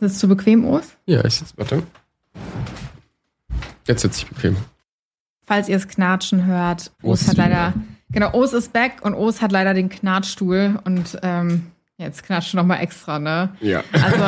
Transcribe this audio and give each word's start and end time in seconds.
Sitzt 0.00 0.22
du 0.22 0.28
bequem, 0.28 0.64
Urs? 0.64 0.96
Ja, 1.06 1.24
ich 1.24 1.34
sitze, 1.34 1.54
warte. 1.56 1.82
Jetzt 3.86 4.02
sitze 4.02 4.22
ich 4.22 4.28
bequem. 4.28 4.56
Falls 5.46 5.68
ihr 5.68 5.76
es 5.76 5.88
knatschen 5.88 6.44
hört, 6.44 6.92
Urs 7.02 7.20
Urs 7.20 7.22
ist 7.22 7.28
hat 7.28 7.36
leider, 7.38 7.72
genau, 8.10 8.32
Urs 8.36 8.52
ist 8.52 8.72
back 8.72 8.98
und 9.02 9.14
Urs 9.14 9.40
hat 9.40 9.50
leider 9.50 9.74
den 9.74 9.88
Knatschstuhl 9.88 10.78
und 10.84 11.18
ähm, 11.22 11.68
jetzt 11.96 12.22
knatscht 12.22 12.54
noch 12.54 12.64
mal 12.64 12.76
extra, 12.76 13.18
ne? 13.18 13.56
Ja. 13.60 13.82
Also 13.92 14.18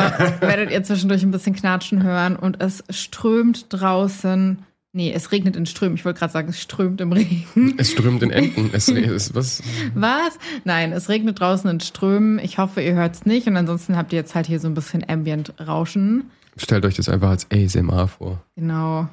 werdet 0.41 0.71
ihr 0.71 0.83
zwischendurch 0.83 1.22
ein 1.22 1.30
bisschen 1.30 1.54
knatschen 1.54 2.03
hören 2.03 2.37
und 2.37 2.63
es 2.63 2.83
strömt 2.91 3.67
draußen. 3.69 4.65
Nee, 4.93 5.13
es 5.13 5.31
regnet 5.31 5.54
in 5.54 5.67
Strömen. 5.67 5.95
Ich 5.95 6.04
wollte 6.04 6.19
gerade 6.19 6.33
sagen, 6.33 6.49
es 6.49 6.61
strömt 6.61 7.01
im 7.01 7.13
Regen. 7.13 7.75
Es 7.79 7.93
strömt 7.93 8.23
in 8.23 8.31
Enten. 8.31 8.71
Es 8.73 8.88
ist 8.88 9.35
was? 9.37 9.63
Was? 9.95 10.38
Nein, 10.65 10.93
es 10.93 11.09
regnet 11.09 11.38
draußen 11.38 11.71
in 11.71 11.79
Strömen. 11.79 12.41
Ich 12.41 12.59
hoffe, 12.59 12.83
ihr 12.83 12.95
hört 12.95 13.15
es 13.15 13.24
nicht. 13.24 13.47
Und 13.47 13.56
ansonsten 13.56 13.97
habt 13.97 14.13
ihr 14.13 14.19
jetzt 14.19 14.35
halt 14.35 14.47
hier 14.47 14.59
so 14.59 14.67
ein 14.67 14.74
bisschen 14.74 15.09
Ambient-Rauschen. 15.09 16.30
Stellt 16.56 16.84
euch 16.84 16.97
das 16.97 17.09
einfach 17.09 17.30
als 17.30 17.47
ASMR 17.52 18.09
vor. 18.09 18.42
Genau. 18.56 19.09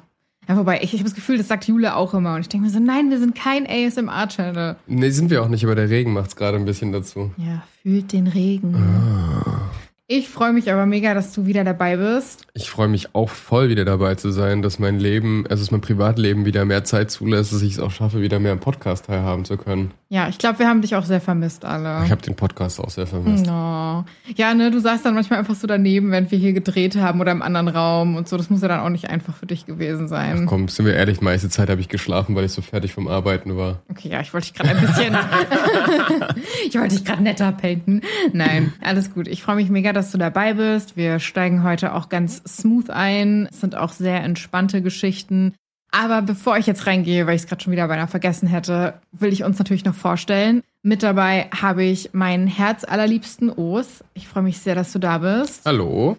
Ja, 0.48 0.56
wobei, 0.56 0.78
ich, 0.78 0.94
ich 0.94 1.00
habe 1.00 1.04
das 1.04 1.14
Gefühl, 1.14 1.38
das 1.38 1.46
sagt 1.46 1.68
Jule 1.68 1.94
auch 1.94 2.12
immer. 2.12 2.34
Und 2.34 2.40
ich 2.40 2.48
denke 2.48 2.66
mir 2.66 2.72
so, 2.72 2.80
nein, 2.80 3.10
wir 3.10 3.18
sind 3.20 3.36
kein 3.36 3.66
ASMR-Channel. 3.68 4.76
Nee, 4.88 5.10
sind 5.10 5.30
wir 5.30 5.42
auch 5.42 5.48
nicht, 5.48 5.62
aber 5.64 5.76
der 5.76 5.90
Regen 5.90 6.12
macht 6.12 6.30
es 6.30 6.36
gerade 6.36 6.56
ein 6.56 6.64
bisschen 6.64 6.90
dazu. 6.90 7.30
Ja, 7.36 7.62
fühlt 7.82 8.12
den 8.12 8.26
Regen. 8.26 8.74
Ah. 8.74 9.67
Ich 10.10 10.30
freue 10.30 10.54
mich 10.54 10.72
aber 10.72 10.86
mega, 10.86 11.12
dass 11.12 11.34
du 11.34 11.44
wieder 11.44 11.64
dabei 11.64 11.98
bist. 11.98 12.46
Ich 12.54 12.70
freue 12.70 12.88
mich 12.88 13.14
auch 13.14 13.28
voll 13.28 13.68
wieder 13.68 13.84
dabei 13.84 14.14
zu 14.14 14.30
sein, 14.30 14.62
dass 14.62 14.78
mein 14.78 14.98
Leben, 14.98 15.44
also 15.50 15.62
dass 15.62 15.70
mein 15.70 15.82
Privatleben 15.82 16.46
wieder 16.46 16.64
mehr 16.64 16.82
Zeit 16.82 17.10
zulässt, 17.10 17.52
dass 17.52 17.60
ich 17.60 17.72
es 17.72 17.78
auch 17.78 17.90
schaffe, 17.90 18.22
wieder 18.22 18.38
mehr 18.38 18.52
am 18.52 18.58
Podcast 18.58 19.04
teilhaben 19.04 19.44
zu 19.44 19.58
können. 19.58 19.90
Ja, 20.10 20.26
ich 20.30 20.38
glaube, 20.38 20.60
wir 20.60 20.66
haben 20.66 20.80
dich 20.80 20.96
auch 20.96 21.04
sehr 21.04 21.20
vermisst, 21.20 21.66
alle. 21.66 22.02
Ich 22.06 22.10
habe 22.10 22.22
den 22.22 22.34
Podcast 22.34 22.80
auch 22.80 22.88
sehr 22.88 23.06
vermisst. 23.06 23.44
No. 23.44 24.06
Ja, 24.34 24.54
ne, 24.54 24.70
du 24.70 24.80
saßt 24.80 25.04
dann 25.04 25.12
manchmal 25.12 25.40
einfach 25.40 25.54
so 25.54 25.66
daneben, 25.66 26.10
während 26.10 26.30
wir 26.30 26.38
hier 26.38 26.54
gedreht 26.54 26.96
haben 26.96 27.20
oder 27.20 27.30
im 27.30 27.42
anderen 27.42 27.68
Raum 27.68 28.16
und 28.16 28.26
so. 28.26 28.38
Das 28.38 28.48
muss 28.48 28.62
ja 28.62 28.68
dann 28.68 28.80
auch 28.80 28.88
nicht 28.88 29.10
einfach 29.10 29.36
für 29.36 29.44
dich 29.44 29.66
gewesen 29.66 30.08
sein. 30.08 30.46
Komm, 30.46 30.68
sind 30.68 30.86
wir 30.86 30.94
ehrlich, 30.94 31.20
meiste 31.20 31.50
Zeit 31.50 31.68
habe 31.68 31.82
ich 31.82 31.90
geschlafen, 31.90 32.34
weil 32.34 32.46
ich 32.46 32.52
so 32.52 32.62
fertig 32.62 32.94
vom 32.94 33.06
Arbeiten 33.08 33.58
war. 33.58 33.82
Okay, 33.90 34.08
ja, 34.08 34.22
ich 34.22 34.32
wollte 34.32 34.46
dich 34.46 34.54
gerade 34.54 34.70
ein 34.70 34.80
bisschen. 34.80 35.14
ich 36.66 36.74
wollte 36.74 36.94
dich 36.94 37.04
gerade 37.04 37.22
netter 37.22 37.52
painten. 37.52 38.00
Nein, 38.32 38.72
alles 38.80 39.12
gut. 39.12 39.28
Ich 39.28 39.42
freue 39.42 39.56
mich 39.56 39.68
mega, 39.68 39.92
dass 39.98 40.12
du 40.12 40.18
dabei 40.18 40.54
bist. 40.54 40.96
Wir 40.96 41.18
steigen 41.18 41.64
heute 41.64 41.92
auch 41.92 42.08
ganz 42.08 42.40
smooth 42.46 42.88
ein. 42.88 43.48
Es 43.50 43.60
sind 43.60 43.74
auch 43.74 43.90
sehr 43.92 44.22
entspannte 44.22 44.80
Geschichten. 44.80 45.54
Aber 45.90 46.22
bevor 46.22 46.56
ich 46.56 46.66
jetzt 46.66 46.86
reingehe, 46.86 47.26
weil 47.26 47.34
ich 47.34 47.42
es 47.42 47.48
gerade 47.48 47.62
schon 47.62 47.72
wieder 47.72 47.88
beinahe 47.88 48.06
vergessen 48.06 48.46
hätte, 48.46 48.94
will 49.10 49.32
ich 49.32 49.42
uns 49.42 49.58
natürlich 49.58 49.84
noch 49.84 49.94
vorstellen. 49.94 50.62
Mit 50.82 51.02
dabei 51.02 51.50
habe 51.50 51.82
ich 51.82 52.10
meinen 52.12 52.46
herzallerliebsten 52.46 53.50
Os. 53.50 54.04
Ich 54.14 54.28
freue 54.28 54.44
mich 54.44 54.60
sehr, 54.60 54.76
dass 54.76 54.92
du 54.92 55.00
da 55.00 55.18
bist. 55.18 55.62
Hallo? 55.64 56.16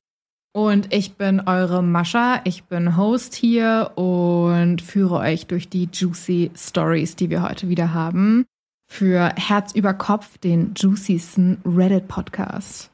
Und 0.52 0.94
ich 0.94 1.13
bin 1.13 1.39
eure 1.39 1.81
Mascha, 1.81 2.41
ich 2.44 2.63
bin 2.63 2.97
Host 2.97 3.35
hier 3.35 3.91
und 3.95 4.81
führe 4.81 5.19
euch 5.19 5.45
durch 5.45 5.69
die 5.69 5.88
juicy 5.94 6.52
Stories, 6.55 7.16
die 7.16 7.30
wir 7.30 7.44
heute 7.44 7.69
wieder 7.69 7.94
haben. 7.94 8.45
Für 8.91 9.31
Herz 9.38 9.73
über 9.73 9.94
Kopf, 9.94 10.39
den 10.39 10.73
juiciesten 10.75 11.59
Reddit-Podcast. 11.63 12.91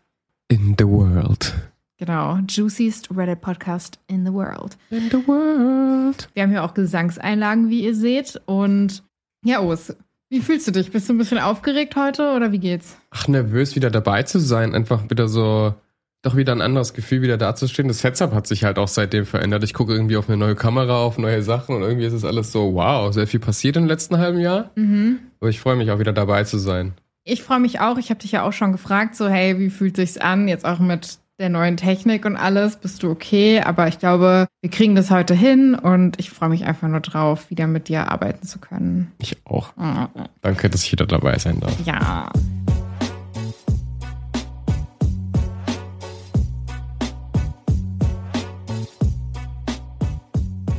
In 0.47 0.75
the 0.77 0.85
world. 0.85 1.53
Genau, 1.97 2.37
juiciest 2.47 3.09
Reddit-Podcast 3.09 3.97
in 4.07 4.25
the 4.25 4.31
world. 4.31 4.77
In 4.91 5.09
the 5.09 5.27
world. 5.27 6.29
Wir 6.35 6.43
haben 6.43 6.51
hier 6.51 6.63
auch 6.63 6.75
Gesangseinlagen, 6.75 7.69
wie 7.71 7.83
ihr 7.83 7.95
seht. 7.95 8.39
Und 8.45 9.03
ja, 9.43 9.59
Os, 9.59 9.95
wie 10.29 10.41
fühlst 10.41 10.67
du 10.67 10.71
dich? 10.71 10.91
Bist 10.91 11.09
du 11.09 11.13
ein 11.13 11.17
bisschen 11.17 11.39
aufgeregt 11.39 11.95
heute 11.95 12.33
oder 12.35 12.51
wie 12.51 12.59
geht's? 12.59 12.95
Ach, 13.09 13.27
nervös 13.27 13.75
wieder 13.75 13.89
dabei 13.89 14.21
zu 14.21 14.39
sein, 14.39 14.75
einfach 14.75 15.09
wieder 15.09 15.27
so, 15.27 15.73
doch 16.21 16.35
wieder 16.35 16.51
ein 16.51 16.61
anderes 16.61 16.93
Gefühl, 16.93 17.23
wieder 17.23 17.37
dazustehen. 17.37 17.87
Das 17.87 17.99
Setup 17.99 18.33
hat 18.33 18.45
sich 18.45 18.63
halt 18.65 18.77
auch 18.77 18.87
seitdem 18.87 19.25
verändert. 19.25 19.63
Ich 19.63 19.73
gucke 19.73 19.93
irgendwie 19.93 20.17
auf 20.17 20.29
eine 20.29 20.37
neue 20.37 20.55
Kamera, 20.55 20.97
auf 20.99 21.17
neue 21.17 21.41
Sachen 21.41 21.75
und 21.75 21.81
irgendwie 21.81 22.05
ist 22.05 22.13
es 22.13 22.23
alles 22.23 22.51
so, 22.51 22.75
wow, 22.75 23.11
sehr 23.11 23.25
viel 23.25 23.39
passiert 23.39 23.77
im 23.77 23.87
letzten 23.87 24.19
halben 24.19 24.39
Jahr. 24.39 24.69
Mhm. 24.75 25.21
Aber 25.39 25.49
ich 25.49 25.59
freue 25.59 25.75
mich 25.75 25.89
auch 25.89 25.97
wieder 25.97 26.13
dabei 26.13 26.43
zu 26.43 26.59
sein. 26.59 26.93
Ich 27.27 27.41
freue 27.41 27.59
mich 27.59 27.79
auch. 27.79 27.97
Ich 27.97 28.11
habe 28.11 28.19
dich 28.19 28.33
ja 28.33 28.43
auch 28.43 28.53
schon 28.53 28.71
gefragt, 28.71 29.15
so 29.15 29.27
hey, 29.27 29.57
wie 29.57 29.71
fühlt 29.71 29.95
sich's 29.95 30.19
an? 30.19 30.47
Jetzt 30.47 30.63
auch 30.63 30.77
mit 30.77 31.17
der 31.39 31.49
neuen 31.49 31.75
Technik 31.75 32.23
und 32.23 32.37
alles. 32.37 32.75
Bist 32.75 33.01
du 33.01 33.09
okay? 33.09 33.61
Aber 33.61 33.87
ich 33.87 33.97
glaube, 33.97 34.45
wir 34.61 34.69
kriegen 34.69 34.93
das 34.93 35.09
heute 35.09 35.33
hin 35.33 35.73
und 35.73 36.19
ich 36.19 36.29
freue 36.29 36.49
mich 36.49 36.65
einfach 36.65 36.87
nur 36.87 36.99
drauf, 36.99 37.49
wieder 37.49 37.65
mit 37.65 37.87
dir 37.87 38.11
arbeiten 38.11 38.45
zu 38.45 38.59
können. 38.59 39.11
Ich 39.17 39.35
auch. 39.43 39.75
Mm, 39.75 40.03
Danke, 40.41 40.69
dass 40.69 40.83
ich 40.83 40.91
wieder 40.91 41.07
dabei 41.07 41.39
sein 41.39 41.59
darf. 41.59 41.73
Ja. 41.83 42.31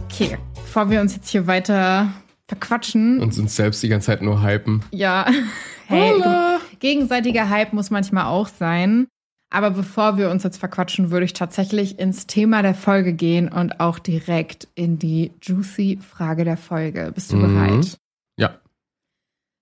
Okay, 0.04 0.38
bevor 0.54 0.90
wir 0.90 1.00
uns 1.00 1.16
jetzt 1.16 1.28
hier 1.28 1.48
weiter 1.48 2.12
verquatschen. 2.46 3.20
Und 3.20 3.36
uns 3.36 3.56
selbst 3.56 3.82
die 3.82 3.88
ganze 3.88 4.06
Zeit 4.06 4.22
nur 4.22 4.44
hypen. 4.44 4.84
Ja, 4.92 5.26
hey, 5.88 6.58
gegenseitiger 6.80 7.48
Hype 7.48 7.72
muss 7.72 7.90
manchmal 7.90 8.26
auch 8.26 8.48
sein. 8.48 9.06
Aber 9.48 9.70
bevor 9.70 10.18
wir 10.18 10.30
uns 10.30 10.42
jetzt 10.42 10.58
verquatschen, 10.58 11.10
würde 11.10 11.24
ich 11.24 11.32
tatsächlich 11.32 11.98
ins 12.00 12.26
Thema 12.26 12.62
der 12.62 12.74
Folge 12.74 13.12
gehen 13.12 13.48
und 13.48 13.78
auch 13.78 13.98
direkt 14.00 14.66
in 14.74 14.98
die 14.98 15.32
juicy 15.40 15.98
Frage 16.02 16.44
der 16.44 16.56
Folge. 16.56 17.12
Bist 17.14 17.32
du 17.32 17.36
Mhm. 17.36 17.54
bereit? 17.54 17.96
Ja. 18.36 18.58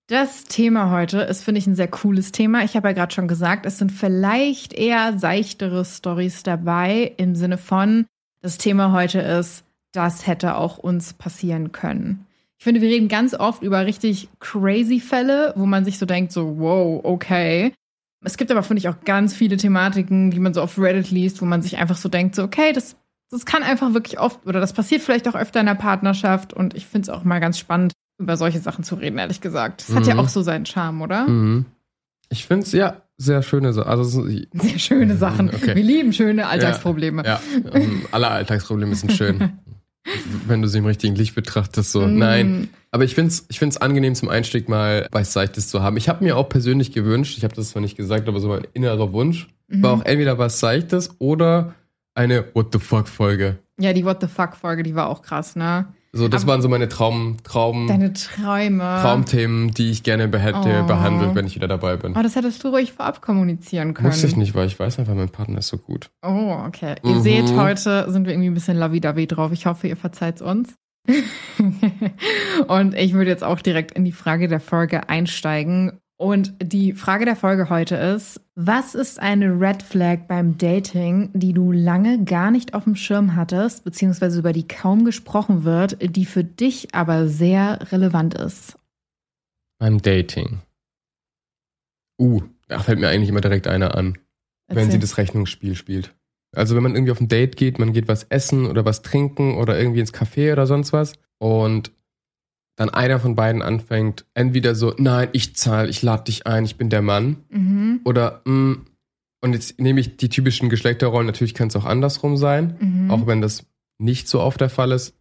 Das 0.07 0.43
Thema 0.45 0.91
heute 0.91 1.19
ist, 1.21 1.43
finde 1.43 1.59
ich, 1.59 1.67
ein 1.67 1.75
sehr 1.75 1.87
cooles 1.87 2.31
Thema. 2.31 2.63
Ich 2.63 2.75
habe 2.75 2.89
ja 2.89 2.93
gerade 2.93 3.13
schon 3.13 3.27
gesagt, 3.27 3.65
es 3.65 3.77
sind 3.77 3.91
vielleicht 3.91 4.73
eher 4.73 5.17
seichtere 5.19 5.85
Stories 5.85 6.43
dabei 6.43 7.13
im 7.17 7.35
Sinne 7.35 7.57
von, 7.57 8.05
das 8.41 8.57
Thema 8.57 8.91
heute 8.91 9.19
ist, 9.19 9.63
das 9.93 10.27
hätte 10.27 10.55
auch 10.57 10.77
uns 10.77 11.13
passieren 11.13 11.71
können. 11.71 12.24
Ich 12.57 12.63
finde, 12.63 12.81
wir 12.81 12.89
reden 12.89 13.07
ganz 13.09 13.33
oft 13.33 13.61
über 13.63 13.85
richtig 13.85 14.29
crazy 14.39 14.99
Fälle, 14.99 15.53
wo 15.55 15.65
man 15.65 15.83
sich 15.85 15.97
so 15.97 16.05
denkt, 16.05 16.31
so, 16.31 16.57
wow, 16.59 17.01
okay. 17.03 17.73
Es 18.23 18.37
gibt 18.37 18.49
aber, 18.49 18.63
finde 18.63 18.79
ich, 18.79 18.89
auch 18.89 19.01
ganz 19.03 19.33
viele 19.35 19.57
Thematiken, 19.57 20.31
die 20.31 20.39
man 20.39 20.53
so 20.53 20.61
auf 20.61 20.79
Reddit 20.79 21.11
liest, 21.11 21.41
wo 21.41 21.45
man 21.45 21.61
sich 21.61 21.77
einfach 21.77 21.97
so 21.97 22.09
denkt, 22.09 22.33
so, 22.35 22.43
okay, 22.43 22.71
das, 22.73 22.95
das 23.29 23.45
kann 23.45 23.61
einfach 23.61 23.93
wirklich 23.93 24.19
oft, 24.19 24.45
oder 24.47 24.59
das 24.59 24.73
passiert 24.73 25.01
vielleicht 25.01 25.27
auch 25.27 25.35
öfter 25.35 25.59
in 25.59 25.65
der 25.67 25.75
Partnerschaft 25.75 26.53
und 26.53 26.73
ich 26.75 26.85
finde 26.85 27.03
es 27.03 27.09
auch 27.09 27.23
mal 27.23 27.39
ganz 27.39 27.59
spannend, 27.59 27.91
über 28.17 28.37
solche 28.37 28.59
Sachen 28.59 28.83
zu 28.83 28.95
reden, 28.95 29.17
ehrlich 29.19 29.41
gesagt. 29.41 29.81
Das 29.87 29.95
hat 29.95 30.07
ja 30.07 30.13
Mhm. 30.13 30.21
auch 30.21 30.29
so 30.29 30.41
seinen 30.41 30.65
Charme, 30.65 31.01
oder? 31.01 31.27
Mhm. 31.27 31.65
Ich 32.29 32.45
finde 32.47 32.65
es 32.65 32.71
ja 32.71 33.01
sehr 33.17 33.43
schöne 33.43 33.73
Sachen. 33.73 33.87
Also, 33.89 34.03
so- 34.05 34.25
Sehr 34.27 34.79
schöne 34.79 35.17
Sachen. 35.17 35.49
Okay. 35.53 35.75
Wir 35.75 35.83
lieben 35.83 36.11
schöne 36.13 36.47
Alltagsprobleme. 36.47 37.23
Ja, 37.25 37.39
ähm, 37.73 38.05
alle 38.11 38.29
Alltagsprobleme 38.29 38.95
sind 38.95 39.11
schön. 39.11 39.59
wenn 40.47 40.61
du 40.61 40.67
sie 40.67 40.77
im 40.79 40.85
richtigen 40.85 41.15
Licht 41.15 41.35
betrachtest, 41.35 41.91
so. 41.91 42.05
Mm. 42.05 42.17
Nein. 42.17 42.69
Aber 42.91 43.03
ich 43.03 43.15
finde 43.15 43.29
es 43.29 43.45
ich 43.49 43.59
find's 43.59 43.77
angenehm 43.77 44.15
zum 44.15 44.29
Einstieg 44.29 44.69
mal 44.69 45.07
was 45.11 45.33
Seichtes 45.33 45.67
zu 45.67 45.81
haben. 45.83 45.97
Ich 45.97 46.07
habe 46.07 46.23
mir 46.23 46.37
auch 46.37 46.47
persönlich 46.47 46.91
gewünscht, 46.91 47.37
ich 47.37 47.43
habe 47.43 47.55
das 47.55 47.69
zwar 47.71 47.81
nicht 47.81 47.97
gesagt, 47.97 48.27
aber 48.27 48.39
so 48.39 48.47
mein 48.47 48.65
innerer 48.73 49.11
Wunsch, 49.13 49.47
Mhm. 49.67 49.83
war 49.83 49.93
auch 49.93 50.05
entweder 50.05 50.37
was 50.37 50.59
Seichtes 50.59 51.15
oder 51.19 51.73
eine 52.13 52.45
What 52.53 52.67
the 52.71 52.79
fuck 52.79 53.07
Folge. 53.07 53.57
Ja, 53.79 53.93
die 53.93 54.05
What 54.05 54.21
the 54.21 54.27
fuck-Folge, 54.27 54.83
die 54.83 54.95
war 54.95 55.09
auch 55.09 55.21
krass, 55.21 55.55
ne? 55.55 55.87
So, 56.17 56.27
das 56.29 56.43
Aber- 56.43 56.53
waren 56.53 56.61
so 56.61 56.69
meine 56.69 56.87
Traum, 56.87 57.37
Traum, 57.43 57.87
Deine 57.87 58.13
Träume. 58.13 58.79
Traumthemen, 59.01 59.71
die 59.71 59.91
ich 59.91 60.03
gerne 60.03 60.23
hätte 60.39 60.81
Oh. 60.83 60.87
behandelt, 60.87 61.35
wenn 61.35 61.45
ich 61.45 61.55
wieder 61.55 61.67
dabei 61.67 61.97
bin. 61.97 62.15
Oh, 62.17 62.21
das 62.23 62.35
hättest 62.35 62.63
du 62.63 62.69
ruhig 62.69 62.93
vorab 62.93 63.21
kommunizieren 63.21 63.93
können. 63.93 64.07
Muss 64.07 64.23
ich 64.23 64.37
nicht, 64.37 64.55
weil 64.55 64.67
ich 64.67 64.79
weiß 64.79 64.97
einfach, 64.97 65.13
mein 65.13 65.29
Partner 65.29 65.59
ist 65.59 65.67
so 65.67 65.77
gut. 65.77 66.09
Oh, 66.25 66.55
okay. 66.67 66.95
Ihr 67.03 67.15
Mhm. 67.15 67.21
seht, 67.21 67.55
heute 67.55 68.09
sind 68.09 68.25
wir 68.25 68.31
irgendwie 68.33 68.49
ein 68.49 68.53
bisschen 68.53 68.77
lovey-dovey 68.77 69.27
drauf. 69.27 69.51
Ich 69.51 69.65
hoffe, 69.65 69.87
ihr 69.87 69.97
verzeiht 69.97 70.41
uns. 70.41 70.73
Und 72.67 72.95
ich 72.95 73.13
würde 73.13 73.29
jetzt 73.29 73.43
auch 73.43 73.61
direkt 73.61 73.91
in 73.91 74.05
die 74.05 74.11
Frage 74.11 74.47
der 74.47 74.59
Folge 74.59 75.09
einsteigen. 75.09 75.99
Und 76.17 76.53
die 76.61 76.93
Frage 76.93 77.25
der 77.25 77.35
Folge 77.35 77.69
heute 77.69 77.95
ist, 77.95 78.39
was 78.55 78.95
ist 78.95 79.19
eine 79.19 79.59
Red 79.59 79.83
Flag 79.83 80.27
beim 80.27 80.57
Dating, 80.57 81.29
die 81.33 81.51
du 81.51 81.73
lange 81.73 82.23
gar 82.23 82.51
nicht 82.51 82.73
auf 82.73 82.85
dem 82.85 82.95
Schirm 82.95 83.35
hattest, 83.35 83.83
beziehungsweise 83.83 84.39
über 84.39 84.53
die 84.53 84.67
kaum 84.67 85.03
gesprochen 85.03 85.65
wird, 85.65 85.97
die 86.15 86.25
für 86.25 86.45
dich 86.45 86.95
aber 86.95 87.27
sehr 87.27 87.91
relevant 87.91 88.33
ist? 88.33 88.77
Beim 89.77 90.01
Dating. 90.01 90.61
Uh, 92.17 92.43
da 92.69 92.79
fällt 92.79 92.99
mir 92.99 93.09
eigentlich 93.09 93.29
immer 93.29 93.41
direkt 93.41 93.67
einer 93.67 93.95
an. 93.95 94.17
wenn 94.67 94.77
Erzähl. 94.77 94.91
sie 94.93 94.99
das 94.99 95.17
Rechnungsspiel 95.17 95.75
spielt. 95.75 96.15
Also 96.55 96.77
wenn 96.77 96.83
man 96.83 96.95
irgendwie 96.95 97.11
auf 97.11 97.19
ein 97.19 97.27
Date 97.27 97.57
geht, 97.57 97.77
man 97.77 97.91
geht 97.91 98.07
was 98.07 98.23
essen 98.29 98.67
oder 98.67 98.85
was 98.85 99.01
trinken 99.01 99.55
oder 99.57 99.77
irgendwie 99.77 99.99
ins 99.99 100.13
Café 100.13 100.53
oder 100.53 100.65
sonst 100.65 100.93
was 100.93 101.13
und 101.39 101.91
dann 102.77 102.89
einer 102.89 103.19
von 103.19 103.35
beiden 103.35 103.61
anfängt, 103.61 104.25
entweder 104.33 104.75
so, 104.75 104.93
nein, 104.97 105.29
ich 105.31 105.55
zahle, 105.55 105.89
ich 105.89 106.01
lade 106.01 106.25
dich 106.25 106.45
ein, 106.45 106.65
ich 106.65 106.75
bin 106.77 106.89
der 106.89 107.01
Mann 107.01 107.37
Mhm. 107.49 108.01
oder 108.03 108.41
mm, 108.45 108.73
und 109.41 109.53
jetzt 109.53 109.79
nehme 109.79 109.99
ich 109.99 110.17
die 110.17 110.29
typischen 110.29 110.69
Geschlechterrollen, 110.69 111.27
natürlich 111.27 111.53
kann 111.53 111.67
es 111.67 111.75
auch 111.75 111.85
andersrum 111.85 112.35
sein, 112.37 112.75
Mhm. 112.79 113.11
auch 113.11 113.27
wenn 113.27 113.41
das 113.41 113.65
nicht 113.99 114.27
so 114.27 114.41
oft 114.41 114.59
der 114.59 114.69
Fall 114.69 114.91
ist. 114.91 115.15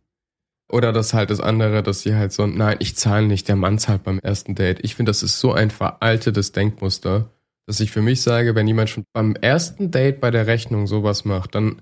Oder 0.72 0.92
das 0.92 1.12
halt 1.12 1.28
das 1.30 1.40
andere, 1.40 1.82
dass 1.82 2.00
sie 2.00 2.14
halt 2.14 2.32
so, 2.32 2.46
nein, 2.46 2.76
ich 2.80 2.96
zahle 2.96 3.26
nicht, 3.26 3.46
der 3.48 3.56
Mann 3.56 3.78
zahlt 3.78 4.02
beim 4.02 4.18
ersten 4.18 4.54
Date. 4.54 4.80
Ich 4.82 4.94
finde, 4.94 5.10
das 5.10 5.22
ist 5.22 5.38
so 5.38 5.52
ein 5.52 5.70
veraltetes 5.70 6.52
Denkmuster. 6.52 7.30
dass 7.66 7.80
ich 7.80 7.90
für 7.92 8.02
mich 8.02 8.20
sage, 8.20 8.54
wenn 8.54 8.66
jemand 8.66 8.90
schon 8.90 9.04
beim 9.14 9.34
ersten 9.36 9.90
Date 9.90 10.20
bei 10.20 10.30
der 10.30 10.46
Rechnung 10.46 10.86
sowas 10.86 11.24
macht, 11.24 11.54
dann 11.54 11.80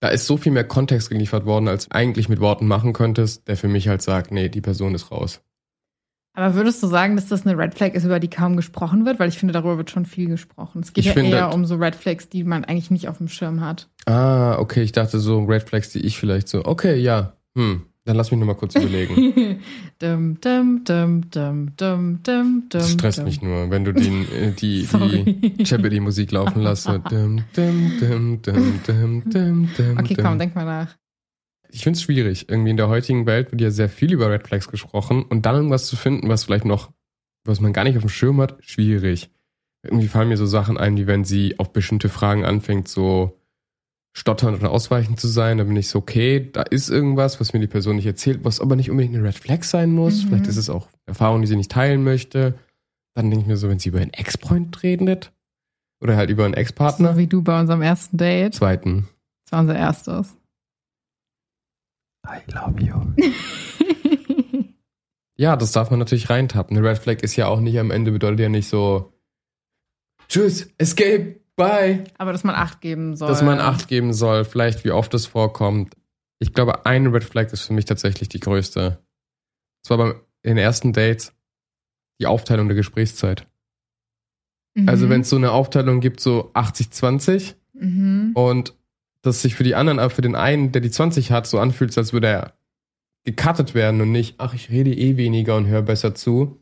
da 0.00 0.08
ist 0.08 0.26
so 0.26 0.36
viel 0.36 0.52
mehr 0.52 0.64
Kontext 0.64 1.10
geliefert 1.10 1.44
worden, 1.44 1.68
als 1.68 1.90
eigentlich 1.90 2.28
mit 2.28 2.40
Worten 2.40 2.66
machen 2.66 2.92
könntest, 2.92 3.46
der 3.48 3.56
für 3.56 3.68
mich 3.68 3.88
halt 3.88 4.02
sagt, 4.02 4.32
nee, 4.32 4.48
die 4.48 4.60
Person 4.62 4.94
ist 4.94 5.10
raus. 5.10 5.40
Aber 6.32 6.54
würdest 6.54 6.82
du 6.82 6.86
sagen, 6.86 7.16
dass 7.16 7.26
das 7.26 7.44
eine 7.44 7.58
Red 7.58 7.74
Flag 7.74 7.92
ist, 7.94 8.04
über 8.04 8.20
die 8.20 8.30
kaum 8.30 8.56
gesprochen 8.56 9.04
wird? 9.04 9.18
Weil 9.18 9.28
ich 9.28 9.38
finde, 9.38 9.52
darüber 9.52 9.76
wird 9.76 9.90
schon 9.90 10.06
viel 10.06 10.28
gesprochen. 10.28 10.80
Es 10.80 10.92
geht 10.92 11.02
Ich 11.02 11.06
ja 11.08 11.12
finde- 11.12 11.36
eher 11.36 11.52
um 11.52 11.64
so 11.66 11.74
Red 11.74 11.96
Flags, 11.96 12.28
die 12.28 12.44
man 12.44 12.64
eigentlich 12.64 12.90
nicht 12.90 13.08
auf 13.08 13.18
dem 13.18 13.28
Schirm 13.28 13.60
hat. 13.60 13.88
Ah, 14.06 14.56
okay, 14.58 14.82
ich 14.82 14.92
dachte 14.92 15.18
so 15.18 15.42
Red 15.44 15.64
Flags, 15.68 15.90
die 15.90 15.98
ich 16.00 16.18
vielleicht 16.18 16.48
so, 16.48 16.64
okay, 16.64 16.94
ja, 16.96 17.34
hm, 17.56 17.82
dann 18.04 18.16
lass 18.16 18.30
mich 18.30 18.40
nochmal 18.40 18.56
kurz 18.56 18.74
überlegen. 18.76 19.60
dum, 19.98 20.40
dum, 20.40 20.84
dum, 20.84 21.30
dum, 21.30 21.76
dum, 21.76 22.22
dum, 22.22 22.62
Das 22.70 22.90
stresst 22.92 23.24
mich 23.24 23.42
nur, 23.42 23.70
wenn 23.70 23.84
du 23.84 23.92
die, 23.92 24.08
äh, 24.08 24.52
die, 24.52 24.86
die 24.86 25.62
Jeopardy-Musik 25.62 26.32
laufen 26.32 26.62
lässt. 26.62 26.84
So. 26.84 26.98
Dum, 26.98 27.44
dum, 27.54 27.92
dum, 28.00 28.42
dum, 28.42 28.80
dum, 28.86 29.22
dum, 29.30 29.70
dum, 29.76 29.98
Okay, 29.98 30.14
komm, 30.14 30.38
denk 30.38 30.54
mal 30.54 30.64
nach. 30.64 30.96
Ich 31.68 31.82
finde 31.84 31.98
es 31.98 32.02
schwierig. 32.02 32.48
Irgendwie 32.48 32.70
in 32.70 32.76
der 32.76 32.88
heutigen 32.88 33.26
Welt 33.26 33.52
wird 33.52 33.60
ja 33.60 33.70
sehr 33.70 33.88
viel 33.88 34.12
über 34.12 34.30
Red 34.30 34.46
Flags 34.46 34.68
gesprochen 34.68 35.22
und 35.22 35.46
dann 35.46 35.54
irgendwas 35.54 35.86
zu 35.86 35.96
finden, 35.96 36.28
was 36.28 36.44
vielleicht 36.44 36.64
noch, 36.64 36.90
was 37.44 37.60
man 37.60 37.72
gar 37.72 37.84
nicht 37.84 37.96
auf 37.96 38.02
dem 38.02 38.08
Schirm 38.08 38.40
hat, 38.40 38.56
schwierig. 38.60 39.30
Irgendwie 39.82 40.08
fallen 40.08 40.28
mir 40.28 40.36
so 40.36 40.46
Sachen 40.46 40.78
ein, 40.78 40.96
wie 40.96 41.06
wenn 41.06 41.24
sie 41.24 41.58
auf 41.58 41.72
bestimmte 41.72 42.08
Fragen 42.08 42.44
anfängt, 42.44 42.88
so 42.88 43.39
stottern 44.12 44.54
oder 44.54 44.70
ausweichend 44.70 45.20
zu 45.20 45.28
sein. 45.28 45.58
Da 45.58 45.64
bin 45.64 45.76
ich 45.76 45.88
so, 45.88 45.98
okay, 46.00 46.50
da 46.52 46.62
ist 46.62 46.90
irgendwas, 46.90 47.40
was 47.40 47.52
mir 47.52 47.60
die 47.60 47.66
Person 47.66 47.96
nicht 47.96 48.06
erzählt, 48.06 48.40
was 48.44 48.60
aber 48.60 48.76
nicht 48.76 48.90
unbedingt 48.90 49.14
eine 49.14 49.26
Red 49.26 49.38
Flag 49.38 49.62
sein 49.62 49.92
muss. 49.92 50.24
Mhm. 50.24 50.28
Vielleicht 50.28 50.46
ist 50.46 50.56
es 50.56 50.70
auch 50.70 50.88
Erfahrung, 51.06 51.40
die 51.42 51.46
sie 51.46 51.56
nicht 51.56 51.70
teilen 51.70 52.02
möchte. 52.02 52.58
Dann 53.14 53.30
denke 53.30 53.42
ich 53.42 53.48
mir 53.48 53.56
so, 53.56 53.68
wenn 53.68 53.78
sie 53.78 53.88
über 53.88 54.00
einen 54.00 54.12
Ex-Freund 54.12 54.82
redet 54.82 55.32
oder 56.00 56.16
halt 56.16 56.30
über 56.30 56.44
einen 56.44 56.54
Ex-Partner. 56.54 57.12
So 57.12 57.18
wie 57.18 57.26
du 57.26 57.42
bei 57.42 57.60
unserem 57.60 57.82
ersten 57.82 58.16
Date. 58.16 58.54
Zweiten. 58.54 59.08
Das 59.44 59.52
war 59.52 59.60
unser 59.60 59.76
erstes. 59.76 60.36
I 62.26 62.40
love 62.52 62.80
you. 62.80 62.94
Ja, 65.40 65.56
das 65.56 65.72
darf 65.72 65.88
man 65.88 65.98
natürlich 65.98 66.28
reintappen. 66.28 66.76
Eine 66.76 66.86
Red 66.86 66.98
Flag 66.98 67.22
ist 67.22 67.34
ja 67.34 67.46
auch 67.46 67.60
nicht 67.60 67.78
am 67.78 67.90
Ende, 67.90 68.12
bedeutet 68.12 68.40
ja 68.40 68.50
nicht 68.50 68.68
so, 68.68 69.14
tschüss, 70.28 70.68
escape, 70.76 71.39
bye. 71.56 72.04
Aber 72.18 72.32
dass 72.32 72.44
man 72.44 72.54
Acht 72.54 72.80
geben 72.80 73.16
soll. 73.16 73.28
Dass 73.28 73.42
man 73.42 73.60
Acht 73.60 73.88
geben 73.88 74.12
soll, 74.12 74.44
vielleicht 74.44 74.84
wie 74.84 74.90
oft 74.90 75.12
es 75.14 75.26
vorkommt. 75.26 75.96
Ich 76.38 76.54
glaube, 76.54 76.86
eine 76.86 77.12
Red 77.12 77.24
Flag 77.24 77.52
ist 77.52 77.62
für 77.62 77.72
mich 77.72 77.84
tatsächlich 77.84 78.28
die 78.28 78.40
größte. 78.40 78.98
Zwar 79.82 79.98
beim 79.98 80.14
in 80.42 80.56
den 80.56 80.58
ersten 80.58 80.92
Dates 80.92 81.34
die 82.20 82.26
Aufteilung 82.26 82.68
der 82.68 82.76
Gesprächszeit. 82.76 83.46
Mhm. 84.74 84.88
Also 84.88 85.08
wenn 85.08 85.20
es 85.22 85.28
so 85.28 85.36
eine 85.36 85.52
Aufteilung 85.52 86.00
gibt, 86.00 86.20
so 86.20 86.50
80-20 86.54 87.54
Mhm. 87.72 88.32
und 88.34 88.74
das 89.22 89.42
sich 89.42 89.54
für 89.54 89.64
die 89.64 89.74
anderen, 89.74 89.98
aber 89.98 90.10
für 90.10 90.22
den 90.22 90.34
einen, 90.34 90.72
der 90.72 90.80
die 90.80 90.90
20 90.90 91.30
hat, 91.30 91.46
so 91.46 91.58
anfühlt, 91.58 91.96
als 91.96 92.12
würde 92.12 92.26
er 92.28 92.54
gecuttet 93.24 93.74
werden 93.74 94.00
und 94.00 94.12
nicht, 94.12 94.36
ach, 94.38 94.54
ich 94.54 94.70
rede 94.70 94.92
eh 94.92 95.16
weniger 95.16 95.56
und 95.56 95.66
höre 95.66 95.82
besser 95.82 96.14
zu. 96.14 96.58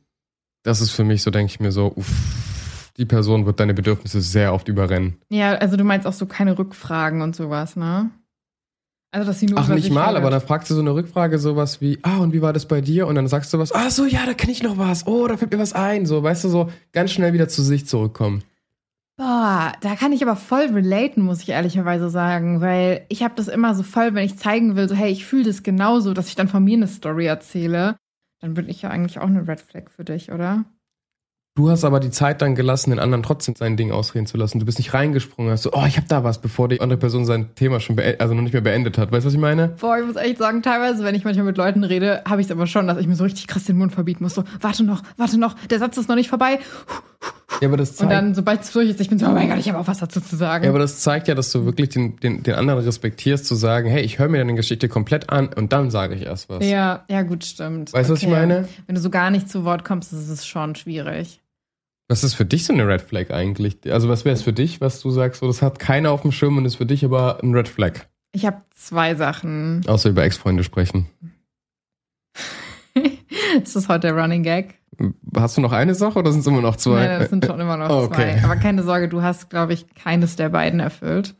Das 0.65 0.81
ist 0.81 0.91
für 0.91 1.05
mich 1.05 1.23
so, 1.23 1.31
denke 1.31 1.51
ich 1.53 1.61
mir 1.61 1.73
so, 1.73 1.93
uff, 1.95 2.11
die 2.99 3.07
Person 3.07 3.47
wird 3.47 3.61
deine 3.61 3.75
Bedürfnisse 3.75 4.21
sehr 4.21 4.53
oft 4.53 4.69
überrennen. 4.69 5.17
Ja, 5.31 5.55
also 5.55 5.77
du 5.77 5.85
meinst 5.85 6.07
auch 6.07 6.13
so 6.13 6.27
keine 6.27 6.59
Rückfragen 6.59 7.23
und 7.23 7.37
sowas, 7.37 7.77
ne? 7.77 8.11
Also, 9.11 9.27
dass 9.27 9.41
sie 9.41 9.47
nur 9.47 9.59
Ach, 9.59 9.69
nicht 9.69 9.91
mal, 9.91 10.09
redet. 10.09 10.19
aber 10.19 10.31
dann 10.31 10.43
fragst 10.43 10.69
du 10.71 10.75
so 10.75 10.81
eine 10.81 10.95
Rückfrage, 10.95 11.39
sowas 11.39 11.81
wie, 11.81 11.99
ah, 12.03 12.19
und 12.19 12.35
wie 12.35 12.43
war 12.43 12.53
das 12.53 12.69
bei 12.69 12.83
dir? 12.83 13.07
Und 13.07 13.15
dann 13.15 13.27
sagst 13.27 13.55
du 13.55 13.59
was, 13.59 13.73
ah, 13.73 13.89
so, 13.89 14.05
ja, 14.05 14.27
da 14.27 14.35
kenne 14.35 14.53
ich 14.53 14.63
noch 14.63 14.77
was. 14.77 15.07
Oh, 15.07 15.27
da 15.27 15.39
fällt 15.39 15.51
mir 15.51 15.59
was 15.59 15.73
ein. 15.73 16.05
So, 16.05 16.23
weißt 16.23 16.45
du, 16.45 16.49
so 16.51 16.71
ganz 16.93 17.13
schnell 17.13 17.33
wieder 17.33 17.49
zu 17.49 17.63
sich 17.63 17.87
zurückkommen. 17.87 18.43
Boah, 19.17 19.73
da 19.81 19.97
kann 19.97 20.13
ich 20.13 20.23
aber 20.23 20.37
voll 20.37 20.67
relaten, 20.67 21.23
muss 21.23 21.43
ich 21.43 21.49
ehrlicherweise 21.49 22.11
sagen, 22.11 22.61
weil 22.61 23.05
ich 23.09 23.23
habe 23.23 23.35
das 23.35 23.49
immer 23.49 23.75
so 23.75 23.83
voll, 23.83 24.15
wenn 24.15 24.25
ich 24.25 24.39
zeigen 24.39 24.77
will, 24.77 24.89
so 24.89 24.95
hey, 24.95 25.11
ich 25.11 25.25
fühle 25.25 25.45
das 25.45 25.63
genauso, 25.63 26.13
dass 26.13 26.29
ich 26.29 26.37
dann 26.37 26.47
von 26.49 26.63
mir 26.63 26.77
eine 26.77 26.87
Story 26.87 27.27
erzähle, 27.27 27.97
dann 28.41 28.55
bin 28.55 28.69
ich 28.69 28.83
ja 28.83 28.91
eigentlich 28.91 29.19
auch 29.19 29.27
eine 29.27 29.49
Red 29.49 29.61
Flag 29.61 29.91
für 29.91 30.05
dich, 30.05 30.31
oder? 30.31 30.67
Du 31.59 31.69
hast 31.71 31.83
aber 31.83 31.99
die 31.99 32.13
Zeit 32.13 32.41
dann 32.41 32.55
gelassen, 32.55 32.91
den 32.91 33.01
anderen 33.01 33.25
trotzdem 33.25 33.57
sein 33.57 33.77
Ding 33.77 33.91
ausreden 33.91 34.27
zu 34.27 34.37
lassen. 34.37 34.61
Du 34.61 34.65
bist 34.65 34.79
nicht 34.79 34.95
reingesprungen, 34.95 35.51
hast 35.51 35.65
so, 35.65 35.73
oh, 35.73 35.83
ich 35.89 35.97
habe 35.97 36.07
da 36.07 36.23
was, 36.23 36.41
bevor 36.41 36.69
die 36.69 36.81
andere 36.81 37.01
Person 37.01 37.25
sein 37.25 37.53
Thema 37.57 37.81
schon 37.81 37.99
also 38.21 38.33
noch 38.33 38.43
nicht 38.43 38.53
mehr 38.53 38.63
beendet 38.63 38.97
hat. 38.97 39.11
Weißt 39.11 39.25
du, 39.25 39.27
was 39.27 39.35
ich 39.35 39.41
meine? 39.41 39.75
Boah, 39.81 39.99
ich 39.99 40.07
muss 40.07 40.15
echt 40.15 40.39
sagen, 40.39 40.63
teilweise, 40.63 41.03
wenn 41.03 41.17
ich 41.17 41.25
manchmal 41.25 41.47
mit 41.47 41.57
Leuten 41.57 41.83
rede, 41.83 42.23
habe 42.29 42.41
ich 42.41 42.47
es 42.47 42.53
aber 42.53 42.69
schon, 42.69 42.87
dass 42.87 42.99
ich 42.99 43.09
mir 43.09 43.17
so 43.17 43.25
richtig 43.25 43.49
krass 43.49 43.65
den 43.65 43.77
Mund 43.77 43.93
verbieten 43.93 44.23
muss. 44.23 44.35
So, 44.35 44.45
warte 44.61 44.85
noch, 44.85 45.03
warte 45.17 45.37
noch, 45.37 45.57
der 45.69 45.81
Satz 45.81 45.97
ist 45.97 46.09
noch 46.09 46.15
nicht 46.15 46.29
vorbei. 46.29 46.61
Ja, 47.61 47.67
aber 47.67 47.77
das 47.77 48.01
Und 48.01 48.09
dann, 48.09 48.37
sobald 48.37 48.61
es 48.61 48.71
durch 48.71 48.91
ist, 48.91 49.01
ich 49.01 49.09
bin 49.09 49.19
so, 49.19 49.27
oh 49.27 49.31
mein 49.31 49.49
Gott, 49.49 49.59
ich 49.59 49.69
habe 49.69 49.81
auch 49.81 49.89
was 49.89 49.99
dazu 49.99 50.21
zu 50.21 50.37
sagen. 50.37 50.63
ja, 50.63 50.71
aber 50.71 50.79
das 50.79 51.01
zeigt 51.01 51.27
ja, 51.27 51.35
dass 51.35 51.51
du 51.51 51.65
wirklich 51.65 51.89
den, 51.89 52.15
den, 52.21 52.45
den 52.45 52.55
anderen 52.55 52.85
respektierst, 52.85 53.45
zu 53.45 53.57
sagen, 53.57 53.89
hey, 53.89 54.03
ich 54.03 54.21
höre 54.21 54.29
mir 54.29 54.39
deine 54.39 54.55
Geschichte 54.55 54.89
komplett 54.89 55.31
an 55.31 55.49
und 55.49 55.73
dann 55.73 55.91
sage 55.91 56.15
ich 56.15 56.23
erst 56.23 56.49
was. 56.49 56.65
ja, 56.65 57.05
ja, 57.11 57.23
gut, 57.23 57.45
stimmt. 57.45 57.93
Weißt 57.93 58.11
du, 58.11 58.13
was 58.15 58.23
ich 58.23 58.29
meine? 58.29 58.69
Wenn 58.87 58.95
du 58.95 59.01
so 59.01 59.11
gar 59.11 59.33
nicht 59.33 59.51
zu 59.51 59.65
Wort 59.65 59.85
kommst, 59.85 60.13
ist 60.13 60.29
es 60.29 60.47
schon 60.47 60.77
schwierig. 60.77 61.41
Was 62.09 62.25
ist 62.25 62.35
für 62.35 62.47
dich 62.47 62.65
so 62.65 62.73
eine 62.73 62.89
Red 62.89 63.03
Flag 63.03 63.31
eigentlich? 63.31 63.79
Also 63.93 64.09
was 64.09 64.25
wäre 64.25 64.35
es 64.35 64.43
für 64.43 64.55
dich, 64.55 64.81
was 64.81 65.01
du 65.01 65.11
sagst, 65.11 65.41
so 65.41 65.47
das 65.47 65.61
hat 65.61 65.79
keiner 65.79 66.11
auf 66.11 66.23
dem 66.23 66.33
Schirm 66.33 66.57
und 66.57 66.65
ist 66.65 66.77
für 66.77 66.87
dich 66.87 67.05
aber 67.05 67.43
ein 67.43 67.55
Red 67.55 67.69
Flag? 67.69 68.07
Ich 68.33 68.47
habe 68.47 68.63
zwei 68.75 69.15
Sachen. 69.15 69.85
Außer 69.87 70.09
über 70.11 70.25
Ex-Freunde 70.25 70.65
sprechen. 70.65 71.07
ist 73.63 73.77
das 73.77 73.89
heute 73.89 74.09
der 74.09 74.17
Running 74.17 74.43
Gag? 74.43 74.75
Hast 75.37 75.57
du 75.57 75.61
noch 75.61 75.73
eine 75.73 75.95
Sache 75.95 76.19
oder 76.19 76.33
sind 76.33 76.41
es 76.41 76.47
immer 76.47 76.63
noch 76.63 76.77
zwei? 76.77 77.07
Nein, 77.07 77.21
das 77.21 77.31
sind 77.31 77.45
schon 77.45 77.61
immer 77.61 77.77
noch 77.77 77.91
Oh, 77.91 78.03
okay. 78.05 78.37
zwei. 78.39 78.45
Aber 78.45 78.57
keine 78.57 78.83
Sorge, 78.83 79.09
du 79.09 79.23
hast, 79.23 79.51
glaube 79.51 79.75
ich, 79.75 79.87
keines 79.95 80.35
der 80.37 80.49
beiden 80.49 80.81
erfüllt. 80.81 81.35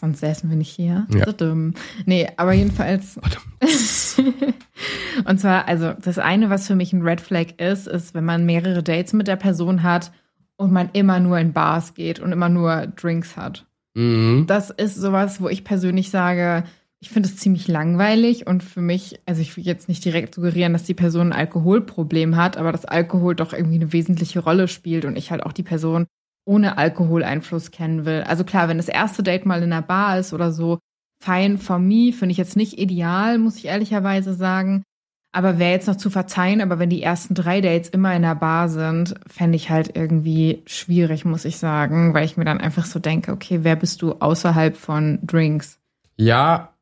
Sonst 0.00 0.20
säßen 0.20 0.48
wir 0.48 0.56
nicht 0.56 0.70
hier. 0.70 1.06
Ja. 1.12 1.24
So 1.26 1.32
dumm. 1.32 1.74
Nee, 2.06 2.28
aber 2.36 2.52
jedenfalls. 2.52 3.18
Und 5.24 5.40
zwar, 5.40 5.66
also 5.66 5.92
das 5.92 6.18
eine, 6.18 6.50
was 6.50 6.68
für 6.68 6.76
mich 6.76 6.92
ein 6.92 7.02
Red 7.02 7.20
Flag 7.20 7.58
ist, 7.58 7.88
ist, 7.88 8.14
wenn 8.14 8.24
man 8.24 8.46
mehrere 8.46 8.84
Dates 8.84 9.12
mit 9.12 9.26
der 9.26 9.34
Person 9.36 9.82
hat 9.82 10.12
und 10.56 10.72
man 10.72 10.90
immer 10.92 11.18
nur 11.18 11.38
in 11.38 11.52
Bars 11.52 11.94
geht 11.94 12.20
und 12.20 12.30
immer 12.30 12.48
nur 12.48 12.86
Drinks 12.86 13.36
hat. 13.36 13.66
Mhm. 13.94 14.44
Das 14.46 14.70
ist 14.70 14.94
sowas, 14.94 15.40
wo 15.40 15.48
ich 15.48 15.64
persönlich 15.64 16.10
sage, 16.10 16.62
ich 17.00 17.10
finde 17.10 17.28
es 17.28 17.36
ziemlich 17.36 17.66
langweilig 17.66 18.46
und 18.46 18.62
für 18.62 18.80
mich, 18.80 19.20
also 19.26 19.40
ich 19.40 19.56
will 19.56 19.64
jetzt 19.64 19.88
nicht 19.88 20.04
direkt 20.04 20.34
suggerieren, 20.34 20.72
dass 20.72 20.84
die 20.84 20.94
Person 20.94 21.32
ein 21.32 21.38
Alkoholproblem 21.38 22.36
hat, 22.36 22.56
aber 22.56 22.70
dass 22.70 22.84
Alkohol 22.84 23.34
doch 23.34 23.52
irgendwie 23.52 23.76
eine 23.76 23.92
wesentliche 23.92 24.40
Rolle 24.40 24.68
spielt 24.68 25.04
und 25.04 25.16
ich 25.16 25.32
halt 25.32 25.42
auch 25.42 25.52
die 25.52 25.62
Person 25.64 26.06
ohne 26.48 26.78
Alkoholeinfluss 26.78 27.70
kennen 27.70 28.06
will. 28.06 28.22
Also 28.22 28.42
klar, 28.42 28.68
wenn 28.68 28.78
das 28.78 28.88
erste 28.88 29.22
Date 29.22 29.46
mal 29.46 29.62
in 29.62 29.72
einer 29.72 29.82
Bar 29.82 30.18
ist 30.18 30.32
oder 30.32 30.50
so, 30.50 30.78
fein 31.22 31.58
for 31.58 31.78
me, 31.78 32.12
finde 32.12 32.32
ich 32.32 32.38
jetzt 32.38 32.56
nicht 32.56 32.78
ideal, 32.78 33.38
muss 33.38 33.56
ich 33.56 33.66
ehrlicherweise 33.66 34.34
sagen. 34.34 34.82
Aber 35.30 35.58
wäre 35.58 35.72
jetzt 35.72 35.86
noch 35.86 35.96
zu 35.96 36.08
verzeihen, 36.08 36.62
aber 36.62 36.78
wenn 36.78 36.88
die 36.88 37.02
ersten 37.02 37.34
drei 37.34 37.60
Dates 37.60 37.90
immer 37.90 38.16
in 38.16 38.22
der 38.22 38.34
Bar 38.34 38.70
sind, 38.70 39.14
fände 39.26 39.56
ich 39.56 39.68
halt 39.68 39.94
irgendwie 39.94 40.62
schwierig, 40.64 41.26
muss 41.26 41.44
ich 41.44 41.58
sagen, 41.58 42.14
weil 42.14 42.24
ich 42.24 42.38
mir 42.38 42.46
dann 42.46 42.62
einfach 42.62 42.86
so 42.86 42.98
denke, 42.98 43.32
okay, 43.32 43.60
wer 43.62 43.76
bist 43.76 44.00
du 44.00 44.14
außerhalb 44.14 44.74
von 44.74 45.18
Drinks? 45.22 45.78
Ja, 46.16 46.74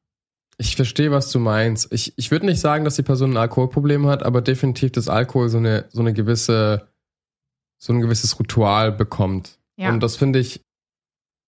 ich 0.58 0.76
verstehe, 0.76 1.10
was 1.10 1.32
du 1.32 1.40
meinst. 1.40 1.92
Ich, 1.92 2.16
ich 2.16 2.30
würde 2.30 2.46
nicht 2.46 2.60
sagen, 2.60 2.84
dass 2.84 2.96
die 2.96 3.02
Person 3.02 3.32
ein 3.32 3.36
Alkoholproblem 3.36 4.06
hat, 4.06 4.22
aber 4.22 4.40
definitiv, 4.42 4.92
dass 4.92 5.08
Alkohol 5.08 5.48
so 5.48 5.58
eine, 5.58 5.86
so 5.90 6.00
eine 6.00 6.12
gewisse, 6.12 6.88
so 7.78 7.92
ein 7.92 8.00
gewisses 8.00 8.38
Ritual 8.38 8.92
bekommt. 8.92 9.58
Ja. 9.76 9.90
Und 9.90 10.00
das 10.02 10.16
finde 10.16 10.38
ich, 10.38 10.60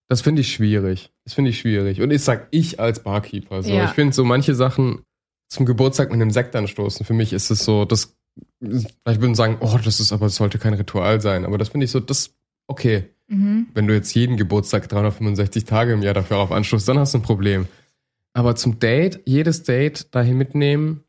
das 0.09 0.21
finde 0.21 0.41
ich 0.41 0.53
schwierig. 0.53 1.11
Das 1.25 1.35
finde 1.35 1.51
ich 1.51 1.59
schwierig. 1.59 2.01
Und 2.01 2.11
ich 2.11 2.23
sag 2.23 2.49
ich 2.51 2.81
als 2.81 3.03
Barkeeper. 3.03 3.63
So. 3.63 3.71
Ja. 3.71 3.85
Ich 3.85 3.91
finde 3.91 4.15
so 4.15 4.25
manche 4.25 4.55
Sachen 4.55 5.03
zum 5.49 5.67
Geburtstag 5.67 6.11
mit 6.11 6.21
einem 6.21 6.31
Sekt 6.31 6.55
anstoßen. 6.57 7.05
Für 7.05 7.15
mich 7.15 7.33
ist 7.33 7.51
es 7.51 7.65
so, 7.65 7.85
das, 7.85 8.17
vielleicht 8.61 9.21
würden 9.21 9.35
sagen, 9.35 9.59
oh, 9.61 9.79
das 9.83 10.01
ist 10.01 10.13
aber, 10.13 10.27
das 10.27 10.37
sollte 10.37 10.59
kein 10.59 10.75
Ritual 10.75 11.21
sein. 11.21 11.45
Aber 11.45 11.59
das 11.59 11.71
finde 11.71 11.85
ich 11.85 11.91
so, 11.91 12.01
das, 12.01 12.35
okay. 12.67 13.05
Mhm. 13.29 13.67
Wenn 13.75 13.87
du 13.87 13.95
jetzt 13.95 14.15
jeden 14.15 14.37
Geburtstag 14.39 14.89
365 14.89 15.65
Tage 15.65 15.93
im 15.93 16.03
Jahr 16.03 16.15
dafür 16.15 16.39
auf 16.39 16.51
anstoßt, 16.51 16.89
dann 16.89 16.99
hast 16.99 17.13
du 17.13 17.19
ein 17.19 17.23
Problem. 17.23 17.67
Aber 18.33 18.57
zum 18.57 18.79
Date, 18.79 19.21
jedes 19.27 19.65
Date 19.65 20.15
dahin 20.15 20.39
mitnehmen, 20.39 21.05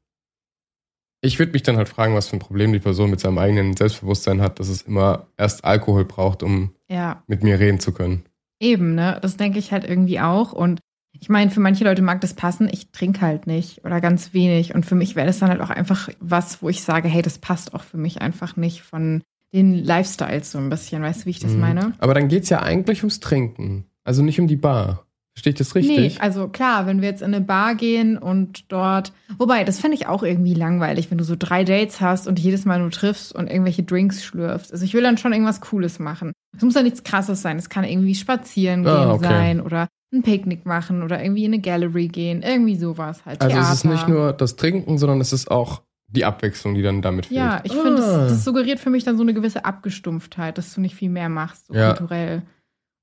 ich 1.21 1.37
würde 1.39 1.51
mich 1.51 1.63
dann 1.63 1.77
halt 1.77 1.89
fragen, 1.89 2.15
was 2.15 2.27
für 2.29 2.37
ein 2.37 2.39
Problem 2.39 2.71
die 2.73 2.79
Person 2.79 3.09
mit 3.09 3.19
seinem 3.19 3.37
eigenen 3.37 3.75
Selbstbewusstsein 3.75 4.41
hat, 4.41 4.59
dass 4.59 4.69
es 4.69 4.83
immer 4.83 5.27
erst 5.37 5.65
Alkohol 5.65 6.05
braucht, 6.05 6.43
um 6.43 6.73
Ja, 6.89 7.23
mit 7.27 7.43
mir 7.43 7.59
reden 7.59 7.79
zu 7.79 7.91
können. 7.93 8.23
eben, 8.59 8.95
ne? 8.95 9.19
Das 9.21 9.37
denke 9.37 9.59
ich 9.59 9.71
halt 9.71 9.83
irgendwie 9.87 10.19
auch. 10.19 10.53
Und 10.53 10.79
ich 11.11 11.27
meine, 11.29 11.51
für 11.51 11.59
manche 11.59 11.83
Leute 11.83 12.01
mag 12.01 12.21
das 12.21 12.33
passen. 12.33 12.69
Ich 12.71 12.91
trinke 12.91 13.21
halt 13.21 13.47
nicht 13.47 13.83
oder 13.83 13.99
ganz 13.99 14.33
wenig. 14.33 14.73
Und 14.75 14.85
für 14.85 14.95
mich 14.95 15.15
wäre 15.15 15.27
das 15.27 15.39
dann 15.39 15.49
halt 15.49 15.59
auch 15.61 15.69
einfach 15.71 16.09
was, 16.19 16.61
wo 16.61 16.69
ich 16.69 16.83
sage, 16.83 17.07
hey, 17.09 17.21
das 17.21 17.37
passt 17.39 17.73
auch 17.73 17.83
für 17.83 17.97
mich 17.97 18.21
einfach 18.21 18.55
nicht 18.55 18.81
von 18.83 19.21
den 19.53 19.73
Lifestyles 19.73 20.51
so 20.51 20.57
ein 20.59 20.69
bisschen. 20.69 21.01
Weißt 21.01 21.21
du, 21.21 21.25
wie 21.25 21.31
ich 21.31 21.39
das 21.39 21.53
Mhm. 21.53 21.59
meine? 21.59 21.93
Aber 21.99 22.13
dann 22.13 22.27
geht's 22.27 22.49
ja 22.49 22.61
eigentlich 22.61 23.01
ums 23.03 23.19
Trinken. 23.19 23.85
Also 24.03 24.21
nicht 24.23 24.39
um 24.39 24.47
die 24.47 24.55
Bar. 24.55 25.05
Verstehe 25.35 25.51
ich 25.53 25.57
das 25.59 25.73
richtig? 25.75 26.15
Nee, 26.15 26.21
also 26.21 26.47
klar, 26.49 26.85
wenn 26.85 27.01
wir 27.01 27.07
jetzt 27.09 27.21
in 27.21 27.33
eine 27.33 27.39
Bar 27.39 27.75
gehen 27.75 28.17
und 28.17 28.69
dort. 28.71 29.13
Wobei, 29.37 29.63
das 29.63 29.79
fände 29.79 29.95
ich 29.95 30.07
auch 30.07 30.23
irgendwie 30.23 30.53
langweilig, 30.53 31.09
wenn 31.11 31.17
du 31.17 31.23
so 31.23 31.35
drei 31.37 31.63
Dates 31.63 32.01
hast 32.01 32.27
und 32.27 32.39
jedes 32.39 32.65
Mal 32.65 32.79
nur 32.79 32.91
triffst 32.91 33.33
und 33.33 33.47
irgendwelche 33.49 33.83
Drinks 33.83 34.23
schlürfst. 34.23 34.73
Also 34.73 34.83
ich 34.83 34.93
will 34.93 35.03
dann 35.03 35.17
schon 35.17 35.31
irgendwas 35.31 35.61
Cooles 35.61 35.97
machen. 35.99 36.33
Es 36.57 36.63
muss 36.63 36.73
ja 36.75 36.81
nichts 36.81 37.03
krasses 37.03 37.41
sein. 37.41 37.57
Es 37.57 37.69
kann 37.69 37.85
irgendwie 37.85 38.15
spazieren 38.15 38.83
gehen 38.83 38.91
Ah, 38.91 39.13
okay. 39.13 39.23
sein 39.23 39.61
oder 39.61 39.87
ein 40.13 40.23
Picknick 40.23 40.65
machen 40.65 41.03
oder 41.03 41.21
irgendwie 41.23 41.45
in 41.45 41.53
eine 41.53 41.61
Gallery 41.61 42.07
gehen. 42.07 42.41
Irgendwie 42.41 42.75
sowas 42.75 43.23
halt. 43.25 43.39
Also 43.41 43.53
Theater. 43.55 43.69
es 43.71 43.75
ist 43.77 43.85
nicht 43.85 44.07
nur 44.09 44.33
das 44.33 44.55
Trinken, 44.57 44.97
sondern 44.97 45.21
es 45.21 45.31
ist 45.31 45.49
auch 45.51 45.83
die 46.07 46.25
Abwechslung, 46.25 46.73
die 46.73 46.81
dann 46.81 47.01
damit 47.03 47.27
fehlt. 47.27 47.37
Ja, 47.37 47.61
ich 47.63 47.71
finde, 47.71 48.01
Ah. 48.03 48.17
das, 48.23 48.31
das 48.31 48.43
suggeriert 48.43 48.79
für 48.79 48.89
mich 48.89 49.03
dann 49.03 49.15
so 49.15 49.21
eine 49.23 49.35
gewisse 49.35 49.63
Abgestumpftheit, 49.63 50.57
dass 50.57 50.73
du 50.73 50.81
nicht 50.81 50.95
viel 50.95 51.09
mehr 51.11 51.29
machst, 51.29 51.67
so 51.67 51.75
Ja. 51.75 51.93
kulturell. 51.93 52.41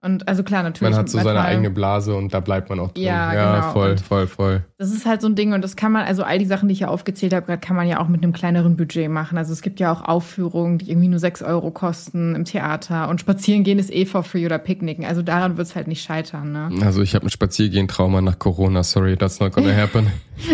Und 0.07 0.27
also 0.29 0.43
klar, 0.45 0.63
natürlich. 0.63 0.93
Man 0.93 0.99
hat 1.01 1.09
so 1.11 1.19
seine 1.19 1.41
eigene 1.43 1.69
Blase 1.71 2.15
und 2.15 2.33
da 2.33 2.41
bleibt 2.41 2.71
man 2.71 2.79
auch 2.81 2.93
drin. 2.93 3.03
Ja, 3.05 3.35
ja 3.35 3.57
genau. 3.61 3.73
voll, 3.73 3.91
Und- 3.91 4.01
voll, 4.01 4.27
voll. 4.29 4.65
Das 4.79 4.93
ist 4.93 5.05
halt 5.05 5.21
so 5.21 5.27
ein 5.27 5.35
Ding 5.35 5.53
und 5.53 5.63
das 5.63 5.75
kann 5.75 5.91
man, 5.91 6.05
also 6.07 6.23
all 6.23 6.39
die 6.39 6.45
Sachen, 6.45 6.69
die 6.69 6.73
ich 6.75 6.79
hier 6.79 6.91
aufgezählt 6.91 7.35
habe, 7.35 7.45
gerade 7.47 7.61
kann 7.61 7.75
man 7.77 7.89
ja 7.89 8.01
auch 8.01 8.09
mit 8.09 8.23
einem 8.23 8.33
kleineren 8.33 8.77
Budget 8.77 9.11
machen. 9.11 9.37
Also 9.37 9.53
es 9.53 9.63
gibt 9.63 9.81
ja 9.81 9.91
auch 9.93 10.03
Aufführungen, 10.03 10.79
die 10.79 10.91
irgendwie 10.91 11.09
nur 11.09 11.19
6 11.19 11.43
Euro 11.43 11.71
kosten 11.73 12.35
im 12.37 12.45
Theater 12.45 13.09
und 13.09 13.21
spazieren 13.21 13.65
gehen 13.65 13.79
ist 13.79 13.93
eh 13.93 14.07
for 14.07 14.23
free 14.23 14.47
oder 14.47 14.59
Picknicken. 14.59 15.05
Also 15.05 15.23
daran 15.23 15.57
wird 15.57 15.67
es 15.67 15.75
halt 15.75 15.89
nicht 15.89 16.03
scheitern, 16.05 16.53
ne? 16.53 16.71
Also 16.83 17.03
ich 17.03 17.15
habe 17.15 17.27
ein 17.27 17.31
Spaziergehen-Trauma 17.31 18.21
nach 18.21 18.39
Corona. 18.39 18.85
Sorry, 18.85 19.17
that's 19.17 19.41
not 19.41 19.53
gonna 19.53 19.73
happen. 19.77 20.07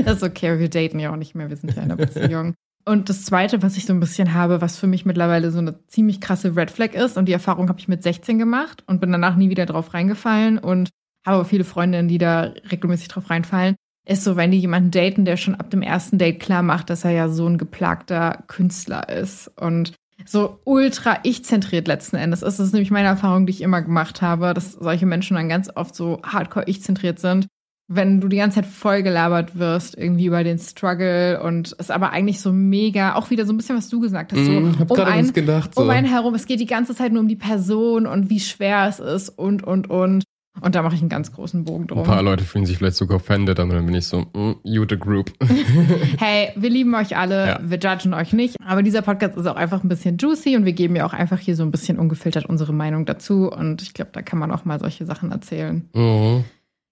Das 0.05 0.17
ist 0.17 0.23
okay, 0.23 0.59
wir 0.59 0.71
daten 0.71 0.99
ja 0.99 1.13
auch 1.13 1.17
nicht 1.17 1.35
mehr, 1.35 1.51
wir 1.51 1.57
sind 1.57 1.75
ja 1.77 1.83
in 1.83 1.91
einer 1.91 1.97
Beziehung. 1.97 2.55
Und 2.85 3.09
das 3.09 3.25
Zweite, 3.25 3.63
was 3.63 3.77
ich 3.77 3.87
so 3.87 3.93
ein 3.93 4.01
bisschen 4.01 4.35
habe, 4.35 4.61
was 4.61 4.77
für 4.77 4.87
mich 4.87 5.05
mittlerweile 5.05 5.51
so 5.51 5.59
eine 5.59 5.87
ziemlich 5.87 6.21
krasse 6.21 6.57
Red 6.57 6.71
Flag 6.71 6.95
ist, 6.95 7.17
und 7.17 7.27
die 7.27 7.33
Erfahrung 7.33 7.69
habe 7.69 7.79
ich 7.79 7.89
mit 7.89 8.03
16 8.03 8.39
gemacht 8.39 8.83
und 8.87 9.01
bin 9.01 9.13
danach 9.13 9.37
nie 9.37 9.51
wieder 9.51 9.67
drauf 9.67 9.95
reingefallen 9.95 10.59
und 10.59 10.91
habe 11.25 11.45
viele 11.45 11.65
Freundinnen, 11.65 12.09
die 12.09 12.19
da 12.19 12.53
regelmäßig 12.71 13.09
drauf 13.09 13.31
reinfallen, 13.31 13.77
ist 14.05 14.25
so, 14.25 14.37
wenn 14.37 14.51
die 14.51 14.59
jemanden 14.59 14.91
daten, 14.91 15.25
der 15.25 15.37
schon 15.37 15.55
ab 15.55 15.71
dem 15.71 15.83
ersten 15.83 16.19
Date 16.19 16.41
klar 16.41 16.63
macht, 16.63 16.91
dass 16.91 17.05
er 17.05 17.13
ja 17.13 17.29
so 17.29 17.47
ein 17.47 17.59
geplagter 17.59 18.43
Künstler 18.49 19.09
ist 19.09 19.49
und 19.61 19.93
so 20.25 20.61
ultra 20.65 21.19
ich-zentriert 21.23 21.87
letzten 21.87 22.17
Endes 22.17 22.43
ist. 22.43 22.59
Das 22.59 22.67
ist 22.67 22.73
nämlich 22.73 22.91
meine 22.91 23.09
Erfahrung, 23.09 23.47
die 23.47 23.53
ich 23.53 23.61
immer 23.61 23.83
gemacht 23.83 24.23
habe, 24.23 24.55
dass 24.55 24.73
solche 24.73 25.07
Menschen 25.07 25.37
dann 25.37 25.49
ganz 25.49 25.71
oft 25.75 25.95
so 25.95 26.21
hardcore 26.25 26.67
ich-zentriert 26.67 27.21
sind 27.21 27.47
wenn 27.89 28.21
du 28.21 28.29
die 28.29 28.37
ganze 28.39 28.57
Zeit 28.57 28.67
voll 28.67 29.03
gelabert 29.03 29.59
wirst, 29.59 29.99
irgendwie 29.99 30.27
über 30.27 30.43
den 30.45 30.59
Struggle 30.59 31.43
und 31.43 31.75
es 31.79 31.91
aber 31.91 32.11
eigentlich 32.11 32.41
so 32.41 32.53
mega, 32.53 33.15
auch 33.17 33.31
wieder 33.31 33.45
so 33.45 33.53
ein 33.53 33.57
bisschen, 33.57 33.77
was 33.77 33.89
du 33.89 34.01
gesagt 34.01 34.33
hast, 34.33 34.45
so 34.45 34.51
Mm, 34.51 34.79
hab 34.79 34.91
um, 34.91 34.99
einen, 35.01 35.33
gedacht. 35.33 35.75
So. 35.75 35.83
um 35.83 35.91
einen 35.91 36.07
herum, 36.07 36.35
es 36.35 36.47
geht 36.47 36.61
die 36.61 36.67
ganze 36.67 36.95
Zeit 36.95 37.13
nur 37.13 37.21
um 37.21 37.29
die 37.29 37.37
Person 37.37 38.07
und 38.07 38.31
wie 38.31 38.41
schwer 38.41 38.87
es 38.89 38.99
ist 38.99 39.29
und, 39.31 39.63
und, 39.65 39.91
und. 39.91 40.25
Und 40.61 40.75
da 40.75 40.83
mache 40.83 40.95
ich 40.95 41.01
einen 41.01 41.09
ganz 41.09 41.33
großen 41.33 41.65
Bogen 41.65 41.85
Ein 41.85 41.87
drum. 41.89 42.03
paar 42.03 42.23
Leute 42.23 42.45
fühlen 42.45 42.67
sich 42.67 42.77
vielleicht 42.77 42.97
sogar 42.97 43.17
offended, 43.17 43.59
aber 43.59 43.73
dann 43.75 43.87
bin 43.87 43.95
ich 43.95 44.07
so, 44.07 44.21
mm, 44.35 44.53
you 44.65 44.85
the 44.89 44.99
group. 44.99 45.33
Hey, 46.19 46.51
wir 46.57 46.71
lieben 46.71 46.95
euch 46.95 47.17
alle, 47.17 47.47
Ja. 47.47 47.61
wir 47.63 47.79
judgen 47.79 48.15
euch 48.15 48.33
nicht, 48.33 48.57
aber 48.65 48.83
dieser 48.83 49.03
Podcast 49.03 49.37
ist 49.37 49.47
auch 49.47 49.57
einfach 49.57 49.83
ein 49.83 49.89
bisschen 49.89 50.19
juicy 50.19 50.57
und 50.57 50.65
wir 50.65 50.73
geben 50.75 50.95
ja 50.97 51.05
auch 51.07 51.15
einfach 51.15 51.39
hier 51.39 51.57
so 51.57 51.63
ein 51.63 51.71
bisschen 51.71 51.99
ungefiltert 51.99 52.47
unsere 52.47 52.73
Meinung 52.73 53.07
dazu 53.07 53.51
und 53.51 53.83
ich 53.83 53.95
glaube, 53.95 54.11
da 54.13 54.23
kann 54.23 54.39
man 54.39 54.51
auch 54.51 54.65
mal 54.65 54.79
solche 54.79 55.05
Sachen 55.07 55.33
erzählen. 55.33 55.89
Mhm. 55.95 56.45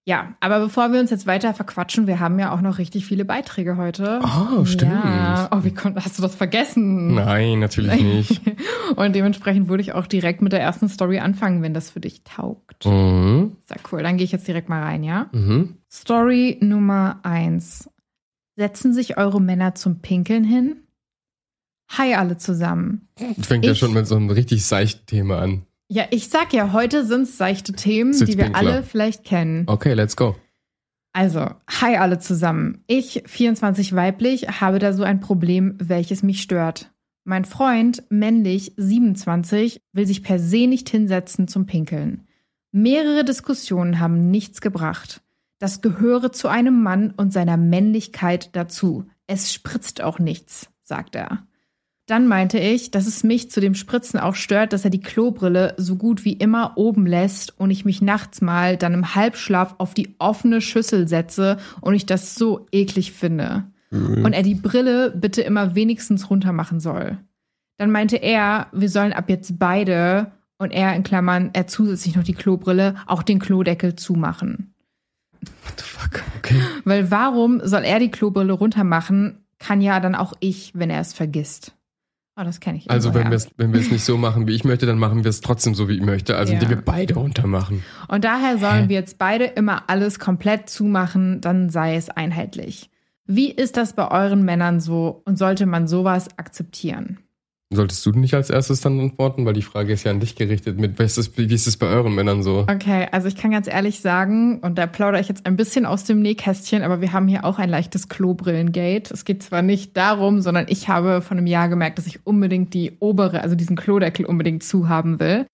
Ja, 0.07 0.35
aber 0.41 0.61
bevor 0.61 0.93
wir 0.93 0.99
uns 1.01 1.11
jetzt 1.11 1.27
weiter 1.27 1.53
verquatschen, 1.55 2.07
wir 2.07 2.19
haben 2.21 2.39
ja 2.39 2.53
auch 2.53 2.63
noch 2.63 2.79
richtig 2.79 3.05
viele 3.07 3.25
Beiträge 3.27 3.77
heute. 3.77 4.21
Oh, 4.25 4.65
stimmt. 4.65 4.93
Ja. 4.93 5.49
Oh, 5.53 5.63
wie 5.63 5.73
kon- 5.75 5.95
hast 5.97 6.19
du 6.19 6.23
das 6.23 6.35
vergessen? 6.35 7.15
Nein, 7.15 7.59
natürlich 7.61 8.01
nicht. 8.03 8.41
Und 8.97 9.15
dementsprechend 9.15 9.69
würde 9.69 9.83
ich 9.83 9.93
auch 9.93 10.07
direkt 10.07 10.41
mit 10.43 10.53
der 10.53 10.61
ersten 10.61 10.89
Story 10.89 11.19
anfangen, 11.19 11.63
wenn 11.63 11.75
das 11.75 11.91
für 11.91 12.01
dich 12.01 12.25
taugt. 12.25 12.87
Mhm. 12.87 13.57
Sehr 13.67 13.77
cool. 13.93 14.03
Dann 14.03 14.17
gehe 14.17 14.25
ich 14.25 14.33
jetzt 14.33 14.49
direkt 14.49 14.69
mal 14.71 14.83
rein, 14.83 15.05
ja? 15.05 15.29
Mhm. 15.33 15.77
Story 15.93 16.57
Nummer 16.61 17.21
eins. 17.23 17.91
Setzen 18.57 18.93
sich 18.95 19.17
eure 19.19 19.41
Männer 19.41 19.75
zum 19.75 20.01
Pinkeln 20.01 20.45
hin? 20.45 20.77
Hi 21.91 22.15
alle 22.15 22.37
zusammen. 22.39 23.09
Fängt 23.43 23.65
ja 23.67 23.73
Ich- 23.73 23.79
schon 23.79 23.93
mit 23.93 24.07
so 24.07 24.17
einem 24.17 24.31
richtig 24.31 24.65
seichten 24.65 25.07
Thema 25.07 25.41
an. 25.41 25.67
Ja, 25.93 26.05
ich 26.11 26.29
sag 26.29 26.53
ja, 26.53 26.73
heute 26.73 27.05
sind's 27.05 27.37
seichte 27.37 27.73
Themen, 27.73 28.13
die 28.13 28.39
wir 28.39 28.55
alle 28.55 28.85
vielleicht 28.85 29.25
kennen. 29.25 29.65
Okay, 29.67 29.95
let's 29.95 30.15
go. 30.15 30.37
Also, 31.13 31.51
hi 31.69 31.97
alle 31.97 32.21
zusammen. 32.21 32.85
Ich, 32.87 33.25
24 33.27 33.97
weiblich, 33.97 34.61
habe 34.61 34.79
da 34.79 34.93
so 34.93 35.03
ein 35.03 35.19
Problem, 35.19 35.77
welches 35.83 36.23
mich 36.23 36.43
stört. 36.43 36.93
Mein 37.25 37.45
Freund, 37.45 38.05
männlich, 38.09 38.73
27, 38.77 39.81
will 39.93 40.07
sich 40.07 40.23
per 40.23 40.39
se 40.39 40.69
nicht 40.69 40.89
hinsetzen 40.89 41.49
zum 41.49 41.67
Pinkeln. 41.67 42.29
Mehrere 42.71 43.25
Diskussionen 43.25 43.99
haben 43.99 44.31
nichts 44.31 44.61
gebracht. 44.61 45.23
Das 45.59 45.81
gehöre 45.81 46.31
zu 46.31 46.47
einem 46.47 46.85
Mann 46.85 47.13
und 47.17 47.33
seiner 47.33 47.57
Männlichkeit 47.57 48.55
dazu. 48.55 49.07
Es 49.27 49.53
spritzt 49.53 50.03
auch 50.03 50.21
nichts, 50.21 50.71
sagt 50.85 51.17
er. 51.17 51.49
Dann 52.11 52.27
meinte 52.27 52.59
ich, 52.59 52.91
dass 52.91 53.07
es 53.07 53.23
mich 53.23 53.53
zu 53.53 53.61
dem 53.61 53.77
Spritzen 53.77 54.19
auch 54.19 54.35
stört, 54.35 54.73
dass 54.73 54.83
er 54.83 54.91
die 54.91 55.01
Klobrille 55.01 55.75
so 55.77 55.95
gut 55.95 56.25
wie 56.25 56.33
immer 56.33 56.73
oben 56.75 57.07
lässt 57.07 57.57
und 57.57 57.71
ich 57.71 57.85
mich 57.85 58.03
nachts 58.03 58.41
mal 58.41 58.77
dann 58.77 58.95
im 58.95 59.15
Halbschlaf 59.15 59.77
auf 59.79 59.95
die 59.95 60.17
offene 60.19 60.61
Schüssel 60.61 61.07
setze 61.07 61.59
und 61.81 61.95
ich 61.95 62.07
das 62.07 62.35
so 62.35 62.67
eklig 62.73 63.13
finde. 63.13 63.63
Und 63.93 64.33
er 64.33 64.43
die 64.43 64.57
Brille 64.57 65.13
bitte 65.13 65.43
immer 65.43 65.77
wenigstens 65.77 66.31
runter 66.31 66.53
machen 66.53 66.81
soll. 66.81 67.19
Dann 67.77 67.93
meinte 67.93 68.17
er, 68.17 68.67
wir 68.73 68.89
sollen 68.89 69.13
ab 69.13 69.29
jetzt 69.29 69.61
beide 69.61 70.33
und 70.59 70.73
er 70.73 70.97
in 70.97 71.05
Klammern, 71.05 71.51
er 71.53 71.69
zusätzlich 71.69 72.17
noch 72.17 72.25
die 72.25 72.35
Klobrille, 72.35 72.97
auch 73.07 73.23
den 73.23 73.39
Klodeckel 73.39 73.95
zumachen. 73.95 74.75
What 75.43 75.75
the 75.79 75.85
fuck? 75.85 76.23
Okay. 76.39 76.61
Weil 76.85 77.13
warum 77.13 77.61
soll 77.65 77.85
er 77.85 78.01
die 78.01 78.11
Klobrille 78.11 78.53
runter 78.53 78.83
machen, 78.83 79.45
kann 79.61 79.81
ja 79.81 80.01
dann 80.01 80.17
auch 80.17 80.33
ich, 80.41 80.73
wenn 80.75 80.91
er 80.91 81.01
es 81.01 81.13
vergisst. 81.13 81.77
Oh, 82.41 82.45
das 82.45 82.59
kenne 82.61 82.79
ich. 82.79 82.91
Also 82.91 83.11
wenn 83.11 83.23
irgendwoher. 83.27 83.31
wir 83.31 83.37
es 83.37 83.51
wenn 83.59 83.73
wir 83.75 83.81
es 83.81 83.91
nicht 83.91 84.05
so 84.05 84.17
machen, 84.17 84.47
wie 84.47 84.55
ich 84.55 84.65
möchte, 84.65 84.87
dann 84.87 84.99
machen 84.99 85.25
wir 85.25 85.29
es 85.29 85.41
trotzdem 85.43 85.75
so, 85.75 85.89
wie 85.89 85.97
ich 85.97 86.03
möchte. 86.03 86.37
Also 86.37 86.53
Ja. 86.55 86.59
indem 86.59 86.71
wir 86.79 86.83
beide 86.83 87.15
runter 87.15 87.47
machen. 87.47 87.85
Und 88.09 88.25
daher 88.25 88.57
sollen 88.59 88.85
Hä? 88.85 88.89
wir 88.89 88.97
jetzt 88.97 89.19
beide 89.19 89.45
immer 89.45 89.85
alles 89.91 90.19
komplett 90.19 90.71
zumachen, 90.71 91.41
dann 91.41 91.69
sei 91.69 91.97
es 91.97 92.09
einheitlich. 92.09 92.89
Wie 93.27 93.51
ist 93.51 93.77
das 93.77 93.93
bei 93.93 94.11
euren 94.11 94.43
Männern 94.45 94.81
so 94.81 95.23
und 95.27 95.37
sollte 95.39 95.67
man 95.67 95.87
sowas 95.87 96.29
akzeptieren? 96.39 97.19
Solltest 97.73 98.05
du 98.05 98.11
nicht 98.11 98.35
als 98.35 98.51
erstes 98.51 98.81
dann 98.81 98.99
antworten, 98.99 99.47
weil 99.47 99.53
die 99.53 99.63
Frage 99.63 99.93
ist 99.93 100.03
ja 100.03 100.11
an 100.11 100.19
dich 100.19 100.35
gerichtet. 100.35 100.81
Mit 100.81 100.99
wie 100.99 101.05
ist 101.05 101.19
es, 101.19 101.39
wie 101.39 101.55
ist 101.55 101.69
es 101.69 101.77
bei 101.77 101.87
euren 101.87 102.13
Männern 102.13 102.43
so? 102.43 102.67
Okay, 102.69 103.07
also 103.13 103.29
ich 103.29 103.37
kann 103.37 103.53
ganz 103.53 103.69
ehrlich 103.69 104.01
sagen, 104.01 104.59
und 104.59 104.77
da 104.77 104.89
plaudere 104.89 105.21
ich 105.21 105.29
jetzt 105.29 105.47
ein 105.47 105.55
bisschen 105.55 105.87
aus 105.87 106.03
dem 106.03 106.21
Nähkästchen, 106.21 106.83
aber 106.83 107.01
wir 107.01 107.13
haben 107.13 107.29
hier 107.29 107.45
auch 107.45 107.61
ein 107.61 107.69
leichtes 107.69 108.09
Klobrillengate. 108.09 109.15
Es 109.15 109.25
geht 109.25 109.45
zwar 109.45 109.63
nicht 109.63 109.97
darum, 109.97 110.41
sondern 110.41 110.67
ich 110.69 110.89
habe 110.89 111.23
von 111.23 111.39
einem 111.39 111.47
Jahr 111.47 111.69
gemerkt, 111.69 111.99
dass 111.99 112.09
ich 112.09 112.27
unbedingt 112.27 112.75
die 112.75 112.97
obere, 112.99 113.43
also 113.43 113.55
diesen 113.55 113.77
Klodeckel 113.77 114.27
unbedingt 114.27 114.65
zu 114.65 114.89
haben 114.89 115.21
will. 115.21 115.47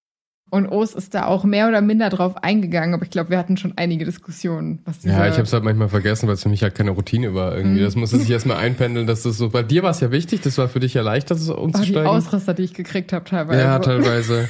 Und 0.48 0.68
Os 0.68 0.94
ist 0.94 1.12
da 1.14 1.26
auch 1.26 1.42
mehr 1.44 1.66
oder 1.66 1.80
minder 1.80 2.08
drauf 2.08 2.36
eingegangen, 2.42 2.94
aber 2.94 3.02
ich 3.02 3.10
glaube, 3.10 3.30
wir 3.30 3.38
hatten 3.38 3.56
schon 3.56 3.72
einige 3.76 4.04
Diskussionen. 4.04 4.78
Was 4.84 5.02
Ja, 5.02 5.26
ich 5.26 5.32
habe 5.34 5.42
es 5.42 5.52
halt 5.52 5.64
manchmal 5.64 5.88
vergessen, 5.88 6.28
weil 6.28 6.34
es 6.34 6.42
für 6.44 6.48
mich 6.48 6.62
halt 6.62 6.76
keine 6.76 6.92
Routine 6.92 7.34
war 7.34 7.56
irgendwie. 7.56 7.80
Mhm. 7.80 7.84
Das 7.84 7.96
musste 7.96 8.16
sich 8.18 8.30
erstmal 8.30 8.58
einpendeln, 8.58 9.08
dass 9.08 9.24
das 9.24 9.36
so. 9.38 9.48
Bei 9.50 9.64
dir 9.64 9.82
war 9.82 9.90
es 9.90 9.98
ja 10.00 10.12
wichtig, 10.12 10.42
das 10.42 10.56
war 10.56 10.68
für 10.68 10.78
dich 10.78 10.94
ja 10.94 11.02
leicht, 11.02 11.30
dass 11.32 11.40
es 11.40 11.50
Oh, 11.50 11.54
die 11.56 11.60
umzusteigen. 11.62 12.06
Ausraster, 12.06 12.54
die 12.54 12.62
ich 12.62 12.74
gekriegt 12.74 13.12
habe 13.12 13.24
teilweise. 13.24 13.60
ja, 13.60 13.78
teilweise. 13.80 14.48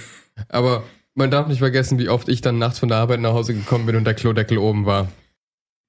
Aber 0.50 0.82
man 1.14 1.30
darf 1.30 1.46
nicht 1.48 1.60
vergessen, 1.60 1.98
wie 1.98 2.10
oft 2.10 2.28
ich 2.28 2.42
dann 2.42 2.58
nachts 2.58 2.78
von 2.78 2.90
der 2.90 2.98
Arbeit 2.98 3.20
nach 3.20 3.32
Hause 3.32 3.54
gekommen 3.54 3.86
bin 3.86 3.96
und 3.96 4.04
der 4.04 4.12
Klodeckel 4.14 4.58
oben 4.58 4.84
war. 4.84 5.08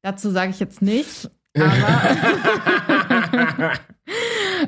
Dazu 0.04 0.32
sage 0.32 0.52
ich 0.52 0.60
jetzt 0.62 0.82
nichts. 0.82 1.30
Aber, 1.54 1.70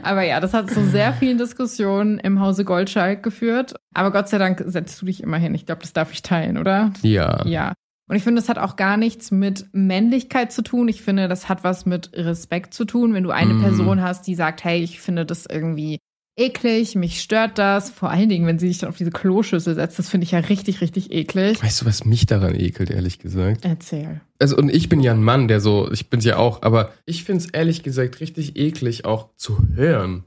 aber 0.04 0.24
ja, 0.24 0.40
das 0.40 0.54
hat 0.54 0.70
zu 0.70 0.84
sehr 0.86 1.14
vielen 1.14 1.38
Diskussionen 1.38 2.20
im 2.20 2.40
Hause 2.40 2.66
Goldschalk 2.66 3.24
geführt. 3.24 3.76
Aber 3.94 4.12
Gott 4.12 4.30
sei 4.30 4.38
Dank 4.38 4.64
setzt 4.66 5.02
du 5.02 5.06
dich 5.06 5.22
immer 5.24 5.38
hin. 5.38 5.54
Ich 5.56 5.66
glaube, 5.66 5.82
das 5.82 5.94
darf 5.94 6.12
ich 6.12 6.22
teilen, 6.22 6.58
oder? 6.58 6.92
Ja. 7.02 7.46
Ja. 7.46 7.74
Und 8.10 8.16
ich 8.16 8.24
finde, 8.24 8.42
das 8.42 8.50
hat 8.50 8.58
auch 8.58 8.76
gar 8.76 8.98
nichts 8.98 9.30
mit 9.30 9.68
Männlichkeit 9.72 10.52
zu 10.52 10.64
tun. 10.64 10.88
Ich 10.88 11.02
finde, 11.04 11.28
das 11.28 11.48
hat 11.48 11.64
was 11.64 11.86
mit 11.86 12.12
Respekt 12.14 12.74
zu 12.74 12.86
tun. 12.86 13.14
Wenn 13.14 13.24
du 13.24 13.30
eine 13.30 13.54
Mhm. 13.54 13.62
Person 13.62 14.02
hast, 14.02 14.26
die 14.26 14.34
sagt, 14.34 14.64
hey, 14.64 14.82
ich 14.82 15.00
finde 15.00 15.26
das 15.26 15.46
irgendwie 15.46 16.00
eklig, 16.40 16.96
mich 16.96 17.22
stört 17.22 17.58
das. 17.58 17.90
Vor 17.90 18.10
allen 18.10 18.30
Dingen, 18.30 18.48
wenn 18.48 18.60
sie 18.60 18.68
sich 18.68 18.80
dann 18.80 18.90
auf 18.90 18.98
diese 18.98 19.12
Kloschüssel 19.12 19.76
setzt, 19.76 20.00
das 20.00 20.10
finde 20.10 20.26
ich 20.26 20.32
ja 20.32 20.40
richtig, 20.40 20.82
richtig 20.82 21.12
eklig. 21.12 21.62
Weißt 21.62 21.82
du, 21.82 21.86
was 21.86 22.06
mich 22.06 22.26
daran 22.26 22.56
ekelt, 22.56 22.90
ehrlich 22.90 23.20
gesagt? 23.20 23.66
Erzähl. 23.66 24.22
Also, 24.40 24.58
und 24.58 24.70
ich 24.70 24.90
bin 24.90 25.02
ja 25.02 25.12
ein 25.12 25.24
Mann, 25.24 25.48
der 25.48 25.60
so, 25.60 25.92
ich 25.92 26.10
bin's 26.10 26.26
ja 26.26 26.38
auch, 26.38 26.62
aber 26.62 26.94
ich 27.06 27.24
find's 27.24 27.48
ehrlich 27.48 27.84
gesagt 27.84 28.20
richtig 28.22 28.58
eklig, 28.58 29.06
auch 29.06 29.36
zu 29.36 29.60
hören. 29.76 30.24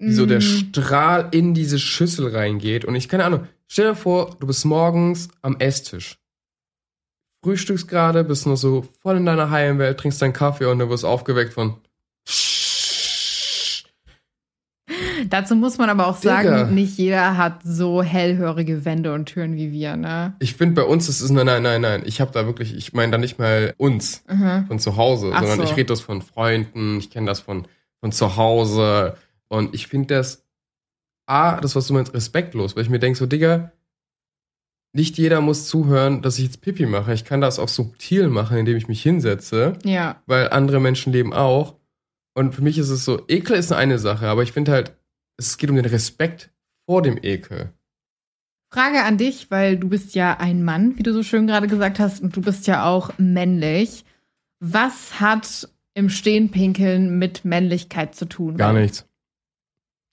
Wie 0.00 0.12
so 0.12 0.26
der 0.26 0.38
Mm. 0.38 0.42
Strahl 0.42 1.28
in 1.32 1.54
diese 1.54 1.78
Schüssel 1.78 2.28
reingeht. 2.28 2.84
Und 2.84 2.94
ich, 2.94 3.08
keine 3.08 3.24
Ahnung, 3.24 3.48
stell 3.66 3.88
dir 3.90 3.96
vor, 3.96 4.36
du 4.38 4.46
bist 4.46 4.64
morgens 4.64 5.28
am 5.42 5.56
Esstisch. 5.58 6.18
Frühstückst 7.44 7.88
gerade, 7.88 8.24
bist 8.24 8.46
noch 8.46 8.56
so 8.56 8.82
voll 9.02 9.16
in 9.16 9.26
deiner 9.26 9.50
Heimwelt, 9.50 9.98
trinkst 9.98 10.20
deinen 10.22 10.32
Kaffee 10.32 10.66
und 10.66 10.78
du 10.78 10.88
wirst 10.88 11.04
aufgeweckt 11.04 11.52
von. 11.52 11.78
Dazu 15.28 15.54
muss 15.56 15.78
man 15.78 15.90
aber 15.90 16.06
auch 16.06 16.16
sagen, 16.16 16.48
Digga. 16.48 16.64
nicht 16.70 16.96
jeder 16.98 17.36
hat 17.36 17.60
so 17.64 18.02
hellhörige 18.02 18.84
Wände 18.84 19.12
und 19.12 19.26
Türen 19.26 19.56
wie 19.56 19.72
wir, 19.72 19.96
ne? 19.96 20.34
Ich 20.38 20.54
finde 20.54 20.74
bei 20.82 20.88
uns 20.88 21.08
ist 21.08 21.20
es, 21.20 21.30
nein, 21.30 21.46
nein, 21.46 21.62
nein, 21.62 21.80
nein. 21.80 22.02
Ich 22.06 22.20
habe 22.20 22.30
da 22.32 22.46
wirklich, 22.46 22.74
ich 22.76 22.92
meine 22.92 23.12
da 23.12 23.18
nicht 23.18 23.38
mal 23.38 23.74
uns 23.76 24.22
Mhm. 24.28 24.66
von 24.66 24.78
zu 24.78 24.96
Hause, 24.96 25.30
Ach 25.34 25.40
sondern 25.40 25.58
so. 25.58 25.64
ich 25.64 25.72
rede 25.76 25.86
das 25.86 26.00
von 26.00 26.22
Freunden, 26.22 26.98
ich 26.98 27.10
kenne 27.10 27.26
das 27.26 27.40
von, 27.40 27.66
von 28.00 28.12
zu 28.12 28.36
Hause. 28.36 29.16
Und 29.48 29.74
ich 29.74 29.86
finde 29.86 30.14
das, 30.14 30.44
A, 31.26 31.60
das, 31.60 31.76
was 31.76 31.86
du 31.86 31.94
meinst, 31.94 32.14
respektlos, 32.14 32.74
weil 32.76 32.82
ich 32.84 32.90
mir 32.90 32.98
denke, 32.98 33.18
so, 33.18 33.26
Digga, 33.26 33.72
nicht 34.94 35.18
jeder 35.18 35.40
muss 35.40 35.66
zuhören, 35.68 36.22
dass 36.22 36.38
ich 36.38 36.44
jetzt 36.46 36.60
Pipi 36.62 36.86
mache. 36.86 37.12
Ich 37.12 37.24
kann 37.24 37.40
das 37.40 37.58
auch 37.58 37.68
subtil 37.68 38.28
machen, 38.28 38.56
indem 38.56 38.76
ich 38.76 38.88
mich 38.88 39.02
hinsetze, 39.02 39.74
Ja. 39.84 40.22
weil 40.26 40.48
andere 40.50 40.80
Menschen 40.80 41.12
leben 41.12 41.34
auch. 41.34 41.74
Und 42.34 42.54
für 42.54 42.62
mich 42.62 42.78
ist 42.78 42.88
es 42.88 43.04
so, 43.04 43.22
Ekel 43.28 43.56
ist 43.56 43.72
eine 43.72 43.98
Sache, 43.98 44.26
aber 44.28 44.42
ich 44.42 44.52
finde 44.52 44.72
halt, 44.72 44.92
es 45.38 45.56
geht 45.56 45.70
um 45.70 45.76
den 45.76 45.86
Respekt 45.86 46.50
vor 46.86 47.02
dem 47.02 47.18
Ekel. 47.22 47.72
Frage 48.70 49.04
an 49.04 49.16
dich, 49.16 49.50
weil 49.50 49.78
du 49.78 49.88
bist 49.88 50.14
ja 50.14 50.36
ein 50.38 50.62
Mann, 50.62 50.98
wie 50.98 51.02
du 51.02 51.14
so 51.14 51.22
schön 51.22 51.46
gerade 51.46 51.68
gesagt 51.68 51.98
hast, 51.98 52.20
und 52.22 52.36
du 52.36 52.42
bist 52.42 52.66
ja 52.66 52.84
auch 52.84 53.10
männlich. 53.16 54.04
Was 54.60 55.20
hat 55.20 55.68
im 55.94 56.10
Stehen 56.10 56.50
pinkeln 56.50 57.18
mit 57.18 57.44
Männlichkeit 57.44 58.14
zu 58.14 58.26
tun? 58.26 58.56
Gar 58.56 58.74
nichts. 58.74 59.06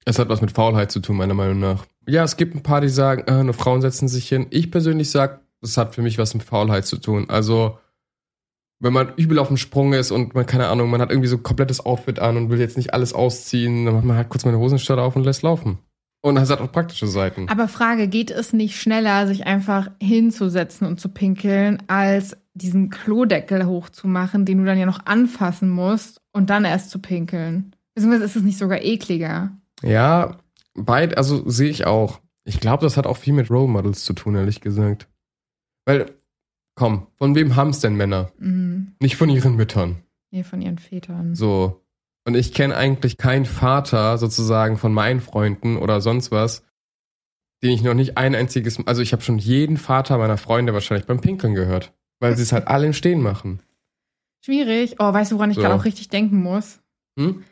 Es 0.06 0.20
hat 0.20 0.30
was 0.30 0.40
mit 0.40 0.52
Faulheit 0.52 0.92
zu 0.92 1.00
tun, 1.00 1.18
meiner 1.18 1.34
Meinung 1.34 1.60
nach. 1.60 1.86
Ja, 2.08 2.24
es 2.24 2.38
gibt 2.38 2.56
ein 2.56 2.64
paar, 2.64 2.80
die 2.80 2.90
sagen, 2.90 3.24
äh, 3.28 3.44
nur 3.44 3.56
Frauen 3.56 3.82
setzen 3.82 4.08
sich 4.08 4.30
hin. 4.30 4.48
Ich 4.52 4.72
persönlich 4.72 5.10
sag, 5.10 5.42
es 5.62 5.78
hat 5.78 5.96
für 5.96 6.04
mich 6.04 6.18
was 6.18 6.36
mit 6.36 6.44
Faulheit 6.44 6.86
zu 6.86 6.98
tun. 6.98 7.30
Also, 7.30 7.80
wenn 8.80 8.94
man 8.94 9.14
übel 9.16 9.40
auf 9.40 9.48
dem 9.48 9.58
Sprung 9.58 9.94
ist 9.94 10.12
und 10.12 10.36
man, 10.36 10.46
keine 10.46 10.68
Ahnung, 10.68 10.90
man 10.90 11.02
hat 11.02 11.10
irgendwie 11.10 11.28
so 11.28 11.38
ein 11.38 11.44
komplettes 11.44 11.86
Outfit 11.86 12.20
an 12.20 12.38
und 12.38 12.50
will 12.50 12.60
jetzt 12.60 12.78
nicht 12.78 12.94
alles 12.94 13.14
ausziehen, 13.14 13.86
dann 13.86 13.96
macht 13.96 14.06
man 14.06 14.18
halt 14.18 14.30
kurz 14.30 14.46
mal 14.46 14.52
eine 14.52 14.60
Hosenstadt 14.60 15.00
auf 15.00 15.16
und 15.16 15.24
lässt 15.24 15.44
laufen. 15.44 15.80
Und 16.22 16.36
das 16.36 16.50
hat 16.50 16.60
auch 16.60 16.72
praktische 16.72 17.08
Seiten. 17.08 17.48
Aber 17.50 17.68
Frage, 17.68 18.08
geht 18.08 18.32
es 18.32 18.52
nicht 18.52 18.82
schneller, 18.82 19.28
sich 19.28 19.46
einfach 19.46 19.92
hinzusetzen 20.02 20.88
und 20.88 21.00
zu 21.00 21.10
pinkeln, 21.10 21.84
als 21.88 22.36
diesen 22.56 22.90
Klodeckel 22.90 23.68
hochzumachen, 23.68 24.44
den 24.44 24.58
du 24.58 24.66
dann 24.66 24.80
ja 24.80 24.88
noch 24.88 25.06
anfassen 25.06 25.70
musst 25.70 26.22
und 26.32 26.50
dann 26.50 26.66
erst 26.66 26.90
zu 26.90 27.00
pinkeln? 27.00 27.76
Beziehungsweise 27.94 28.26
ist 28.26 28.36
es 28.36 28.44
nicht 28.44 28.58
sogar 28.58 28.82
ekliger? 28.82 29.52
Ja, 29.84 30.38
beid, 30.74 31.16
also 31.16 31.48
sehe 31.48 31.70
ich 31.70 31.86
auch. 31.86 32.22
Ich 32.44 32.60
glaube, 32.60 32.84
das 32.84 32.98
hat 32.98 33.08
auch 33.08 33.18
viel 33.18 33.34
mit 33.34 33.52
Role 33.52 33.68
Models 33.68 34.04
zu 34.04 34.14
tun, 34.14 34.36
ehrlich 34.36 34.62
gesagt. 34.62 35.08
Weil, 35.86 36.12
komm, 36.76 37.08
von 37.16 37.36
wem 37.36 37.56
haben 37.56 37.70
es 37.70 37.80
denn 37.80 37.96
Männer? 37.96 38.32
Mhm. 38.38 38.96
Nicht 39.02 39.16
von 39.16 39.30
ihren 39.30 39.56
Müttern. 39.56 40.04
Nee, 40.32 40.44
von 40.44 40.62
ihren 40.62 40.78
Vätern. 40.78 41.36
So. 41.36 41.82
Und 42.28 42.36
ich 42.36 42.54
kenne 42.54 42.76
eigentlich 42.76 43.18
keinen 43.18 43.46
Vater 43.46 44.18
sozusagen 44.18 44.78
von 44.78 44.94
meinen 44.94 45.22
Freunden 45.22 45.78
oder 45.78 46.02
sonst 46.02 46.32
was, 46.32 46.64
den 47.64 47.72
ich 47.72 47.84
noch 47.84 47.94
nicht 47.94 48.18
ein 48.18 48.36
einziges, 48.36 48.86
also 48.88 49.02
ich 49.02 49.14
habe 49.14 49.22
schon 49.22 49.38
jeden 49.38 49.78
Vater 49.78 50.18
meiner 50.18 50.38
Freunde 50.38 50.74
wahrscheinlich 50.74 51.06
beim 51.08 51.22
Pinkeln 51.22 51.54
gehört, 51.56 51.94
weil 52.20 52.36
sie 52.36 52.44
es 52.44 52.52
halt 52.52 52.68
alle 52.68 52.88
im 52.88 52.94
Stehen 52.94 53.22
machen. 53.22 53.60
Schwierig. 54.44 54.96
Oh, 55.00 55.12
weißt 55.14 55.32
du, 55.32 55.36
woran 55.36 55.50
ich 55.52 55.56
So. 55.56 55.62
gerade 55.62 55.76
auch 55.76 55.86
richtig 55.86 56.10
denken 56.10 56.42
muss? 56.42 56.80
Hm? 57.18 57.44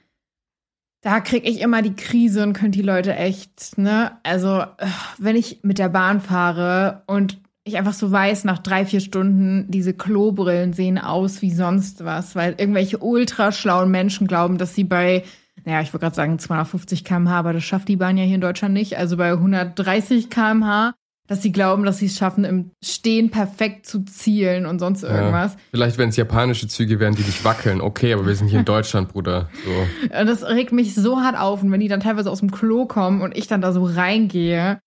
Da 1.01 1.19
krieg 1.19 1.45
ich 1.45 1.59
immer 1.61 1.81
die 1.81 1.95
Krise 1.95 2.43
und 2.43 2.53
könnt 2.53 2.75
die 2.75 2.81
Leute 2.81 3.15
echt, 3.15 3.77
ne? 3.77 4.17
Also, 4.23 4.61
äh, 4.61 4.87
wenn 5.17 5.35
ich 5.35 5.59
mit 5.63 5.77
der 5.77 5.89
Bahn 5.89 6.21
fahre 6.21 7.03
und 7.07 7.41
ich 7.65 7.77
einfach 7.77 7.93
so 7.93 8.11
weiß, 8.11 8.43
nach 8.43 8.59
drei, 8.59 8.85
vier 8.85 8.99
Stunden, 8.99 9.65
diese 9.69 9.93
Klobrillen 9.93 10.73
sehen 10.73 10.97
aus 10.97 11.41
wie 11.41 11.51
sonst 11.51 12.03
was, 12.03 12.35
weil 12.35 12.55
irgendwelche 12.57 12.97
ultra 12.97 13.51
schlauen 13.51 13.89
Menschen 13.89 14.27
glauben, 14.27 14.57
dass 14.57 14.75
sie 14.75 14.83
bei, 14.83 15.23
naja, 15.63 15.81
ich 15.81 15.93
würde 15.93 16.03
gerade 16.03 16.15
sagen 16.15 16.39
250 16.39 17.05
km/h, 17.05 17.39
aber 17.39 17.53
das 17.53 17.63
schafft 17.63 17.87
die 17.87 17.95
Bahn 17.95 18.17
ja 18.17 18.25
hier 18.25 18.35
in 18.35 18.41
Deutschland 18.41 18.73
nicht, 18.73 18.97
also 18.97 19.15
bei 19.15 19.31
130 19.31 20.29
km/h, 20.29 20.93
dass 21.25 21.41
sie 21.41 21.53
glauben, 21.53 21.85
dass 21.85 21.99
sie 21.99 22.07
es 22.07 22.17
schaffen, 22.17 22.43
im 22.43 22.71
Stehen 22.83 23.31
perfekt 23.31 23.85
zu 23.85 24.03
zielen 24.03 24.65
und 24.65 24.79
sonst 24.79 25.03
irgendwas. 25.03 25.53
Ja. 25.53 25.59
Vielleicht, 25.71 25.97
wenn 25.97 26.09
es 26.09 26.17
japanische 26.17 26.67
Züge 26.67 26.99
wären, 26.99 27.15
die 27.15 27.23
nicht 27.23 27.45
wackeln. 27.45 27.79
Okay, 27.79 28.13
aber 28.13 28.27
wir 28.27 28.35
sind 28.35 28.49
hier 28.49 28.59
in 28.59 28.65
Deutschland, 28.65 29.07
Bruder. 29.07 29.49
So. 29.63 30.09
Das 30.09 30.43
regt 30.43 30.73
mich 30.73 30.95
so 30.95 31.21
hart 31.21 31.39
auf. 31.39 31.63
Und 31.63 31.71
wenn 31.71 31.79
die 31.79 31.87
dann 31.87 32.01
teilweise 32.01 32.29
aus 32.29 32.41
dem 32.41 32.51
Klo 32.51 32.87
kommen 32.87 33.21
und 33.21 33.37
ich 33.37 33.47
dann 33.47 33.61
da 33.61 33.71
so 33.71 33.85
reingehe 33.85 34.81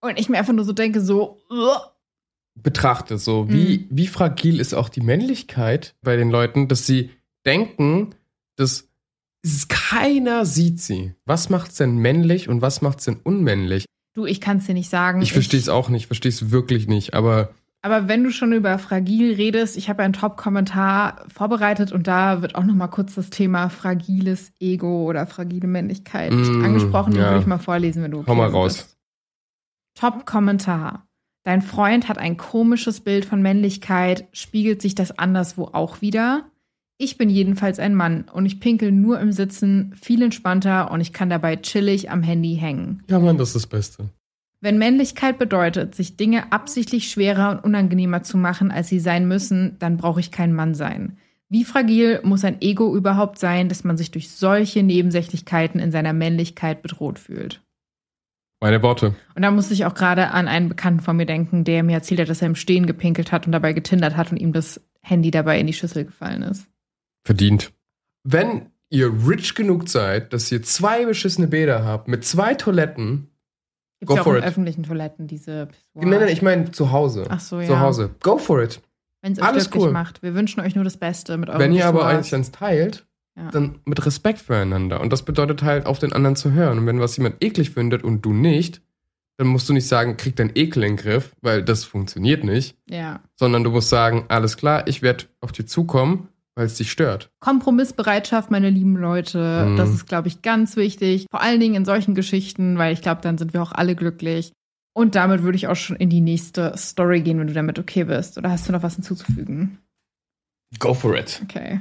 und 0.00 0.18
ich 0.18 0.30
mir 0.30 0.38
einfach 0.38 0.54
nur 0.54 0.64
so 0.64 0.72
denke, 0.72 1.02
so, 1.02 1.36
"Ugh." 2.56 2.62
betrachtet, 2.62 3.20
so 3.20 3.48
wie, 3.50 3.86
wie 3.90 4.06
fragil 4.06 4.60
ist 4.60 4.74
auch 4.74 4.88
die 4.88 5.00
Männlichkeit 5.00 5.94
bei 6.02 6.16
den 6.16 6.30
Leuten, 6.30 6.68
dass 6.68 6.86
sie 6.86 7.10
denken, 7.44 8.14
dass 8.56 8.88
es 9.42 9.68
keiner 9.68 10.44
sieht 10.44 10.80
sie. 10.80 11.14
Was 11.24 11.50
macht's 11.50 11.76
denn 11.76 11.98
männlich 11.98 12.48
und 12.48 12.62
was 12.62 12.82
macht's 12.82 13.04
denn 13.04 13.16
unmännlich? 13.22 13.86
du, 14.16 14.26
ich 14.26 14.40
kann 14.40 14.56
es 14.56 14.66
dir 14.66 14.74
nicht 14.74 14.90
sagen. 14.90 15.22
Ich 15.22 15.32
verstehe 15.32 15.60
es 15.60 15.68
auch 15.68 15.88
nicht, 15.88 16.02
ich 16.02 16.06
verstehe 16.06 16.30
es 16.30 16.50
wirklich 16.50 16.88
nicht, 16.88 17.14
aber 17.14 17.50
Aber 17.82 18.08
wenn 18.08 18.24
du 18.24 18.32
schon 18.32 18.52
über 18.52 18.78
fragil 18.78 19.34
redest, 19.34 19.76
ich 19.76 19.88
habe 19.88 20.02
einen 20.02 20.14
Top-Kommentar 20.14 21.26
vorbereitet 21.32 21.92
und 21.92 22.06
da 22.06 22.42
wird 22.42 22.54
auch 22.56 22.64
noch 22.64 22.74
mal 22.74 22.88
kurz 22.88 23.14
das 23.14 23.30
Thema 23.30 23.68
fragiles 23.68 24.52
Ego 24.58 25.04
oder 25.04 25.26
fragile 25.26 25.68
Männlichkeit 25.68 26.32
Mm, 26.32 26.64
angesprochen. 26.64 27.12
Den 27.12 27.22
ja. 27.22 27.28
würde 27.28 27.40
ich 27.40 27.46
mal 27.46 27.58
vorlesen, 27.58 28.02
wenn 28.02 28.10
du 28.10 28.26
Hau 28.26 28.34
mal 28.34 28.48
okay 28.48 28.56
raus. 28.56 28.96
Top-Kommentar. 29.94 31.05
Dein 31.46 31.62
Freund 31.62 32.08
hat 32.08 32.18
ein 32.18 32.36
komisches 32.36 32.98
Bild 32.98 33.24
von 33.24 33.40
Männlichkeit. 33.40 34.26
Spiegelt 34.32 34.82
sich 34.82 34.96
das 34.96 35.16
anderswo 35.16 35.70
auch 35.72 36.00
wieder? 36.00 36.50
Ich 36.98 37.18
bin 37.18 37.30
jedenfalls 37.30 37.78
ein 37.78 37.94
Mann 37.94 38.24
und 38.32 38.46
ich 38.46 38.58
pinkel 38.58 38.90
nur 38.90 39.20
im 39.20 39.30
Sitzen, 39.30 39.94
viel 39.94 40.22
entspannter 40.22 40.90
und 40.90 41.00
ich 41.00 41.12
kann 41.12 41.30
dabei 41.30 41.54
chillig 41.54 42.10
am 42.10 42.24
Handy 42.24 42.56
hängen. 42.56 43.04
ja, 43.08 43.20
Mann, 43.20 43.38
das 43.38 43.50
ist 43.50 43.54
das 43.54 43.66
Beste. 43.68 44.10
Wenn 44.60 44.76
Männlichkeit 44.76 45.38
bedeutet, 45.38 45.94
sich 45.94 46.16
Dinge 46.16 46.50
absichtlich 46.50 47.08
schwerer 47.08 47.50
und 47.50 47.60
unangenehmer 47.60 48.24
zu 48.24 48.36
machen, 48.38 48.72
als 48.72 48.88
sie 48.88 48.98
sein 48.98 49.28
müssen, 49.28 49.76
dann 49.78 49.98
brauche 49.98 50.18
ich 50.18 50.32
kein 50.32 50.52
Mann 50.52 50.74
sein. 50.74 51.16
Wie 51.48 51.62
fragil 51.62 52.22
muss 52.24 52.44
ein 52.44 52.60
Ego 52.60 52.96
überhaupt 52.96 53.38
sein, 53.38 53.68
dass 53.68 53.84
man 53.84 53.96
sich 53.96 54.10
durch 54.10 54.32
solche 54.32 54.82
Nebensächlichkeiten 54.82 55.78
in 55.78 55.92
seiner 55.92 56.12
Männlichkeit 56.12 56.82
bedroht 56.82 57.20
fühlt? 57.20 57.62
Meine 58.60 58.82
Worte. 58.82 59.14
Und 59.34 59.42
da 59.42 59.50
musste 59.50 59.74
ich 59.74 59.84
auch 59.84 59.94
gerade 59.94 60.30
an 60.30 60.48
einen 60.48 60.68
Bekannten 60.68 61.00
von 61.00 61.16
mir 61.16 61.26
denken, 61.26 61.64
der 61.64 61.82
mir 61.82 61.94
erzählt 61.94 62.20
hat, 62.20 62.28
dass 62.28 62.40
er 62.40 62.46
im 62.46 62.54
Stehen 62.54 62.86
gepinkelt 62.86 63.30
hat 63.32 63.46
und 63.46 63.52
dabei 63.52 63.72
getindert 63.72 64.16
hat 64.16 64.30
und 64.30 64.38
ihm 64.38 64.52
das 64.52 64.80
Handy 65.02 65.30
dabei 65.30 65.60
in 65.60 65.66
die 65.66 65.72
Schüssel 65.74 66.04
gefallen 66.06 66.42
ist. 66.42 66.66
Verdient. 67.24 67.72
Wenn 68.24 68.70
ihr 68.88 69.12
rich 69.28 69.54
genug 69.54 69.88
seid, 69.88 70.32
dass 70.32 70.50
ihr 70.50 70.62
zwei 70.62 71.04
beschissene 71.04 71.48
Bäder 71.48 71.84
habt 71.84 72.08
mit 72.08 72.24
zwei 72.24 72.54
Toiletten, 72.54 73.28
Gibt 73.98 74.08
Go 74.10 74.14
ja 74.16 74.20
auch 74.20 74.24
for 74.24 74.36
in 74.36 74.42
it. 74.42 74.48
öffentlichen 74.48 74.82
Toiletten 74.82 75.26
diese 75.26 75.68
nein, 75.94 76.10
nein, 76.10 76.28
ich 76.28 76.42
meine 76.42 76.70
zu 76.70 76.92
Hause. 76.92 77.24
Ach 77.30 77.40
so, 77.40 77.60
ja. 77.60 77.66
Zu 77.66 77.80
Hause. 77.80 78.14
Go 78.20 78.36
for 78.36 78.62
it. 78.62 78.80
Wenn 79.22 79.32
es 79.32 79.38
euch 79.38 79.44
Alles 79.44 79.70
glücklich 79.70 79.86
cool. 79.86 79.92
macht. 79.92 80.22
Wir 80.22 80.34
wünschen 80.34 80.60
euch 80.60 80.74
nur 80.74 80.84
das 80.84 80.98
Beste 80.98 81.36
mit 81.38 81.48
eurem 81.48 81.60
Wenn 81.60 81.72
ihr 81.72 81.86
aber 81.86 82.06
eins 82.06 82.30
teilt, 82.52 83.06
Ja. 83.36 83.50
dann 83.50 83.80
mit 83.84 84.04
Respekt 84.06 84.38
füreinander. 84.40 85.00
Und 85.00 85.12
das 85.12 85.22
bedeutet 85.24 85.62
halt, 85.62 85.84
auf 85.86 85.98
den 85.98 86.12
anderen 86.14 86.36
zu 86.36 86.52
hören. 86.52 86.78
Und 86.78 86.86
wenn 86.86 87.00
was 87.00 87.16
jemand 87.18 87.44
eklig 87.44 87.70
findet 87.70 88.02
und 88.02 88.22
du 88.22 88.32
nicht, 88.32 88.80
dann 89.36 89.46
musst 89.48 89.68
du 89.68 89.74
nicht 89.74 89.86
sagen, 89.86 90.16
krieg 90.16 90.34
deinen 90.36 90.52
Ekel 90.54 90.82
in 90.84 90.96
den 90.96 90.96
Griff, 90.96 91.32
weil 91.42 91.62
das 91.62 91.84
funktioniert 91.84 92.42
nicht. 92.44 92.76
ja. 92.88 93.20
Sondern 93.34 93.62
du 93.64 93.70
musst 93.70 93.90
sagen, 93.90 94.24
alles 94.28 94.56
klar, 94.56 94.86
ich 94.88 95.02
werde 95.02 95.26
auf 95.42 95.52
dich 95.52 95.68
zukommen, 95.68 96.28
weil 96.54 96.64
es 96.64 96.76
dich 96.76 96.90
stört. 96.90 97.28
Kompromissbereitschaft, 97.40 98.50
meine 98.50 98.70
lieben 98.70 98.96
Leute, 98.96 99.66
Mhm. 99.68 99.76
das 99.76 99.90
ist, 99.90 100.06
glaube 100.06 100.28
ich, 100.28 100.40
ganz 100.40 100.76
wichtig. 100.76 101.26
Vor 101.30 101.42
allen 101.42 101.60
Dingen 101.60 101.74
in 101.74 101.84
solchen 101.84 102.14
Geschichten, 102.14 102.78
weil 102.78 102.94
ich 102.94 103.02
glaube, 103.02 103.20
dann 103.20 103.36
sind 103.36 103.52
wir 103.52 103.62
auch 103.62 103.72
alle 103.72 103.94
glücklich. 103.94 104.52
Und 104.94 105.14
damit 105.14 105.42
würde 105.42 105.56
ich 105.56 105.68
auch 105.68 105.76
schon 105.76 105.96
in 105.96 106.08
die 106.08 106.22
nächste 106.22 106.72
Story 106.78 107.20
gehen, 107.20 107.38
wenn 107.38 107.48
du 107.48 107.52
damit 107.52 107.78
okay 107.78 108.04
bist. 108.04 108.38
Oder 108.38 108.50
hast 108.50 108.66
du 108.66 108.72
noch 108.72 108.82
was 108.82 108.94
hinzuzufügen? 108.94 109.76
Go 110.78 110.94
for 110.94 111.14
it. 111.14 111.42
Okay. 111.44 111.80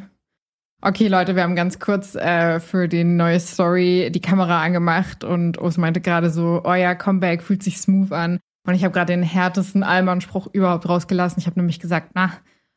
Okay, 0.87 1.07
Leute, 1.07 1.35
wir 1.35 1.41
haben 1.41 1.55
ganz 1.55 1.79
kurz 1.79 2.13
äh, 2.13 2.59
für 2.59 2.87
die 2.87 3.03
neue 3.03 3.39
Story 3.39 4.11
die 4.13 4.21
Kamera 4.21 4.61
angemacht 4.61 5.23
und 5.23 5.57
Os 5.57 5.77
meinte 5.77 5.99
gerade 5.99 6.29
so, 6.29 6.61
oh 6.63 6.75
ja, 6.75 6.93
Comeback 6.93 7.41
fühlt 7.41 7.63
sich 7.63 7.79
smooth 7.79 8.11
an. 8.11 8.39
Und 8.67 8.75
ich 8.75 8.83
habe 8.83 8.93
gerade 8.93 9.11
den 9.11 9.23
härtesten 9.23 9.81
Allmann-Spruch 9.81 10.45
überhaupt 10.53 10.87
rausgelassen. 10.87 11.39
Ich 11.39 11.47
habe 11.47 11.59
nämlich 11.59 11.79
gesagt, 11.79 12.11
na, 12.13 12.33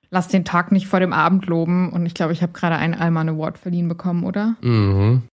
lass 0.09 0.29
den 0.29 0.47
Tag 0.47 0.73
nicht 0.73 0.87
vor 0.87 1.01
dem 1.01 1.13
Abend 1.13 1.45
loben. 1.45 1.93
Und 1.93 2.07
ich 2.07 2.15
glaube, 2.15 2.33
ich 2.33 2.41
habe 2.41 2.55
gerade 2.55 2.77
einen 2.77 2.95
Allmann 2.95 3.29
Award 3.29 3.59
verliehen 3.59 3.89
bekommen, 3.89 4.25
oder? 4.25 4.57
Mhm. 4.63 5.25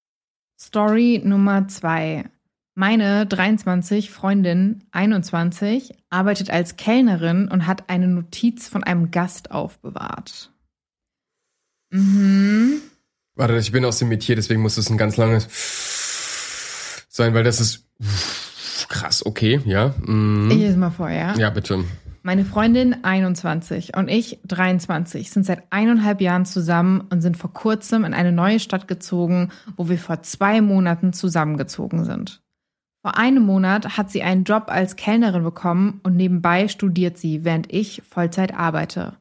Story 0.59 1.21
Nummer 1.23 1.69
zwei. 1.69 2.25
Meine 2.73 3.25
23 3.25 4.11
Freundin 4.11 4.83
21 4.91 5.93
arbeitet 6.09 6.49
als 6.49 6.75
Kellnerin 6.75 7.47
und 7.47 7.67
hat 7.67 7.89
eine 7.89 8.09
Notiz 8.09 8.67
von 8.67 8.83
einem 8.83 9.11
Gast 9.11 9.51
aufbewahrt. 9.51 10.51
Mhm. 11.95 12.81
Warte, 13.35 13.57
ich 13.57 13.71
bin 13.71 13.85
aus 13.85 13.99
dem 13.99 14.09
Metier, 14.09 14.35
deswegen 14.35 14.61
muss 14.61 14.77
es 14.77 14.89
ein 14.89 14.97
ganz 14.97 15.17
langes 15.17 15.47
sein, 17.09 17.33
weil 17.33 17.43
das 17.43 17.59
ist 17.59 17.85
krass, 18.89 19.25
okay, 19.25 19.61
ja. 19.65 19.93
Mhm. 20.05 20.49
Ich 20.51 20.57
lese 20.57 20.77
mal 20.77 20.91
vor, 20.91 21.09
ja? 21.09 21.35
Ja, 21.35 21.49
bitte. 21.49 21.83
Meine 22.23 22.43
Freundin 22.43 23.03
21 23.03 23.95
und 23.95 24.09
ich 24.09 24.39
23 24.47 25.29
sind 25.29 25.45
seit 25.45 25.63
eineinhalb 25.69 26.21
Jahren 26.21 26.45
zusammen 26.45 27.01
und 27.11 27.21
sind 27.21 27.37
vor 27.37 27.53
kurzem 27.53 28.03
in 28.03 28.15
eine 28.15 28.31
neue 28.31 28.59
Stadt 28.59 28.87
gezogen, 28.87 29.51
wo 29.77 29.89
wir 29.89 29.99
vor 29.99 30.23
zwei 30.23 30.59
Monaten 30.61 31.13
zusammengezogen 31.13 32.03
sind. 32.03 32.41
Vor 33.03 33.17
einem 33.17 33.43
Monat 33.43 33.97
hat 33.97 34.09
sie 34.09 34.23
einen 34.23 34.43
Job 34.43 34.63
als 34.67 34.95
Kellnerin 34.95 35.43
bekommen 35.43 36.01
und 36.03 36.15
nebenbei 36.15 36.67
studiert 36.67 37.19
sie, 37.19 37.45
während 37.45 37.71
ich 37.71 38.01
Vollzeit 38.09 38.55
arbeite. 38.55 39.17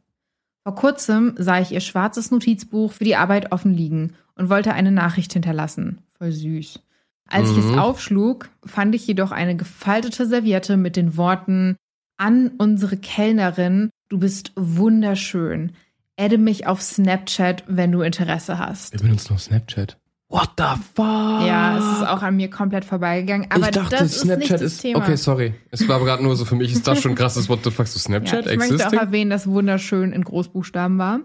Vor 0.65 0.75
kurzem 0.75 1.35
sah 1.39 1.61
ich 1.61 1.73
ihr 1.73 1.81
schwarzes 1.81 2.31
Notizbuch 2.31 2.93
für 2.93 3.05
die 3.05 3.17
Arbeit 3.17 3.53
offen 3.53 3.73
liegen 3.75 4.15
und 4.35 4.49
wollte 4.49 4.73
eine 4.73 4.91
Nachricht 4.91 5.33
hinterlassen. 5.33 5.99
Voll 6.19 6.33
süß. 6.33 6.81
Als 7.29 7.51
ich 7.51 7.59
es 7.59 7.67
Mhm. 7.67 7.79
aufschlug, 7.79 8.49
fand 8.65 8.95
ich 8.95 9.07
jedoch 9.07 9.31
eine 9.31 9.57
gefaltete 9.57 10.27
Serviette 10.27 10.77
mit 10.77 10.97
den 10.97 11.17
Worten 11.17 11.77
an 12.17 12.53
unsere 12.59 12.97
Kellnerin, 12.97 13.91
du 14.09 14.19
bist 14.19 14.53
wunderschön. 14.57 15.73
Adde 16.19 16.39
mich 16.39 16.67
auf 16.67 16.81
Snapchat, 16.81 17.65
wenn 17.67 17.91
du 17.93 18.03
Interesse 18.03 18.59
hast. 18.59 18.93
Wir 18.93 19.01
benutzen 19.01 19.33
noch 19.33 19.41
Snapchat. 19.41 19.99
What 20.29 20.51
the 20.57 20.65
fuck? 20.95 21.47
Ja, 21.47 21.79
es 21.79 21.99
ist 21.99 22.07
auch 22.09 22.23
an 22.23 22.37
mir 22.37 22.49
komplett 22.51 22.85
vorbeigegangen. 22.85 23.51
Aber 23.51 23.67
ich 23.67 23.71
dachte, 23.71 23.97
das 23.97 24.21
Snapchat 24.21 24.61
ist 24.63 24.85
ist. 24.85 24.97
Okay, 24.97 25.17
sorry. 25.17 25.55
Es 25.71 25.87
war 25.87 25.97
aber 25.97 26.07
gerade 26.07 26.23
nur 26.23 26.35
so 26.35 26.45
für 26.45 26.57
mich, 26.57 26.73
ist 26.73 26.87
das 26.89 27.01
schon 27.01 27.15
krass, 27.15 27.35
das 27.35 27.49
What 27.49 27.61
the 27.63 27.71
fuck, 27.71 27.87
so 27.87 27.99
Ja, 27.99 28.01
Snapchat 28.01 28.47
ich 28.47 28.57
möchte 28.57 28.75
auch 28.75 28.79
existing? 28.79 28.99
erwähnen, 28.99 29.31
dass 29.31 29.47
wunderschön 29.47 30.13
in 30.13 30.25
Großbuchstaben 30.25 30.99
war. 30.99 31.21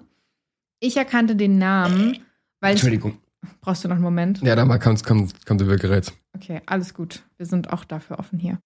Ich 0.80 0.98
erkannte 0.98 1.36
den 1.36 1.58
Namen, 1.58 2.20
weil 2.60 2.76
ich, 2.76 2.82
Entschuldigung. 2.82 3.18
brauchst 3.62 3.84
du 3.84 3.88
noch 3.88 3.96
einen 3.96 4.04
Moment? 4.04 4.42
Ja, 4.42 4.56
da 4.56 4.66
mal 4.66 4.80
kommt, 4.80 5.04
kommt, 5.04 5.46
kommt 5.46 5.62
der 5.62 5.78
Gerät. 5.78 6.14
Okay, 6.36 6.62
alles 6.66 6.94
gut. 6.94 7.24
Wir 7.38 7.46
sind 7.46 7.72
auch 7.74 7.86
dafür 7.86 8.20
offen 8.20 8.38
hier. 8.38 8.60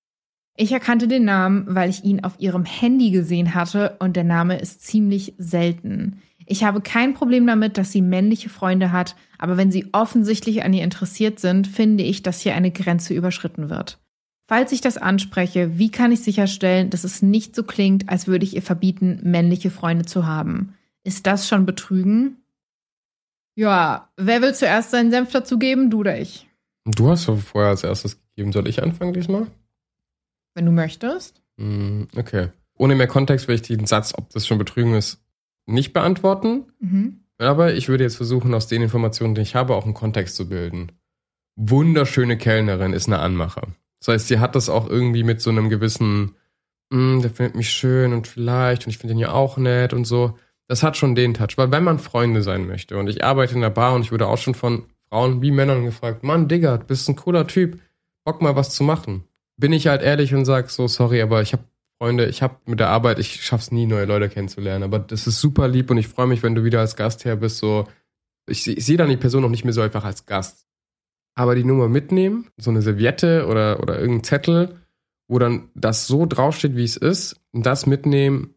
Ich 0.56 0.72
erkannte 0.72 1.08
den 1.08 1.26
Namen, 1.26 1.66
weil 1.70 1.90
ich 1.90 2.04
ihn 2.04 2.24
auf 2.24 2.36
ihrem 2.38 2.66
Handy 2.66 3.10
gesehen 3.10 3.56
hatte 3.56 3.96
und 4.00 4.16
der 4.16 4.24
Name 4.24 4.60
ist 4.60 4.82
ziemlich 4.82 5.34
selten. 5.38 6.22
Ich 6.46 6.64
habe 6.64 6.82
kein 6.82 7.14
Problem 7.14 7.48
damit, 7.48 7.78
dass 7.78 7.92
sie 7.92 8.02
männliche 8.02 8.50
Freunde 8.50 8.92
hat, 8.92 9.16
aber 9.44 9.58
wenn 9.58 9.72
sie 9.72 9.90
offensichtlich 9.92 10.64
an 10.64 10.72
ihr 10.72 10.86
interessiert 10.86 11.38
sind, 11.38 11.68
finde 11.68 12.06
ich, 12.06 12.24
dass 12.24 12.40
hier 12.40 12.56
eine 12.56 12.72
Grenze 12.72 13.14
überschritten 13.14 13.70
wird. 13.70 14.00
Falls 14.48 14.72
ich 14.72 14.80
das 14.80 14.98
anspreche, 14.98 15.78
wie 15.78 15.92
kann 15.92 16.14
ich 16.14 16.22
sicherstellen, 16.22 16.90
dass 16.90 17.04
es 17.04 17.22
nicht 17.22 17.54
so 17.54 17.64
klingt, 17.64 18.08
als 18.08 18.26
würde 18.26 18.46
ich 18.46 18.56
ihr 18.56 18.62
verbieten, 18.62 19.20
männliche 19.22 19.70
Freunde 19.70 20.06
zu 20.06 20.26
haben? 20.26 20.76
Ist 21.04 21.28
das 21.28 21.46
schon 21.46 21.66
Betrügen? 21.66 22.38
Ja, 23.56 24.10
wer 24.16 24.42
will 24.42 24.56
zuerst 24.56 24.92
seinen 24.92 25.12
Senf 25.12 25.34
dazugeben, 25.34 25.90
du 25.90 26.00
oder 26.00 26.18
ich? 26.18 26.48
Du 26.86 27.10
hast 27.10 27.28
doch 27.28 27.38
vorher 27.38 27.72
als 27.72 27.84
erstes 27.84 28.22
gegeben. 28.22 28.54
Soll 28.54 28.70
ich 28.70 28.82
anfangen 28.82 29.12
diesmal? 29.12 29.48
Wenn 30.56 30.66
du 30.66 30.72
möchtest. 30.72 31.42
Hm, 31.58 32.08
okay. 32.16 32.48
Ohne 32.78 32.96
mehr 32.96 33.08
Kontext 33.08 33.50
will 33.50 33.56
ich 33.56 33.64
den 33.64 33.88
Satz, 33.88 34.14
ob 34.18 34.30
das 34.30 34.48
schon 34.48 34.58
Betrügen 34.58 34.94
ist, 34.94 35.22
nicht 35.66 35.92
beantworten. 35.92 36.72
Mhm. 36.80 37.23
Aber 37.38 37.74
ich 37.74 37.90
würde 37.90 38.04
jetzt 38.04 38.16
versuchen, 38.18 38.54
aus 38.54 38.68
den 38.68 38.82
Informationen, 38.82 39.36
die 39.36 39.42
ich 39.42 39.56
habe, 39.56 39.76
auch 39.76 39.86
einen 39.86 39.94
Kontext 39.94 40.36
zu 40.36 40.48
bilden. 40.48 40.92
Wunderschöne 41.56 42.38
Kellnerin 42.38 42.94
ist 42.94 43.08
eine 43.08 43.20
Anmacher. 43.20 43.68
Das 44.00 44.08
heißt, 44.10 44.28
sie 44.28 44.40
hat 44.40 44.56
das 44.56 44.70
auch 44.70 44.90
irgendwie 44.90 45.24
mit 45.24 45.42
so 45.42 45.50
einem 45.50 45.70
gewissen, 45.70 46.36
"Hm, 46.92 47.22
der 47.22 47.32
findet 47.32 47.56
mich 47.56 47.70
schön 47.70 48.14
und 48.14 48.28
vielleicht 48.28 48.86
und 48.86 48.92
ich 48.92 48.98
finde 48.98 49.14
ihn 49.14 49.20
ja 49.20 49.32
auch 49.32 49.58
nett 49.58 49.94
und 49.94 50.06
so. 50.06 50.38
Das 50.68 50.84
hat 50.84 50.98
schon 50.98 51.16
den 51.16 51.34
Touch. 51.34 51.58
Weil 51.58 51.72
wenn 51.72 51.84
man 51.84 52.00
Freunde 52.00 52.42
sein 52.42 52.68
möchte 52.68 52.98
und 52.98 53.08
ich 53.08 53.24
arbeite 53.24 53.56
in 53.56 53.62
der 53.62 53.70
Bar 53.70 53.94
und 53.94 54.02
ich 54.02 54.12
wurde 54.12 54.28
auch 54.28 54.38
schon 54.38 54.56
von 54.56 54.86
Frauen 55.10 55.42
wie 55.42 55.52
Männern 55.52 55.86
gefragt, 55.86 56.24
Mann, 56.24 56.48
Digga, 56.48 56.78
du 56.78 56.86
bist 56.86 57.08
ein 57.08 57.16
cooler 57.16 57.48
Typ, 57.48 57.80
Bock 58.26 58.42
mal 58.42 58.56
was 58.56 58.72
zu 58.72 58.84
machen. 58.84 59.26
Bin 59.58 59.74
ich 59.74 59.88
halt 59.88 60.02
ehrlich 60.02 60.34
und 60.34 60.46
sag 60.46 60.70
so, 60.70 60.88
sorry, 60.88 61.22
aber 61.22 61.42
ich 61.42 61.54
habe 61.54 61.64
Freunde, 62.04 62.26
ich 62.26 62.42
habe 62.42 62.58
mit 62.66 62.82
der 62.82 62.90
Arbeit, 62.90 63.18
ich 63.18 63.46
schaff's 63.46 63.72
nie, 63.72 63.86
neue 63.86 64.04
Leute 64.04 64.28
kennenzulernen. 64.28 64.84
Aber 64.84 65.00
das 65.00 65.26
ist 65.26 65.40
super 65.40 65.70
lieb 65.70 65.90
und 65.90 65.98
ich 65.98 66.10
freue 66.10 66.28
mich, 66.28 66.44
wenn 66.44 66.54
du 66.54 66.66
wieder 66.66 66.82
als 66.82 66.98
Gast 66.98 67.24
her 67.24 67.38
bist. 67.38 67.60
So, 67.60 67.88
ich, 68.46 68.68
ich 68.68 68.86
sehe 68.86 68.98
dann 68.98 69.08
die 69.08 69.16
Person 69.16 69.42
noch 69.42 69.50
nicht 69.50 69.64
mehr 69.64 69.72
so 69.72 69.80
einfach 69.80 70.04
als 70.04 70.26
Gast. 70.26 70.68
Aber 71.34 71.56
die 71.56 71.64
Nummer 71.64 71.88
mitnehmen, 71.88 72.50
so 72.58 72.72
eine 72.72 72.82
Serviette 72.82 73.48
oder, 73.48 73.80
oder 73.82 74.02
irgendein 74.02 74.26
Zettel, 74.26 74.82
wo 75.30 75.40
dann 75.40 75.70
das 75.76 76.06
so 76.06 76.26
draufsteht, 76.26 76.76
wie 76.76 76.84
es 76.84 76.98
ist, 76.98 77.40
und 77.54 77.66
das 77.66 77.86
mitnehmen. 77.86 78.54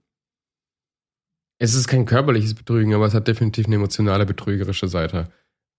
Es 1.61 1.74
ist 1.74 1.87
kein 1.87 2.04
körperliches 2.04 2.54
Betrügen, 2.54 2.94
aber 2.94 3.06
es 3.06 3.14
hat 3.14 3.28
definitiv 3.28 3.66
eine 3.66 3.76
emotionale, 3.76 4.26
betrügerische 4.26 4.88
Seite. 4.88 5.30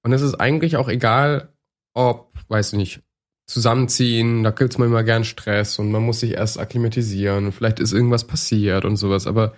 Und 0.03 0.13
es 0.13 0.21
ist 0.21 0.35
eigentlich 0.35 0.77
auch 0.77 0.87
egal, 0.87 1.53
ob, 1.93 2.31
weiß 2.47 2.71
ich 2.71 2.77
nicht, 2.77 3.01
zusammenziehen, 3.47 4.43
da 4.43 4.51
gibt's 4.51 4.77
manchmal 4.77 5.05
gern 5.05 5.23
Stress 5.23 5.79
und 5.79 5.91
man 5.91 6.03
muss 6.03 6.19
sich 6.19 6.31
erst 6.33 6.59
akklimatisieren 6.59 7.45
und 7.45 7.51
vielleicht 7.53 7.79
ist 7.79 7.93
irgendwas 7.93 8.25
passiert 8.25 8.85
und 8.85 8.97
sowas, 8.97 9.25
aber 9.25 9.55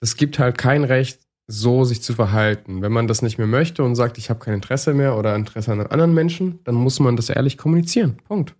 es 0.00 0.16
gibt 0.16 0.38
halt 0.38 0.58
kein 0.58 0.84
Recht, 0.84 1.20
so 1.46 1.84
sich 1.84 2.02
zu 2.02 2.14
verhalten. 2.14 2.80
Wenn 2.80 2.92
man 2.92 3.08
das 3.08 3.22
nicht 3.22 3.38
mehr 3.38 3.46
möchte 3.46 3.82
und 3.82 3.96
sagt, 3.96 4.18
ich 4.18 4.30
habe 4.30 4.40
kein 4.40 4.54
Interesse 4.54 4.94
mehr 4.94 5.16
oder 5.16 5.34
Interesse 5.34 5.72
an 5.72 5.80
anderen 5.80 6.14
Menschen, 6.14 6.60
dann 6.64 6.76
muss 6.76 7.00
man 7.00 7.16
das 7.16 7.28
ehrlich 7.28 7.58
kommunizieren. 7.58 8.18
Punkt. 8.28 8.54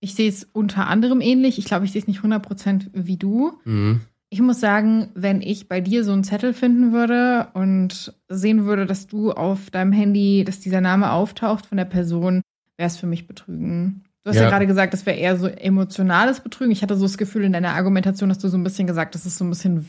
Ich 0.00 0.14
sehe 0.14 0.28
es 0.28 0.48
unter 0.52 0.86
anderem 0.86 1.20
ähnlich. 1.20 1.58
Ich 1.58 1.66
glaube, 1.66 1.84
ich 1.84 1.92
sehe 1.92 2.00
es 2.00 2.08
nicht 2.08 2.20
100% 2.20 2.88
wie 2.94 3.18
du. 3.18 3.52
Mhm. 3.64 4.00
Ich 4.30 4.40
muss 4.40 4.60
sagen, 4.60 5.10
wenn 5.14 5.42
ich 5.42 5.68
bei 5.68 5.80
dir 5.80 6.04
so 6.04 6.12
einen 6.12 6.24
Zettel 6.24 6.54
finden 6.54 6.92
würde 6.92 7.48
und 7.52 8.14
sehen 8.28 8.64
würde, 8.64 8.86
dass 8.86 9.06
du 9.06 9.32
auf 9.32 9.70
deinem 9.70 9.92
Handy, 9.92 10.44
dass 10.44 10.60
dieser 10.60 10.80
Name 10.80 11.12
auftaucht 11.12 11.66
von 11.66 11.76
der 11.76 11.84
Person, 11.84 12.40
wäre 12.80 12.88
es 12.88 12.96
für 12.96 13.06
mich 13.06 13.26
Betrügen. 13.28 14.04
Du 14.24 14.30
hast 14.30 14.36
ja, 14.36 14.42
Ja. 14.44 14.48
gerade 14.50 14.66
gesagt, 14.66 14.92
das 14.94 15.06
wäre 15.06 15.16
eher 15.18 15.36
so 15.36 15.46
emotionales 15.46 16.40
Betrügen. 16.40 16.72
Ich 16.72 16.82
hatte 16.82 16.96
so 16.96 17.04
das 17.04 17.18
Gefühl 17.18 17.44
in 17.44 17.52
deiner 17.52 17.74
Argumentation, 17.74 18.28
dass 18.28 18.38
du 18.38 18.48
so 18.48 18.56
ein 18.58 18.64
bisschen 18.64 18.86
gesagt, 18.86 19.14
dass 19.14 19.24
es 19.26 19.38
so 19.38 19.44
ein 19.44 19.50
bisschen 19.50 19.86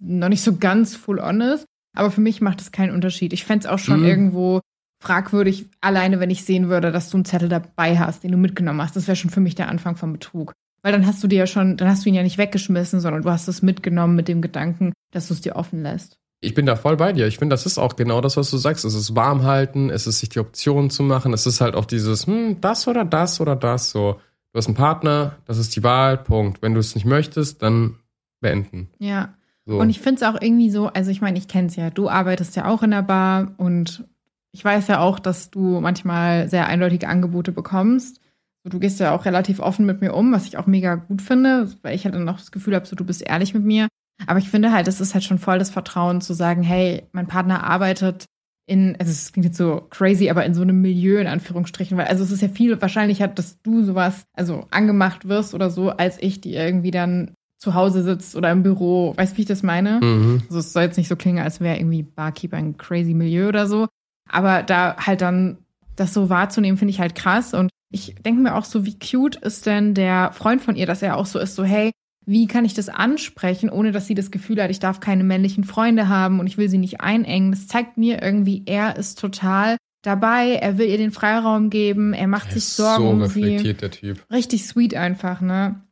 noch 0.00 0.28
nicht 0.28 0.42
so 0.42 0.56
ganz 0.56 0.94
full 0.94 1.18
on 1.18 1.40
ist. 1.40 1.64
Aber 1.96 2.10
für 2.10 2.20
mich 2.20 2.40
macht 2.40 2.60
es 2.60 2.72
keinen 2.72 2.94
Unterschied. 2.94 3.32
Ich 3.32 3.44
fände 3.44 3.66
es 3.66 3.70
auch 3.72 3.78
schon 3.78 4.00
Mhm. 4.00 4.06
irgendwo 4.06 4.60
fragwürdig, 5.02 5.66
alleine 5.80 6.20
wenn 6.20 6.30
ich 6.30 6.44
sehen 6.44 6.68
würde, 6.68 6.90
dass 6.92 7.10
du 7.10 7.16
einen 7.18 7.24
Zettel 7.24 7.48
dabei 7.48 7.98
hast, 7.98 8.22
den 8.24 8.32
du 8.32 8.38
mitgenommen 8.38 8.80
hast. 8.82 8.96
Das 8.96 9.06
wäre 9.06 9.16
schon 9.16 9.30
für 9.30 9.40
mich 9.40 9.54
der 9.54 9.68
Anfang 9.68 9.96
vom 9.96 10.12
Betrug. 10.12 10.52
Weil 10.82 10.92
dann 10.92 11.06
hast 11.06 11.22
du 11.22 11.26
dir 11.28 11.38
ja 11.40 11.46
schon, 11.46 11.76
dann 11.76 11.88
hast 11.88 12.04
du 12.04 12.08
ihn 12.08 12.14
ja 12.14 12.22
nicht 12.22 12.38
weggeschmissen, 12.38 13.00
sondern 13.00 13.22
du 13.22 13.30
hast 13.30 13.48
es 13.48 13.60
mitgenommen 13.62 14.14
mit 14.14 14.28
dem 14.28 14.40
Gedanken, 14.40 14.92
dass 15.12 15.28
du 15.28 15.34
es 15.34 15.40
dir 15.40 15.56
offen 15.56 15.82
lässt. 15.82 16.16
Ich 16.46 16.54
bin 16.54 16.64
da 16.64 16.76
voll 16.76 16.96
bei 16.96 17.12
dir. 17.12 17.26
Ich 17.26 17.38
finde, 17.38 17.54
das 17.54 17.66
ist 17.66 17.76
auch 17.76 17.96
genau 17.96 18.20
das, 18.20 18.36
was 18.36 18.52
du 18.52 18.56
sagst. 18.56 18.84
Es 18.84 18.94
ist 18.94 19.16
warm 19.16 19.42
halten, 19.42 19.90
es 19.90 20.06
ist 20.06 20.20
sich 20.20 20.28
die 20.28 20.38
Optionen 20.38 20.90
zu 20.90 21.02
machen. 21.02 21.32
Es 21.32 21.44
ist 21.44 21.60
halt 21.60 21.74
auch 21.74 21.84
dieses, 21.84 22.28
hm, 22.28 22.60
das 22.60 22.86
oder 22.86 23.04
das 23.04 23.40
oder 23.40 23.56
das. 23.56 23.90
So, 23.90 24.20
du 24.52 24.56
hast 24.56 24.68
einen 24.68 24.76
Partner, 24.76 25.34
das 25.44 25.58
ist 25.58 25.74
die 25.74 25.82
Wahl, 25.82 26.16
Punkt. 26.16 26.62
Wenn 26.62 26.74
du 26.74 26.78
es 26.78 26.94
nicht 26.94 27.04
möchtest, 27.04 27.62
dann 27.62 27.96
beenden. 28.40 28.88
Ja. 29.00 29.34
So. 29.64 29.80
Und 29.80 29.90
ich 29.90 29.98
finde 29.98 30.22
es 30.22 30.22
auch 30.22 30.40
irgendwie 30.40 30.70
so, 30.70 30.86
also 30.86 31.10
ich 31.10 31.20
meine, 31.20 31.36
ich 31.36 31.48
kenne 31.48 31.66
es 31.66 31.74
ja, 31.74 31.90
du 31.90 32.08
arbeitest 32.08 32.54
ja 32.54 32.68
auch 32.68 32.84
in 32.84 32.92
der 32.92 33.02
Bar 33.02 33.52
und 33.56 34.04
ich 34.52 34.64
weiß 34.64 34.86
ja 34.86 35.00
auch, 35.00 35.18
dass 35.18 35.50
du 35.50 35.80
manchmal 35.80 36.48
sehr 36.48 36.68
eindeutige 36.68 37.08
Angebote 37.08 37.50
bekommst. 37.50 38.20
Du 38.62 38.78
gehst 38.78 39.00
ja 39.00 39.12
auch 39.12 39.24
relativ 39.24 39.58
offen 39.58 39.84
mit 39.84 40.00
mir 40.00 40.14
um, 40.14 40.32
was 40.32 40.46
ich 40.46 40.56
auch 40.56 40.66
mega 40.66 40.94
gut 40.94 41.22
finde, 41.22 41.68
weil 41.82 41.96
ich 41.96 42.04
halt 42.04 42.14
dann 42.14 42.28
auch 42.28 42.38
das 42.38 42.52
Gefühl 42.52 42.76
habe, 42.76 42.86
so 42.86 42.94
du 42.94 43.04
bist 43.04 43.22
ehrlich 43.22 43.52
mit 43.52 43.64
mir. 43.64 43.88
Aber 44.26 44.38
ich 44.38 44.48
finde 44.48 44.72
halt, 44.72 44.88
es 44.88 45.00
ist 45.00 45.14
halt 45.14 45.24
schon 45.24 45.38
voll 45.38 45.58
das 45.58 45.70
Vertrauen 45.70 46.20
zu 46.20 46.32
sagen, 46.32 46.62
hey, 46.62 47.04
mein 47.12 47.26
Partner 47.26 47.64
arbeitet 47.64 48.26
in, 48.66 48.96
also 48.98 49.12
es 49.12 49.32
klingt 49.32 49.44
jetzt 49.44 49.58
so 49.58 49.86
crazy, 49.90 50.28
aber 50.28 50.44
in 50.44 50.54
so 50.54 50.62
einem 50.62 50.80
Milieu 50.80 51.18
in 51.20 51.28
Anführungsstrichen, 51.28 51.96
weil 51.96 52.06
also 52.06 52.24
es 52.24 52.32
ist 52.32 52.42
ja 52.42 52.48
viel 52.48 52.80
wahrscheinlicher, 52.80 53.28
dass 53.28 53.62
du 53.62 53.84
sowas, 53.84 54.24
also 54.32 54.66
angemacht 54.70 55.28
wirst 55.28 55.54
oder 55.54 55.70
so, 55.70 55.90
als 55.90 56.20
ich, 56.20 56.40
die 56.40 56.54
irgendwie 56.54 56.90
dann 56.90 57.34
zu 57.58 57.74
Hause 57.74 58.02
sitzt 58.02 58.34
oder 58.36 58.50
im 58.50 58.62
Büro. 58.62 59.14
Weißt 59.16 59.32
du, 59.32 59.36
wie 59.38 59.42
ich 59.42 59.48
das 59.48 59.62
meine? 59.62 60.00
mhm. 60.02 60.42
Also 60.46 60.58
es 60.58 60.72
soll 60.72 60.82
jetzt 60.82 60.96
nicht 60.96 61.08
so 61.08 61.16
klingen, 61.16 61.38
als 61.42 61.60
wäre 61.60 61.78
irgendwie 61.78 62.02
Barkeeper 62.02 62.56
ein 62.56 62.76
crazy 62.76 63.14
Milieu 63.14 63.48
oder 63.48 63.66
so. 63.66 63.86
Aber 64.28 64.62
da 64.62 64.96
halt 64.98 65.20
dann 65.20 65.58
das 65.94 66.12
so 66.12 66.28
wahrzunehmen, 66.28 66.76
finde 66.76 66.90
ich 66.90 67.00
halt 67.00 67.14
krass. 67.14 67.54
Und 67.54 67.70
ich 67.90 68.16
denke 68.16 68.42
mir 68.42 68.54
auch 68.56 68.64
so, 68.64 68.84
wie 68.84 68.98
cute 68.98 69.36
ist 69.36 69.66
denn 69.66 69.94
der 69.94 70.32
Freund 70.32 70.60
von 70.60 70.76
ihr, 70.76 70.86
dass 70.86 71.02
er 71.02 71.16
auch 71.16 71.26
so 71.26 71.38
ist, 71.38 71.54
so, 71.54 71.64
hey, 71.64 71.92
wie 72.26 72.46
kann 72.46 72.64
ich 72.64 72.74
das 72.74 72.88
ansprechen, 72.88 73.70
ohne 73.70 73.92
dass 73.92 74.06
sie 74.06 74.14
das 74.14 74.32
Gefühl 74.32 74.60
hat, 74.62 74.70
ich 74.70 74.80
darf 74.80 75.00
keine 75.00 75.24
männlichen 75.24 75.64
Freunde 75.64 76.08
haben 76.08 76.40
und 76.40 76.48
ich 76.48 76.58
will 76.58 76.68
sie 76.68 76.78
nicht 76.78 77.00
einengen. 77.00 77.52
Das 77.52 77.68
zeigt 77.68 77.96
mir 77.96 78.20
irgendwie, 78.20 78.64
er 78.66 78.96
ist 78.96 79.20
total 79.20 79.76
dabei, 80.02 80.54
er 80.54 80.76
will 80.76 80.88
ihr 80.88 80.98
den 80.98 81.12
Freiraum 81.12 81.70
geben, 81.70 82.12
er 82.12 82.26
macht 82.26 82.48
Er 82.48 82.54
sich 82.54 82.64
Sorgen 82.64 83.04
so 83.04 83.10
um 83.10 83.26
sie 83.26 83.42
reflektiert, 83.42 83.82
der 83.82 83.90
Typ. 83.92 84.24
richtig 84.30 84.66
sweet 84.66 84.94
einfach, 84.94 85.40
ne? 85.40 85.82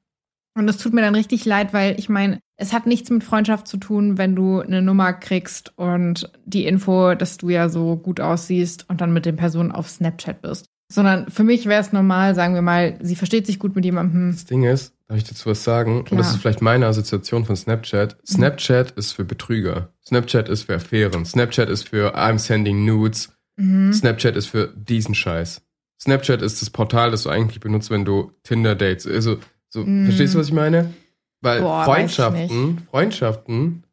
Und 0.56 0.68
es 0.68 0.78
tut 0.78 0.92
mir 0.92 1.00
dann 1.00 1.16
richtig 1.16 1.44
leid, 1.44 1.72
weil 1.72 1.98
ich 1.98 2.08
meine, 2.08 2.38
es 2.56 2.72
hat 2.72 2.86
nichts 2.86 3.10
mit 3.10 3.24
Freundschaft 3.24 3.66
zu 3.66 3.76
tun, 3.76 4.18
wenn 4.18 4.36
du 4.36 4.60
eine 4.60 4.82
Nummer 4.82 5.12
kriegst 5.12 5.76
und 5.76 6.30
die 6.44 6.66
Info, 6.66 7.14
dass 7.14 7.38
du 7.38 7.48
ja 7.48 7.68
so 7.68 7.96
gut 7.96 8.20
aussiehst 8.20 8.88
und 8.88 9.00
dann 9.00 9.12
mit 9.12 9.26
den 9.26 9.34
Personen 9.34 9.72
auf 9.72 9.88
Snapchat 9.88 10.42
bist. 10.42 10.66
Sondern 10.92 11.28
für 11.28 11.42
mich 11.42 11.66
wäre 11.66 11.80
es 11.80 11.92
normal, 11.92 12.36
sagen 12.36 12.54
wir 12.54 12.62
mal, 12.62 12.98
sie 13.02 13.16
versteht 13.16 13.46
sich 13.46 13.58
gut 13.58 13.74
mit 13.74 13.84
jemandem. 13.84 14.30
Das 14.30 14.44
Ding 14.44 14.62
ist, 14.62 14.93
darf 15.08 15.18
ich 15.18 15.24
dazu 15.24 15.50
was 15.50 15.64
sagen? 15.64 15.98
Und 15.98 16.04
Klar. 16.06 16.18
das 16.18 16.30
ist 16.32 16.40
vielleicht 16.40 16.62
meine 16.62 16.86
Assoziation 16.86 17.44
von 17.44 17.56
Snapchat. 17.56 18.16
Snapchat 18.26 18.92
ist 18.92 19.12
für 19.12 19.24
Betrüger. 19.24 19.90
Snapchat 20.06 20.48
ist 20.48 20.62
für 20.64 20.74
Affären. 20.76 21.24
Snapchat 21.24 21.68
ist 21.68 21.88
für 21.88 22.16
I'm 22.16 22.38
sending 22.38 22.84
nudes. 22.84 23.32
Mhm. 23.56 23.92
Snapchat 23.92 24.36
ist 24.36 24.46
für 24.46 24.72
diesen 24.76 25.14
Scheiß. 25.14 25.62
Snapchat 26.00 26.42
ist 26.42 26.60
das 26.60 26.70
Portal, 26.70 27.10
das 27.10 27.22
du 27.22 27.30
eigentlich 27.30 27.60
benutzt, 27.60 27.90
wenn 27.90 28.04
du 28.04 28.32
Tinder-Dates, 28.42 29.06
also, 29.06 29.38
so, 29.68 29.84
Mhm. 29.84 30.04
verstehst 30.06 30.34
du, 30.34 30.38
was 30.38 30.48
ich 30.48 30.52
meine? 30.52 30.92
Weil 31.40 31.60
Boah, 31.60 31.84
Freundschaften, 31.84 32.86
Freundschaften, 32.90 33.84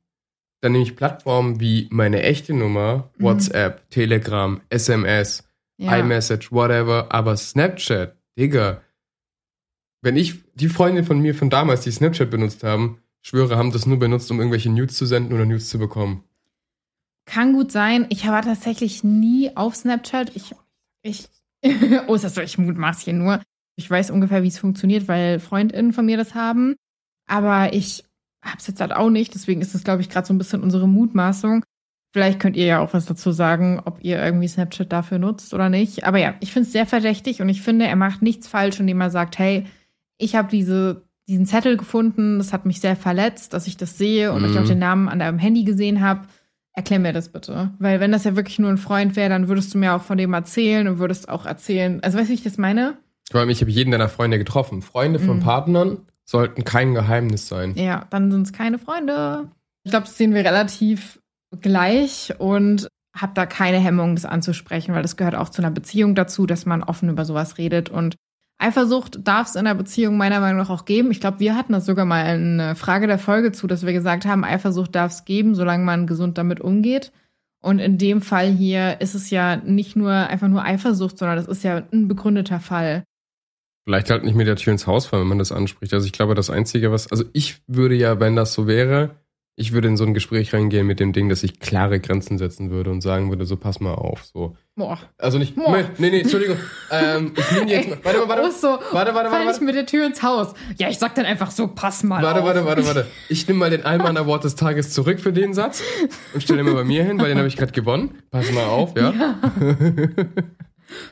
dann 0.62 0.72
nehme 0.72 0.84
ich 0.84 0.96
Plattformen 0.96 1.60
wie 1.60 1.88
meine 1.92 2.24
echte 2.24 2.54
Nummer, 2.54 3.10
Mhm. 3.18 3.24
WhatsApp, 3.24 3.90
Telegram, 3.90 4.62
SMS, 4.70 5.44
Ja. 5.78 5.98
iMessage, 5.98 6.52
whatever, 6.52 7.08
aber 7.12 7.36
Snapchat, 7.38 8.16
Digga. 8.38 8.82
Wenn 10.02 10.16
ich, 10.16 10.44
die 10.56 10.70
Freunde 10.70 11.04
von 11.04 11.20
mir 11.20 11.36
von 11.36 11.50
damals, 11.50 11.82
die 11.82 11.92
Snapchat 11.92 12.30
benutzt 12.30 12.64
haben, 12.64 13.02
schwöre, 13.22 13.58
haben 13.58 13.72
das 13.72 13.86
nur 13.86 14.00
benutzt, 14.00 14.32
um 14.32 14.40
irgendwelche 14.40 14.70
News 14.70 14.96
zu 14.96 15.06
senden 15.06 15.34
oder 15.34 15.46
News 15.46 15.70
zu 15.70 15.78
bekommen. 15.78 16.24
Kann 17.26 17.54
gut 17.54 17.72
sein. 17.72 18.08
Ich 18.10 18.28
war 18.28 18.42
tatsächlich 18.42 19.04
nie 19.04 19.56
auf 19.56 19.76
Snapchat. 19.76 20.36
Ich, 20.36 20.56
ich, 21.04 21.30
oh, 22.08 22.16
ist 22.16 22.24
das 22.24 22.36
so, 22.36 22.42
ich 22.42 22.58
mutmaß 22.58 23.02
hier 23.02 23.14
nur. 23.14 23.42
Ich 23.78 23.90
weiß 23.90 24.12
ungefähr, 24.12 24.44
wie 24.44 24.48
es 24.48 24.60
funktioniert, 24.60 25.08
weil 25.08 25.40
FreundInnen 25.40 25.94
von 25.94 26.06
mir 26.06 26.18
das 26.18 26.36
haben. 26.36 26.76
Aber 27.28 27.74
ich 27.74 28.04
hab's 28.44 28.68
jetzt 28.68 28.82
halt 28.82 28.92
auch 28.92 29.10
nicht. 29.10 29.34
Deswegen 29.36 29.62
ist 29.62 29.76
das, 29.76 29.84
glaube 29.84 30.02
ich, 30.02 30.10
gerade 30.10 30.28
so 30.28 30.34
ein 30.34 30.40
bisschen 30.40 30.64
unsere 30.64 30.88
Mutmaßung. 30.88 31.64
Vielleicht 32.14 32.40
könnt 32.40 32.58
ihr 32.58 32.66
ja 32.66 32.80
auch 32.80 32.94
was 32.94 33.06
dazu 33.06 33.32
sagen, 33.32 33.82
ob 33.86 34.04
ihr 34.04 34.22
irgendwie 34.22 34.48
Snapchat 34.48 34.92
dafür 34.92 35.18
nutzt 35.18 35.54
oder 35.54 35.70
nicht. 35.70 36.04
Aber 36.04 36.18
ja, 36.18 36.36
ich 36.42 36.52
finde 36.52 36.66
es 36.66 36.74
sehr 36.74 36.86
verdächtig 36.86 37.42
und 37.42 37.48
ich 37.48 37.62
finde, 37.62 37.86
er 37.86 37.96
macht 37.96 38.22
nichts 38.22 38.48
falsch, 38.48 38.80
indem 38.80 39.00
er 39.00 39.12
sagt, 39.12 39.40
hey, 39.40 39.66
ich 40.22 40.36
habe 40.36 40.50
diese, 40.50 41.04
diesen 41.28 41.46
Zettel 41.46 41.78
gefunden, 41.78 42.38
das 42.38 42.54
hat 42.54 42.66
mich 42.66 42.80
sehr 42.82 42.96
verletzt, 42.96 43.54
dass 43.54 43.68
ich 43.68 43.78
das 43.78 43.98
sehe 43.98 44.32
und 44.34 44.44
Mhm. 44.44 44.50
ich 44.52 44.58
auch 44.60 44.66
den 44.66 44.80
Namen 44.80 45.08
an 45.10 45.20
deinem 45.20 45.40
Handy 45.40 45.64
gesehen 45.64 46.02
habe. 46.02 46.22
Erklär 46.74 47.00
mir 47.00 47.12
das 47.14 47.30
bitte. 47.30 47.72
Weil 47.80 48.00
wenn 48.00 48.12
das 48.14 48.24
ja 48.24 48.36
wirklich 48.36 48.58
nur 48.60 48.70
ein 48.70 48.78
Freund 48.78 49.16
wäre, 49.18 49.30
dann 49.30 49.48
würdest 49.50 49.74
du 49.74 49.78
mir 49.78 49.94
auch 49.94 50.02
von 50.02 50.18
dem 50.18 50.34
erzählen 50.34 50.88
und 50.88 51.00
würdest 51.00 51.28
auch 51.28 51.46
erzählen. 51.46 52.02
Also 52.02 52.18
weißt 52.18 52.28
du, 52.30 52.32
wie 52.32 52.36
ich 52.36 52.44
das 52.44 52.58
meine? 52.58 52.98
Vor 53.30 53.42
allem, 53.42 53.50
ich 53.50 53.60
habe 53.62 53.72
jeden 53.72 53.92
deiner 53.92 54.08
Freunde 54.10 54.38
getroffen. 54.38 54.82
Freunde 54.82 55.20
von 55.20 55.38
Mhm. 55.38 55.42
Partnern 55.42 55.98
sollten 56.24 56.64
kein 56.64 56.94
Geheimnis 56.94 57.48
sein. 57.50 57.74
Ja, 57.76 58.06
dann 58.10 58.32
sind 58.32 58.44
es 58.44 58.54
keine 58.54 58.80
Freunde. 58.80 59.50
Ich 59.84 59.92
glaube, 59.92 60.06
das 60.06 60.18
sehen 60.18 60.34
wir 60.34 60.46
relativ 60.46 61.20
gleich 61.60 62.34
und 62.40 62.88
habe 63.14 63.34
da 63.36 63.46
keine 63.46 63.78
Hemmung, 63.80 64.16
das 64.16 64.26
anzusprechen, 64.26 64.94
weil 64.96 65.02
das 65.02 65.18
gehört 65.18 65.36
auch 65.36 65.50
zu 65.50 65.62
einer 65.62 65.72
Beziehung 65.72 66.16
dazu, 66.16 66.46
dass 66.46 66.66
man 66.66 66.84
offen 66.84 67.10
über 67.10 67.26
sowas 67.26 67.58
redet. 67.58 67.90
Und 67.90 68.16
Eifersucht 68.62 69.20
darf 69.28 69.48
es 69.48 69.56
in 69.56 69.66
einer 69.66 69.76
Beziehung 69.76 70.18
meiner 70.18 70.40
Meinung 70.40 70.60
nach 70.60 70.70
auch 70.70 70.86
geben. 70.86 71.12
Ich 71.12 71.20
glaube, 71.20 71.40
wir 71.40 71.56
hatten 71.56 71.74
das 71.74 71.86
sogar 71.86 72.06
mal 72.06 72.24
eine 72.24 72.76
Frage 72.76 73.08
der 73.08 73.18
Folge 73.18 73.52
zu, 73.52 73.66
dass 73.66 73.86
wir 73.86 73.94
gesagt 73.94 74.26
haben, 74.26 74.44
Eifersucht 74.44 74.94
darf 74.94 75.12
es 75.12 75.26
geben, 75.26 75.56
solange 75.56 75.84
man 75.84 76.06
gesund 76.06 76.38
damit 76.38 76.62
umgeht. 76.62 77.12
Und 77.62 77.80
in 77.80 77.98
dem 77.98 78.22
Fall 78.22 78.48
hier 78.48 79.02
ist 79.02 79.16
es 79.16 79.30
ja 79.30 79.56
nicht 79.56 79.96
nur 79.96 80.12
einfach 80.12 80.48
nur 80.48 80.64
Eifersucht, 80.64 81.18
sondern 81.18 81.38
das 81.38 81.48
ist 81.48 81.64
ja 81.64 81.84
ein 81.92 82.08
begründeter 82.08 82.60
Fall. 82.60 83.04
Vielleicht 83.86 84.12
halt 84.12 84.24
nicht 84.24 84.36
mit 84.36 84.48
der 84.48 84.56
Tür 84.56 84.74
ins 84.74 84.86
Haus 84.86 85.08
fallen, 85.08 85.24
wenn 85.24 85.30
man 85.30 85.40
das 85.40 85.52
anspricht. 85.52 85.94
Also 85.94 86.06
ich 86.06 86.12
glaube, 86.12 86.36
das 86.36 86.50
Einzige, 86.50 86.92
was, 86.92 87.12
also 87.12 87.24
ich 87.34 87.62
würde 87.68 87.96
ja, 87.96 88.20
wenn 88.20 88.36
das 88.36 88.54
so 88.54 88.68
wäre, 88.68 89.21
ich 89.58 89.74
würde 89.74 89.90
in 89.90 89.98
so 89.98 90.06
ein 90.06 90.14
Gespräch 90.14 90.54
reingehen 90.54 90.88
mit 90.88 91.00
dem 91.00 91.12
Ding, 91.14 91.30
dass 91.30 91.44
ich 91.44 91.60
klare 91.60 92.00
Grenzen 92.00 92.38
setzen 92.38 92.72
würde 92.72 92.90
und 92.90 93.02
sagen 93.02 93.30
würde, 93.30 93.46
so 93.46 93.58
pass 93.58 93.80
mal 93.80 93.94
auf, 93.94 94.24
so. 94.24 94.56
Boah. 94.76 94.98
Also 95.18 95.38
nicht, 95.38 95.56
Boah. 95.56 95.78
nee, 95.98 96.10
nee, 96.10 96.22
Entschuldigung, 96.22 96.58
ähm, 96.92 97.34
ich 97.38 97.52
nehme 97.52 97.70
jetzt 97.72 97.90
mal, 97.90 98.00
warte 98.04 98.20
mal, 98.20 98.28
warte, 98.30 98.42
Oh, 98.48 98.50
so, 98.52 98.68
warte, 98.92 99.14
warte, 99.14 99.30
fall 99.30 99.46
warte, 99.46 99.58
ich 99.60 99.62
mit 99.66 99.76
der 99.76 99.86
Tür 99.86 100.06
ins 100.08 100.24
Haus. 100.24 100.54
Ja, 100.78 100.90
ich 100.90 100.98
sag 100.98 101.14
dann 101.16 101.26
einfach 101.26 101.52
so, 101.52 101.68
pass 101.68 102.04
mal 102.04 102.24
Warte, 102.24 102.40
auf. 102.40 102.46
warte, 102.48 102.66
warte, 102.66 102.86
warte. 102.88 103.08
Ich 103.30 103.48
nehme 103.48 103.60
mal 103.60 103.70
den 103.70 103.86
Allmann 103.86 104.18
Award 104.18 104.46
des 104.46 104.56
Tages 104.56 104.92
zurück 104.94 105.20
für 105.20 105.34
den 105.34 105.54
Satz 105.54 105.84
und 106.34 106.42
stelle 106.42 106.62
ihn 106.62 106.66
mal 106.66 106.74
bei 106.74 106.84
mir 106.86 107.04
hin, 107.04 107.20
weil 107.20 107.28
den 107.28 107.38
habe 107.38 107.48
ich 107.48 107.58
gerade 107.58 107.74
gewonnen. 107.74 108.16
Pass 108.32 108.52
mal 108.52 108.64
auf, 108.66 108.94
ja. 108.98 109.14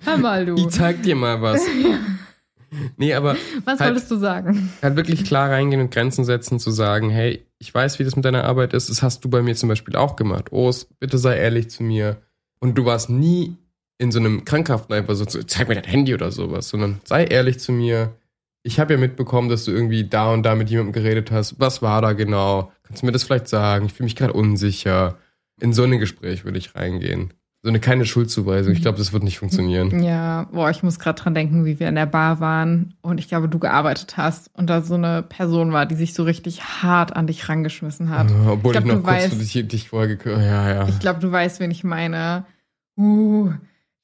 Hör 0.06 0.18
mal, 0.18 0.46
du. 0.46 0.56
Ich 0.56 0.70
zeig 0.70 1.04
dir 1.04 1.16
mal 1.16 1.42
was. 1.42 1.62
Nee, 2.98 3.14
aber 3.14 3.36
Was 3.66 3.80
halt- 3.80 3.92
wolltest 3.92 4.12
du 4.12 4.18
sagen? 4.18 4.72
halt 4.82 4.96
wirklich 4.96 5.24
klar 5.26 5.50
reingehen 5.50 5.82
und 5.82 5.92
Grenzen 5.92 6.24
setzen, 6.26 6.60
zu 6.60 6.72
sagen, 6.72 7.10
hey, 7.10 7.46
ich 7.60 7.74
weiß, 7.74 8.00
wie 8.00 8.06
das 8.06 8.16
mit 8.16 8.26
deiner 8.26 8.46
Arbeit 8.46 8.74
ist. 8.74 8.90
Das 8.90 9.04
hast 9.04 9.24
du 9.24 9.30
bei 9.30 9.42
mir 9.42 9.56
zum 9.56 9.70
Beispiel 9.70 9.96
auch 9.96 10.16
gemacht. 10.16 10.52
Os, 10.52 10.86
bitte 11.00 11.18
sei 11.18 11.38
ehrlich 11.38 11.70
zu 11.70 11.84
mir. 11.84 12.18
Und 12.60 12.78
du 12.78 12.86
warst 12.86 13.10
nie 13.10 13.58
in 13.98 14.12
so 14.12 14.20
einem 14.20 14.46
krankhaften 14.46 14.96
einfach 14.96 15.14
so, 15.16 15.26
zeig 15.26 15.68
mir 15.68 15.76
dein 15.76 15.84
Handy 15.84 16.14
oder 16.14 16.32
sowas, 16.32 16.70
sondern 16.70 17.02
sei 17.04 17.26
ehrlich 17.26 17.60
zu 17.60 17.74
mir. 17.74 18.16
Ich 18.64 18.80
habe 18.80 18.94
ja 18.94 19.00
mitbekommen, 19.00 19.50
dass 19.50 19.66
du 19.66 19.72
irgendwie 19.72 20.06
da 20.06 20.34
und 20.34 20.44
da 20.44 20.56
mit 20.56 20.70
jemandem 20.70 20.94
geredet 20.94 21.32
hast. 21.32 21.60
Was 21.60 21.82
war 21.82 22.02
da 22.02 22.14
genau? 22.14 22.72
Kannst 22.84 23.02
du 23.02 23.06
mir 23.06 23.12
das 23.12 23.24
vielleicht 23.24 23.50
sagen? 23.50 23.86
Ich 23.86 23.94
fühle 23.94 24.06
mich 24.06 24.16
gerade 24.16 24.34
unsicher. 24.34 25.18
In 25.62 25.74
so 25.74 25.84
ein 25.84 26.00
Gespräch 26.00 26.46
würde 26.46 26.58
ich 26.58 26.76
reingehen. 26.76 27.34
So 27.62 27.68
eine 27.68 27.82
keine 27.82 28.06
Schuldzuweisung. 28.06 28.72
Ich 28.72 28.82
glaube, 28.82 28.98
das 28.98 29.12
wird 29.12 29.24
nicht 29.24 29.40
funktionieren. 29.40 30.02
Ja, 30.02 30.48
boah, 30.54 30.70
ich 30.70 30.82
muss 30.82 30.98
gerade 30.98 31.22
dran 31.22 31.36
denken, 31.36 31.66
wie 31.66 31.78
wir 31.78 31.90
in 31.90 31.96
der 31.96 32.06
Bar 32.06 32.40
waren 32.40 32.94
und 33.02 33.20
ich 33.20 33.28
glaube, 33.28 33.50
du 33.50 33.60
gearbeitet 33.60 34.16
hast 34.16 34.50
und 34.54 34.70
da 34.70 34.82
so 34.82 34.94
eine 34.96 35.24
Person 35.24 35.74
war, 35.74 35.86
die 35.86 35.96
sich 35.96 36.14
so 36.14 36.24
richtig 36.24 36.64
hart 36.64 37.16
an 37.18 37.28
dich 37.28 37.50
rangeschmissen 37.50 38.10
hat. 38.12 38.32
Obwohl 38.48 38.72
ich, 38.74 38.80
Ich 38.80 38.86
glaub, 38.86 38.86
noch 38.86 39.04
du 39.04 39.10
kurz 39.12 39.24
weißt- 39.26 39.30
für 39.30 39.36
dich, 39.60 39.68
dich 39.68 39.90
vorher 39.90 40.18
Ja, 40.26 40.70
ja. 40.70 40.88
Ich 40.88 41.00
glaube, 41.00 41.20
du 41.20 41.30
weißt, 41.30 41.60
wen 41.60 41.72
ich 41.72 41.84
meine. 41.84 42.46
Uh. 42.98 43.52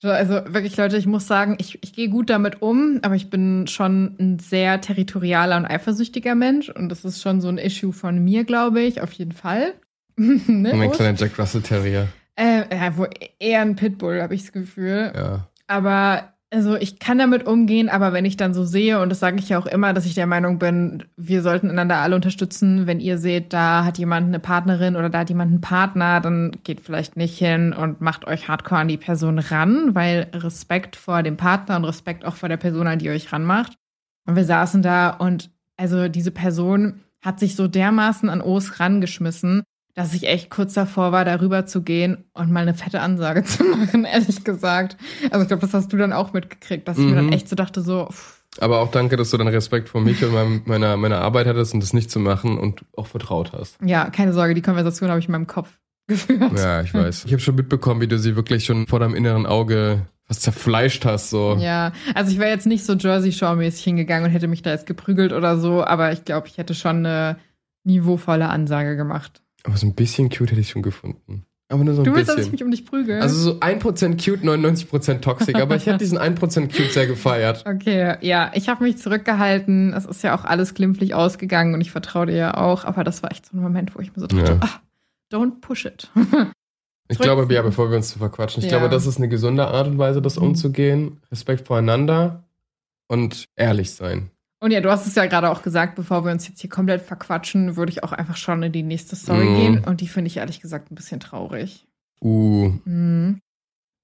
So, 0.01 0.09
Also 0.09 0.33
wirklich, 0.47 0.75
Leute, 0.75 0.97
ich 0.97 1.07
muss 1.07 1.25
sagen, 1.25 1.55
ich, 1.57 1.81
ich 1.81 1.93
gehe 1.93 2.09
gut 2.09 2.29
damit 2.29 2.61
um, 2.61 2.99
aber 3.03 3.15
ich 3.15 3.29
bin 3.29 3.67
schon 3.67 4.17
ein 4.19 4.39
sehr 4.39 4.81
territorialer 4.81 5.55
und 5.55 5.65
eifersüchtiger 5.65 6.35
Mensch 6.35 6.67
und 6.67 6.89
das 6.89 7.05
ist 7.05 7.21
schon 7.21 7.39
so 7.39 7.47
ein 7.47 7.57
Issue 7.57 7.93
von 7.93 8.21
mir, 8.21 8.43
glaube 8.43 8.81
ich, 8.81 8.99
auf 8.99 9.13
jeden 9.13 9.31
Fall. 9.31 9.73
ne, 10.17 10.73
mein 10.75 10.91
kleiner 10.91 11.17
Jack 11.17 11.39
Russell 11.39 11.61
Terrier. 11.61 12.09
Äh, 12.35 12.75
ja, 12.75 12.97
wo 12.97 13.07
eher 13.39 13.61
ein 13.61 13.75
Pitbull, 13.75 14.21
habe 14.21 14.35
ich 14.35 14.43
das 14.43 14.51
Gefühl. 14.51 15.11
Ja. 15.15 15.47
Aber 15.67 16.35
also 16.51 16.75
ich 16.75 16.99
kann 16.99 17.17
damit 17.17 17.47
umgehen, 17.47 17.89
aber 17.89 18.13
wenn 18.13 18.23
ich 18.23 18.37
dann 18.37 18.53
so 18.53 18.63
sehe, 18.63 19.01
und 19.01 19.09
das 19.09 19.19
sage 19.19 19.37
ich 19.39 19.49
ja 19.49 19.57
auch 19.57 19.65
immer, 19.65 19.93
dass 19.93 20.05
ich 20.05 20.13
der 20.13 20.27
Meinung 20.27 20.57
bin, 20.57 21.03
wir 21.17 21.41
sollten 21.41 21.69
einander 21.69 21.97
alle 21.97 22.15
unterstützen, 22.15 22.87
wenn 22.87 22.99
ihr 22.99 23.17
seht, 23.17 23.51
da 23.51 23.83
hat 23.83 23.97
jemand 23.97 24.27
eine 24.27 24.39
Partnerin 24.39 24.95
oder 24.95 25.09
da 25.09 25.19
hat 25.19 25.29
jemand 25.29 25.51
einen 25.51 25.61
Partner, 25.61 26.21
dann 26.21 26.51
geht 26.63 26.81
vielleicht 26.81 27.17
nicht 27.17 27.37
hin 27.37 27.73
und 27.73 27.99
macht 27.99 28.25
euch 28.25 28.47
hardcore 28.47 28.81
an 28.81 28.87
die 28.87 28.97
Person 28.97 29.39
ran, 29.39 29.95
weil 29.95 30.27
Respekt 30.33 30.95
vor 30.95 31.23
dem 31.23 31.35
Partner 31.35 31.75
und 31.75 31.85
Respekt 31.85 32.23
auch 32.23 32.35
vor 32.35 32.47
der 32.47 32.57
Person, 32.57 32.87
an 32.87 32.99
die 32.99 33.07
ihr 33.07 33.11
euch 33.11 33.33
ranmacht. 33.33 33.73
Und 34.25 34.35
wir 34.35 34.45
saßen 34.45 34.81
da 34.81 35.09
und 35.09 35.51
also 35.77 36.07
diese 36.07 36.31
Person 36.31 37.01
hat 37.21 37.39
sich 37.39 37.55
so 37.55 37.67
dermaßen 37.67 38.29
an 38.29 38.41
Os 38.41 38.79
rangeschmissen, 38.79 39.63
dass 39.95 40.13
ich 40.13 40.27
echt 40.27 40.49
kurz 40.49 40.73
davor 40.73 41.11
war, 41.11 41.25
darüber 41.25 41.65
zu 41.65 41.81
gehen 41.81 42.25
und 42.33 42.51
mal 42.51 42.59
eine 42.61 42.73
fette 42.73 42.99
Ansage 43.01 43.43
zu 43.45 43.63
machen, 43.63 44.05
ehrlich 44.05 44.43
gesagt. 44.43 44.97
Also 45.31 45.41
ich 45.43 45.47
glaube, 45.47 45.61
das 45.61 45.73
hast 45.73 45.91
du 45.93 45.97
dann 45.97 46.13
auch 46.13 46.33
mitgekriegt, 46.33 46.87
dass 46.87 46.97
ich 46.97 47.05
mir 47.05 47.15
dann 47.15 47.27
Mhm. 47.27 47.31
echt 47.33 47.47
so 47.49 47.55
dachte, 47.55 47.81
so, 47.81 48.07
pff, 48.11 48.43
Aber 48.59 48.79
auch 48.81 48.91
danke, 48.91 49.15
dass 49.17 49.31
du 49.31 49.37
dann 49.37 49.47
Respekt 49.47 49.89
vor 49.89 50.01
mich 50.01 50.23
und 50.23 50.33
meinem, 50.33 50.61
meiner, 50.65 50.97
meiner 50.97 51.19
Arbeit 51.21 51.47
hattest 51.47 51.73
und 51.73 51.79
das 51.81 51.93
nicht 51.93 52.11
zu 52.11 52.19
machen 52.19 52.57
und 52.59 52.85
auch 52.95 53.07
vertraut 53.07 53.51
hast. 53.53 53.77
ja, 53.83 54.09
keine 54.09 54.33
Sorge, 54.33 54.53
die 54.53 54.61
Konversation 54.61 55.09
habe 55.09 55.19
ich 55.19 55.25
in 55.27 55.31
meinem 55.31 55.47
Kopf 55.47 55.69
geführt. 56.07 56.57
Ja, 56.57 56.81
ich 56.81 56.93
weiß. 56.93 57.25
Ich 57.25 57.31
habe 57.31 57.41
schon 57.41 57.55
mitbekommen, 57.55 57.99
wie 58.01 58.07
du 58.07 58.19
sie 58.19 58.35
wirklich 58.35 58.65
schon 58.65 58.85
vor 58.87 58.99
deinem 58.99 59.15
inneren 59.15 59.45
Auge 59.45 60.05
fast 60.27 60.41
zerfleischt 60.43 61.05
hast. 61.05 61.29
So. 61.29 61.55
Ja, 61.59 61.93
also 62.13 62.31
ich 62.31 62.37
wäre 62.39 62.49
jetzt 62.51 62.65
nicht 62.67 62.85
so 62.85 62.93
Jersey 62.93 63.31
Shore-mäßig 63.31 63.83
hingegangen 63.83 64.25
und 64.25 64.31
hätte 64.31 64.47
mich 64.47 64.61
da 64.61 64.71
jetzt 64.71 64.85
geprügelt 64.87 65.31
oder 65.33 65.57
so, 65.57 65.83
aber 65.83 66.11
ich 66.11 66.25
glaube, 66.25 66.47
ich 66.47 66.57
hätte 66.57 66.73
schon 66.75 66.97
eine 67.05 67.37
niveauvolle 67.83 68.49
Ansage 68.49 68.95
gemacht. 68.97 69.41
Aber 69.65 69.75
so 69.77 69.85
ein 69.87 69.95
bisschen 69.95 70.29
cute 70.29 70.51
hätte 70.51 70.61
ich 70.61 70.69
schon 70.69 70.81
gefunden. 70.83 71.45
Aber 71.69 71.83
nur 71.83 71.95
so 71.95 72.01
ein 72.01 72.05
Du 72.05 72.13
willst, 72.13 72.29
dass 72.29 72.35
ich 72.35 72.51
bisschen. 72.51 72.51
mich 72.51 72.63
um 72.63 72.69
dich 72.71 72.85
prügel? 72.85 73.19
Also 73.21 73.35
so 73.53 73.59
1% 73.59 74.23
cute, 74.23 74.43
99% 74.43 75.21
toxic. 75.21 75.55
Aber 75.59 75.75
ich 75.75 75.87
hätte 75.87 75.97
diesen 75.97 76.19
1% 76.19 76.67
cute 76.67 76.91
sehr 76.91 77.07
gefeiert. 77.07 77.63
Okay, 77.67 78.17
ja, 78.21 78.51
ich 78.53 78.69
habe 78.69 78.83
mich 78.83 78.97
zurückgehalten. 78.99 79.91
Es 79.93 80.05
ist 80.05 80.21
ja 80.23 80.37
auch 80.37 80.45
alles 80.45 80.75
glimpflich 80.75 81.15
ausgegangen 81.15 81.73
und 81.73 81.81
ich 81.81 81.89
vertraue 81.91 82.27
dir 82.27 82.35
ja 82.35 82.53
auch. 82.57 82.85
Aber 82.85 83.03
das 83.03 83.23
war 83.23 83.31
echt 83.31 83.47
so 83.47 83.57
ein 83.57 83.61
Moment, 83.61 83.95
wo 83.95 83.99
ich 83.99 84.15
mir 84.15 84.21
so 84.21 84.27
dachte, 84.27 84.51
Ja. 84.53 84.59
ah, 84.61 84.79
don't 85.33 85.59
push 85.61 85.85
it. 85.85 86.11
Ich 87.07 87.19
glaube, 87.19 87.45
ja, 87.53 87.61
bevor 87.61 87.91
wir 87.91 87.97
uns 87.97 88.09
zu 88.09 88.17
verquatschen, 88.17 88.63
ich 88.63 88.71
Ja. 88.71 88.79
glaube, 88.79 88.91
das 88.91 89.05
ist 89.05 89.17
eine 89.17 89.29
gesunde 89.29 89.67
Art 89.67 89.85
und 89.85 89.99
Weise, 89.99 90.23
das 90.23 90.37
Mhm. 90.37 90.43
umzugehen. 90.47 91.21
Respekt 91.31 91.67
voreinander 91.67 92.43
und 93.07 93.45
ehrlich 93.55 93.91
sein. 93.91 94.31
Und 94.59 94.71
ja, 94.71 94.81
du 94.81 94.89
hast 94.89 95.05
es 95.05 95.15
ja 95.15 95.25
gerade 95.25 95.49
auch 95.49 95.61
gesagt, 95.61 95.95
bevor 95.95 96.23
wir 96.25 96.31
uns 96.31 96.47
jetzt 96.47 96.61
hier 96.61 96.69
komplett 96.69 97.01
verquatschen, 97.01 97.75
würde 97.75 97.91
ich 97.91 98.03
auch 98.03 98.13
einfach 98.13 98.37
schon 98.37 98.63
in 98.63 98.71
die 98.71 98.83
nächste 98.83 99.15
Story 99.15 99.45
Mhm. 99.45 99.55
gehen. 99.57 99.83
Und 99.85 100.01
die 100.01 100.07
finde 100.07 100.27
ich 100.27 100.37
ehrlich 100.37 100.61
gesagt 100.61 100.91
ein 100.91 100.95
bisschen 100.95 101.19
traurig. 101.19 101.85
Uh, 102.21 102.71
Mhm. 102.85 103.39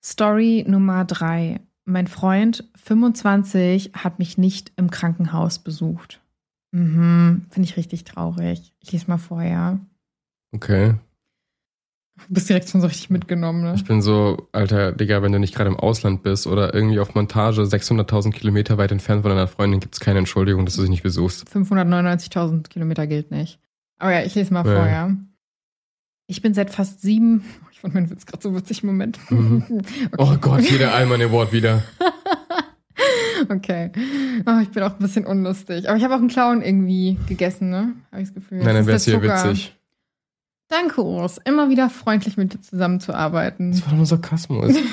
Story 0.03 0.65
Nummer 0.67 1.05
drei. 1.05 1.61
Mein 1.85 2.07
Freund 2.07 2.69
25 2.75 3.91
hat 3.95 4.19
mich 4.19 4.37
nicht 4.37 4.71
im 4.75 4.91
Krankenhaus 4.91 5.59
besucht. 5.59 6.21
Mhm, 6.71 7.45
finde 7.49 7.67
ich 7.69 7.77
richtig 7.77 8.03
traurig. 8.03 8.73
Ich 8.79 8.91
lese 8.91 9.05
mal 9.07 9.17
vorher. 9.17 9.79
okay. 10.53 10.95
Du 12.27 12.33
bist 12.35 12.47
direkt 12.49 12.69
schon 12.69 12.81
so 12.81 12.87
richtig 12.87 13.09
mitgenommen, 13.09 13.61
ne? 13.63 13.73
Ich 13.75 13.83
bin 13.85 14.01
so, 14.01 14.47
alter 14.51 14.91
Digga, 14.91 15.21
wenn 15.21 15.31
du 15.31 15.39
nicht 15.39 15.53
gerade 15.55 15.69
im 15.69 15.75
Ausland 15.77 16.23
bist 16.23 16.47
oder 16.47 16.73
irgendwie 16.73 16.99
auf 16.99 17.13
Montage 17.15 17.61
600.000 17.63 18.31
Kilometer 18.31 18.77
weit 18.77 18.91
entfernt 18.91 19.23
von 19.23 19.29
deiner 19.31 19.47
Freundin, 19.47 19.79
gibt 19.79 19.95
es 19.95 19.99
keine 19.99 20.19
Entschuldigung, 20.19 20.65
dass 20.65 20.75
du 20.75 20.83
sie 20.83 20.89
nicht 20.89 21.03
besuchst. 21.03 21.47
599.000 21.53 22.69
Kilometer 22.69 23.07
gilt 23.07 23.31
nicht. 23.31 23.59
Aber 23.99 24.13
ja, 24.13 24.23
ich 24.23 24.35
lese 24.35 24.53
mal 24.53 24.65
Ja. 24.65 24.75
vorher. 24.75 25.15
Ich 26.27 26.41
bin 26.41 26.53
seit 26.53 26.69
fast 26.69 27.01
sieben. 27.01 27.43
Ich 27.73 27.79
fand 27.81 27.95
meinen 27.95 28.11
Witz 28.11 28.27
gerade 28.27 28.43
so 28.43 28.55
witzig. 28.55 28.83
Moment. 28.83 29.17
Mhm. 29.31 29.81
Oh 30.19 30.35
Gott, 30.39 30.61
jeder 30.61 30.93
Allmann 30.93 31.19
Award 31.21 31.51
wieder. 31.51 31.81
Okay. 33.49 33.91
Oh, 34.45 34.59
ich 34.61 34.69
bin 34.69 34.83
auch 34.83 34.91
ein 34.93 34.99
bisschen 34.99 35.25
unlustig. 35.25 35.89
Aber 35.89 35.97
ich 35.97 36.03
habe 36.03 36.13
auch 36.13 36.19
einen 36.19 36.27
Clown 36.27 36.61
irgendwie 36.61 37.17
gegessen, 37.27 37.71
ne? 37.71 37.93
Habe 38.11 38.21
ich 38.21 38.27
das 38.29 38.35
Gefühl. 38.35 38.59
Nein, 38.59 38.75
dann 38.75 38.85
wär's 38.85 39.05
der 39.05 39.19
hier 39.19 39.29
witzig. 39.29 39.75
Danke, 40.71 41.03
Urs. 41.03 41.37
Immer 41.43 41.69
wieder 41.69 41.89
freundlich 41.89 42.37
mit 42.37 42.53
dir 42.53 42.61
zusammenzuarbeiten. 42.61 43.71
Das 43.71 43.81
war 43.83 43.89
doch 43.89 43.97
nur 43.97 44.05
Sarkasmus. 44.05 44.75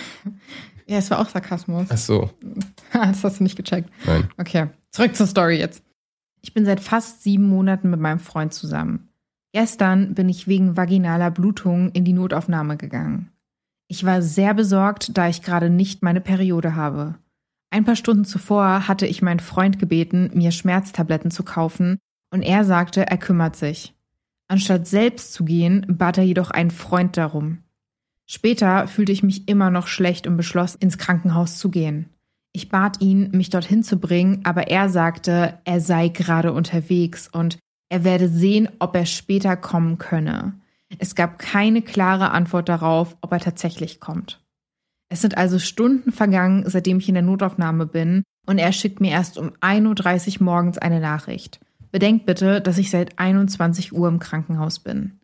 Ja, 0.90 0.96
es 0.96 1.10
war 1.10 1.18
auch 1.18 1.28
Sarkasmus. 1.28 1.86
Ach 1.90 1.98
so, 1.98 2.30
das 2.94 3.22
hast 3.22 3.40
du 3.40 3.42
nicht 3.42 3.56
gecheckt. 3.56 3.90
nein. 4.06 4.26
Okay, 4.38 4.68
zurück 4.90 5.14
zur 5.14 5.26
Story 5.26 5.58
jetzt. 5.58 5.82
Ich 6.40 6.54
bin 6.54 6.64
seit 6.64 6.80
fast 6.80 7.22
sieben 7.22 7.46
Monaten 7.46 7.90
mit 7.90 8.00
meinem 8.00 8.20
Freund 8.20 8.54
zusammen. 8.54 9.10
Gestern 9.52 10.14
bin 10.14 10.30
ich 10.30 10.48
wegen 10.48 10.78
vaginaler 10.78 11.30
Blutung 11.30 11.90
in 11.90 12.06
die 12.06 12.14
Notaufnahme 12.14 12.78
gegangen. 12.78 13.30
Ich 13.88 14.06
war 14.06 14.22
sehr 14.22 14.54
besorgt, 14.54 15.18
da 15.18 15.28
ich 15.28 15.42
gerade 15.42 15.68
nicht 15.68 16.02
meine 16.02 16.22
Periode 16.22 16.74
habe. 16.74 17.16
Ein 17.68 17.84
paar 17.84 17.96
Stunden 17.96 18.24
zuvor 18.24 18.88
hatte 18.88 19.06
ich 19.06 19.20
meinen 19.20 19.40
Freund 19.40 19.78
gebeten, 19.78 20.30
mir 20.32 20.52
Schmerztabletten 20.52 21.30
zu 21.30 21.42
kaufen 21.42 21.98
Und 22.30 22.40
er 22.40 22.64
sagte, 22.64 23.06
er 23.06 23.18
kümmert 23.18 23.56
sich. 23.56 23.94
Anstatt 24.48 24.86
selbst 24.86 25.34
zu 25.34 25.44
gehen, 25.44 25.84
bat 25.88 26.18
er 26.18 26.24
jedoch 26.24 26.50
einen 26.50 26.70
Freund 26.70 27.16
darum. 27.16 27.58
Später 28.26 28.88
fühlte 28.88 29.12
ich 29.12 29.22
mich 29.22 29.48
immer 29.48 29.70
noch 29.70 29.86
schlecht 29.86 30.26
und 30.26 30.36
beschloss, 30.36 30.74
ins 30.74 30.98
Krankenhaus 30.98 31.58
zu 31.58 31.70
gehen. 31.70 32.10
Ich 32.52 32.68
bat 32.68 33.00
ihn, 33.00 33.30
mich 33.30 33.50
dorthin 33.50 33.82
zu 33.82 33.98
bringen, 33.98 34.40
aber 34.44 34.68
er 34.68 34.88
sagte, 34.88 35.58
er 35.64 35.80
sei 35.80 36.08
gerade 36.08 36.52
unterwegs 36.52 37.28
und 37.28 37.58
er 37.90 38.04
werde 38.04 38.28
sehen, 38.28 38.68
ob 38.78 38.96
er 38.96 39.06
später 39.06 39.56
kommen 39.56 39.98
könne. 39.98 40.54
Es 40.98 41.14
gab 41.14 41.38
keine 41.38 41.82
klare 41.82 42.30
Antwort 42.30 42.68
darauf, 42.68 43.16
ob 43.20 43.32
er 43.32 43.40
tatsächlich 43.40 44.00
kommt. 44.00 44.40
Es 45.10 45.20
sind 45.22 45.38
also 45.38 45.58
Stunden 45.58 46.12
vergangen, 46.12 46.64
seitdem 46.66 46.98
ich 46.98 47.08
in 47.08 47.14
der 47.14 47.22
Notaufnahme 47.22 47.86
bin, 47.86 48.24
und 48.46 48.58
er 48.58 48.72
schickt 48.72 49.00
mir 49.00 49.10
erst 49.10 49.36
um 49.38 49.50
1.30 49.60 50.38
Uhr 50.38 50.44
morgens 50.44 50.78
eine 50.78 51.00
Nachricht. 51.00 51.60
Bedenkt 51.90 52.26
bitte, 52.26 52.60
dass 52.60 52.78
ich 52.78 52.90
seit 52.90 53.18
21 53.18 53.92
Uhr 53.92 54.08
im 54.08 54.18
Krankenhaus 54.18 54.78
bin. 54.78 55.20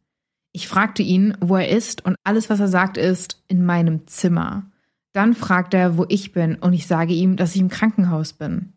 Ich 0.52 0.68
fragte 0.68 1.02
ihn, 1.02 1.36
wo 1.40 1.56
er 1.56 1.68
ist, 1.68 2.04
und 2.04 2.16
alles, 2.24 2.48
was 2.48 2.60
er 2.60 2.68
sagt, 2.68 2.96
ist 2.96 3.42
in 3.48 3.64
meinem 3.64 4.06
Zimmer. 4.06 4.70
Dann 5.12 5.34
fragt 5.34 5.74
er, 5.74 5.96
wo 5.98 6.06
ich 6.08 6.32
bin, 6.32 6.56
und 6.56 6.72
ich 6.72 6.86
sage 6.86 7.12
ihm, 7.12 7.36
dass 7.36 7.54
ich 7.54 7.60
im 7.60 7.68
Krankenhaus 7.68 8.32
bin. 8.32 8.72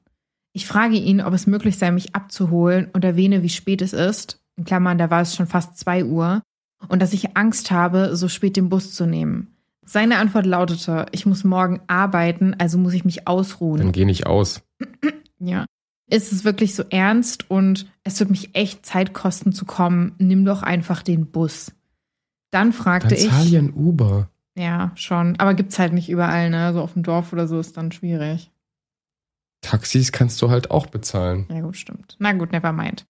Ich 0.54 0.66
frage 0.66 0.96
ihn, 0.96 1.22
ob 1.22 1.34
es 1.34 1.46
möglich 1.46 1.78
sei, 1.78 1.92
mich 1.92 2.16
abzuholen 2.16 2.90
und 2.92 3.06
erwähne, 3.06 3.44
wie 3.44 3.50
spät 3.50 3.82
es 3.82 3.94
ist. 3.94 4.40
In 4.56 4.66
Klammern, 4.66 4.98
da 4.98 5.12
war 5.12 5.22
es 5.22 5.36
schon 5.36 5.46
fast 5.46 5.78
zwei 5.78 6.04
Uhr. 6.04 6.42
Und 6.88 7.02
dass 7.02 7.14
ich 7.14 7.38
Angst 7.38 7.70
habe, 7.70 8.16
so 8.16 8.28
spät 8.28 8.58
den 8.58 8.70
Bus 8.70 8.94
zu 8.94 9.06
nehmen. 9.06 9.56
Seine 9.86 10.18
Antwort 10.18 10.46
lautete, 10.46 11.06
ich 11.12 11.26
muss 11.26 11.44
morgen 11.44 11.82
arbeiten, 11.88 12.56
also 12.58 12.78
muss 12.78 12.94
ich 12.94 13.06
mich 13.06 13.28
ausruhen. 13.28 13.78
Dann 13.78 13.92
geh 13.92 14.06
nicht 14.06 14.26
aus. 14.26 14.64
ja. 15.40 15.66
Ist 16.10 16.32
es 16.32 16.46
wirklich 16.46 16.74
so 16.74 16.84
ernst 16.90 17.50
und 17.50 17.92
es 18.04 18.20
wird 18.20 18.30
mich 18.30 18.56
echt 18.56 18.86
Zeit 18.86 19.14
kosten 19.14 19.52
zu 19.52 19.66
kommen, 19.66 20.16
nimm 20.20 20.46
doch 20.46 20.64
einfach 20.64 21.04
den 21.04 21.26
Bus. 21.28 21.74
Dann 22.52 22.72
fragte 22.72 23.16
dann 23.16 23.46
ich. 23.46 23.58
ein 23.58 23.74
Uber. 23.74 24.30
Ja, 24.58 24.92
schon. 24.96 25.38
Aber 25.38 25.54
gibt's 25.54 25.78
halt 25.78 25.94
nicht 25.94 26.10
überall, 26.10 26.50
ne? 26.50 26.74
So 26.74 26.82
auf 26.82 26.94
dem 26.94 27.04
Dorf 27.04 27.34
oder 27.34 27.48
so 27.48 27.60
ist 27.60 27.78
dann 27.78 27.92
schwierig. 27.92 28.52
Taxis 29.62 30.12
kannst 30.12 30.42
du 30.42 30.50
halt 30.50 30.72
auch 30.72 30.88
bezahlen. 30.88 31.46
Ja, 31.50 31.62
gut, 31.62 31.78
stimmt. 31.78 32.16
Na 32.20 32.32
gut, 32.34 32.52
never 32.52 32.72
mind. 32.72 33.06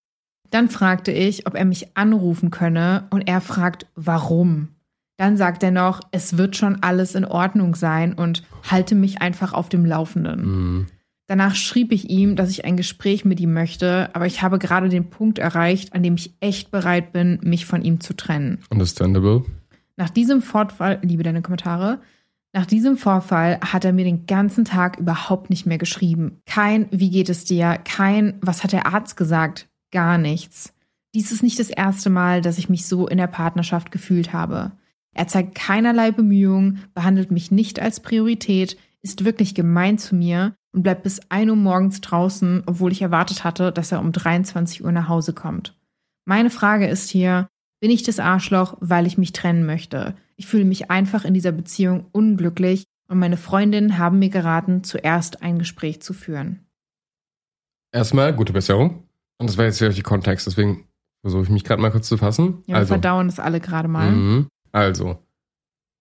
Dann 0.49 0.69
fragte 0.69 1.11
ich, 1.11 1.45
ob 1.45 1.55
er 1.55 1.65
mich 1.65 1.95
anrufen 1.95 2.51
könne 2.51 3.05
und 3.09 3.27
er 3.27 3.41
fragt, 3.41 3.85
warum. 3.95 4.69
Dann 5.17 5.35
sagt 5.35 5.63
er 5.63 5.71
noch, 5.71 6.01
es 6.11 6.37
wird 6.37 6.55
schon 6.55 6.83
alles 6.83 7.15
in 7.15 7.25
Ordnung 7.25 7.75
sein 7.75 8.13
und 8.13 8.43
halte 8.69 8.95
mich 8.95 9.21
einfach 9.21 9.53
auf 9.53 9.69
dem 9.69 9.85
Laufenden. 9.85 10.45
Mhm. 10.45 10.87
Danach 11.27 11.55
schrieb 11.55 11.91
ich 11.91 12.09
ihm, 12.09 12.37
dass 12.37 12.49
ich 12.49 12.63
ein 12.63 12.77
Gespräch 12.77 13.25
mit 13.25 13.41
ihm 13.41 13.53
möchte, 13.53 14.09
aber 14.13 14.25
ich 14.25 14.41
habe 14.41 14.59
gerade 14.59 14.87
den 14.87 15.09
Punkt 15.09 15.39
erreicht, 15.39 15.93
an 15.93 16.01
dem 16.01 16.15
ich 16.15 16.33
echt 16.39 16.71
bereit 16.71 17.11
bin, 17.11 17.39
mich 17.43 17.65
von 17.65 17.81
ihm 17.81 17.99
zu 17.99 18.15
trennen. 18.15 18.59
Understandable. 18.69 19.43
Nach 19.97 20.09
diesem 20.09 20.41
Vorfall, 20.41 20.99
liebe 21.01 21.23
deine 21.23 21.41
Kommentare, 21.41 21.99
nach 22.53 22.65
diesem 22.65 22.95
Vorfall 22.95 23.59
hat 23.59 23.83
er 23.83 23.91
mir 23.91 24.05
den 24.05 24.25
ganzen 24.25 24.63
Tag 24.63 24.97
überhaupt 24.97 25.49
nicht 25.49 25.65
mehr 25.65 25.77
geschrieben. 25.77 26.41
Kein, 26.45 26.87
wie 26.91 27.09
geht 27.09 27.27
es 27.27 27.43
dir? 27.43 27.77
Kein, 27.83 28.35
was 28.41 28.63
hat 28.63 28.71
der 28.71 28.87
Arzt 28.87 29.17
gesagt? 29.17 29.67
Gar 29.91 30.17
nichts. 30.17 30.73
Dies 31.13 31.31
ist 31.31 31.43
nicht 31.43 31.59
das 31.59 31.69
erste 31.69 32.09
Mal, 32.09 32.41
dass 32.41 32.57
ich 32.57 32.69
mich 32.69 32.85
so 32.85 33.07
in 33.07 33.17
der 33.17 33.27
Partnerschaft 33.27 33.91
gefühlt 33.91 34.31
habe. 34.31 34.71
Er 35.13 35.27
zeigt 35.27 35.55
keinerlei 35.55 36.11
Bemühungen, 36.11 36.83
behandelt 36.93 37.31
mich 37.31 37.51
nicht 37.51 37.81
als 37.81 37.99
Priorität, 37.99 38.77
ist 39.01 39.25
wirklich 39.25 39.55
gemein 39.55 39.97
zu 39.97 40.15
mir 40.15 40.55
und 40.77 40.83
bleibt 40.83 41.01
bis 41.01 41.19
1 41.29 41.49
Uhr 41.49 41.55
morgens 41.55 42.01
draußen, 42.01 42.61
obwohl 42.67 42.91
ich 42.91 43.01
erwartet 43.01 43.43
hatte, 43.43 43.71
dass 43.71 43.91
er 43.91 43.99
um 43.99 44.11
23 44.11 44.85
Uhr 44.85 44.91
nach 44.91 45.07
Hause 45.07 45.33
kommt. 45.33 45.75
Meine 46.23 46.51
Frage 46.51 46.85
ist 46.85 47.09
hier, 47.09 47.47
bin 47.79 47.89
ich 47.89 48.03
das 48.03 48.19
Arschloch, 48.19 48.77
weil 48.79 49.07
ich 49.07 49.17
mich 49.17 49.33
trennen 49.33 49.65
möchte? 49.65 50.15
Ich 50.35 50.45
fühle 50.45 50.65
mich 50.65 50.91
einfach 50.91 51.25
in 51.25 51.33
dieser 51.33 51.51
Beziehung 51.51 52.05
unglücklich 52.11 52.83
und 53.07 53.17
meine 53.17 53.37
Freundinnen 53.37 53.97
haben 53.97 54.19
mir 54.19 54.29
geraten, 54.29 54.83
zuerst 54.83 55.41
ein 55.41 55.57
Gespräch 55.57 56.03
zu 56.03 56.13
führen. 56.13 56.67
Erstmal 57.91 58.35
gute 58.35 58.53
Besserung. 58.53 59.03
Und 59.39 59.49
das 59.49 59.57
war 59.57 59.65
jetzt 59.65 59.81
die 59.81 60.03
Kontext, 60.03 60.45
deswegen 60.45 60.85
versuche 61.21 61.41
ich 61.41 61.49
mich 61.49 61.63
gerade 61.63 61.81
mal 61.81 61.89
kurz 61.89 62.07
zu 62.07 62.17
fassen. 62.17 62.61
Ja, 62.67 62.73
wir 62.73 62.75
also, 62.75 62.89
verdauen 62.89 63.29
das 63.29 63.39
alle 63.39 63.59
gerade 63.59 63.87
mal. 63.87 64.11
Mhm. 64.11 64.47
Also, 64.71 65.17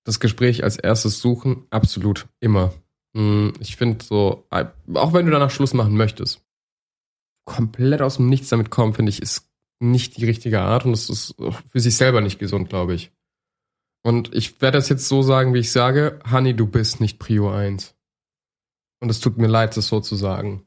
das 0.05 0.21
Gespräch 0.21 0.65
als 0.65 0.77
erstes 0.77 1.19
suchen, 1.21 1.65
absolut 1.71 2.29
immer. 2.41 2.75
Mhm, 3.16 3.55
Ich 3.61 3.76
finde 3.76 4.05
so, 4.05 4.46
äh, 4.50 4.66
auch 4.94 5.14
wenn 5.14 5.24
du 5.24 5.33
danach 5.33 5.50
Schluss 5.50 5.72
machen 5.72 5.96
möchtest, 5.96 6.44
komplett 7.46 8.02
aus 8.02 8.16
dem 8.16 8.29
Nichts 8.29 8.50
damit 8.50 8.70
kommen, 8.70 8.92
finde 8.92 9.11
ich, 9.11 9.22
ist 9.22 9.48
nicht 9.81 10.18
die 10.18 10.26
richtige 10.26 10.61
Art 10.61 10.85
und 10.85 10.92
es 10.92 11.09
ist 11.09 11.35
für 11.70 11.81
sich 11.81 11.96
selber 11.96 12.20
nicht 12.20 12.38
gesund, 12.38 12.68
glaube 12.68 12.94
ich. 12.94 13.12
Und 14.05 14.35
ich 14.35 14.61
werde 14.61 14.79
das 14.79 14.88
jetzt 14.88 15.09
so 15.09 15.22
sagen, 15.22 15.55
wie 15.55 15.61
ich 15.61 15.72
sage, 15.72 16.20
Honey, 16.31 16.55
du 16.55 16.66
bist 16.66 17.00
nicht 17.00 17.18
Prio 17.18 17.50
1. 17.50 17.94
Und 19.00 19.11
es 19.11 19.20
tut 19.20 19.38
mir 19.38 19.48
leid, 19.48 19.76
das 19.76 19.88
so 19.88 20.00
zu 20.00 20.14
sagen. 20.14 20.66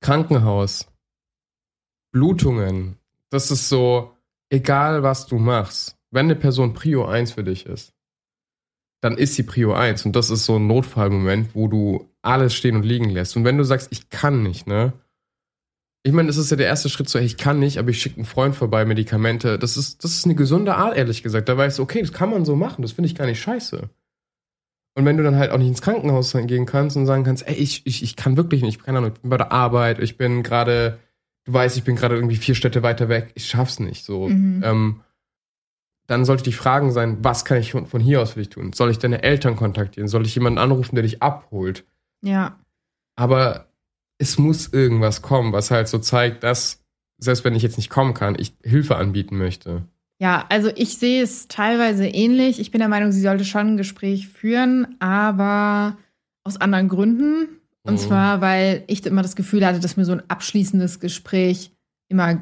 Krankenhaus, 0.00 0.88
Blutungen, 2.12 2.98
das 3.28 3.50
ist 3.50 3.68
so, 3.68 4.16
egal 4.48 5.02
was 5.02 5.26
du 5.26 5.38
machst, 5.38 5.98
wenn 6.10 6.26
eine 6.26 6.36
Person 6.36 6.72
Prio 6.72 7.04
1 7.04 7.32
für 7.32 7.44
dich 7.44 7.66
ist, 7.66 7.94
dann 9.00 9.16
ist 9.16 9.34
sie 9.34 9.42
Prio 9.42 9.72
1 9.72 10.04
und 10.06 10.14
das 10.14 10.30
ist 10.30 10.44
so 10.44 10.56
ein 10.56 10.66
Notfallmoment, 10.66 11.54
wo 11.54 11.68
du 11.68 12.08
alles 12.22 12.54
stehen 12.54 12.76
und 12.76 12.82
liegen 12.82 13.08
lässt. 13.08 13.36
Und 13.36 13.44
wenn 13.44 13.56
du 13.56 13.64
sagst, 13.64 13.88
ich 13.90 14.10
kann 14.10 14.42
nicht, 14.42 14.66
ne? 14.66 14.92
Ich 16.02 16.12
meine, 16.12 16.28
das 16.28 16.38
ist 16.38 16.50
ja 16.50 16.56
der 16.56 16.66
erste 16.66 16.88
Schritt 16.88 17.08
so, 17.08 17.18
hey, 17.18 17.26
ich 17.26 17.36
kann 17.36 17.58
nicht, 17.58 17.78
aber 17.78 17.90
ich 17.90 18.00
schicke 18.00 18.16
einen 18.16 18.24
Freund 18.24 18.56
vorbei, 18.56 18.84
Medikamente. 18.86 19.58
Das 19.58 19.76
ist, 19.76 20.02
das 20.02 20.12
ist 20.12 20.24
eine 20.24 20.34
gesunde 20.34 20.74
Art, 20.74 20.96
ehrlich 20.96 21.22
gesagt. 21.22 21.48
Da 21.48 21.56
weißt 21.56 21.78
du, 21.78 21.82
okay, 21.82 22.00
das 22.00 22.12
kann 22.12 22.30
man 22.30 22.44
so 22.44 22.56
machen, 22.56 22.82
das 22.82 22.92
finde 22.92 23.06
ich 23.06 23.14
gar 23.14 23.26
nicht 23.26 23.40
scheiße. 23.40 23.90
Und 24.94 25.04
wenn 25.04 25.16
du 25.16 25.22
dann 25.22 25.36
halt 25.36 25.50
auch 25.50 25.58
nicht 25.58 25.68
ins 25.68 25.82
Krankenhaus 25.82 26.32
gehen 26.32 26.66
kannst 26.66 26.96
und 26.96 27.06
sagen 27.06 27.24
kannst, 27.24 27.46
ey, 27.46 27.54
ich, 27.54 27.86
ich, 27.86 28.02
ich 28.02 28.16
kann 28.16 28.36
wirklich 28.36 28.62
nicht, 28.62 28.84
keine 28.84 28.98
Ahnung, 28.98 29.12
ich 29.14 29.20
bin 29.20 29.30
bei 29.30 29.36
der 29.36 29.52
Arbeit, 29.52 29.98
ich 30.00 30.16
bin 30.16 30.42
gerade, 30.42 30.98
du 31.44 31.52
weißt, 31.52 31.76
ich 31.76 31.84
bin 31.84 31.96
gerade 31.96 32.16
irgendwie 32.16 32.36
vier 32.36 32.54
Städte 32.54 32.82
weiter 32.82 33.08
weg, 33.08 33.30
ich 33.34 33.46
schaff's 33.46 33.78
nicht, 33.78 34.04
so. 34.04 34.28
Mhm. 34.28 34.62
Ähm, 34.64 35.00
dann 36.10 36.24
sollte 36.24 36.42
die 36.42 36.52
Fragen 36.52 36.90
sein, 36.90 37.18
was 37.22 37.44
kann 37.44 37.58
ich 37.58 37.70
von, 37.70 38.00
hier 38.00 38.20
aus 38.20 38.32
für 38.32 38.40
dich 38.40 38.48
tun? 38.48 38.72
Soll 38.72 38.90
ich 38.90 38.98
deine 38.98 39.22
Eltern 39.22 39.54
kontaktieren? 39.54 40.08
Soll 40.08 40.26
ich 40.26 40.34
jemanden 40.34 40.58
anrufen, 40.58 40.96
der 40.96 41.02
dich 41.02 41.22
abholt? 41.22 41.84
Ja. 42.20 42.58
Aber 43.14 43.68
es 44.18 44.36
muss 44.36 44.72
irgendwas 44.72 45.22
kommen, 45.22 45.52
was 45.52 45.70
halt 45.70 45.86
so 45.86 45.98
zeigt, 45.98 46.42
dass, 46.42 46.82
selbst 47.18 47.44
wenn 47.44 47.54
ich 47.54 47.62
jetzt 47.62 47.76
nicht 47.76 47.90
kommen 47.90 48.12
kann, 48.12 48.34
ich 48.36 48.54
Hilfe 48.64 48.96
anbieten 48.96 49.38
möchte. 49.38 49.84
Ja, 50.20 50.46
also 50.48 50.70
ich 50.74 50.98
sehe 50.98 51.22
es 51.22 51.46
teilweise 51.46 52.08
ähnlich. 52.08 52.58
Ich 52.58 52.72
bin 52.72 52.80
der 52.80 52.88
Meinung, 52.88 53.12
sie 53.12 53.20
sollte 53.20 53.44
schon 53.44 53.68
ein 53.68 53.76
Gespräch 53.76 54.26
führen, 54.26 54.96
aber 54.98 55.96
aus 56.42 56.60
anderen 56.60 56.88
Gründen. 56.88 57.60
Und 57.84 57.94
Mhm. 57.94 57.98
zwar, 57.98 58.40
weil 58.40 58.82
ich 58.88 59.06
immer 59.06 59.22
das 59.22 59.36
Gefühl 59.36 59.64
hatte, 59.64 59.78
dass 59.78 59.96
mir 59.96 60.04
so 60.04 60.12
ein 60.12 60.28
abschließendes 60.28 60.98
Gespräch 60.98 61.70
immer 62.08 62.40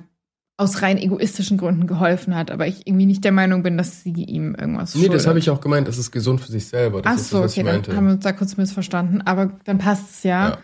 aus 0.58 0.82
rein 0.82 0.98
egoistischen 0.98 1.56
Gründen 1.56 1.86
geholfen 1.86 2.34
hat, 2.34 2.50
aber 2.50 2.66
ich 2.66 2.86
irgendwie 2.86 3.06
nicht 3.06 3.24
der 3.24 3.32
Meinung 3.32 3.62
bin, 3.62 3.78
dass 3.78 4.02
sie 4.02 4.10
ihm 4.10 4.56
irgendwas 4.56 4.94
Nee, 4.94 5.02
das 5.02 5.10
schuldet. 5.10 5.26
habe 5.28 5.38
ich 5.38 5.50
auch 5.50 5.60
gemeint, 5.60 5.86
das 5.86 5.98
ist 5.98 6.10
gesund 6.10 6.40
für 6.40 6.50
sich 6.50 6.66
selber. 6.66 7.00
Das 7.00 7.12
Ach 7.12 7.16
ist 7.16 7.30
so, 7.30 7.42
das, 7.42 7.52
okay, 7.56 7.76
ich 7.76 7.82
dann 7.86 7.96
haben 7.96 8.06
wir 8.06 8.14
uns 8.14 8.24
da 8.24 8.32
kurz 8.32 8.56
missverstanden, 8.56 9.22
aber 9.22 9.52
dann 9.64 9.78
passt 9.78 10.10
es 10.10 10.22
ja. 10.24 10.48
Ja. 10.50 10.58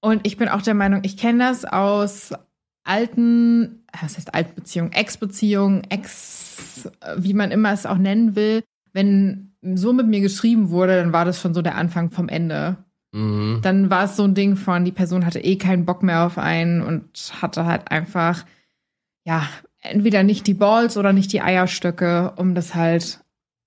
Und 0.00 0.26
ich 0.26 0.36
bin 0.36 0.48
auch 0.48 0.62
der 0.62 0.74
Meinung, 0.74 1.00
ich 1.02 1.16
kenne 1.16 1.40
das 1.40 1.64
aus 1.64 2.32
alten, 2.84 3.84
was 4.00 4.16
heißt 4.16 4.34
Altbeziehungen, 4.34 4.92
Ex-Beziehungen, 4.92 5.84
Ex, 5.90 6.88
wie 7.16 7.34
man 7.34 7.50
immer 7.50 7.72
es 7.72 7.84
auch 7.84 7.98
nennen 7.98 8.36
will. 8.36 8.62
Wenn 8.92 9.52
so 9.74 9.92
mit 9.92 10.06
mir 10.06 10.20
geschrieben 10.20 10.70
wurde, 10.70 10.96
dann 10.96 11.12
war 11.12 11.24
das 11.24 11.40
schon 11.40 11.54
so 11.54 11.62
der 11.62 11.76
Anfang 11.76 12.10
vom 12.10 12.28
Ende. 12.28 12.76
Mhm. 13.12 13.58
Dann 13.62 13.90
war 13.90 14.04
es 14.04 14.16
so 14.16 14.24
ein 14.24 14.34
Ding 14.34 14.56
von, 14.56 14.84
die 14.84 14.92
Person 14.92 15.26
hatte 15.26 15.40
eh 15.40 15.56
keinen 15.56 15.84
Bock 15.84 16.02
mehr 16.02 16.26
auf 16.26 16.38
einen 16.38 16.82
und 16.82 17.32
hatte 17.40 17.64
halt 17.64 17.90
einfach, 17.90 18.44
ja, 19.24 19.48
entweder 19.80 20.22
nicht 20.22 20.46
die 20.46 20.54
Balls 20.54 20.96
oder 20.96 21.12
nicht 21.12 21.32
die 21.32 21.42
Eierstöcke, 21.42 22.32
um 22.36 22.54
das 22.54 22.74
halt, 22.74 23.20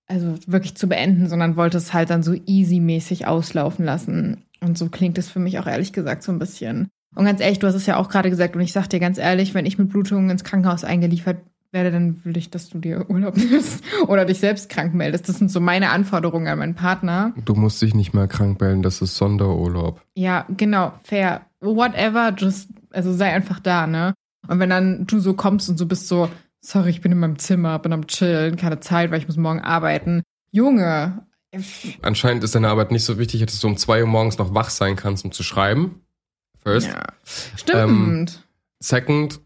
also 0.08 0.36
wirklich 0.48 0.76
zu 0.76 0.88
beenden, 0.88 1.28
sondern 1.28 1.56
wollte 1.56 1.78
es 1.78 1.94
halt 1.94 2.10
dann 2.10 2.24
so 2.24 2.34
easy-mäßig 2.34 3.28
auslaufen 3.28 3.86
lassen. 3.86 4.46
Und 4.62 4.78
so 4.78 4.90
klingt 4.90 5.18
es 5.18 5.30
für 5.30 5.40
mich 5.40 5.60
auch 5.60 5.68
ehrlich 5.68 5.94
gesagt 5.94 6.24
so 6.24 6.32
ein 6.32 6.40
bisschen. 6.40 6.90
Und 7.16 7.26
ganz 7.26 7.40
ehrlich, 7.40 7.60
du 7.60 7.68
hast 7.68 7.76
es 7.76 7.86
ja 7.86 7.98
auch 7.98 8.10
gerade 8.10 8.30
gesagt 8.30 8.56
und 8.56 8.62
ich 8.62 8.74
sag 8.74 8.88
dir 8.90 9.00
ganz 9.00 9.18
ehrlich, 9.18 9.54
wenn 9.54 9.66
ich 9.66 9.78
mit 9.78 9.90
Blutungen 9.90 10.30
ins 10.30 10.44
Krankenhaus 10.44 10.84
eingeliefert 10.84 11.38
werde, 11.72 11.92
dann 11.92 12.24
will 12.26 12.36
ich, 12.38 12.50
dass 12.50 12.70
du 12.70 12.80
dir 12.80 13.06
Urlaub 13.10 13.38
nimmst 13.38 13.84
oder 14.08 14.26
dich 14.26 14.40
selbst 14.40 14.70
krank 14.70 14.94
meldest. 14.94 15.30
Das 15.30 15.38
sind 15.38 15.50
so 15.50 15.60
meine 15.60 15.92
Anforderungen 15.92 16.48
an 16.48 16.60
meinen 16.60 16.76
Partner. 16.76 17.34
Du 17.46 17.54
musst 17.54 17.82
dich 17.82 17.94
nicht 17.94 18.14
mal 18.14 18.28
krank 18.28 18.60
melden, 18.60 18.82
das 18.82 19.02
ist 19.02 19.16
Sonderurlaub. 19.16 20.02
Ja, 20.16 20.46
genau, 20.50 20.94
fair. 21.04 21.42
Whatever, 21.62 22.34
just, 22.36 22.70
also 22.92 23.14
sei 23.14 23.32
einfach 23.32 23.60
da, 23.60 23.88
ne? 23.88 24.14
Und 24.48 24.60
wenn 24.60 24.70
dann 24.70 25.08
du 25.08 25.20
so 25.20 25.34
kommst 25.34 25.70
und 25.70 25.78
so 25.78 25.86
bist 25.86 26.08
so, 26.08 26.30
sorry, 26.62 26.90
ich 26.90 27.02
bin 27.02 27.12
in 27.12 27.20
meinem 27.20 27.40
Zimmer, 27.40 27.80
bin 27.80 27.94
am 27.94 28.08
Chillen, 28.08 28.56
keine 28.56 28.80
Zeit, 28.80 29.12
weil 29.12 29.20
ich 29.20 29.28
muss 29.28 29.38
morgen 29.38 29.62
arbeiten. 29.62 30.24
Junge, 30.52 31.26
Anscheinend 32.02 32.44
ist 32.44 32.56
deine 32.56 32.70
Arbeit 32.70 32.92
nicht 32.92 33.06
so 33.06 33.18
wichtig, 33.18 33.46
dass 33.46 33.60
du 33.60 33.68
um 33.68 33.78
zwei 33.78 34.02
Uhr 34.02 34.08
morgens 34.08 34.38
noch 34.38 34.54
wach 34.54 34.70
sein 34.70 34.96
kannst, 34.96 35.26
um 35.26 35.32
zu 35.32 35.44
schreiben. 35.44 36.02
First. 36.62 36.88
ja. 36.88 37.04
Stimmt. 37.56 38.44
Second, 38.80 39.40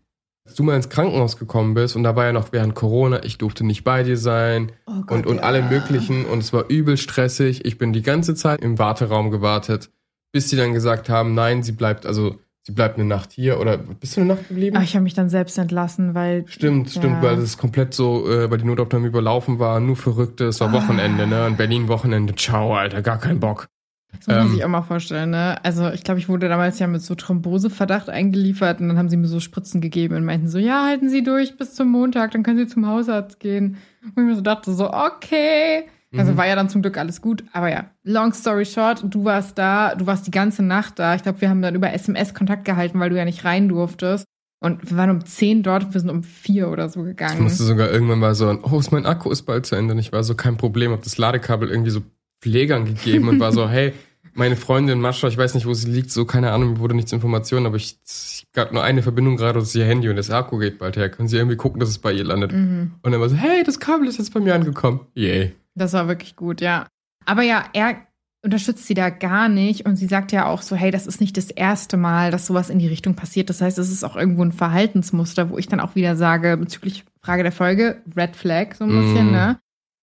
du 0.56 0.64
mal 0.64 0.76
ins 0.76 0.90
Krankenhaus 0.90 1.38
gekommen 1.38 1.74
bist 1.74 1.96
und 1.96 2.04
da 2.04 2.16
war 2.16 2.26
ja 2.26 2.34
noch 2.34 2.52
während 2.52 2.76
Corona, 2.76 3.24
ich 3.24 3.38
durfte 3.38 3.66
nicht 3.66 3.84
bei 3.84 4.04
dir 4.04 4.18
sein 4.18 4.72
Oh 4.86 5.02
Gott, 5.02 5.12
und, 5.12 5.28
und 5.28 5.36
ja. 5.38 5.44
alle 5.44 5.62
möglichen 5.62 6.26
und 6.26 6.40
es 6.40 6.54
war 6.54 6.70
übel 6.70 6.98
stressig. 6.98 7.66
Ich 7.66 7.78
bin 7.78 7.94
die 7.94 8.02
ganze 8.02 8.36
Zeit 8.36 8.62
im 8.62 8.80
Warteraum 8.80 9.32
gewartet, 9.32 9.92
bis 10.32 10.50
sie 10.50 10.56
dann 10.56 10.74
gesagt 10.74 11.10
haben, 11.10 11.34
nein, 11.36 11.62
sie 11.62 11.74
bleibt, 11.74 12.06
also 12.06 12.40
sie 12.70 12.76
bleibt 12.76 12.98
eine 13.00 13.06
Nacht 13.08 13.32
hier 13.32 13.60
oder 13.60 13.78
bist 13.78 14.16
du 14.16 14.22
eine 14.22 14.36
Nacht 14.36 14.48
geblieben? 14.48 14.78
Ach, 14.78 14.84
ich 14.84 14.94
habe 14.96 15.04
mich 15.04 15.16
dann 15.16 15.28
selbst 15.30 15.58
entlassen, 15.58 16.14
weil. 16.14 16.46
Stimmt, 16.48 16.92
stimmt, 16.92 17.24
Ja. 17.24 17.24
weil 17.24 17.40
es 17.40 17.58
komplett 17.58 17.96
so, 17.96 18.30
äh, 18.30 18.50
weil 18.52 18.60
die 18.60 18.66
Notaufnahme 18.66 19.08
überlaufen 19.08 19.58
war, 19.58 19.80
nur 19.80 19.96
Verrückte, 19.96 20.46
es 20.46 20.60
war 20.62 20.70
Ah. 20.70 20.74
Wochenende, 20.74 21.26
ne? 21.26 21.48
In 21.48 21.58
Berlin 21.58 21.88
Wochenende, 21.88 22.36
ciao, 22.36 22.76
Alter, 22.76 23.02
gar 23.02 23.18
kein 23.18 23.40
Bock. 23.40 23.68
Das 24.12 24.28
muss 24.28 24.36
man 24.38 24.46
Ähm, 24.48 24.52
sich 24.54 24.64
auch 24.66 24.70
mal 24.70 24.82
vorstellen, 24.82 25.30
ne? 25.32 25.64
Also 25.64 25.90
ich 25.90 26.04
glaube, 26.04 26.20
ich 26.20 26.30
wurde 26.30 26.48
damals 26.50 26.80
ja 26.80 26.88
mit 26.88 27.02
so 27.02 27.16
Thromboseverdacht 27.16 28.10
eingeliefert 28.10 28.82
und 28.82 28.88
dann 28.90 28.98
haben 28.98 29.10
sie 29.10 29.18
mir 29.18 29.28
so 29.28 29.40
Spritzen 29.40 29.82
gegeben 29.82 30.16
und 30.16 30.26
meinten 30.26 30.48
so, 30.48 30.58
ja, 30.58 30.86
halten 30.86 31.10
Sie 31.10 31.24
durch 31.24 31.58
bis 31.58 31.74
zum 31.76 31.90
Montag, 31.90 32.32
dann 32.32 32.44
können 32.44 32.58
Sie 32.58 32.68
zum 32.68 32.86
Hausarzt 32.88 33.40
gehen. 33.40 33.78
Und 34.04 34.10
ich 34.18 34.24
mir 34.24 34.36
so 34.36 34.42
dachte 34.42 34.72
so, 34.74 34.92
okay. 34.92 35.84
Also 36.18 36.32
Mhm. 36.34 36.38
war 36.38 36.48
ja 36.48 36.56
dann 36.56 36.70
zum 36.70 36.82
Glück 36.82 36.98
alles 36.98 37.22
gut. 37.22 37.44
Aber 37.54 37.70
ja, 37.70 37.92
long 38.04 38.34
story 38.34 38.66
short, 38.66 39.04
du 39.08 39.26
warst 39.26 39.58
da, 39.58 39.94
du 39.96 40.08
warst 40.08 40.26
die 40.26 40.32
ganze 40.32 40.64
Nacht 40.64 40.98
da. 40.98 41.14
Ich 41.16 41.24
glaube, 41.24 41.42
wir 41.42 41.50
haben 41.50 41.62
dann 41.62 41.76
über 41.76 41.94
SMS 41.94 42.34
Kontakt 42.34 42.66
gehalten, 42.66 43.00
weil 43.00 43.10
du 43.12 43.18
ja 43.18 43.26
nicht 43.26 43.46
rein 43.46 43.70
durftest. 43.70 44.26
Und 44.62 44.90
wir 44.90 44.98
waren 44.98 45.10
um 45.12 45.24
10 45.26 45.64
dort 45.64 45.94
wir 45.94 46.02
sind 46.02 46.10
um 46.10 46.22
4 46.24 46.70
oder 46.70 46.90
so 46.90 47.02
Ich 47.02 47.08
gegangen. 47.10 47.44
musste 47.44 47.64
sogar 47.64 47.90
irgendwann 47.92 48.20
mal 48.20 48.36
so, 48.36 48.50
oh, 48.64 48.82
mein 48.92 49.06
Akku 49.06 49.30
ist 49.32 49.44
bald 49.44 49.66
zu 49.66 49.76
Ende. 49.76 49.94
Und 49.94 50.00
ich 50.00 50.12
war 50.12 50.24
so, 50.24 50.36
kein 50.36 50.58
Problem, 50.58 50.92
hab 50.92 51.04
das 51.04 51.18
Ladekabel 51.18 51.70
irgendwie 51.70 51.92
so 51.92 52.02
Pflegern 52.42 52.86
gegeben 52.86 53.28
und 53.30 53.40
war 53.40 53.52
so, 53.54 53.70
hey, 53.70 53.94
meine 54.34 54.56
Freundin 54.56 55.00
Mascha, 55.02 55.28
ich 55.28 55.38
weiß 55.38 55.54
nicht, 55.54 55.66
wo 55.66 55.74
sie 55.74 55.90
liegt, 55.92 56.12
so, 56.12 56.26
keine 56.26 56.52
Ahnung, 56.52 56.74
mir 56.74 56.80
wurde 56.80 56.96
nichts 56.96 57.12
Informationen, 57.14 57.66
aber 57.68 57.76
ich, 57.78 57.98
ich 58.06 58.48
gab 58.54 58.72
nur 58.74 58.84
eine 58.84 59.02
Verbindung 59.04 59.38
gerade, 59.38 59.60
das 59.60 59.70
ist 59.70 59.76
ihr 59.76 59.86
Handy 59.86 60.10
und 60.10 60.16
das 60.16 60.30
Akku 60.30 60.58
geht 60.58 60.80
bald 60.80 60.98
her. 60.98 61.10
Können 61.10 61.28
Sie 61.28 61.38
irgendwie 61.38 61.56
gucken, 61.58 61.80
dass 61.80 61.90
es 61.90 61.98
bei 62.00 62.12
ihr 62.14 62.24
landet? 62.24 62.52
Mhm. 62.52 62.94
Und 63.02 63.12
dann 63.12 63.22
war 63.22 63.30
so, 63.30 63.36
hey, 63.36 63.64
das 63.64 63.80
Kabel 63.80 64.08
ist 64.08 64.18
jetzt 64.18 64.34
bei 64.34 64.40
mir 64.40 64.56
angekommen. 64.56 65.02
Yay. 65.14 65.54
Das 65.76 65.94
war 65.94 66.08
wirklich 66.08 66.36
gut, 66.36 66.62
ja. 66.62 66.88
Aber 67.26 67.44
ja, 67.44 67.66
er 67.74 67.98
unterstützt 68.44 68.88
sie 68.88 68.94
da 68.94 69.10
gar 69.10 69.50
nicht 69.50 69.86
und 69.86 69.98
sie 69.98 70.08
sagt 70.08 70.32
ja 70.32 70.46
auch 70.46 70.62
so, 70.62 70.76
hey, 70.76 70.92
das 70.92 71.08
ist 71.08 71.20
nicht 71.20 71.36
das 71.36 71.52
erste 71.52 71.98
Mal, 71.98 72.32
dass 72.32 72.48
sowas 72.48 72.70
in 72.70 72.80
die 72.80 72.88
Richtung 72.88 73.16
passiert. 73.16 73.50
Das 73.50 73.62
heißt, 73.62 73.78
es 73.78 73.92
ist 73.92 74.04
auch 74.04 74.16
irgendwo 74.16 74.44
ein 74.44 74.54
Verhaltensmuster, 74.54 75.50
wo 75.50 75.58
ich 75.58 75.68
dann 75.68 75.82
auch 75.82 75.96
wieder 75.96 76.16
sage, 76.16 76.56
bezüglich 76.56 77.04
Frage 77.22 77.44
der 77.44 77.52
Folge, 77.52 78.02
Red 78.16 78.36
Flag 78.38 78.76
so 78.76 78.86
ein 78.86 78.90
bisschen, 78.92 79.28
Mm. 79.28 79.32
ne? 79.32 79.60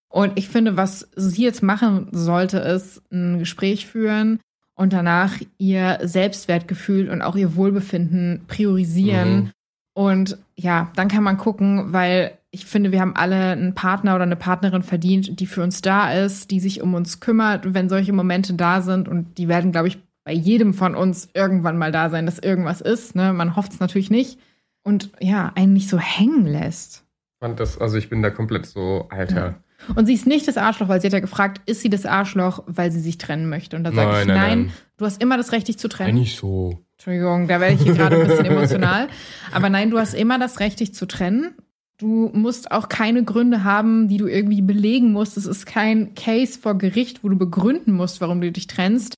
Und 0.09 0.39
ich 0.39 0.49
finde, 0.49 0.77
was 0.77 1.09
sie 1.17 1.43
jetzt 1.45 1.62
machen 1.62 2.09
sollte, 2.12 2.59
ist 2.59 3.03
ein 3.11 3.39
Gespräch 3.39 3.87
führen 3.87 4.41
und 4.75 4.93
danach 4.93 5.35
ihr 5.59 5.99
Selbstwertgefühl 6.03 7.11
und 7.11 7.23
auch 7.23 7.37
ihr 7.37 7.57
Wohlbefinden 7.57 8.45
priorisieren. 8.47 9.37
Mhm. 9.37 9.51
Und 9.95 10.39
ja, 10.57 10.91
dann 10.95 11.09
kann 11.09 11.25
man 11.25 11.39
gucken, 11.39 11.93
weil 11.93 12.39
ich 12.57 12.65
finde, 12.65 12.91
wir 12.91 13.03
haben 13.03 13.15
alle 13.15 13.51
einen 13.51 13.75
Partner 13.75 14.15
oder 14.15 14.25
eine 14.25 14.35
Partnerin 14.35 14.83
verdient, 14.83 15.39
die 15.41 15.47
für 15.47 15.63
uns 15.63 15.83
da 15.83 16.11
ist, 16.11 16.51
die 16.51 16.59
sich 16.59 16.81
um 16.81 16.95
uns 16.95 17.21
kümmert, 17.21 17.75
wenn 17.75 17.91
solche 17.91 18.15
Momente 18.15 18.55
da 18.55 18.81
sind. 18.81 19.09
Und 19.09 19.37
die 19.37 19.47
werden, 19.47 19.73
glaube 19.73 19.89
ich, 19.89 19.99
bei 20.25 20.33
jedem 20.33 20.73
von 20.73 20.95
uns 20.95 21.29
irgendwann 21.35 21.77
mal 21.77 21.93
da 21.93 22.09
sein, 22.09 22.25
dass 22.25 22.39
irgendwas 22.39 22.81
ist. 22.81 23.15
Ne? 23.15 23.35
Man 23.35 23.57
hofft 23.57 23.73
es 23.73 23.81
natürlich 23.81 24.11
nicht. 24.11 24.39
Und 24.83 25.11
ja, 25.21 25.53
einen 25.55 25.75
nicht 25.75 25.91
so 25.91 25.99
hängen 25.99 26.47
lässt. 26.47 27.05
Fand 27.41 27.61
das, 27.61 27.79
also 27.79 27.99
ich 27.99 28.09
bin 28.09 28.23
da 28.23 28.31
komplett 28.31 28.65
so, 28.65 29.07
Alter. 29.11 29.57
Und 29.95 30.07
sie 30.07 30.15
ist 30.15 30.27
nicht 30.27 30.49
das 30.49 30.57
Arschloch, 30.57 30.89
weil 30.89 31.03
sie 31.03 31.09
hat 31.09 31.13
ja 31.13 31.21
gefragt, 31.21 31.61
ist 31.67 31.83
sie 31.83 31.91
das 31.91 32.07
Arschloch, 32.07 32.65
weil 32.67 32.91
sie 32.91 33.01
sich 33.01 33.19
trennen 33.19 33.51
möchte? 33.51 33.77
Und 33.77 33.85
da 33.85 33.93
sage 33.93 34.23
ich, 34.23 34.27
nein, 34.27 34.37
nein, 34.37 34.59
nein. 34.67 34.73
du 34.97 35.05
hast 35.05 35.21
immer 35.21 35.37
das 35.37 35.53
Recht, 35.53 35.69
dich 35.69 35.79
zu 35.79 35.89
trennen. 35.89 36.17
Eigentlich 36.17 36.37
so. 36.37 36.81
Entschuldigung, 36.93 37.49
da 37.49 37.61
werde 37.61 37.75
ich 37.75 37.83
hier 37.83 37.93
gerade 37.93 38.17
ein 38.17 38.27
bisschen 38.27 38.47
emotional. 38.47 39.09
Aber 39.53 39.69
nein, 39.69 39.91
du 39.91 39.99
hast 39.99 40.15
immer 40.15 40.39
das 40.39 40.61
Recht, 40.61 40.81
dich 40.81 40.95
zu 40.95 41.07
trennen. 41.07 41.55
Du 41.99 42.30
musst 42.34 42.70
auch 42.72 42.88
keine 42.88 43.24
Gründe 43.24 43.64
haben, 43.64 44.09
die 44.09 44.18
du 44.18 44.26
irgendwie 44.26 44.61
belegen 44.61 45.12
musst. 45.12 45.36
Es 45.36 45.47
ist 45.47 45.64
kein 45.64 46.14
Case 46.14 46.59
vor 46.59 46.76
Gericht, 46.76 47.24
wo 47.24 47.28
du 47.30 47.36
begründen 47.36 47.92
musst, 47.94 48.20
warum 48.20 48.40
du 48.40 48.53
dich 48.53 48.66
trennst. 48.66 49.14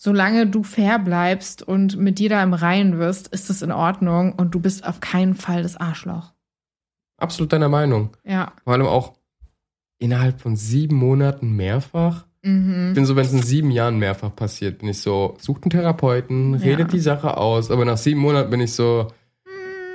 Solange 0.00 0.46
du 0.46 0.62
fair 0.62 0.98
bleibst 0.98 1.62
und 1.62 1.96
mit 1.96 2.18
dir 2.18 2.28
da 2.28 2.42
im 2.42 2.52
Reinen 2.54 2.98
wirst, 2.98 3.28
ist 3.28 3.50
es 3.50 3.62
in 3.62 3.72
Ordnung 3.72 4.32
und 4.34 4.54
du 4.54 4.60
bist 4.60 4.86
auf 4.86 5.00
keinen 5.00 5.34
Fall 5.34 5.62
das 5.62 5.76
Arschloch. 5.76 6.32
Absolut 7.16 7.52
deiner 7.52 7.68
Meinung. 7.68 8.10
Ja. 8.24 8.52
Vor 8.62 8.74
allem 8.74 8.86
auch 8.86 9.14
innerhalb 9.98 10.40
von 10.40 10.54
sieben 10.54 10.96
Monaten 10.96 11.56
mehrfach. 11.56 12.26
Ich 12.42 12.50
Mhm. 12.50 12.92
bin 12.94 13.04
so, 13.04 13.16
wenn 13.16 13.24
es 13.24 13.32
in 13.32 13.42
sieben 13.42 13.72
Jahren 13.72 13.98
mehrfach 13.98 14.34
passiert, 14.36 14.78
bin 14.78 14.88
ich 14.88 15.00
so, 15.00 15.34
sucht 15.40 15.64
einen 15.64 15.70
Therapeuten, 15.70 16.54
redet 16.54 16.78
Ja. 16.78 16.84
die 16.92 17.00
Sache 17.00 17.36
aus, 17.36 17.70
aber 17.72 17.84
nach 17.84 17.96
sieben 17.98 18.20
Monaten 18.20 18.50
bin 18.50 18.60
ich 18.60 18.72
so, 18.74 19.08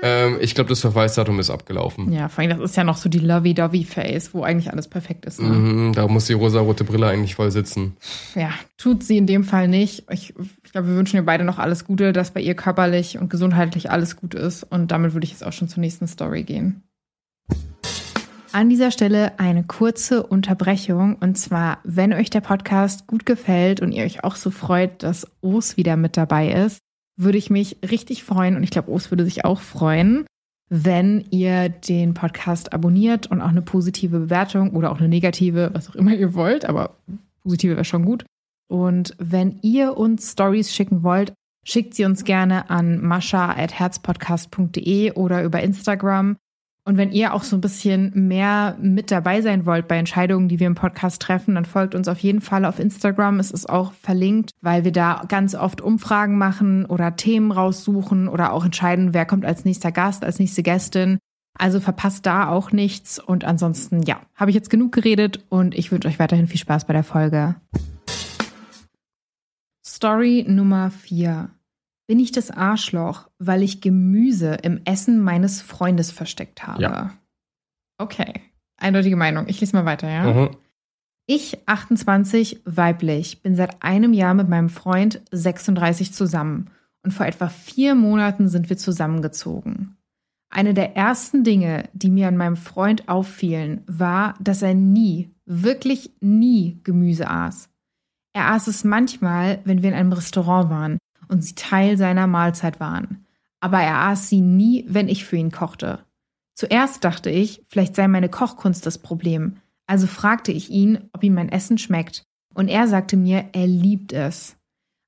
ähm, 0.06 0.38
ich 0.42 0.54
glaube, 0.54 0.70
das 0.70 0.82
Verweisdatum 0.82 1.40
ist 1.40 1.50
abgelaufen. 1.50 2.12
Ja, 2.12 2.28
vor 2.28 2.44
allem, 2.44 2.60
das 2.60 2.72
ist 2.72 2.76
ja 2.76 2.84
noch 2.84 2.98
so 2.98 3.08
die 3.08 3.20
Lovey-Dovey-Face, 3.20 4.34
wo 4.34 4.44
eigentlich 4.44 4.70
alles 4.70 4.90
perfekt 4.90 5.24
ist. 5.26 5.42
Ne? 5.42 5.48
Mhm, 5.48 5.94
da 5.94 6.10
muss 6.10 6.26
die 6.26 6.34
rosarote 6.34 6.84
Brille 6.84 7.08
eigentlich 7.08 7.36
voll 7.36 7.52
sitzen. 7.52 7.96
Ja, 8.36 8.50
tut 8.78 9.06
sie 9.06 9.18
in 9.18 9.28
dem 9.28 9.46
Fall 9.46 9.70
nicht. 9.70 10.04
Ich, 10.12 10.34
ich 10.66 10.72
glaube, 10.74 10.90
wir 10.90 10.98
wünschen 10.98 11.16
ihr 11.16 11.26
beide 11.26 11.46
noch 11.46 11.58
alles 11.58 11.86
Gute, 11.86 12.12
dass 12.12 12.32
bei 12.32 12.42
ihr 12.42 12.54
körperlich 12.54 13.18
und 13.18 13.30
gesundheitlich 13.30 13.92
alles 13.92 14.18
gut 14.18 14.36
ist. 14.36 14.64
Und 14.64 14.92
damit 14.92 15.14
würde 15.14 15.24
ich 15.24 15.32
jetzt 15.32 15.46
auch 15.46 15.54
schon 15.54 15.70
zur 15.70 15.80
nächsten 15.80 16.08
Story 16.08 16.44
gehen. 16.44 16.84
An 18.52 18.70
dieser 18.70 18.92
Stelle 18.92 19.40
eine 19.40 19.64
kurze 19.64 20.24
Unterbrechung. 20.24 21.16
Und 21.16 21.38
zwar, 21.38 21.78
wenn 21.86 22.12
euch 22.12 22.30
der 22.30 22.42
Podcast 22.42 23.08
gut 23.08 23.26
gefällt 23.26 23.80
und 23.80 23.94
ihr 23.94 24.04
euch 24.04 24.26
auch 24.26 24.36
so 24.36 24.52
freut, 24.52 25.02
dass 25.02 25.26
Os 25.42 25.78
wieder 25.78 25.96
mit 25.96 26.18
dabei 26.18 26.52
ist, 26.52 26.80
würde 27.16 27.38
ich 27.38 27.50
mich 27.50 27.78
richtig 27.90 28.24
freuen 28.24 28.56
und 28.56 28.64
ich 28.64 28.72
glaube, 28.72 28.92
Os 28.92 29.12
würde 29.12 29.26
sich 29.26 29.46
auch 29.46 29.62
freuen, 29.62 30.26
wenn 30.70 31.26
ihr 31.30 31.70
den 31.70 32.14
Podcast 32.14 32.74
abonniert 32.74 33.28
und 33.28 33.42
auch 33.42 33.50
eine 33.50 33.62
positive 33.62 34.20
Bewertung 34.20 34.72
oder 34.72 34.92
auch 34.92 35.00
eine 35.00 35.10
negative, 35.10 35.72
was 35.74 35.90
auch 35.90 35.96
immer 35.96 36.14
ihr 36.14 36.34
wollt, 36.34 36.66
aber 36.66 36.98
positive 37.44 37.76
wäre 37.76 37.86
schon 37.86 38.06
gut. 38.06 38.26
Und 38.70 39.16
wenn 39.20 39.60
ihr 39.62 39.98
uns 39.98 40.32
Stories 40.32 40.74
schicken 40.74 41.04
wollt, 41.04 41.34
schickt 41.64 41.94
sie 41.94 42.06
uns 42.06 42.24
gerne 42.24 42.70
an 42.70 43.02
mascha.herzpodcast.de 43.02 45.12
oder 45.12 45.44
über 45.44 45.62
Instagram. 45.62 46.38
Und 46.86 46.98
wenn 46.98 47.12
ihr 47.12 47.34
auch 47.34 47.44
so 47.44 47.56
ein 47.56 47.62
bisschen 47.62 48.12
mehr 48.28 48.76
mit 48.80 49.10
dabei 49.10 49.42
sein 49.42 49.66
wollt 49.66 49.88
bei 49.88 49.98
Entscheidungen, 49.98 50.50
die 50.50 50.60
wir 50.60 50.68
im 50.68 50.76
Podcast 50.76 51.22
treffen, 51.22 51.56
dann 51.56 51.64
folgt 51.64 51.96
uns 51.96 52.10
auf 52.10 52.20
jeden 52.20 52.42
Fall 52.42 52.66
auf 52.66 52.78
Instagram. 52.78 53.40
Es 53.40 53.52
ist 53.52 53.70
auch 53.70 53.94
verlinkt, 53.94 54.52
weil 54.60 54.84
wir 54.84 54.92
da 54.92 55.24
ganz 55.30 55.56
oft 55.56 55.80
Umfragen 55.80 56.38
machen 56.38 56.86
oder 56.86 57.16
Themen 57.16 57.52
raussuchen 57.52 58.28
oder 58.28 58.52
auch 58.52 58.66
entscheiden, 58.66 59.14
wer 59.14 59.26
kommt 59.26 59.46
als 59.46 59.64
nächster 59.64 59.94
Gast, 59.94 60.26
als 60.26 60.40
nächste 60.40 60.62
Gästin. 60.62 61.20
Also 61.58 61.80
verpasst 61.80 62.26
da 62.26 62.50
auch 62.50 62.72
nichts. 62.74 63.18
Und 63.18 63.46
ansonsten, 63.46 64.02
ja, 64.04 64.20
habe 64.36 64.52
ich 64.52 64.56
jetzt 64.56 64.70
genug 64.70 64.92
geredet 64.92 65.46
und 65.48 65.76
ich 65.76 65.92
wünsche 65.92 66.10
euch 66.10 66.20
weiterhin 66.20 66.48
viel 66.48 66.60
Spaß 66.60 66.86
bei 66.86 66.94
der 66.94 67.04
Folge. 67.04 67.56
Story 69.86 70.44
Nummer 70.46 70.92
4. 70.92 71.50
Bin 72.08 72.20
ich 72.20 72.32
das 72.32 72.52
Arschloch, 72.52 73.30
weil 73.40 73.64
ich 73.64 73.82
Gemüse 73.82 74.56
im 74.56 74.82
Essen 74.86 75.22
meines 75.22 75.62
Freundes 75.62 76.12
versteckt 76.12 76.68
habe? 76.68 76.82
Ja. 76.82 77.14
Okay. 77.98 78.42
Eindeutige 78.78 79.16
Meinung. 79.16 79.46
Ich 79.48 79.62
lese 79.62 79.76
mal 79.76 79.86
weiter, 79.86 80.10
ja? 80.10 80.34
Mhm. 80.34 80.58
Ich, 81.26 81.58
28, 81.68 82.62
weiblich, 82.66 83.42
bin 83.42 83.56
seit 83.56 83.82
einem 83.82 84.12
Jahr 84.12 84.34
mit 84.34 84.50
meinem 84.50 84.68
Freund 84.68 85.22
36 85.32 86.14
zusammen 86.14 86.70
und 87.04 87.12
vor 87.12 87.26
etwa 87.26 87.48
vier 87.48 87.96
Monaten 87.96 88.50
sind 88.50 88.70
wir 88.70 88.78
zusammengezogen. 88.78 89.96
Eine 90.50 90.74
der 90.74 90.98
ersten 90.98 91.46
Dinge, 91.46 91.90
die 91.94 92.10
mir 92.10 92.28
an 92.28 92.36
meinem 92.36 92.58
Freund 92.58 93.08
auffielen, 93.08 93.84
war, 93.88 94.36
dass 94.42 94.62
er 94.62 94.74
nie, 94.74 95.32
wirklich 95.46 96.12
nie 96.20 96.82
Gemüse 96.84 97.30
aß. 97.30 97.70
Er 98.34 98.52
aß 98.52 98.68
es 98.68 98.84
manchmal, 98.84 99.60
wenn 99.64 99.82
wir 99.82 99.90
in 99.90 99.96
einem 99.96 100.12
Restaurant 100.12 100.70
waren 100.70 100.98
und 101.34 101.44
sie 101.44 101.56
Teil 101.56 101.98
seiner 101.98 102.28
Mahlzeit 102.28 102.80
waren. 102.80 103.26
Aber 103.60 103.82
er 103.82 103.98
aß 104.10 104.30
sie 104.30 104.42
nie, 104.42 104.86
wenn 104.88 105.10
ich 105.10 105.26
für 105.26 105.36
ihn 105.36 105.52
kochte. 105.52 106.00
Zuerst 106.54 107.04
dachte 107.04 107.30
ich, 107.30 107.64
vielleicht 107.68 107.96
sei 107.96 108.08
meine 108.08 108.30
Kochkunst 108.30 108.86
das 108.86 109.00
Problem. 109.00 109.58
Also 109.88 110.08
fragte 110.08 110.52
ich 110.52 110.70
ihn, 110.70 111.10
ob 111.12 111.24
ihm 111.24 111.34
mein 111.34 111.50
Essen 111.50 111.78
schmeckt. 111.78 112.24
Und 112.54 112.68
er 112.68 112.88
sagte 112.88 113.18
mir, 113.18 113.50
er 113.54 113.68
liebt 113.68 114.14
es. 114.14 114.56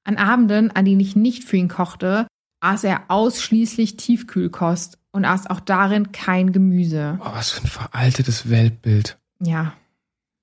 An 0.04 0.18
Abenden, 0.18 0.72
an 0.72 0.86
denen 0.86 1.00
ich 1.00 1.16
nicht 1.16 1.44
für 1.44 1.58
ihn 1.58 1.68
kochte, 1.68 2.28
aß 2.60 2.84
er 2.84 3.04
ausschließlich 3.10 3.98
Tiefkühlkost 3.98 4.98
und 5.12 5.26
aß 5.26 5.48
auch 5.48 5.60
darin 5.60 6.12
kein 6.12 6.52
Gemüse. 6.52 7.20
Oh, 7.22 7.34
was 7.34 7.52
für 7.52 7.64
ein 7.64 7.68
veraltetes 7.68 8.50
Weltbild. 8.50 9.20
Ja, 9.40 9.74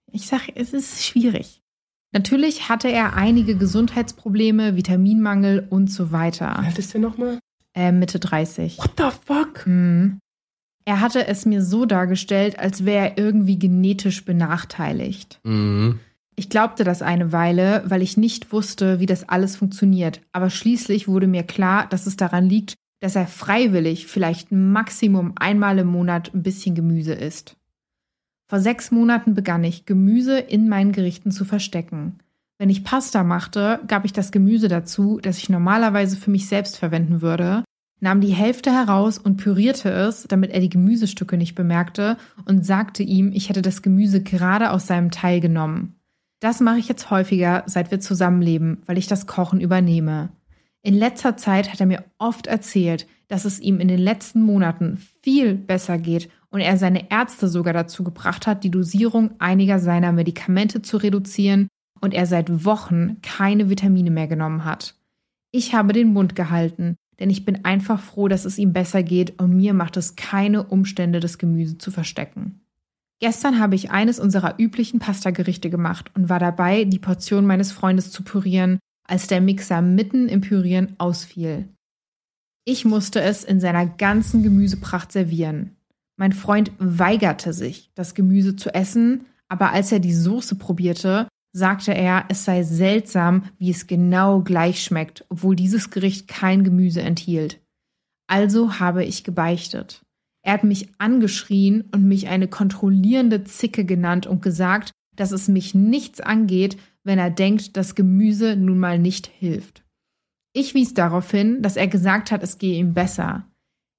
ich 0.06 0.26
sag, 0.26 0.48
es 0.54 0.72
ist 0.72 1.04
schwierig. 1.04 1.61
Natürlich 2.12 2.68
hatte 2.68 2.88
er 2.88 3.14
einige 3.16 3.56
Gesundheitsprobleme, 3.56 4.76
Vitaminmangel 4.76 5.66
und 5.70 5.90
so 5.90 6.12
weiter. 6.12 6.56
Wie 6.60 6.66
alt 6.66 6.78
ist 6.78 6.92
der 6.92 7.00
nochmal? 7.00 7.38
Äh, 7.74 7.92
Mitte 7.92 8.18
30. 8.18 8.78
What 8.78 8.92
the 8.98 9.04
fuck? 9.26 9.66
Mhm. 9.66 10.18
Er 10.84 11.00
hatte 11.00 11.26
es 11.26 11.46
mir 11.46 11.62
so 11.62 11.86
dargestellt, 11.86 12.58
als 12.58 12.84
wäre 12.84 13.10
er 13.10 13.18
irgendwie 13.18 13.58
genetisch 13.58 14.24
benachteiligt. 14.24 15.40
Mhm. 15.44 16.00
Ich 16.34 16.48
glaubte 16.48 16.84
das 16.84 17.02
eine 17.02 17.32
Weile, 17.32 17.82
weil 17.86 18.02
ich 18.02 18.16
nicht 18.16 18.52
wusste, 18.52 19.00
wie 19.00 19.06
das 19.06 19.28
alles 19.28 19.56
funktioniert. 19.56 20.20
Aber 20.32 20.50
schließlich 20.50 21.06
wurde 21.06 21.26
mir 21.26 21.44
klar, 21.44 21.86
dass 21.88 22.06
es 22.06 22.16
daran 22.16 22.48
liegt, 22.48 22.74
dass 23.00 23.16
er 23.16 23.26
freiwillig 23.26 24.06
vielleicht 24.06 24.50
Maximum 24.52 25.32
einmal 25.36 25.78
im 25.78 25.88
Monat 25.88 26.32
ein 26.34 26.42
bisschen 26.42 26.74
Gemüse 26.74 27.12
isst. 27.12 27.56
Vor 28.52 28.60
sechs 28.60 28.90
Monaten 28.90 29.32
begann 29.32 29.64
ich, 29.64 29.86
Gemüse 29.86 30.38
in 30.38 30.68
meinen 30.68 30.92
Gerichten 30.92 31.30
zu 31.30 31.46
verstecken. 31.46 32.18
Wenn 32.58 32.68
ich 32.68 32.84
Pasta 32.84 33.24
machte, 33.24 33.80
gab 33.86 34.04
ich 34.04 34.12
das 34.12 34.30
Gemüse 34.30 34.68
dazu, 34.68 35.18
das 35.22 35.38
ich 35.38 35.48
normalerweise 35.48 36.18
für 36.18 36.30
mich 36.30 36.48
selbst 36.48 36.76
verwenden 36.76 37.22
würde, 37.22 37.64
nahm 38.00 38.20
die 38.20 38.34
Hälfte 38.34 38.70
heraus 38.70 39.16
und 39.16 39.38
pürierte 39.38 39.88
es, 39.88 40.24
damit 40.28 40.50
er 40.50 40.60
die 40.60 40.68
Gemüsestücke 40.68 41.38
nicht 41.38 41.54
bemerkte, 41.54 42.18
und 42.44 42.66
sagte 42.66 43.02
ihm, 43.02 43.32
ich 43.32 43.48
hätte 43.48 43.62
das 43.62 43.80
Gemüse 43.80 44.22
gerade 44.22 44.70
aus 44.72 44.86
seinem 44.86 45.10
Teil 45.10 45.40
genommen. 45.40 45.94
Das 46.40 46.60
mache 46.60 46.78
ich 46.78 46.88
jetzt 46.88 47.10
häufiger, 47.10 47.62
seit 47.64 47.90
wir 47.90 48.00
zusammenleben, 48.00 48.82
weil 48.84 48.98
ich 48.98 49.06
das 49.06 49.26
Kochen 49.26 49.62
übernehme. 49.62 50.28
In 50.82 50.92
letzter 50.92 51.38
Zeit 51.38 51.72
hat 51.72 51.80
er 51.80 51.86
mir 51.86 52.04
oft 52.18 52.48
erzählt, 52.48 53.06
dass 53.28 53.46
es 53.46 53.60
ihm 53.60 53.80
in 53.80 53.88
den 53.88 54.00
letzten 54.00 54.42
Monaten 54.42 54.98
viel 55.22 55.54
besser 55.54 55.96
geht 55.96 56.28
und 56.52 56.60
er 56.60 56.76
seine 56.76 57.10
Ärzte 57.10 57.48
sogar 57.48 57.72
dazu 57.72 58.04
gebracht 58.04 58.46
hat, 58.46 58.62
die 58.62 58.70
Dosierung 58.70 59.32
einiger 59.40 59.78
seiner 59.78 60.12
Medikamente 60.12 60.82
zu 60.82 60.98
reduzieren 60.98 61.68
und 62.00 62.14
er 62.14 62.26
seit 62.26 62.64
Wochen 62.64 63.20
keine 63.22 63.70
Vitamine 63.70 64.10
mehr 64.10 64.28
genommen 64.28 64.64
hat. 64.64 64.94
Ich 65.50 65.74
habe 65.74 65.92
den 65.92 66.12
Mund 66.12 66.36
gehalten, 66.36 66.96
denn 67.18 67.30
ich 67.30 67.44
bin 67.44 67.64
einfach 67.64 68.00
froh, 68.00 68.28
dass 68.28 68.44
es 68.44 68.58
ihm 68.58 68.72
besser 68.72 69.02
geht 69.02 69.40
und 69.40 69.56
mir 69.56 69.74
macht 69.74 69.96
es 69.96 70.14
keine 70.14 70.64
Umstände, 70.64 71.20
das 71.20 71.38
Gemüse 71.38 71.78
zu 71.78 71.90
verstecken. 71.90 72.60
Gestern 73.20 73.58
habe 73.58 73.74
ich 73.74 73.90
eines 73.90 74.18
unserer 74.18 74.58
üblichen 74.58 74.98
Pastagerichte 74.98 75.70
gemacht 75.70 76.10
und 76.14 76.28
war 76.28 76.40
dabei, 76.40 76.84
die 76.84 76.98
Portion 76.98 77.46
meines 77.46 77.70
Freundes 77.70 78.10
zu 78.10 78.24
pürieren, 78.24 78.78
als 79.06 79.26
der 79.26 79.40
Mixer 79.40 79.80
mitten 79.80 80.28
im 80.28 80.40
Pürieren 80.40 80.96
ausfiel. 80.98 81.68
Ich 82.64 82.84
musste 82.84 83.20
es 83.20 83.44
in 83.44 83.60
seiner 83.60 83.86
ganzen 83.86 84.42
Gemüsepracht 84.42 85.12
servieren. 85.12 85.76
Mein 86.22 86.32
Freund 86.32 86.70
weigerte 86.78 87.52
sich, 87.52 87.90
das 87.96 88.14
Gemüse 88.14 88.54
zu 88.54 88.72
essen, 88.72 89.26
aber 89.48 89.72
als 89.72 89.90
er 89.90 89.98
die 89.98 90.14
Soße 90.14 90.54
probierte, 90.54 91.26
sagte 91.52 91.92
er, 91.94 92.26
es 92.28 92.44
sei 92.44 92.62
seltsam, 92.62 93.46
wie 93.58 93.72
es 93.72 93.88
genau 93.88 94.40
gleich 94.40 94.84
schmeckt, 94.84 95.24
obwohl 95.30 95.56
dieses 95.56 95.90
Gericht 95.90 96.28
kein 96.28 96.62
Gemüse 96.62 97.02
enthielt. 97.02 97.60
Also 98.28 98.78
habe 98.78 99.04
ich 99.04 99.24
gebeichtet. 99.24 100.02
Er 100.44 100.52
hat 100.52 100.62
mich 100.62 100.90
angeschrien 100.98 101.88
und 101.90 102.06
mich 102.06 102.28
eine 102.28 102.46
kontrollierende 102.46 103.42
Zicke 103.42 103.84
genannt 103.84 104.28
und 104.28 104.42
gesagt, 104.42 104.92
dass 105.16 105.32
es 105.32 105.48
mich 105.48 105.74
nichts 105.74 106.20
angeht, 106.20 106.76
wenn 107.02 107.18
er 107.18 107.30
denkt, 107.30 107.76
dass 107.76 107.96
Gemüse 107.96 108.54
nun 108.54 108.78
mal 108.78 109.00
nicht 109.00 109.26
hilft. 109.26 109.82
Ich 110.52 110.74
wies 110.74 110.94
darauf 110.94 111.28
hin, 111.32 111.62
dass 111.62 111.74
er 111.74 111.88
gesagt 111.88 112.30
hat, 112.30 112.44
es 112.44 112.58
gehe 112.58 112.78
ihm 112.78 112.94
besser. 112.94 113.44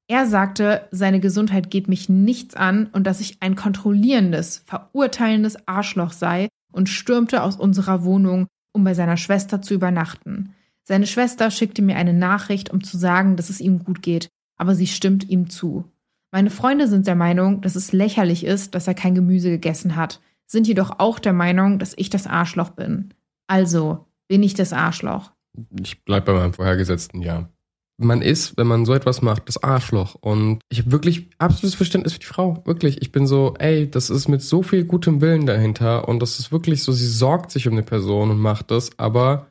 Er 0.08 0.26
sagte, 0.26 0.88
seine 0.91 1.20
Gesundheit 1.20 1.70
geht 1.70 1.88
mich 1.88 2.10
nichts 2.10 2.56
an 2.56 2.88
und 2.88 3.08
dass 3.08 3.22
ich 3.22 3.38
ein 3.39 3.56
kontrollierendes, 3.56 4.64
verurteilendes 4.66 5.68
Arschloch 5.68 6.12
sei 6.12 6.49
und 6.72 6.89
stürmte 6.89 7.41
aus 7.43 7.56
unserer 7.56 8.04
Wohnung, 8.04 8.47
um 8.74 8.84
bei 8.84 8.93
seiner 8.93 9.18
Schwester 9.18 9.62
zu 9.62 9.74
übernachten. 9.74 10.54
Seine 10.84 11.08
Schwester 11.08 11.49
schickte 11.51 11.82
mir 11.82 11.95
eine 11.95 12.14
Nachricht, 12.14 12.70
um 12.70 12.84
zu 12.84 12.97
sagen, 12.97 13.38
dass 13.38 13.49
es 13.49 13.62
ihm 13.62 13.84
gut 13.84 14.01
geht, 14.01 14.28
aber 14.58 14.76
sie 14.76 14.88
stimmt 14.88 15.30
ihm 15.30 15.49
zu. 15.49 15.86
Meine 16.32 16.49
Freunde 16.49 16.88
sind 16.88 17.08
der 17.08 17.16
Meinung, 17.16 17.62
dass 17.62 17.76
es 17.76 17.93
lächerlich 17.93 18.43
ist, 18.43 18.76
dass 18.76 18.88
er 18.88 18.95
kein 18.95 19.16
Gemüse 19.16 19.49
gegessen 19.49 19.95
hat, 19.95 20.20
sind 20.45 20.68
jedoch 20.68 20.99
auch 20.99 21.20
der 21.20 21.34
Meinung, 21.34 21.80
dass 21.80 21.93
ich 21.95 22.10
das 22.10 22.28
Arschloch 22.28 22.72
bin. 22.72 23.14
Also 23.47 24.08
bin 24.28 24.43
ich 24.43 24.54
das 24.54 24.74
Arschloch. 24.74 25.32
Ich 25.80 26.04
bleib 26.04 26.26
bei 26.26 26.34
meinem 26.34 26.54
vorhergesetzten 26.54 27.22
Ja 27.22 27.53
man 27.98 28.22
ist, 28.22 28.58
wenn 28.58 28.68
man 28.68 28.86
so 28.86 28.94
etwas 28.94 29.22
macht, 29.22 29.48
das 29.48 29.62
Arschloch. 29.62 30.16
Und 30.16 30.60
ich 30.70 30.80
habe 30.80 30.91
wirklich 30.91 31.30
absolutes 31.38 31.76
Verständnis 31.76 32.14
für 32.14 32.20
die 32.20 32.26
Frau. 32.26 32.62
Wirklich. 32.66 33.02
Ich 33.02 33.12
bin 33.12 33.28
so, 33.28 33.54
ey, 33.60 33.89
das 33.89 34.10
ist 34.10 34.28
mit 34.28 34.41
so 34.41 34.64
viel 34.64 34.86
gutem 34.86 35.22
Willen 35.22 35.46
dahinter. 35.46 36.08
Und 36.08 36.22
das 36.22 36.39
ist 36.39 36.52
wirklich 36.52 36.84
so, 36.84 36.91
sie 36.91 37.08
sorgt 37.08 37.52
sich 37.52 37.68
um 37.68 37.74
eine 37.74 37.84
Person 37.84 38.32
und 38.32 38.39
macht 38.39 38.72
das. 38.72 38.98
Aber 38.98 39.48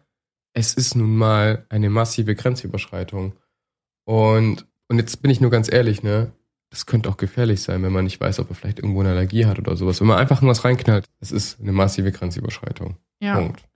es 0.55 0.75
ist 0.75 0.97
nun 0.97 1.17
mal 1.17 1.67
eine 1.69 1.91
massive 1.91 2.35
Grenzüberschreitung. 2.35 3.35
Und, 4.05 4.67
und 4.89 4.99
jetzt 4.99 5.23
bin 5.23 5.31
ich 5.31 5.41
nur 5.41 5.51
ganz 5.51 5.73
ehrlich, 5.73 6.03
ne? 6.03 6.33
Das 6.71 6.87
könnte 6.87 7.11
auch 7.11 7.19
gefährlich 7.19 7.61
sein, 7.61 7.83
wenn 7.83 7.93
man 7.93 8.05
nicht 8.05 8.19
weiß, 8.19 8.41
ob 8.41 8.49
er 8.49 8.55
vielleicht 8.55 8.79
irgendwo 8.79 9.01
eine 9.01 9.11
Allergie 9.11 9.45
hat 9.45 9.59
oder 9.59 9.77
sowas. 9.77 10.01
Wenn 10.01 10.09
man 10.09 10.19
einfach 10.19 10.41
nur 10.41 10.51
was 10.51 10.65
reinknallt, 10.65 11.05
es 11.21 11.31
ist 11.31 11.61
eine 11.61 11.73
massive 11.73 12.13
Grenzüberschreitung. 12.13 12.97
Ja. 13.21 13.37
Punkt. 13.37 13.69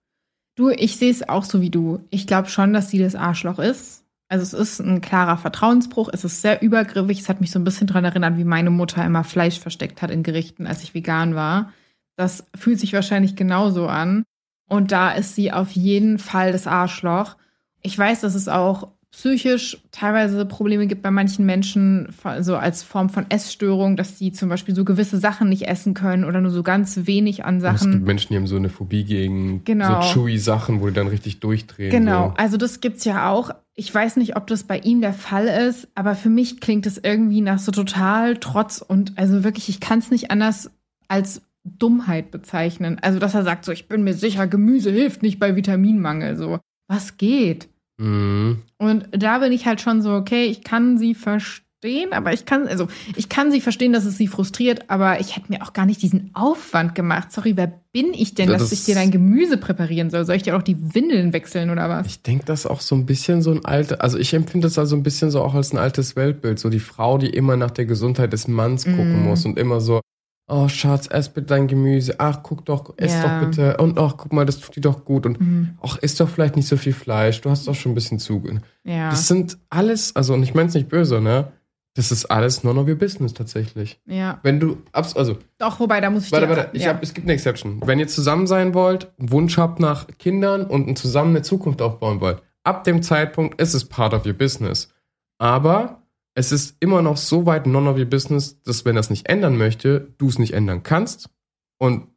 Du, 0.57 0.71
ich 0.71 0.97
sehe 0.97 1.11
es 1.11 1.29
auch 1.29 1.45
so 1.45 1.61
wie 1.61 1.69
du. 1.69 2.03
Ich 2.09 2.27
glaube 2.27 2.49
schon, 2.49 2.73
dass 2.73 2.91
sie 2.91 2.99
das 2.99 3.15
Arschloch 3.15 3.59
ist. 3.59 4.06
Also 4.29 4.43
es 4.43 4.53
ist 4.53 4.81
ein 4.81 5.01
klarer 5.01 5.37
Vertrauensbruch, 5.37 6.09
es 6.13 6.25
ist 6.25 6.43
sehr 6.43 6.61
übergriffig. 6.61 7.21
Es 7.21 7.29
hat 7.29 7.41
mich 7.41 7.53
so 7.53 7.59
ein 7.61 7.65
bisschen 7.65 7.87
daran 7.87 8.05
erinnert, 8.05 8.37
wie 8.37 8.45
meine 8.45 8.71
Mutter 8.71 9.05
immer 9.05 9.23
Fleisch 9.23 9.61
versteckt 9.61 10.03
hat 10.03 10.11
in 10.11 10.25
Gerichten, 10.25 10.67
als 10.67 10.83
ich 10.83 10.95
vegan 10.95 11.35
war. 11.35 11.73
Das 12.17 12.45
fühlt 12.55 12.81
sich 12.81 12.93
wahrscheinlich 12.93 13.37
genauso 13.37 13.87
an. 13.87 14.25
Und 14.69 14.91
da 14.91 15.13
ist 15.13 15.37
sie 15.37 15.53
auf 15.53 15.71
jeden 15.73 16.19
Fall 16.19 16.51
das 16.51 16.67
Arschloch. 16.67 17.37
Ich 17.83 17.97
weiß, 17.97 18.23
dass 18.23 18.35
es 18.35 18.49
auch 18.49 18.89
psychisch 19.17 19.79
teilweise 19.93 20.45
Probleme 20.45 20.87
gibt 20.87 21.01
bei 21.01 21.11
manchen 21.11 21.47
Menschen, 21.47 22.09
so 22.41 22.57
als 22.57 22.83
Form 22.83 23.09
von 23.09 23.25
Essstörung, 23.31 23.97
dass 23.97 24.19
die 24.19 24.31
zum 24.31 24.51
Beispiel 24.51 24.75
so 24.75 24.85
gewisse 24.85 25.17
Sachen 25.17 25.49
nicht 25.49 25.67
essen 25.67 25.95
können 25.95 26.23
oder 26.23 26.43
nur 26.43 26.51
so 26.51 26.63
ganz 26.63 27.07
wenig 27.07 27.47
an 27.47 27.61
Sachen. 27.61 27.89
Es 27.89 27.95
gibt 27.95 28.07
Menschen, 28.07 28.29
die 28.29 28.37
haben 28.37 28.47
so 28.47 28.57
eine 28.57 28.69
Phobie 28.69 29.05
gegen 29.05 29.65
genau. 29.65 30.03
so 30.03 30.09
chewy 30.13 30.37
Sachen, 30.37 30.83
wo 30.83 30.89
die 30.89 30.93
dann 30.93 31.07
richtig 31.07 31.41
durchdrehen. 31.41 31.91
Genau, 31.91 32.29
so. 32.29 32.35
also 32.37 32.57
das 32.59 32.81
gibt's 32.83 33.07
ja 33.07 33.31
auch. 33.31 33.53
Ich 33.75 33.93
weiß 33.95 34.19
nicht, 34.19 34.37
ob 34.37 34.49
das 34.49 34.65
bei 34.65 34.81
ihm 34.81 35.01
der 35.01 35.15
Fall 35.15 35.47
ist, 35.47 35.89
aber 35.95 36.15
für 36.15 36.29
mich 36.29 36.61
klingt 36.61 36.85
es 36.85 36.99
irgendwie 36.99 37.41
nach 37.41 37.59
so 37.59 37.73
total 37.73 38.37
Trotz 38.37 38.83
und 38.83 39.15
also 39.17 39.45
wirklich, 39.45 39.71
ich 39.71 39.81
kann 39.81 40.01
es 40.01 40.11
nicht 40.11 40.31
anders 40.31 40.71
als 41.09 41.41
Dummheit 41.65 42.31
bezeichnen. 42.31 42.99
Also, 43.01 43.19
dass 43.19 43.35
er 43.35 43.45
sagt 43.45 43.65
so, 43.65 43.73
ich 43.73 43.89
bin 43.89 44.05
mir 44.05 44.15
sicher, 44.15 44.47
Gemüse 44.47 44.91
hilft 44.91 45.23
nicht 45.23 45.39
bei 45.39 45.57
Vitaminmangel. 45.57 46.37
So, 46.37 46.59
was 46.87 47.17
geht? 47.17 47.69
Mhm. 47.99 48.63
Und 48.79 49.09
da 49.11 49.39
bin 49.39 49.53
ich 49.53 49.67
halt 49.67 49.81
schon 49.81 50.03
so, 50.03 50.13
okay, 50.13 50.45
ich 50.47 50.63
kann 50.63 50.99
sie 50.99 51.15
verstehen, 51.15 52.13
aber 52.13 52.33
ich 52.33 52.45
kann, 52.45 52.67
also 52.67 52.89
ich 53.15 53.29
kann 53.29 53.51
sie 53.51 53.61
verstehen, 53.61 53.93
dass 53.93 54.05
es 54.05 54.19
sie 54.19 54.27
frustriert, 54.27 54.91
aber 54.91 55.21
ich 55.21 55.37
hätte 55.37 55.51
mir 55.51 55.63
auch 55.63 55.73
gar 55.73 55.87
nicht 55.87 56.03
diesen 56.03 56.31
Aufwand 56.35 56.95
gemacht. 56.95 57.33
Sorry, 57.33 57.57
wer 57.57 57.73
bin 57.93 58.13
ich 58.13 58.35
denn, 58.35 58.49
ja, 58.49 58.53
dass 58.55 58.71
das 58.71 58.73
ich 58.73 58.85
dir 58.85 58.95
dein 58.95 59.11
Gemüse 59.11 59.57
präparieren 59.57 60.11
soll? 60.11 60.25
Soll 60.25 60.37
ich 60.37 60.43
dir 60.43 60.57
auch 60.57 60.63
die 60.63 60.95
Windeln 60.95 61.33
wechseln 61.33 61.71
oder 61.71 61.89
was? 61.89 62.07
Ich 62.07 62.23
denke, 62.23 62.45
das 62.45 62.67
auch 62.67 62.81
so 62.81 62.95
ein 62.95 63.07
bisschen 63.07 63.41
so 63.41 63.53
ein 63.53 63.65
altes, 63.65 63.99
also 64.01 64.19
ich 64.19 64.35
empfinde 64.35 64.67
das 64.67 64.79
also 64.79 64.97
ein 64.97 65.03
bisschen 65.03 65.31
so 65.31 65.43
auch 65.43 65.55
als 65.55 65.73
ein 65.73 65.79
altes 65.79 66.17
Weltbild. 66.17 66.59
So 66.59 66.69
die 66.69 66.81
Frau, 66.81 67.19
die 67.19 67.31
immer 67.31 67.57
nach 67.57 67.71
der 67.71 67.87
Gesundheit 67.87 68.33
des 68.33 68.49
Manns 68.49 68.85
gucken 68.85 69.23
mm. 69.23 69.27
muss 69.27 69.45
und 69.47 69.59
immer 69.59 69.81
so, 69.81 70.01
oh 70.49 70.69
Schatz, 70.69 71.09
ess 71.11 71.29
bitte 71.29 71.49
dein 71.49 71.67
Gemüse, 71.67 72.15
ach 72.19 72.43
guck 72.43 72.65
doch, 72.65 72.95
ess 72.97 73.13
ja. 73.13 73.23
doch 73.23 73.47
bitte 73.47 73.77
und 73.79 73.99
ach 73.99 74.17
guck 74.17 74.33
mal, 74.33 74.47
das 74.47 74.61
tut 74.61 74.77
dir 74.77 74.81
doch 74.81 75.05
gut 75.05 75.27
und 75.27 75.41
mhm. 75.41 75.79
ach 75.83 75.99
isst 75.99 76.21
doch 76.21 76.29
vielleicht 76.29 76.57
nicht 76.57 76.69
so 76.69 76.77
viel 76.77 76.93
Fleisch, 76.93 77.41
du 77.41 77.51
hast 77.51 77.67
doch 77.67 77.75
schon 77.75 77.93
ein 77.93 77.95
bisschen 77.97 78.19
zu. 78.19 78.43
Ja. 78.85 79.11
Das 79.11 79.29
sind 79.29 79.59
alles, 79.71 80.15
also 80.15 80.35
und 80.35 80.43
ich 80.43 80.55
meine 80.55 80.69
es 80.69 80.75
nicht 80.75 80.89
böse, 80.89 81.21
ne? 81.21 81.53
Das 81.97 82.13
ist 82.13 82.27
alles 82.27 82.63
none 82.63 82.79
of 82.79 82.87
your 82.87 82.95
business 82.95 83.33
tatsächlich. 83.33 83.99
Ja. 84.05 84.39
Wenn 84.43 84.61
du, 84.61 84.83
also. 84.93 85.39
Doch, 85.57 85.81
wobei, 85.81 86.03
da 86.03 86.11
muss 86.11 86.27
ich 86.27 86.33
Warte, 86.33 86.49
warte, 86.51 86.69
ich 86.75 86.83
ja. 86.83 86.91
hab, 86.91 87.03
es 87.03 87.15
gibt 87.15 87.25
eine 87.27 87.33
Exception. 87.33 87.81
Wenn 87.87 87.99
ihr 87.99 88.07
zusammen 88.07 88.47
sein 88.47 88.75
wollt, 88.75 89.11
einen 89.19 89.33
Wunsch 89.33 89.57
habt 89.57 89.81
nach 89.81 90.07
Kindern 90.19 90.67
und 90.67 90.99
zusammen 90.99 91.31
eine 91.31 91.41
Zukunft 91.41 91.81
aufbauen 91.81 92.21
wollt, 92.21 92.43
ab 92.65 92.85
dem 92.85 93.03
Zeitpunkt 93.03 93.59
ist 93.63 93.73
es 93.73 93.87
part 93.87 94.13
of 94.13 94.27
your 94.27 94.35
business. 94.35 94.93
Aber 95.39 96.03
es 96.37 96.53
ist 96.53 96.77
immer 96.81 97.01
noch 97.01 97.17
so 97.17 97.47
weit 97.47 97.67
none 97.67 97.89
of 97.89 97.97
your 97.97 98.05
business, 98.05 98.63
dass 98.63 98.85
wenn 98.85 98.95
das 98.95 99.09
nicht 99.09 99.29
ändern 99.29 99.57
möchte, 99.57 100.13
du 100.19 100.29
es 100.29 100.39
nicht 100.39 100.53
ändern 100.53 100.83
kannst 100.83 101.31
und 101.79 102.09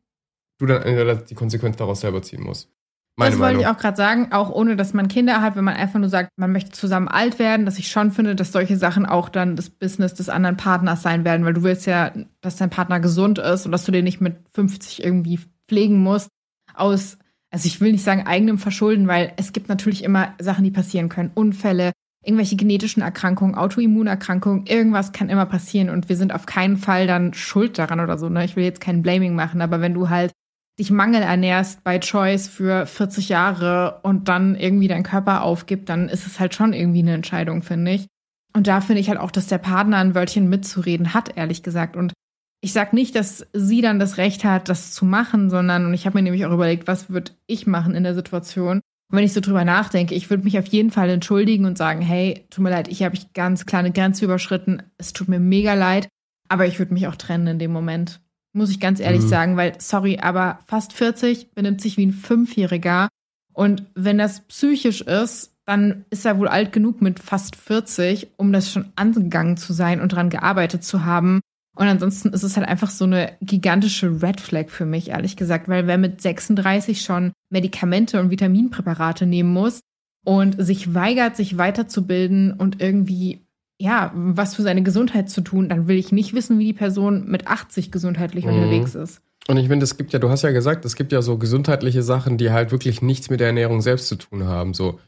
du 0.60 0.66
dann 0.66 1.26
die 1.26 1.36
Konsequenz 1.36 1.78
daraus 1.78 2.02
selber 2.02 2.22
ziehen 2.22 2.44
musst. 2.44 2.70
Meine 3.16 3.32
das 3.32 3.40
wollte 3.40 3.62
ich 3.62 3.68
auch 3.68 3.78
gerade 3.78 3.96
sagen, 3.98 4.32
auch 4.32 4.50
ohne 4.50 4.76
dass 4.76 4.94
man 4.94 5.08
Kinder 5.08 5.42
hat, 5.42 5.56
wenn 5.56 5.64
man 5.64 5.76
einfach 5.76 6.00
nur 6.00 6.10
sagt, 6.10 6.32
man 6.38 6.52
möchte 6.52 6.72
zusammen 6.72 7.08
alt 7.08 7.40
werden, 7.40 7.66
dass 7.66 7.80
ich 7.80 7.90
schon 7.90 8.12
finde, 8.12 8.36
dass 8.36 8.52
solche 8.52 8.76
Sachen 8.76 9.06
auch 9.06 9.30
dann 9.30 9.56
das 9.56 9.70
Business 9.70 10.14
des 10.14 10.28
anderen 10.28 10.58
Partners 10.58 11.02
sein 11.02 11.24
werden, 11.24 11.46
weil 11.46 11.54
du 11.54 11.64
willst 11.64 11.86
ja, 11.86 12.12
dass 12.42 12.58
dein 12.58 12.70
Partner 12.70 13.00
gesund 13.00 13.40
ist 13.40 13.66
und 13.66 13.72
dass 13.72 13.86
du 13.86 13.92
den 13.94 14.04
nicht 14.04 14.20
mit 14.20 14.38
50 14.54 15.04
irgendwie 15.04 15.40
pflegen 15.68 15.98
musst 15.98 16.30
aus, 16.74 17.18
also 17.52 17.68
ich 17.68 17.80
will 17.80 17.94
nicht 17.94 18.04
sagen 18.04 18.28
eigenem 18.28 18.58
Verschulden, 18.58 19.08
weil 19.08 19.34
es 19.38 19.54
gibt 19.54 19.70
natürlich 19.70 20.04
immer 20.04 20.34
Sachen, 20.40 20.66
die 20.66 20.72
passieren 20.72 21.08
können, 21.08 21.32
Unfälle, 21.36 21.94
irgendwelche 22.24 22.56
genetischen 22.56 23.02
Erkrankungen, 23.02 23.56
Autoimmunerkrankungen, 23.56 24.66
irgendwas 24.66 25.12
kann 25.12 25.30
immer 25.30 25.46
passieren 25.46 25.90
und 25.90 26.10
wir 26.10 26.18
sind 26.18 26.34
auf 26.34 26.46
keinen 26.46 26.78
Fall 26.78 27.08
dann 27.08 27.34
schuld 27.34 27.78
daran 27.78 28.00
oder 28.00 28.18
so. 28.18 28.30
Ne? 28.30 28.44
Ich 28.46 28.56
will 28.56 28.64
jetzt 28.64 28.82
kein 28.82 29.02
Blaming 29.02 29.36
machen, 29.36 29.62
aber 29.62 29.82
wenn 29.82 29.94
du 29.94 30.10
halt 30.10 30.32
dich 30.80 30.92
Mangel 30.92 31.22
ernährst 31.22 31.84
bei 31.84 32.00
Choice 32.00 32.48
für 32.48 32.86
40 32.86 33.30
Jahre 33.30 34.00
und 34.04 34.28
dann 34.30 34.56
irgendwie 34.56 34.88
dein 34.88 35.04
Körper 35.04 35.44
aufgibt, 35.44 35.90
dann 35.90 36.08
ist 36.08 36.26
es 36.26 36.40
halt 36.40 36.56
schon 36.56 36.74
irgendwie 36.74 37.00
eine 37.00 37.14
Entscheidung, 37.14 37.62
finde 37.64 37.92
ich. 37.92 38.08
Und 38.56 38.68
da 38.68 38.82
finde 38.82 39.02
ich 39.02 39.10
halt 39.10 39.20
auch, 39.20 39.32
dass 39.32 39.48
der 39.48 39.58
Partner 39.58 39.98
ein 39.98 40.16
Wörtchen 40.16 40.50
mitzureden 40.50 41.14
hat, 41.14 41.38
ehrlich 41.38 41.64
gesagt. 41.64 41.96
Und 41.96 42.14
ich 42.62 42.74
sag 42.74 42.94
nicht, 42.94 43.16
dass 43.16 43.46
sie 43.54 43.82
dann 43.82 44.00
das 44.00 44.18
Recht 44.18 44.44
hat, 44.44 44.70
das 44.70 44.92
zu 44.92 45.06
machen, 45.06 45.50
sondern, 45.50 45.86
und 45.86 45.94
ich 45.94 46.06
habe 46.06 46.18
mir 46.18 46.24
nämlich 46.24 46.46
auch 46.46 46.54
überlegt, 46.54 46.88
was 46.88 47.10
würde 47.10 47.34
ich 47.46 47.68
machen 47.68 47.94
in 47.94 48.04
der 48.04 48.16
Situation? 48.16 48.82
Und 49.12 49.18
wenn 49.18 49.26
ich 49.26 49.34
so 49.34 49.42
drüber 49.42 49.66
nachdenke, 49.66 50.14
ich 50.14 50.30
würde 50.30 50.44
mich 50.44 50.60
auf 50.60 50.68
jeden 50.68 50.92
Fall 50.92 51.10
entschuldigen 51.10 51.66
und 51.66 51.78
sagen, 51.78 52.02
hey, 52.02 52.46
tut 52.52 52.64
mir 52.64 52.70
leid, 52.70 52.88
ich 52.88 53.02
habe 53.02 53.18
ganz 53.34 53.66
kleine 53.66 53.92
Grenze 53.92 54.26
überschritten. 54.26 54.84
Es 54.98 55.14
tut 55.14 55.28
mir 55.28 55.40
mega 55.40 55.74
leid, 55.74 56.08
aber 56.48 56.68
ich 56.68 56.78
würde 56.78 56.94
mich 56.94 57.08
auch 57.08 57.16
trennen 57.16 57.48
in 57.48 57.60
dem 57.60 57.72
Moment. 57.72 58.22
Muss 58.54 58.70
ich 58.70 58.80
ganz 58.80 59.00
ehrlich 59.00 59.24
mhm. 59.24 59.28
sagen, 59.28 59.58
weil, 59.58 59.74
sorry, 59.80 60.20
aber 60.20 60.60
fast 60.68 60.94
40 60.94 61.52
benimmt 61.52 61.82
sich 61.82 61.98
wie 61.98 62.06
ein 62.06 62.14
Fünfjähriger. 62.14 63.10
Und 63.54 63.84
wenn 63.96 64.20
das 64.20 64.42
psychisch 64.48 65.02
ist, 65.02 65.56
dann 65.66 66.06
ist 66.10 66.26
er 66.26 66.38
wohl 66.38 66.48
alt 66.48 66.72
genug 66.72 67.02
mit 67.02 67.20
fast 67.20 67.56
40, 67.56 68.30
um 68.38 68.54
das 68.54 68.72
schon 68.72 68.92
angegangen 68.96 69.58
zu 69.58 69.74
sein 69.74 70.02
und 70.02 70.14
daran 70.14 70.30
gearbeitet 70.30 70.84
zu 70.84 71.06
haben. 71.06 71.42
Und 71.80 71.88
ansonsten 71.88 72.34
ist 72.34 72.44
es 72.44 72.58
halt 72.58 72.68
einfach 72.68 72.90
so 72.90 73.06
eine 73.06 73.32
gigantische 73.40 74.22
Red 74.22 74.42
Flag 74.42 74.68
für 74.68 74.86
mich, 74.86 75.12
ehrlich 75.12 75.38
gesagt, 75.38 75.70
weil 75.70 75.88
wer 75.88 75.98
mit 75.98 76.22
36 76.22 77.02
schon 77.02 77.32
Medikamente 77.50 78.20
und 78.20 78.32
Vitaminpräparate 78.32 79.26
nehmen 79.26 79.54
muss 79.54 79.80
und 80.26 80.62
sich 80.62 80.94
weigert, 80.94 81.38
sich 81.38 81.58
weiterzubilden 81.58 82.52
und 82.52 82.82
irgendwie, 82.82 83.46
ja, 83.80 84.12
was 84.14 84.56
für 84.56 84.62
seine 84.62 84.84
Gesundheit 84.84 85.30
zu 85.30 85.40
tun, 85.40 85.70
dann 85.70 85.88
will 85.88 85.96
ich 85.96 86.12
nicht 86.12 86.34
wissen, 86.34 86.60
wie 86.60 86.66
die 86.66 86.74
Person 86.74 87.30
mit 87.30 87.48
80 87.48 87.94
gesundheitlich 87.94 88.44
mhm. 88.44 88.56
unterwegs 88.56 88.94
ist. 88.96 89.22
Und 89.48 89.56
ich 89.56 89.70
finde, 89.70 89.86
es 89.86 89.96
gibt 89.96 90.12
ja, 90.12 90.20
du 90.20 90.30
hast 90.30 90.42
ja 90.42 90.52
gesagt, 90.52 90.84
es 90.84 90.98
gibt 90.98 91.14
ja 91.14 91.22
so 91.22 91.38
gesundheitliche 91.38 92.04
Sachen, 92.04 92.38
die 92.38 92.52
halt 92.52 92.74
wirklich 92.74 93.02
nichts 93.02 93.30
mit 93.30 93.40
der 93.40 93.48
Ernährung 93.48 93.80
selbst 93.80 94.10
zu 94.10 94.18
tun 94.18 94.44
haben. 94.44 94.74
So, 94.74 95.00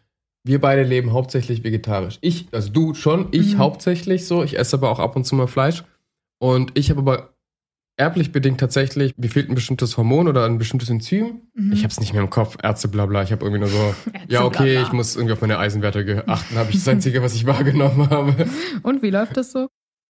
wir 0.45 0.61
beide 0.61 0.83
leben 0.83 1.11
hauptsächlich 1.11 1.65
vegetarisch. 1.65 2.17
Ich, 2.21 2.47
also 2.53 2.71
du 2.71 2.93
schon, 2.93 3.27
ich 3.31 3.55
mhm. 3.55 3.57
hauptsächlich 3.57 4.25
so. 4.25 4.41
Ich 4.41 4.57
esse 4.57 4.77
aber 4.77 4.89
auch 4.89 4.99
ab 4.99 5.17
und 5.17 5.25
zu 5.25 5.35
mal 5.35 5.47
Fleisch. 5.47 5.83
Und 6.41 6.71
ich 6.73 6.89
habe 6.89 7.01
aber 7.01 7.35
erblich 7.97 8.31
bedingt 8.31 8.59
tatsächlich, 8.59 9.15
mir 9.15 9.29
fehlt 9.29 9.47
ein 9.47 9.53
bestimmtes 9.53 9.95
Hormon 9.95 10.27
oder 10.27 10.43
ein 10.45 10.57
bestimmtes 10.57 10.89
Enzym. 10.89 11.43
Mhm. 11.53 11.71
Ich 11.71 11.83
habe 11.83 11.89
es 11.89 11.99
nicht 11.99 12.13
mehr 12.13 12.23
im 12.23 12.31
Kopf, 12.31 12.57
Ärzte, 12.63 12.87
bla 12.87 13.05
bla. 13.05 13.21
Ich 13.21 13.31
habe 13.31 13.45
irgendwie 13.45 13.59
nur 13.59 13.69
so, 13.69 13.93
ja, 14.27 14.43
okay, 14.43 14.81
ich 14.81 14.91
muss 14.91 15.15
irgendwie 15.15 15.33
auf 15.33 15.41
meine 15.41 15.59
Eisenwerte 15.59 16.23
achten, 16.25 16.55
habe 16.55 16.71
ich 16.71 16.77
das 16.77 16.87
Einzige, 16.87 17.21
was 17.21 17.35
ich 17.35 17.45
wahrgenommen 17.45 18.09
habe. 18.09 18.47
Und 18.81 19.03
wie 19.03 19.11
läuft 19.11 19.37
das 19.37 19.51
so? 19.51 19.67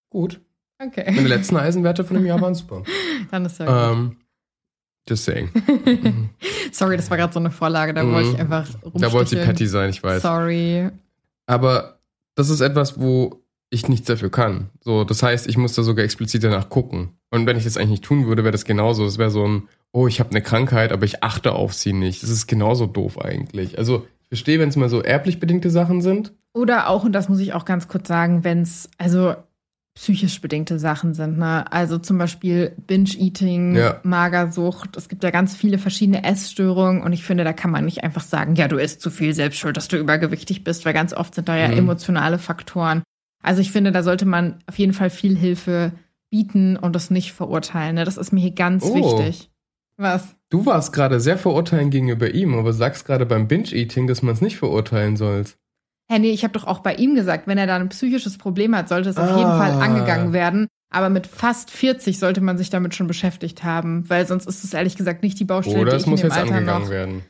Gut. 0.08 0.40
Okay. 0.78 1.04
Meine 1.14 1.28
letzten 1.28 1.58
Eisenwerte 1.58 2.02
von 2.02 2.16
dem 2.16 2.24
Jahr 2.24 2.40
waren 2.40 2.54
super. 2.54 2.82
Dann 3.30 3.44
ist 3.44 3.58
ja 3.58 3.66
gut. 3.66 3.98
Ähm, 3.98 4.16
just 5.06 5.26
saying. 5.26 5.50
Sorry, 6.72 6.96
das 6.96 7.10
war 7.10 7.18
gerade 7.18 7.34
so 7.34 7.40
eine 7.40 7.50
Vorlage, 7.50 7.92
da 7.92 8.06
wollte 8.06 8.30
ich 8.30 8.34
mhm. 8.36 8.40
einfach 8.40 8.70
Da 8.94 9.12
wollte 9.12 9.30
sie 9.30 9.36
petty 9.36 9.66
sein, 9.66 9.90
ich 9.90 10.02
weiß. 10.02 10.22
Sorry. 10.22 10.88
Aber 11.44 12.00
das 12.36 12.48
ist 12.48 12.62
etwas, 12.62 12.98
wo 12.98 13.41
ich 13.72 13.88
nichts 13.88 14.06
dafür 14.06 14.30
kann. 14.30 14.68
So, 14.82 15.04
das 15.04 15.22
heißt, 15.22 15.48
ich 15.48 15.56
muss 15.56 15.74
da 15.74 15.82
sogar 15.82 16.04
explizit 16.04 16.44
danach 16.44 16.68
gucken. 16.68 17.16
Und 17.30 17.46
wenn 17.46 17.56
ich 17.56 17.64
das 17.64 17.76
eigentlich 17.76 17.90
nicht 17.90 18.04
tun 18.04 18.26
würde, 18.26 18.44
wäre 18.44 18.52
das 18.52 18.66
genauso. 18.66 19.04
Es 19.06 19.16
wäre 19.16 19.30
so 19.30 19.46
ein, 19.46 19.62
oh, 19.92 20.06
ich 20.06 20.20
habe 20.20 20.30
eine 20.30 20.42
Krankheit, 20.42 20.92
aber 20.92 21.04
ich 21.04 21.22
achte 21.22 21.52
auf 21.52 21.72
sie 21.72 21.94
nicht. 21.94 22.22
Das 22.22 22.28
ist 22.28 22.46
genauso 22.46 22.86
doof 22.86 23.18
eigentlich. 23.18 23.78
Also, 23.78 24.06
ich 24.20 24.28
verstehe, 24.28 24.58
wenn 24.58 24.68
es 24.68 24.76
mal 24.76 24.90
so 24.90 25.00
erblich 25.00 25.40
bedingte 25.40 25.70
Sachen 25.70 26.02
sind. 26.02 26.32
Oder 26.52 26.90
auch, 26.90 27.04
und 27.04 27.12
das 27.12 27.30
muss 27.30 27.40
ich 27.40 27.54
auch 27.54 27.64
ganz 27.64 27.88
kurz 27.88 28.08
sagen, 28.08 28.44
wenn 28.44 28.60
es, 28.60 28.90
also 28.98 29.34
psychisch 29.94 30.40
bedingte 30.40 30.78
Sachen 30.78 31.14
sind. 31.14 31.38
Ne? 31.38 31.70
Also 31.70 31.98
zum 31.98 32.18
Beispiel 32.18 32.72
Binge-Eating, 32.86 33.76
ja. 33.76 34.00
Magersucht. 34.02 34.96
Es 34.96 35.08
gibt 35.08 35.22
ja 35.22 35.30
ganz 35.30 35.54
viele 35.54 35.78
verschiedene 35.78 36.24
Essstörungen 36.24 37.02
und 37.02 37.12
ich 37.12 37.24
finde, 37.24 37.44
da 37.44 37.52
kann 37.52 37.70
man 37.70 37.84
nicht 37.84 38.02
einfach 38.02 38.22
sagen, 38.22 38.54
ja, 38.54 38.68
du 38.68 38.76
isst 38.76 39.02
zu 39.02 39.10
viel, 39.10 39.34
selbst 39.34 39.58
schuld, 39.58 39.76
dass 39.76 39.88
du 39.88 39.98
übergewichtig 39.98 40.64
bist, 40.64 40.86
weil 40.86 40.94
ganz 40.94 41.12
oft 41.12 41.34
sind 41.34 41.48
da 41.48 41.56
ja 41.56 41.68
mhm. 41.68 41.78
emotionale 41.78 42.38
Faktoren. 42.38 43.02
Also 43.42 43.60
ich 43.60 43.72
finde, 43.72 43.92
da 43.92 44.02
sollte 44.02 44.24
man 44.24 44.58
auf 44.66 44.78
jeden 44.78 44.92
Fall 44.92 45.10
viel 45.10 45.36
Hilfe 45.36 45.92
bieten 46.30 46.76
und 46.76 46.94
das 46.94 47.10
nicht 47.10 47.32
verurteilen. 47.32 47.96
Ne? 47.96 48.04
Das 48.04 48.16
ist 48.16 48.32
mir 48.32 48.40
hier 48.40 48.52
ganz 48.52 48.84
oh. 48.84 48.94
wichtig. 48.94 49.50
Was? 49.96 50.34
Du 50.48 50.64
warst 50.64 50.92
gerade 50.92 51.20
sehr 51.20 51.38
verurteilend 51.38 51.90
gegenüber 51.90 52.32
ihm, 52.32 52.54
aber 52.58 52.72
sagst 52.72 53.04
gerade 53.04 53.26
beim 53.26 53.48
Binge-Eating, 53.48 54.06
dass 54.06 54.22
man 54.22 54.34
es 54.34 54.40
nicht 54.40 54.56
verurteilen 54.56 55.16
soll. 55.16 55.44
Hä, 56.10 56.18
nee, 56.18 56.30
ich 56.30 56.44
habe 56.44 56.52
doch 56.52 56.64
auch 56.64 56.80
bei 56.80 56.94
ihm 56.94 57.14
gesagt, 57.14 57.46
wenn 57.46 57.58
er 57.58 57.66
da 57.66 57.76
ein 57.76 57.88
psychisches 57.88 58.38
Problem 58.38 58.74
hat, 58.74 58.88
sollte 58.88 59.10
es 59.10 59.16
ah. 59.16 59.24
auf 59.24 59.36
jeden 59.36 59.50
Fall 59.50 59.72
ah. 59.72 59.80
angegangen 59.80 60.32
werden. 60.32 60.68
Aber 60.90 61.08
mit 61.08 61.26
fast 61.26 61.70
40 61.70 62.18
sollte 62.18 62.42
man 62.42 62.58
sich 62.58 62.68
damit 62.68 62.94
schon 62.94 63.06
beschäftigt 63.06 63.64
haben, 63.64 64.08
weil 64.10 64.26
sonst 64.26 64.46
ist 64.46 64.62
es 64.62 64.74
ehrlich 64.74 64.96
gesagt 64.96 65.22
nicht 65.22 65.40
die 65.40 65.44
Baustelle, 65.44 65.80
Oder 65.80 65.92
die 65.92 65.96
es 65.96 66.06
muss 66.06 66.20
jetzt 66.20 66.36
Alter 66.36 66.54
angegangen 66.54 66.82
noch. 66.82 66.90
werden. 66.90 67.22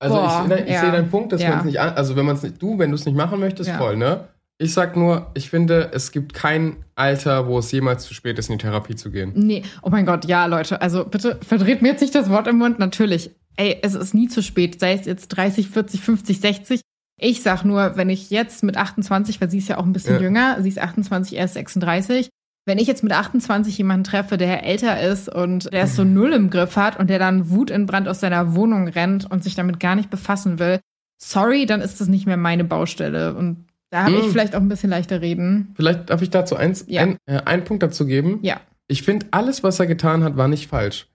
Also 0.00 0.16
Boah, 0.16 0.46
ich, 0.48 0.64
ich 0.64 0.70
ja. 0.70 0.80
sehe 0.80 0.92
deinen 0.92 1.10
Punkt, 1.10 1.32
dass 1.32 1.42
ja. 1.42 1.50
man 1.50 1.58
es 1.60 1.64
nicht 1.64 1.78
also 1.78 2.16
wenn 2.16 2.26
man 2.26 2.36
es 2.36 2.42
nicht, 2.42 2.60
du, 2.60 2.78
wenn 2.78 2.90
du 2.90 2.96
es 2.96 3.06
nicht 3.06 3.16
machen 3.16 3.38
möchtest, 3.40 3.70
ja. 3.70 3.78
voll, 3.78 3.96
ne? 3.96 4.28
Ich 4.60 4.74
sag 4.74 4.96
nur, 4.96 5.30
ich 5.34 5.50
finde, 5.50 5.90
es 5.94 6.10
gibt 6.10 6.34
kein 6.34 6.84
Alter, 6.96 7.46
wo 7.46 7.60
es 7.60 7.70
jemals 7.70 8.04
zu 8.04 8.12
spät 8.12 8.40
ist, 8.40 8.50
in 8.50 8.58
die 8.58 8.62
Therapie 8.62 8.96
zu 8.96 9.12
gehen. 9.12 9.32
Nee, 9.36 9.62
oh 9.82 9.90
mein 9.90 10.04
Gott, 10.04 10.24
ja, 10.24 10.46
Leute, 10.46 10.82
also 10.82 11.04
bitte 11.04 11.38
verdreht 11.46 11.80
mir 11.80 11.90
jetzt 11.90 12.00
nicht 12.00 12.14
das 12.14 12.28
Wort 12.28 12.48
im 12.48 12.58
Mund. 12.58 12.80
Natürlich, 12.80 13.30
ey, 13.56 13.78
es 13.82 13.94
ist 13.94 14.14
nie 14.14 14.26
zu 14.26 14.42
spät, 14.42 14.80
sei 14.80 14.94
es 14.94 15.06
jetzt 15.06 15.28
30, 15.28 15.68
40, 15.68 16.00
50, 16.00 16.40
60. 16.40 16.80
Ich 17.20 17.42
sag 17.42 17.64
nur, 17.64 17.96
wenn 17.96 18.10
ich 18.10 18.30
jetzt 18.30 18.64
mit 18.64 18.76
28, 18.76 19.40
weil 19.40 19.50
sie 19.50 19.58
ist 19.58 19.68
ja 19.68 19.78
auch 19.78 19.86
ein 19.86 19.92
bisschen 19.92 20.16
ja. 20.16 20.20
jünger, 20.20 20.56
sie 20.60 20.68
ist 20.68 20.80
28, 20.80 21.38
er 21.38 21.44
ist 21.44 21.54
36, 21.54 22.28
wenn 22.66 22.78
ich 22.78 22.86
jetzt 22.88 23.02
mit 23.02 23.12
28 23.12 23.78
jemanden 23.78 24.04
treffe, 24.04 24.36
der 24.36 24.64
älter 24.64 25.00
ist 25.00 25.32
und 25.32 25.72
der 25.72 25.84
es 25.84 25.94
so 25.94 26.04
null 26.04 26.32
im 26.32 26.50
Griff 26.50 26.76
hat 26.76 26.98
und 26.98 27.08
der 27.10 27.20
dann 27.20 27.50
Wut 27.50 27.70
in 27.70 27.86
Brand 27.86 28.08
aus 28.08 28.20
seiner 28.20 28.54
Wohnung 28.54 28.88
rennt 28.88 29.28
und 29.30 29.44
sich 29.44 29.54
damit 29.54 29.78
gar 29.78 29.94
nicht 29.94 30.10
befassen 30.10 30.58
will, 30.58 30.80
sorry, 31.16 31.64
dann 31.64 31.80
ist 31.80 32.00
das 32.00 32.08
nicht 32.08 32.26
mehr 32.26 32.36
meine 32.36 32.64
Baustelle. 32.64 33.34
Und 33.34 33.67
da 33.90 34.04
habe 34.04 34.16
hm. 34.16 34.24
ich 34.24 34.30
vielleicht 34.30 34.54
auch 34.54 34.60
ein 34.60 34.68
bisschen 34.68 34.90
leichter 34.90 35.20
reden. 35.20 35.72
Vielleicht 35.74 36.10
darf 36.10 36.22
ich 36.22 36.30
dazu 36.30 36.56
eins, 36.56 36.84
ja. 36.88 37.02
ein, 37.02 37.16
äh, 37.26 37.40
einen 37.44 37.64
Punkt 37.64 37.82
dazu 37.82 38.06
geben. 38.06 38.40
Ja. 38.42 38.60
Ich 38.86 39.02
finde, 39.02 39.26
alles, 39.30 39.62
was 39.62 39.80
er 39.80 39.86
getan 39.86 40.24
hat, 40.24 40.36
war 40.36 40.48
nicht 40.48 40.68
falsch. 40.68 41.08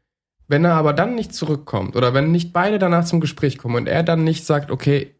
Wenn 0.47 0.65
er 0.65 0.73
aber 0.73 0.93
dann 0.93 1.15
nicht 1.15 1.33
zurückkommt 1.33 1.95
oder 1.95 2.13
wenn 2.13 2.31
nicht 2.31 2.53
beide 2.53 2.79
danach 2.79 3.05
zum 3.05 3.21
Gespräch 3.21 3.57
kommen 3.57 3.75
und 3.75 3.87
er 3.87 4.03
dann 4.03 4.23
nicht 4.23 4.45
sagt, 4.45 4.71
okay, 4.71 5.15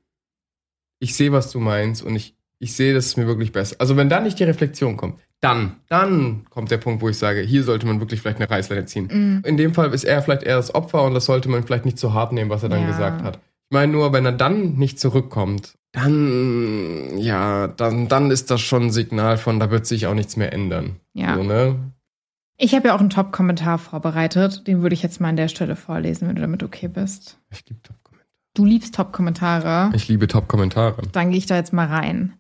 ich 1.00 1.16
sehe, 1.16 1.32
was 1.32 1.52
du 1.52 1.60
meinst 1.60 2.04
und 2.04 2.16
ich, 2.16 2.36
ich 2.60 2.76
sehe, 2.76 2.94
dass 2.94 3.06
es 3.06 3.18
mir 3.18 3.28
wirklich 3.28 3.52
besser. 3.52 3.76
Also 3.80 3.98
wenn 3.98 4.10
da 4.10 4.20
nicht 4.20 4.40
die 4.40 4.44
Reflexion 4.44 4.98
kommt, 4.98 5.20
dann, 5.40 5.78
dann 5.90 6.46
kommt 6.50 6.72
der 6.72 6.78
Punkt, 6.78 7.02
wo 7.02 7.10
ich 7.10 7.18
sage, 7.18 7.42
hier 7.42 7.64
sollte 7.64 7.86
man 7.86 8.00
wirklich 8.00 8.22
vielleicht 8.22 8.38
eine 8.38 8.50
Reißleine 8.50 8.86
ziehen. 8.86 9.42
Mm. 9.42 9.46
In 9.46 9.58
dem 9.58 9.74
Fall 9.74 9.94
ist 9.94 10.06
er 10.06 10.22
vielleicht 10.22 10.44
eher 10.44 10.56
das 10.56 10.74
Opfer 10.74 11.04
und 11.04 11.14
das 11.14 11.26
sollte 11.26 11.50
man 11.50 11.64
vielleicht 11.64 11.84
nicht 11.86 12.00
zu 12.00 12.14
hart 12.14 12.32
nehmen, 12.32 12.50
was 12.50 12.64
er 12.64 12.70
dann 12.70 12.82
ja. 12.82 12.88
gesagt 12.88 13.24
hat. 13.24 13.38
Ich 13.38 13.74
meine 13.74 13.92
nur, 13.92 14.14
wenn 14.14 14.26
er 14.26 14.32
dann 14.32 14.76
nicht 14.76 15.00
zurückkommt 15.00 15.74
dann, 15.94 17.18
ja, 17.20 17.68
dann, 17.68 18.08
dann 18.08 18.32
ist 18.32 18.52
das 18.52 18.62
schon 18.62 18.88
ein 18.88 18.92
Signal 18.92 19.38
von, 19.38 19.60
da 19.60 19.72
wird 19.72 19.86
sich 19.86 20.08
auch 20.08 20.16
nichts 20.16 20.36
mehr 20.36 20.52
ändern. 20.52 20.98
Ja. 21.14 21.36
So, 21.36 21.44
ne? 21.44 21.80
Ich 22.58 22.74
habe 22.74 22.88
ja 22.88 22.96
auch 22.96 23.00
einen 23.00 23.12
Top-Kommentar 23.12 23.78
vorbereitet. 23.78 24.68
Den 24.68 24.82
würde 24.82 24.96
ich 24.96 25.04
jetzt 25.04 25.22
mal 25.22 25.30
an 25.30 25.36
der 25.36 25.48
Stelle 25.48 25.76
vorlesen, 25.76 26.28
wenn 26.28 26.36
du 26.36 26.42
damit 26.42 26.64
okay 26.64 26.88
bist. 26.88 27.40
Ich 27.52 27.64
liebe 27.70 27.82
Top-Kommentare. 27.84 28.28
Du 28.56 28.66
liebst 28.66 28.96
Top-Kommentare. 28.96 29.92
Ich 29.96 30.08
liebe 30.08 30.28
Top-Kommentare. 30.28 31.04
Dann 31.12 31.30
gehe 31.30 31.38
ich 31.38 31.46
da 31.46 31.56
jetzt 31.56 31.74
mal 31.74 31.88
rein. 31.88 32.34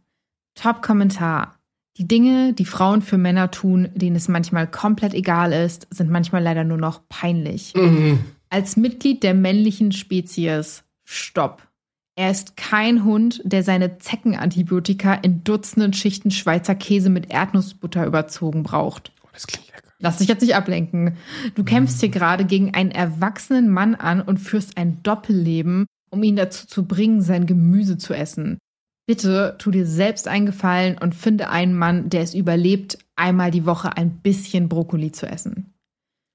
Top-Kommentar. 0.55 1.59
Die 1.97 2.07
Dinge, 2.07 2.53
die 2.53 2.65
Frauen 2.65 3.03
für 3.03 3.19
Männer 3.19 3.51
tun, 3.51 3.89
denen 3.93 4.15
es 4.15 4.27
manchmal 4.27 4.65
komplett 4.65 5.13
egal 5.13 5.53
ist, 5.53 5.87
sind 5.91 6.09
manchmal 6.09 6.41
leider 6.41 6.63
nur 6.63 6.77
noch 6.77 7.07
peinlich. 7.07 7.75
Mhm. 7.75 8.25
Als 8.49 8.77
Mitglied 8.77 9.21
der 9.21 9.35
männlichen 9.35 9.91
Spezies, 9.91 10.83
stopp. 11.03 11.67
Er 12.15 12.29
ist 12.29 12.57
kein 12.57 13.03
Hund, 13.03 13.41
der 13.43 13.63
seine 13.63 13.97
Zeckenantibiotika 13.97 15.15
in 15.15 15.43
Dutzenden 15.43 15.93
Schichten 15.93 16.29
Schweizer 16.29 16.75
Käse 16.75 17.09
mit 17.09 17.31
Erdnussbutter 17.31 18.05
überzogen 18.05 18.61
braucht. 18.61 19.11
Oh, 19.23 19.29
das 19.33 19.47
klingt 19.47 19.67
lecker. 19.67 19.89
Lass 19.99 20.17
dich 20.17 20.27
jetzt 20.27 20.41
nicht 20.41 20.55
ablenken. 20.55 21.17
Du 21.55 21.63
kämpfst 21.63 22.01
hier 22.01 22.09
gerade 22.09 22.45
gegen 22.45 22.73
einen 22.73 22.91
erwachsenen 22.91 23.69
Mann 23.69 23.95
an 23.95 24.21
und 24.21 24.37
führst 24.37 24.77
ein 24.77 25.01
Doppelleben, 25.01 25.85
um 26.11 26.21
ihn 26.23 26.35
dazu 26.35 26.67
zu 26.67 26.85
bringen, 26.85 27.21
sein 27.21 27.45
Gemüse 27.47 27.97
zu 27.97 28.13
essen. 28.13 28.59
Bitte 29.07 29.55
tu 29.59 29.71
dir 29.71 29.85
selbst 29.85 30.27
einen 30.27 30.45
Gefallen 30.45 30.97
und 30.97 31.15
finde 31.15 31.49
einen 31.49 31.73
Mann, 31.73 32.09
der 32.09 32.21
es 32.21 32.33
überlebt, 32.33 32.99
einmal 33.15 33.49
die 33.49 33.65
Woche 33.65 33.97
ein 33.97 34.19
bisschen 34.19 34.69
Brokkoli 34.69 35.11
zu 35.11 35.25
essen. 35.25 35.73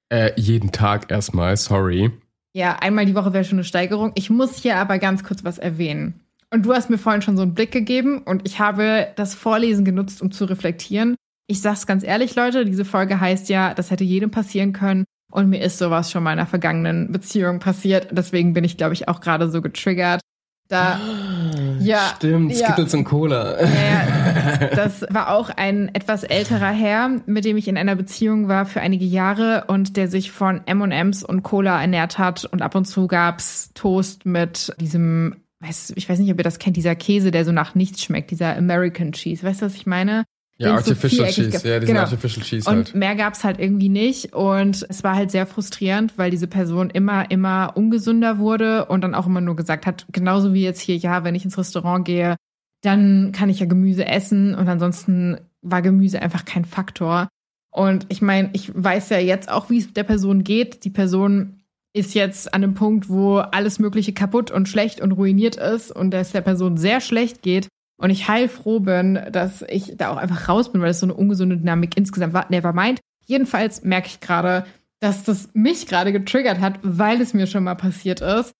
Äh, 0.09 0.31
jeden 0.35 0.71
Tag 0.71 1.09
erstmal, 1.11 1.55
sorry. 1.55 2.11
Ja, 2.53 2.77
einmal 2.77 3.05
die 3.05 3.15
Woche 3.15 3.33
wäre 3.33 3.43
schon 3.43 3.57
eine 3.57 3.63
Steigerung. 3.63 4.11
Ich 4.15 4.29
muss 4.29 4.57
hier 4.57 4.77
aber 4.77 4.97
ganz 4.97 5.23
kurz 5.23 5.43
was 5.43 5.57
erwähnen. 5.57 6.21
Und 6.51 6.65
du 6.65 6.73
hast 6.73 6.89
mir 6.89 6.97
vorhin 6.97 7.21
schon 7.21 7.37
so 7.37 7.43
einen 7.43 7.53
Blick 7.53 7.71
gegeben 7.71 8.23
und 8.23 8.47
ich 8.47 8.59
habe 8.59 9.09
das 9.15 9.35
Vorlesen 9.35 9.85
genutzt, 9.85 10.21
um 10.21 10.31
zu 10.31 10.45
reflektieren. 10.45 11.15
Ich 11.47 11.61
sag's 11.61 11.85
ganz 11.85 12.03
ehrlich, 12.03 12.35
Leute, 12.35 12.65
diese 12.65 12.85
Folge 12.85 13.19
heißt 13.19 13.49
ja, 13.49 13.73
das 13.73 13.91
hätte 13.91 14.03
jedem 14.03 14.31
passieren 14.31 14.73
können. 14.73 15.05
Und 15.31 15.49
mir 15.49 15.61
ist 15.61 15.77
sowas 15.77 16.11
schon 16.11 16.23
mal 16.23 16.33
in 16.33 16.39
einer 16.39 16.47
vergangenen 16.47 17.11
Beziehung 17.11 17.59
passiert. 17.59 18.07
Deswegen 18.11 18.53
bin 18.53 18.63
ich, 18.63 18.77
glaube 18.77 18.93
ich, 18.93 19.07
auch 19.07 19.21
gerade 19.21 19.49
so 19.51 19.61
getriggert. 19.61 20.21
Da, 20.69 20.99
ja. 21.79 22.13
Stimmt, 22.15 22.53
ja. 22.53 22.67
Skittles 22.67 22.93
und 22.93 23.03
Cola. 23.03 23.59
Ja, 23.61 24.67
das 24.75 25.01
war 25.09 25.31
auch 25.33 25.49
ein 25.49 25.93
etwas 25.93 26.23
älterer 26.23 26.69
Herr, 26.69 27.09
mit 27.25 27.43
dem 27.43 27.57
ich 27.57 27.67
in 27.67 27.77
einer 27.77 27.95
Beziehung 27.95 28.47
war 28.47 28.65
für 28.65 28.79
einige 28.79 29.05
Jahre 29.05 29.65
und 29.67 29.97
der 29.97 30.07
sich 30.07 30.31
von 30.31 30.61
M&M's 30.67 31.23
und 31.23 31.41
Cola 31.41 31.81
ernährt 31.81 32.19
hat 32.19 32.45
und 32.45 32.61
ab 32.61 32.75
und 32.75 32.85
zu 32.85 33.07
gab's 33.07 33.71
Toast 33.73 34.27
mit 34.27 34.71
diesem, 34.79 35.37
weiß, 35.59 35.93
ich 35.95 36.07
weiß 36.07 36.19
nicht, 36.19 36.31
ob 36.31 36.37
ihr 36.37 36.43
das 36.43 36.59
kennt, 36.59 36.77
dieser 36.77 36.95
Käse, 36.95 37.31
der 37.31 37.45
so 37.45 37.51
nach 37.51 37.73
nichts 37.73 38.03
schmeckt, 38.03 38.29
dieser 38.29 38.55
American 38.55 39.11
Cheese. 39.11 39.43
Weißt 39.43 39.61
du, 39.61 39.65
was 39.65 39.75
ich 39.75 39.87
meine? 39.87 40.23
Ja, 40.59 40.77
es 40.77 40.85
so 40.85 40.91
Artificial 40.91 41.27
Cheese. 41.29 41.49
gab. 41.51 41.63
Ja, 41.63 41.79
diesen 41.79 41.87
Genau. 41.93 42.05
Artificial 42.05 42.45
Cheese 42.45 42.69
Und 42.69 42.75
halt. 42.75 42.95
mehr 42.95 43.15
gab's 43.15 43.43
halt 43.43 43.59
irgendwie 43.59 43.89
nicht. 43.89 44.33
Und 44.33 44.85
es 44.89 45.03
war 45.03 45.15
halt 45.15 45.31
sehr 45.31 45.45
frustrierend, 45.45 46.17
weil 46.17 46.31
diese 46.31 46.47
Person 46.47 46.89
immer, 46.89 47.31
immer 47.31 47.71
ungesünder 47.75 48.37
wurde 48.39 48.85
und 48.85 49.01
dann 49.01 49.15
auch 49.15 49.25
immer 49.25 49.41
nur 49.41 49.55
gesagt 49.55 49.85
hat, 49.85 50.05
genauso 50.11 50.53
wie 50.53 50.63
jetzt 50.63 50.81
hier, 50.81 50.97
ja, 50.97 51.23
wenn 51.23 51.35
ich 51.35 51.45
ins 51.45 51.57
Restaurant 51.57 52.03
gehe, 52.05 52.35
dann 52.81 53.31
kann 53.33 53.49
ich 53.49 53.59
ja 53.59 53.65
Gemüse 53.65 54.05
essen 54.05 54.53
und 54.55 54.67
ansonsten 54.67 55.37
war 55.61 55.81
Gemüse 55.81 56.21
einfach 56.21 56.45
kein 56.45 56.65
Faktor. 56.65 57.29
Und 57.71 58.05
ich 58.09 58.21
meine, 58.21 58.49
ich 58.53 58.71
weiß 58.73 59.09
ja 59.09 59.19
jetzt 59.19 59.49
auch, 59.49 59.69
wie 59.69 59.77
es 59.79 59.93
der 59.93 60.03
Person 60.03 60.43
geht. 60.43 60.83
Die 60.85 60.89
Person 60.89 61.61
ist 61.93 62.13
jetzt 62.15 62.53
an 62.53 62.63
einem 62.63 62.73
Punkt, 62.73 63.09
wo 63.09 63.37
alles 63.37 63.79
Mögliche 63.79 64.13
kaputt 64.13 64.51
und 64.51 64.67
schlecht 64.69 65.01
und 65.01 65.11
ruiniert 65.11 65.55
ist 65.55 65.91
und 65.91 66.13
es 66.13 66.31
der 66.31 66.41
Person 66.41 66.77
sehr 66.77 67.01
schlecht 67.01 67.41
geht. 67.41 67.67
Und 67.99 68.09
ich 68.11 68.27
heilfroh 68.29 68.79
bin, 68.79 69.19
dass 69.31 69.61
ich 69.67 69.93
da 69.97 70.09
auch 70.09 70.17
einfach 70.17 70.47
raus 70.47 70.71
bin, 70.71 70.81
weil 70.81 70.91
es 70.91 71.01
so 71.01 71.05
eine 71.05 71.13
ungesunde 71.13 71.57
Dynamik 71.57 71.97
insgesamt 71.97 72.33
war. 72.33 72.47
Never 72.49 72.71
mind. 72.73 72.99
Jedenfalls 73.25 73.83
merke 73.83 74.07
ich 74.07 74.21
gerade, 74.21 74.65
dass 75.01 75.23
das 75.23 75.49
mich 75.53 75.85
gerade 75.85 76.11
getriggert 76.13 76.59
hat, 76.59 76.79
weil 76.81 77.21
es 77.21 77.33
mir 77.33 77.45
schon 77.45 77.63
mal 77.65 77.75
passiert 77.75 78.21
ist. 78.21 78.53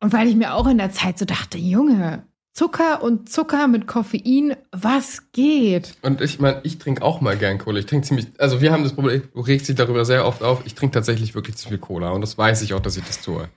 Und 0.00 0.12
weil 0.12 0.28
ich 0.28 0.36
mir 0.36 0.54
auch 0.54 0.66
in 0.66 0.78
der 0.78 0.90
Zeit 0.90 1.18
so 1.18 1.24
dachte, 1.24 1.56
Junge, 1.58 2.24
Zucker 2.52 3.02
und 3.02 3.30
Zucker 3.30 3.66
mit 3.66 3.86
Koffein, 3.86 4.56
was 4.72 5.32
geht? 5.32 5.96
Und 6.02 6.20
ich 6.20 6.38
meine, 6.38 6.60
ich 6.64 6.78
trinke 6.78 7.02
auch 7.02 7.22
mal 7.22 7.36
gern 7.38 7.56
Cola. 7.56 7.78
Ich 7.78 7.86
trinke 7.86 8.06
ziemlich, 8.06 8.26
also 8.38 8.60
wir 8.60 8.72
haben 8.72 8.82
das 8.82 8.92
Problem, 8.92 9.22
du 9.32 9.40
regst 9.40 9.68
dich 9.68 9.76
darüber 9.76 10.04
sehr 10.04 10.26
oft 10.26 10.42
auf. 10.42 10.66
Ich 10.66 10.74
trinke 10.74 10.92
tatsächlich 10.92 11.34
wirklich 11.34 11.56
zu 11.56 11.68
viel 11.68 11.78
Cola 11.78 12.10
und 12.10 12.20
das 12.20 12.36
weiß 12.36 12.60
ich 12.60 12.74
auch, 12.74 12.80
dass 12.80 12.98
ich 12.98 13.04
das 13.04 13.22
tue. 13.22 13.48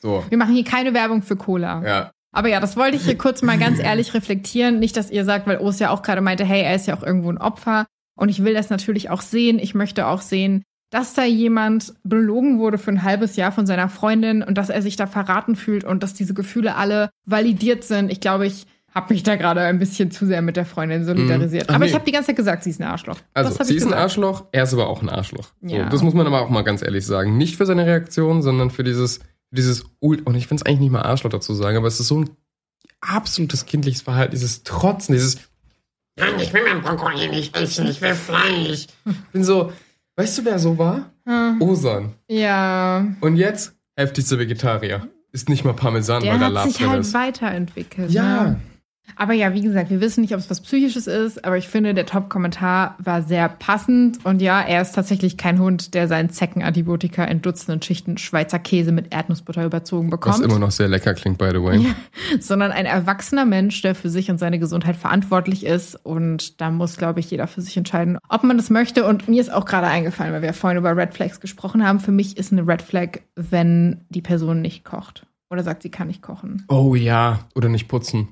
So, 0.00 0.24
Wir 0.28 0.38
machen 0.38 0.54
hier 0.54 0.64
keine 0.64 0.94
Werbung 0.94 1.22
für 1.22 1.34
Cola. 1.36 1.82
ja. 1.84 2.12
Aber 2.38 2.48
ja, 2.48 2.60
das 2.60 2.76
wollte 2.76 2.96
ich 2.96 3.02
hier 3.02 3.18
kurz 3.18 3.42
mal 3.42 3.58
ganz 3.58 3.80
ehrlich 3.80 4.14
reflektieren. 4.14 4.78
Nicht, 4.78 4.96
dass 4.96 5.10
ihr 5.10 5.24
sagt, 5.24 5.48
weil 5.48 5.58
Urs 5.58 5.80
ja 5.80 5.90
auch 5.90 6.02
gerade 6.02 6.20
meinte, 6.20 6.44
hey, 6.44 6.62
er 6.62 6.76
ist 6.76 6.86
ja 6.86 6.96
auch 6.96 7.02
irgendwo 7.02 7.32
ein 7.32 7.38
Opfer. 7.38 7.86
Und 8.16 8.28
ich 8.28 8.44
will 8.44 8.54
das 8.54 8.70
natürlich 8.70 9.10
auch 9.10 9.22
sehen. 9.22 9.58
Ich 9.58 9.74
möchte 9.74 10.06
auch 10.06 10.20
sehen, 10.20 10.62
dass 10.90 11.14
da 11.14 11.24
jemand 11.24 11.94
belogen 12.04 12.60
wurde 12.60 12.78
für 12.78 12.92
ein 12.92 13.02
halbes 13.02 13.34
Jahr 13.34 13.50
von 13.50 13.66
seiner 13.66 13.88
Freundin 13.88 14.44
und 14.44 14.56
dass 14.56 14.70
er 14.70 14.82
sich 14.82 14.94
da 14.94 15.08
verraten 15.08 15.56
fühlt 15.56 15.82
und 15.82 16.04
dass 16.04 16.14
diese 16.14 16.32
Gefühle 16.32 16.76
alle 16.76 17.10
validiert 17.26 17.82
sind. 17.82 18.12
Ich 18.12 18.20
glaube, 18.20 18.46
ich 18.46 18.66
habe 18.94 19.12
mich 19.12 19.24
da 19.24 19.34
gerade 19.34 19.62
ein 19.62 19.80
bisschen 19.80 20.12
zu 20.12 20.24
sehr 20.24 20.40
mit 20.40 20.56
der 20.56 20.64
Freundin 20.64 21.04
solidarisiert. 21.04 21.64
Ach, 21.66 21.74
aber 21.74 21.86
nee. 21.86 21.90
ich 21.90 21.94
habe 21.96 22.04
die 22.04 22.12
ganze 22.12 22.28
Zeit 22.28 22.36
gesagt, 22.36 22.62
sie 22.62 22.70
ist 22.70 22.80
ein 22.80 22.86
Arschloch. 22.86 23.18
Also, 23.34 23.64
sie 23.64 23.74
ist 23.74 23.84
ein. 23.84 23.94
Arschloch, 23.94 24.44
er 24.52 24.62
ist 24.62 24.72
aber 24.72 24.86
auch 24.86 25.02
ein 25.02 25.08
Arschloch. 25.08 25.48
Ja. 25.60 25.86
So, 25.86 25.90
das 25.90 26.02
muss 26.02 26.14
man 26.14 26.24
aber 26.28 26.40
auch 26.42 26.50
mal 26.50 26.62
ganz 26.62 26.82
ehrlich 26.82 27.04
sagen. 27.04 27.36
Nicht 27.36 27.56
für 27.56 27.66
seine 27.66 27.84
Reaktion, 27.84 28.42
sondern 28.42 28.70
für 28.70 28.84
dieses, 28.84 29.18
dieses, 29.50 29.84
Ul- 30.00 30.22
und 30.24 30.34
ich 30.34 30.46
finde 30.46 30.62
es 30.62 30.66
eigentlich 30.66 30.80
nicht 30.80 30.90
mal 30.92 31.02
Arschloch 31.02 31.30
dazu 31.30 31.54
sagen, 31.54 31.76
aber 31.76 31.86
es 31.88 32.00
ist 32.00 32.08
so 32.08 32.20
ein 32.20 32.30
absolutes 33.00 33.66
kindliches 33.66 34.02
Verhalten, 34.02 34.32
dieses 34.32 34.62
Trotzen, 34.62 35.14
dieses, 35.14 35.38
Nein, 36.16 36.40
ich 36.40 36.52
will 36.52 36.62
mein 36.64 36.80
Brokkoli 36.82 37.28
nicht 37.28 37.56
essen, 37.56 37.86
ich 37.86 38.00
will 38.00 38.14
Fleisch. 38.14 38.86
ich 39.06 39.16
bin 39.32 39.44
so, 39.44 39.72
weißt 40.16 40.38
du, 40.38 40.44
wer 40.44 40.58
so 40.58 40.76
war? 40.76 41.10
Hm. 41.26 41.62
Osan. 41.62 42.14
Ja, 42.28 43.06
Und 43.20 43.36
jetzt 43.36 43.74
heftigster 43.96 44.38
Vegetarier. 44.38 45.08
Ist 45.30 45.48
nicht 45.48 45.62
mal 45.64 45.74
Parmesan, 45.74 46.22
der 46.22 46.32
weil 46.32 46.38
da 46.40 46.46
hat 46.46 46.52
Lab 46.54 46.68
sich 46.68 46.86
halt 46.86 47.00
ist. 47.00 47.12
weiterentwickelt. 47.14 48.10
Ja. 48.10 48.44
Ne? 48.44 48.60
Aber 49.16 49.32
ja, 49.32 49.52
wie 49.54 49.62
gesagt, 49.62 49.90
wir 49.90 50.00
wissen 50.00 50.20
nicht, 50.20 50.32
ob 50.32 50.40
es 50.40 50.50
was 50.50 50.60
Psychisches 50.60 51.06
ist, 51.06 51.44
aber 51.44 51.56
ich 51.56 51.68
finde, 51.68 51.94
der 51.94 52.06
Top-Kommentar 52.06 52.96
war 52.98 53.22
sehr 53.22 53.48
passend. 53.48 54.24
Und 54.24 54.40
ja, 54.40 54.60
er 54.60 54.82
ist 54.82 54.94
tatsächlich 54.94 55.36
kein 55.36 55.58
Hund, 55.58 55.94
der 55.94 56.08
seinen 56.08 56.30
Zeckenantibiotika 56.30 57.24
in 57.24 57.42
Dutzenden 57.42 57.82
Schichten 57.82 58.18
Schweizer 58.18 58.58
Käse 58.58 58.92
mit 58.92 59.12
Erdnussbutter 59.12 59.64
überzogen 59.64 60.10
Was 60.10 60.20
bekommt. 60.20 60.44
immer 60.44 60.58
noch 60.58 60.70
sehr 60.70 60.88
lecker 60.88 61.14
klingt, 61.14 61.38
by 61.38 61.50
the 61.52 61.62
way. 61.62 61.78
Ja, 61.78 61.94
sondern 62.40 62.72
ein 62.72 62.86
erwachsener 62.86 63.44
Mensch, 63.44 63.82
der 63.82 63.94
für 63.94 64.08
sich 64.08 64.30
und 64.30 64.38
seine 64.38 64.58
Gesundheit 64.58 64.96
verantwortlich 64.96 65.64
ist. 65.64 65.94
Und 65.94 66.60
da 66.60 66.70
muss, 66.70 66.96
glaube 66.96 67.20
ich, 67.20 67.30
jeder 67.30 67.46
für 67.46 67.60
sich 67.60 67.76
entscheiden, 67.76 68.18
ob 68.28 68.44
man 68.44 68.56
das 68.56 68.70
möchte. 68.70 69.04
Und 69.06 69.28
mir 69.28 69.40
ist 69.40 69.52
auch 69.52 69.64
gerade 69.64 69.86
eingefallen, 69.86 70.32
weil 70.32 70.42
wir 70.42 70.52
vorhin 70.52 70.78
über 70.78 70.96
Red 70.96 71.14
Flags 71.14 71.40
gesprochen 71.40 71.86
haben. 71.86 72.00
Für 72.00 72.12
mich 72.12 72.36
ist 72.36 72.52
eine 72.52 72.66
Red 72.66 72.82
Flag, 72.82 73.20
wenn 73.34 74.04
die 74.08 74.22
Person 74.22 74.60
nicht 74.60 74.84
kocht. 74.84 75.26
Oder 75.50 75.62
sagt, 75.62 75.82
sie 75.82 75.90
kann 75.90 76.08
nicht 76.08 76.22
kochen. 76.22 76.64
Oh 76.68 76.94
ja, 76.94 77.40
oder 77.54 77.68
nicht 77.68 77.88
putzen. 77.88 78.28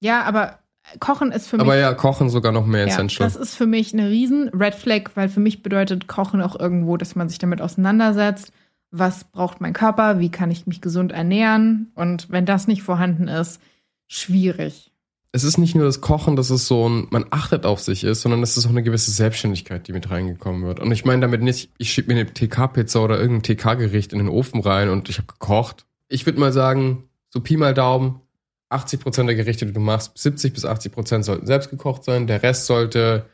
Ja, 0.00 0.22
aber 0.22 0.58
Kochen 1.00 1.32
ist 1.32 1.48
für 1.48 1.56
mich. 1.56 1.62
Aber 1.62 1.76
ja, 1.76 1.92
kochen 1.94 2.30
sogar 2.30 2.52
noch 2.52 2.66
mehr 2.66 2.86
ja, 2.86 2.86
essential. 2.86 3.26
das 3.26 3.36
ist 3.36 3.54
für 3.54 3.66
mich 3.66 3.92
eine 3.92 4.08
riesen 4.08 4.48
Red 4.48 4.74
Flag, 4.74 5.10
weil 5.14 5.28
für 5.28 5.40
mich 5.40 5.62
bedeutet 5.62 6.06
Kochen 6.06 6.40
auch 6.40 6.58
irgendwo, 6.58 6.96
dass 6.96 7.14
man 7.14 7.28
sich 7.28 7.38
damit 7.38 7.60
auseinandersetzt. 7.60 8.52
Was 8.90 9.24
braucht 9.24 9.60
mein 9.60 9.74
Körper? 9.74 10.18
Wie 10.18 10.30
kann 10.30 10.50
ich 10.50 10.66
mich 10.66 10.80
gesund 10.80 11.12
ernähren? 11.12 11.92
Und 11.94 12.30
wenn 12.30 12.46
das 12.46 12.68
nicht 12.68 12.82
vorhanden 12.82 13.28
ist, 13.28 13.60
schwierig. 14.06 14.90
es 15.32 15.44
ist 15.44 15.58
nicht 15.58 15.74
nur 15.74 15.84
das 15.84 16.00
Kochen, 16.00 16.36
dass 16.36 16.48
es 16.48 16.66
so 16.66 16.88
ein, 16.88 17.06
man 17.10 17.26
achtet 17.28 17.66
auf 17.66 17.80
sich 17.80 18.02
ist, 18.02 18.22
sondern 18.22 18.42
es 18.42 18.56
ist 18.56 18.64
auch 18.64 18.70
eine 18.70 18.82
gewisse 18.82 19.10
Selbstständigkeit, 19.10 19.86
die 19.86 19.92
mit 19.92 20.10
reingekommen 20.10 20.64
wird. 20.64 20.80
Und 20.80 20.90
ich 20.90 21.04
meine 21.04 21.20
damit 21.20 21.42
nicht, 21.42 21.70
ich 21.76 21.92
schieb 21.92 22.08
mir 22.08 22.14
eine 22.14 22.32
TK-Pizza 22.32 23.02
oder 23.02 23.20
irgendein 23.20 23.56
TK-Gericht 23.56 24.14
in 24.14 24.20
den 24.20 24.28
Ofen 24.28 24.62
rein 24.62 24.88
und 24.88 25.10
ich 25.10 25.18
habe 25.18 25.26
gekocht. 25.26 25.84
Ich 26.08 26.24
würde 26.24 26.40
mal 26.40 26.52
sagen, 26.54 27.04
so 27.28 27.40
Pi 27.40 27.58
mal 27.58 27.74
Daumen, 27.74 28.22
80 28.70 29.00
Prozent 29.00 29.28
der 29.28 29.36
Gerichte, 29.36 29.66
die 29.66 29.72
du 29.72 29.80
machst, 29.80 30.16
70 30.18 30.52
bis 30.52 30.64
80 30.64 30.92
Prozent 30.92 31.24
sollten 31.24 31.46
selbst 31.46 31.70
gekocht 31.70 32.04
sein. 32.04 32.26
Der 32.26 32.42
Rest 32.42 32.66
sollte, 32.66 33.26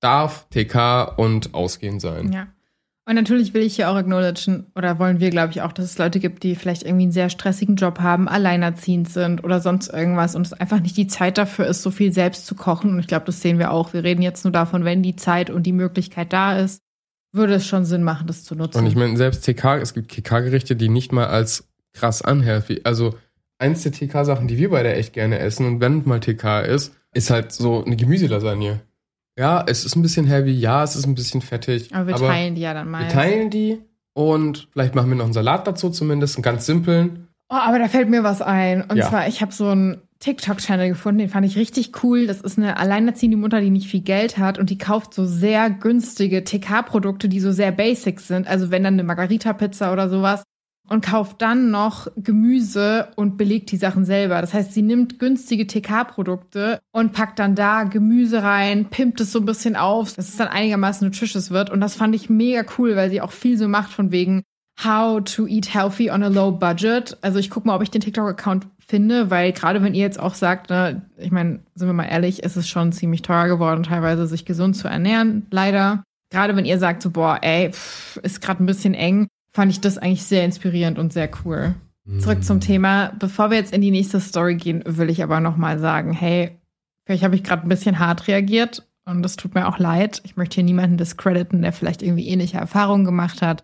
darf, 0.00 0.46
TK 0.50 1.14
und 1.16 1.54
ausgehend 1.54 2.00
sein. 2.00 2.32
Ja. 2.32 2.48
Und 3.08 3.14
natürlich 3.14 3.54
will 3.54 3.62
ich 3.62 3.76
hier 3.76 3.88
auch 3.90 3.94
acknowledgen, 3.94 4.66
oder 4.74 4.98
wollen 4.98 5.18
wir, 5.18 5.30
glaube 5.30 5.50
ich, 5.50 5.62
auch, 5.62 5.72
dass 5.72 5.86
es 5.86 5.96
Leute 5.96 6.20
gibt, 6.20 6.42
die 6.42 6.54
vielleicht 6.54 6.82
irgendwie 6.82 7.04
einen 7.04 7.12
sehr 7.12 7.30
stressigen 7.30 7.76
Job 7.76 8.00
haben, 8.00 8.28
alleinerziehend 8.28 9.08
sind 9.08 9.42
oder 9.44 9.60
sonst 9.60 9.88
irgendwas 9.88 10.34
und 10.34 10.46
es 10.46 10.52
einfach 10.52 10.80
nicht 10.80 10.94
die 10.98 11.06
Zeit 11.06 11.38
dafür 11.38 11.66
ist, 11.66 11.80
so 11.80 11.90
viel 11.90 12.12
selbst 12.12 12.44
zu 12.44 12.54
kochen. 12.54 12.90
Und 12.90 12.98
ich 12.98 13.06
glaube, 13.06 13.24
das 13.24 13.40
sehen 13.40 13.58
wir 13.58 13.70
auch. 13.70 13.94
Wir 13.94 14.04
reden 14.04 14.20
jetzt 14.20 14.44
nur 14.44 14.52
davon, 14.52 14.84
wenn 14.84 15.02
die 15.02 15.16
Zeit 15.16 15.48
und 15.48 15.62
die 15.62 15.72
Möglichkeit 15.72 16.34
da 16.34 16.58
ist, 16.58 16.82
würde 17.32 17.54
es 17.54 17.66
schon 17.66 17.86
Sinn 17.86 18.02
machen, 18.02 18.26
das 18.26 18.44
zu 18.44 18.54
nutzen. 18.54 18.78
Und 18.78 18.86
ich 18.86 18.94
meine, 18.94 19.16
selbst 19.16 19.42
TK, 19.42 19.80
es 19.80 19.94
gibt 19.94 20.12
TK-Gerichte, 20.12 20.76
die 20.76 20.90
nicht 20.90 21.10
mal 21.10 21.28
als 21.28 21.66
krass 21.94 22.20
unhealthy, 22.20 22.82
also 22.84 23.14
eins 23.58 23.82
der 23.82 23.92
TK-Sachen, 23.92 24.48
die 24.48 24.56
wir 24.58 24.70
beide 24.70 24.92
echt 24.94 25.12
gerne 25.12 25.38
essen 25.38 25.66
und 25.66 25.80
wenn 25.80 26.02
mal 26.06 26.20
TK 26.20 26.60
ist, 26.62 26.94
ist 27.14 27.30
halt 27.30 27.52
so 27.52 27.84
eine 27.84 27.96
Gemüselasagne. 27.96 28.80
Ja, 29.38 29.64
es 29.66 29.84
ist 29.84 29.94
ein 29.96 30.02
bisschen 30.02 30.26
heavy, 30.26 30.50
ja, 30.52 30.82
es 30.82 30.96
ist 30.96 31.06
ein 31.06 31.14
bisschen 31.14 31.40
fettig. 31.42 31.94
aber 31.94 32.08
wir 32.08 32.16
teilen 32.16 32.54
die 32.54 32.60
ja 32.62 32.74
dann 32.74 32.90
mal. 32.90 33.02
wir 33.02 33.08
teilen 33.08 33.50
die 33.50 33.78
und 34.14 34.68
vielleicht 34.72 34.94
machen 34.94 35.10
wir 35.10 35.16
noch 35.16 35.24
einen 35.24 35.32
Salat 35.32 35.66
dazu 35.66 35.90
zumindest, 35.90 36.36
einen 36.36 36.42
ganz 36.42 36.66
simplen. 36.66 37.28
Oh, 37.50 37.54
aber 37.56 37.78
da 37.78 37.88
fällt 37.88 38.10
mir 38.10 38.24
was 38.24 38.42
ein. 38.42 38.82
Und 38.82 38.96
Ja. 38.98 39.08
zwar, 39.08 39.26
ich 39.28 39.40
habe 39.40 39.52
so 39.54 39.68
einen 39.68 40.02
TikTok-Channel 40.18 40.88
gefunden, 40.88 41.20
den 41.20 41.28
fand 41.28 41.46
ich 41.46 41.56
richtig 41.56 42.02
cool. 42.02 42.26
Das 42.26 42.40
ist 42.42 42.58
eine 42.58 42.76
alleinerziehende 42.76 43.36
Mutter, 43.38 43.60
die 43.60 43.70
nicht 43.70 43.88
viel 43.88 44.00
Geld 44.02 44.36
hat 44.36 44.58
und 44.58 44.68
die 44.70 44.76
kauft 44.76 45.14
so 45.14 45.24
sehr 45.24 45.70
günstige 45.70 46.42
TK-Produkte, 46.44 47.28
die 47.28 47.40
so 47.40 47.52
sehr 47.52 47.70
basic 47.72 48.20
sind. 48.20 48.46
Also 48.48 48.70
wenn 48.70 48.82
dann 48.84 48.94
eine 48.94 49.04
Margarita-Pizza 49.04 49.92
oder 49.92 50.10
sowas. 50.10 50.42
Und 50.88 51.04
kauft 51.04 51.42
dann 51.42 51.70
noch 51.70 52.08
Gemüse 52.16 53.08
und 53.14 53.36
belegt 53.36 53.70
die 53.70 53.76
Sachen 53.76 54.04
selber. 54.04 54.40
Das 54.40 54.54
heißt, 54.54 54.72
sie 54.72 54.82
nimmt 54.82 55.18
günstige 55.18 55.66
TK-Produkte 55.66 56.80
und 56.92 57.12
packt 57.12 57.38
dann 57.38 57.54
da 57.54 57.84
Gemüse 57.84 58.42
rein, 58.42 58.86
pimpt 58.86 59.20
es 59.20 59.32
so 59.32 59.40
ein 59.40 59.44
bisschen 59.44 59.76
auf, 59.76 60.14
dass 60.14 60.28
es 60.28 60.36
dann 60.36 60.48
einigermaßen 60.48 61.06
nutritious 61.06 61.50
wird. 61.50 61.68
Und 61.68 61.80
das 61.80 61.94
fand 61.94 62.14
ich 62.14 62.30
mega 62.30 62.64
cool, 62.78 62.96
weil 62.96 63.10
sie 63.10 63.20
auch 63.20 63.32
viel 63.32 63.58
so 63.58 63.68
macht 63.68 63.92
von 63.92 64.10
wegen, 64.12 64.42
How 64.82 65.20
to 65.24 65.48
eat 65.48 65.74
healthy 65.74 66.08
on 66.10 66.22
a 66.22 66.28
low 66.28 66.52
budget. 66.52 67.16
Also 67.20 67.40
ich 67.40 67.50
gucke 67.50 67.66
mal, 67.66 67.74
ob 67.74 67.82
ich 67.82 67.90
den 67.90 68.00
TikTok-Account 68.00 68.68
finde, 68.78 69.28
weil 69.28 69.52
gerade 69.52 69.82
wenn 69.82 69.92
ihr 69.92 70.02
jetzt 70.02 70.20
auch 70.20 70.34
sagt, 70.34 70.70
ne, 70.70 71.02
ich 71.16 71.32
meine, 71.32 71.60
sind 71.74 71.88
wir 71.88 71.92
mal 71.92 72.04
ehrlich, 72.04 72.44
es 72.44 72.56
ist 72.56 72.68
schon 72.68 72.92
ziemlich 72.92 73.22
teuer 73.22 73.48
geworden, 73.48 73.82
teilweise 73.82 74.28
sich 74.28 74.44
gesund 74.44 74.76
zu 74.76 74.86
ernähren, 74.86 75.46
leider. 75.50 76.04
Gerade 76.30 76.54
wenn 76.54 76.64
ihr 76.64 76.78
sagt 76.78 77.02
so, 77.02 77.10
boah, 77.10 77.38
ey, 77.42 77.72
pff, 77.72 78.18
ist 78.18 78.40
gerade 78.40 78.62
ein 78.62 78.66
bisschen 78.66 78.94
eng, 78.94 79.26
fand 79.50 79.72
ich 79.72 79.80
das 79.80 79.98
eigentlich 79.98 80.24
sehr 80.24 80.44
inspirierend 80.44 80.98
und 80.98 81.12
sehr 81.12 81.30
cool. 81.44 81.74
Zurück 82.20 82.42
zum 82.42 82.60
Thema. 82.60 83.12
Bevor 83.18 83.50
wir 83.50 83.58
jetzt 83.58 83.72
in 83.72 83.82
die 83.82 83.90
nächste 83.90 84.18
Story 84.20 84.56
gehen, 84.56 84.82
will 84.86 85.10
ich 85.10 85.22
aber 85.22 85.40
noch 85.40 85.58
mal 85.58 85.78
sagen, 85.78 86.12
hey, 86.12 86.58
vielleicht 87.04 87.22
habe 87.22 87.34
ich 87.34 87.44
gerade 87.44 87.62
ein 87.62 87.68
bisschen 87.68 87.98
hart 87.98 88.28
reagiert 88.28 88.88
und 89.04 89.22
das 89.22 89.36
tut 89.36 89.54
mir 89.54 89.68
auch 89.68 89.78
leid. 89.78 90.22
Ich 90.24 90.36
möchte 90.36 90.54
hier 90.54 90.64
niemanden 90.64 90.96
discrediten, 90.96 91.60
der 91.60 91.72
vielleicht 91.72 92.02
irgendwie 92.02 92.28
ähnliche 92.28 92.56
Erfahrungen 92.56 93.04
gemacht 93.04 93.42
hat. 93.42 93.62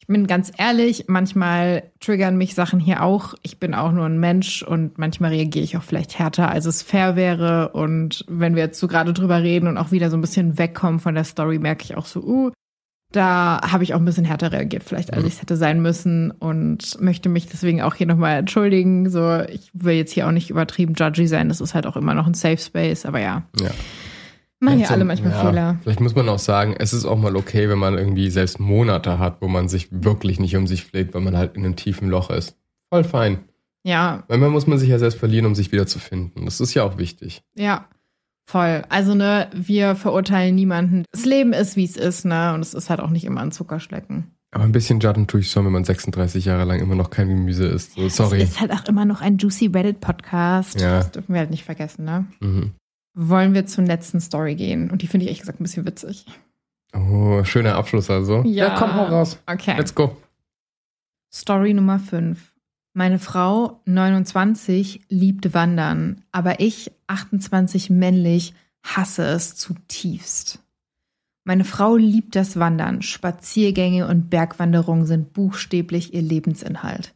Ich 0.00 0.08
bin 0.08 0.26
ganz 0.26 0.50
ehrlich, 0.58 1.04
manchmal 1.06 1.92
triggern 2.00 2.36
mich 2.36 2.56
Sachen 2.56 2.80
hier 2.80 3.04
auch. 3.04 3.34
Ich 3.42 3.60
bin 3.60 3.72
auch 3.72 3.92
nur 3.92 4.06
ein 4.06 4.18
Mensch 4.18 4.64
und 4.64 4.98
manchmal 4.98 5.30
reagiere 5.30 5.64
ich 5.64 5.76
auch 5.76 5.84
vielleicht 5.84 6.18
härter, 6.18 6.50
als 6.50 6.66
es 6.66 6.82
fair 6.82 7.14
wäre. 7.14 7.68
Und 7.68 8.24
wenn 8.26 8.56
wir 8.56 8.64
jetzt 8.64 8.80
so 8.80 8.88
gerade 8.88 9.12
drüber 9.12 9.40
reden 9.40 9.68
und 9.68 9.78
auch 9.78 9.92
wieder 9.92 10.10
so 10.10 10.16
ein 10.16 10.20
bisschen 10.20 10.58
wegkommen 10.58 10.98
von 10.98 11.14
der 11.14 11.22
Story, 11.22 11.60
merke 11.60 11.84
ich 11.84 11.96
auch 11.96 12.06
so, 12.06 12.20
uh, 12.20 12.50
da 13.12 13.60
habe 13.70 13.84
ich 13.84 13.94
auch 13.94 13.98
ein 13.98 14.04
bisschen 14.04 14.24
härter 14.24 14.52
reagiert, 14.52 14.82
vielleicht 14.84 15.12
als 15.12 15.22
Mhm. 15.22 15.28
ich 15.28 15.34
es 15.34 15.42
hätte 15.42 15.56
sein 15.56 15.80
müssen 15.82 16.30
und 16.30 17.00
möchte 17.00 17.28
mich 17.28 17.46
deswegen 17.48 17.82
auch 17.82 17.94
hier 17.94 18.06
nochmal 18.06 18.38
entschuldigen. 18.38 19.08
So, 19.10 19.40
ich 19.48 19.70
will 19.72 19.94
jetzt 19.94 20.12
hier 20.12 20.26
auch 20.26 20.32
nicht 20.32 20.50
übertrieben 20.50 20.94
judgy 20.94 21.26
sein. 21.26 21.48
Das 21.48 21.60
ist 21.60 21.74
halt 21.74 21.86
auch 21.86 21.96
immer 21.96 22.14
noch 22.14 22.26
ein 22.26 22.34
Safe 22.34 22.58
Space, 22.58 23.06
aber 23.06 23.20
ja, 23.20 23.42
Ja. 23.60 23.70
machen 24.60 24.80
ja 24.80 24.88
alle 24.90 25.04
manchmal 25.04 25.32
ja, 25.32 25.40
Fehler. 25.44 25.78
Vielleicht 25.82 26.00
muss 26.00 26.14
man 26.14 26.28
auch 26.28 26.38
sagen, 26.38 26.74
es 26.78 26.92
ist 26.92 27.04
auch 27.04 27.18
mal 27.18 27.36
okay, 27.36 27.68
wenn 27.68 27.78
man 27.78 27.98
irgendwie 27.98 28.30
selbst 28.30 28.60
Monate 28.60 29.18
hat, 29.18 29.38
wo 29.40 29.48
man 29.48 29.68
sich 29.68 29.88
wirklich 29.90 30.40
nicht 30.40 30.56
um 30.56 30.66
sich 30.66 30.84
pflegt, 30.84 31.14
weil 31.14 31.20
man 31.22 31.36
halt 31.36 31.56
in 31.56 31.64
einem 31.64 31.76
tiefen 31.76 32.08
Loch 32.08 32.30
ist. 32.30 32.56
Voll 32.90 33.04
fein. 33.04 33.40
Ja, 33.84 34.22
Manchmal 34.28 34.50
muss 34.50 34.68
man 34.68 34.78
sich 34.78 34.88
ja 34.88 34.98
selbst 35.00 35.18
verlieren, 35.18 35.44
um 35.46 35.56
sich 35.56 35.72
wieder 35.72 35.88
zu 35.88 35.98
finden. 35.98 36.44
Das 36.44 36.60
ist 36.60 36.72
ja 36.74 36.84
auch 36.84 36.98
wichtig. 36.98 37.42
ja. 37.56 37.86
Voll. 38.52 38.82
Also, 38.90 39.14
ne, 39.14 39.48
wir 39.54 39.94
verurteilen 39.94 40.54
niemanden. 40.54 41.06
Das 41.10 41.24
Leben 41.24 41.54
ist, 41.54 41.74
wie 41.76 41.86
es 41.86 41.96
ist, 41.96 42.26
ne? 42.26 42.52
Und 42.52 42.60
es 42.60 42.74
ist 42.74 42.90
halt 42.90 43.00
auch 43.00 43.08
nicht 43.08 43.24
immer 43.24 43.40
ein 43.40 43.50
Zuckerschlecken. 43.50 44.30
Aber 44.50 44.64
ein 44.64 44.72
bisschen 44.72 45.00
judgen 45.00 45.26
tue 45.26 45.40
ich 45.40 45.50
schon, 45.50 45.64
wenn 45.64 45.72
man 45.72 45.84
36 45.84 46.44
Jahre 46.44 46.64
lang 46.64 46.78
immer 46.78 46.94
noch 46.94 47.08
kein 47.08 47.30
Gemüse 47.30 47.64
isst. 47.64 47.94
So, 47.94 48.10
sorry. 48.10 48.42
Es 48.42 48.50
ist 48.50 48.60
halt 48.60 48.70
auch 48.72 48.84
immer 48.84 49.06
noch 49.06 49.22
ein 49.22 49.38
Juicy 49.38 49.68
Reddit-Podcast. 49.68 50.78
Ja. 50.78 50.98
Das 50.98 51.12
dürfen 51.12 51.32
wir 51.32 51.40
halt 51.40 51.50
nicht 51.50 51.64
vergessen, 51.64 52.04
ne? 52.04 52.26
Mhm. 52.40 52.72
Wollen 53.14 53.54
wir 53.54 53.64
zur 53.64 53.84
letzten 53.84 54.20
Story 54.20 54.54
gehen? 54.54 54.90
Und 54.90 55.00
die 55.00 55.06
finde 55.06 55.24
ich 55.24 55.28
ehrlich 55.28 55.40
gesagt 55.40 55.58
ein 55.58 55.64
bisschen 55.64 55.86
witzig. 55.86 56.26
Oh, 56.92 57.42
schöner 57.44 57.76
Abschluss 57.76 58.10
also. 58.10 58.44
komm, 58.76 58.94
hau 58.94 59.04
raus. 59.04 59.38
Okay. 59.46 59.76
Let's 59.78 59.94
go. 59.94 60.14
Story 61.32 61.72
Nummer 61.72 61.98
5. 61.98 62.51
Meine 62.94 63.18
Frau, 63.18 63.80
29, 63.86 65.06
liebt 65.08 65.54
Wandern, 65.54 66.22
aber 66.30 66.60
ich, 66.60 66.92
28 67.06 67.88
männlich, 67.88 68.52
hasse 68.82 69.24
es 69.24 69.56
zutiefst. 69.56 70.58
Meine 71.44 71.64
Frau 71.64 71.96
liebt 71.96 72.36
das 72.36 72.58
Wandern. 72.58 73.00
Spaziergänge 73.00 74.06
und 74.06 74.28
Bergwanderungen 74.28 75.06
sind 75.06 75.32
buchstäblich 75.32 76.12
ihr 76.12 76.22
Lebensinhalt. 76.22 77.14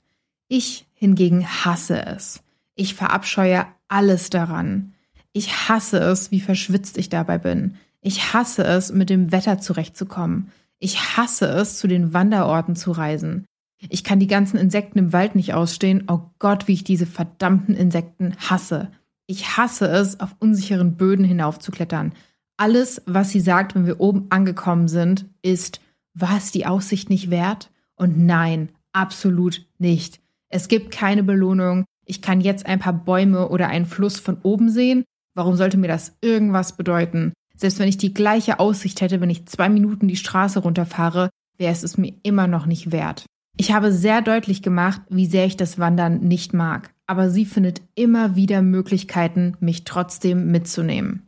Ich 0.48 0.86
hingegen 0.94 1.46
hasse 1.46 2.04
es. 2.06 2.42
Ich 2.74 2.94
verabscheue 2.94 3.66
alles 3.88 4.30
daran. 4.30 4.94
Ich 5.32 5.68
hasse 5.68 5.98
es, 5.98 6.30
wie 6.30 6.40
verschwitzt 6.40 6.96
ich 6.96 7.10
dabei 7.10 7.36
bin. 7.36 7.74
Ich 8.00 8.32
hasse 8.32 8.64
es, 8.64 8.92
mit 8.92 9.10
dem 9.10 9.30
Wetter 9.30 9.58
zurechtzukommen. 9.58 10.50
Ich 10.78 11.16
hasse 11.16 11.46
es, 11.46 11.78
zu 11.78 11.86
den 11.86 12.14
Wanderorten 12.14 12.76
zu 12.76 12.92
reisen. 12.92 13.44
Ich 13.88 14.04
kann 14.04 14.20
die 14.20 14.26
ganzen 14.26 14.56
Insekten 14.56 14.98
im 14.98 15.12
Wald 15.12 15.34
nicht 15.34 15.54
ausstehen. 15.54 16.04
Oh 16.08 16.20
Gott, 16.38 16.68
wie 16.68 16.72
ich 16.72 16.84
diese 16.84 17.06
verdammten 17.06 17.74
Insekten 17.74 18.34
hasse. 18.38 18.90
Ich 19.26 19.56
hasse 19.56 19.86
es, 19.88 20.20
auf 20.20 20.36
unsicheren 20.38 20.96
Böden 20.96 21.24
hinaufzuklettern. 21.24 22.12
Alles, 22.56 23.02
was 23.06 23.30
sie 23.30 23.40
sagt, 23.40 23.74
wenn 23.74 23.86
wir 23.86 24.00
oben 24.00 24.26
angekommen 24.30 24.88
sind, 24.88 25.26
ist, 25.42 25.80
war 26.14 26.38
es 26.38 26.52
die 26.52 26.66
Aussicht 26.66 27.10
nicht 27.10 27.28
wert? 27.30 27.70
Und 27.96 28.18
nein, 28.18 28.70
absolut 28.92 29.66
nicht. 29.78 30.20
Es 30.48 30.68
gibt 30.68 30.90
keine 30.90 31.22
Belohnung. 31.22 31.84
Ich 32.06 32.22
kann 32.22 32.40
jetzt 32.40 32.66
ein 32.66 32.78
paar 32.78 32.92
Bäume 32.92 33.48
oder 33.48 33.68
einen 33.68 33.86
Fluss 33.86 34.18
von 34.18 34.38
oben 34.42 34.70
sehen. 34.70 35.04
Warum 35.34 35.56
sollte 35.56 35.76
mir 35.76 35.88
das 35.88 36.16
irgendwas 36.22 36.76
bedeuten? 36.76 37.34
Selbst 37.56 37.78
wenn 37.78 37.88
ich 37.88 37.98
die 37.98 38.14
gleiche 38.14 38.58
Aussicht 38.58 39.00
hätte, 39.00 39.20
wenn 39.20 39.30
ich 39.30 39.46
zwei 39.46 39.68
Minuten 39.68 40.08
die 40.08 40.16
Straße 40.16 40.60
runterfahre, 40.60 41.30
wäre 41.58 41.72
es 41.72 41.82
es 41.82 41.98
mir 41.98 42.14
immer 42.22 42.46
noch 42.46 42.66
nicht 42.66 42.92
wert. 42.92 43.26
Ich 43.58 43.72
habe 43.72 43.90
sehr 43.90 44.20
deutlich 44.20 44.62
gemacht, 44.62 45.00
wie 45.08 45.26
sehr 45.26 45.46
ich 45.46 45.56
das 45.56 45.78
Wandern 45.78 46.20
nicht 46.20 46.52
mag, 46.52 46.90
aber 47.06 47.30
sie 47.30 47.46
findet 47.46 47.80
immer 47.94 48.36
wieder 48.36 48.60
Möglichkeiten, 48.60 49.56
mich 49.60 49.84
trotzdem 49.84 50.50
mitzunehmen. 50.50 51.22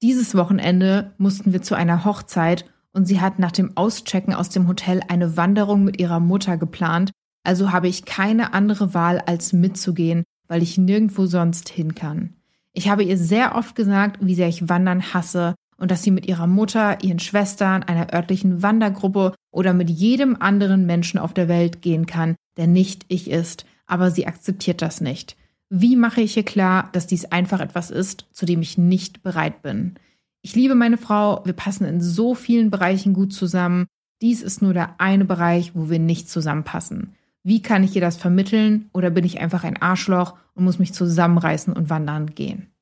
Dieses 0.00 0.36
Wochenende 0.36 1.14
mussten 1.18 1.52
wir 1.52 1.62
zu 1.62 1.74
einer 1.74 2.04
Hochzeit 2.04 2.64
und 2.92 3.06
sie 3.06 3.20
hat 3.20 3.40
nach 3.40 3.50
dem 3.50 3.76
Auschecken 3.76 4.34
aus 4.34 4.50
dem 4.50 4.68
Hotel 4.68 5.00
eine 5.08 5.36
Wanderung 5.36 5.82
mit 5.82 5.98
ihrer 5.98 6.20
Mutter 6.20 6.56
geplant, 6.56 7.10
also 7.42 7.72
habe 7.72 7.88
ich 7.88 8.04
keine 8.04 8.54
andere 8.54 8.94
Wahl, 8.94 9.20
als 9.26 9.52
mitzugehen, 9.52 10.22
weil 10.46 10.62
ich 10.62 10.78
nirgendwo 10.78 11.26
sonst 11.26 11.68
hin 11.68 11.96
kann. 11.96 12.34
Ich 12.72 12.88
habe 12.88 13.02
ihr 13.02 13.18
sehr 13.18 13.56
oft 13.56 13.74
gesagt, 13.74 14.18
wie 14.24 14.34
sehr 14.34 14.48
ich 14.48 14.68
Wandern 14.68 15.12
hasse 15.12 15.54
und 15.84 15.90
dass 15.90 16.02
sie 16.02 16.12
mit 16.12 16.24
ihrer 16.24 16.46
Mutter, 16.46 17.04
ihren 17.04 17.18
Schwestern, 17.18 17.82
einer 17.82 18.14
örtlichen 18.14 18.62
Wandergruppe 18.62 19.34
oder 19.50 19.74
mit 19.74 19.90
jedem 19.90 20.34
anderen 20.40 20.86
Menschen 20.86 21.20
auf 21.20 21.34
der 21.34 21.46
Welt 21.46 21.82
gehen 21.82 22.06
kann, 22.06 22.36
der 22.56 22.66
nicht 22.66 23.04
ich 23.08 23.30
ist, 23.30 23.66
aber 23.86 24.10
sie 24.10 24.26
akzeptiert 24.26 24.80
das 24.80 25.02
nicht. 25.02 25.36
Wie 25.68 25.94
mache 25.94 26.22
ich 26.22 26.38
ihr 26.38 26.42
klar, 26.42 26.88
dass 26.92 27.06
dies 27.06 27.26
einfach 27.26 27.60
etwas 27.60 27.90
ist, 27.90 28.24
zu 28.32 28.46
dem 28.46 28.62
ich 28.62 28.78
nicht 28.78 29.22
bereit 29.22 29.60
bin? 29.60 29.96
Ich 30.40 30.54
liebe 30.54 30.74
meine 30.74 30.96
Frau, 30.96 31.44
wir 31.44 31.52
passen 31.52 31.84
in 31.84 32.00
so 32.00 32.34
vielen 32.34 32.70
Bereichen 32.70 33.12
gut 33.12 33.34
zusammen. 33.34 33.84
Dies 34.22 34.40
ist 34.40 34.62
nur 34.62 34.72
der 34.72 34.98
eine 35.02 35.26
Bereich, 35.26 35.72
wo 35.74 35.90
wir 35.90 35.98
nicht 35.98 36.30
zusammenpassen. 36.30 37.12
Wie 37.42 37.60
kann 37.60 37.84
ich 37.84 37.94
ihr 37.94 38.00
das 38.00 38.16
vermitteln 38.16 38.88
oder 38.94 39.10
bin 39.10 39.26
ich 39.26 39.38
einfach 39.38 39.64
ein 39.64 39.82
Arschloch 39.82 40.32
und 40.54 40.64
muss 40.64 40.78
mich 40.78 40.94
zusammenreißen 40.94 41.74
und 41.74 41.90
wandern 41.90 42.34
gehen? 42.34 42.73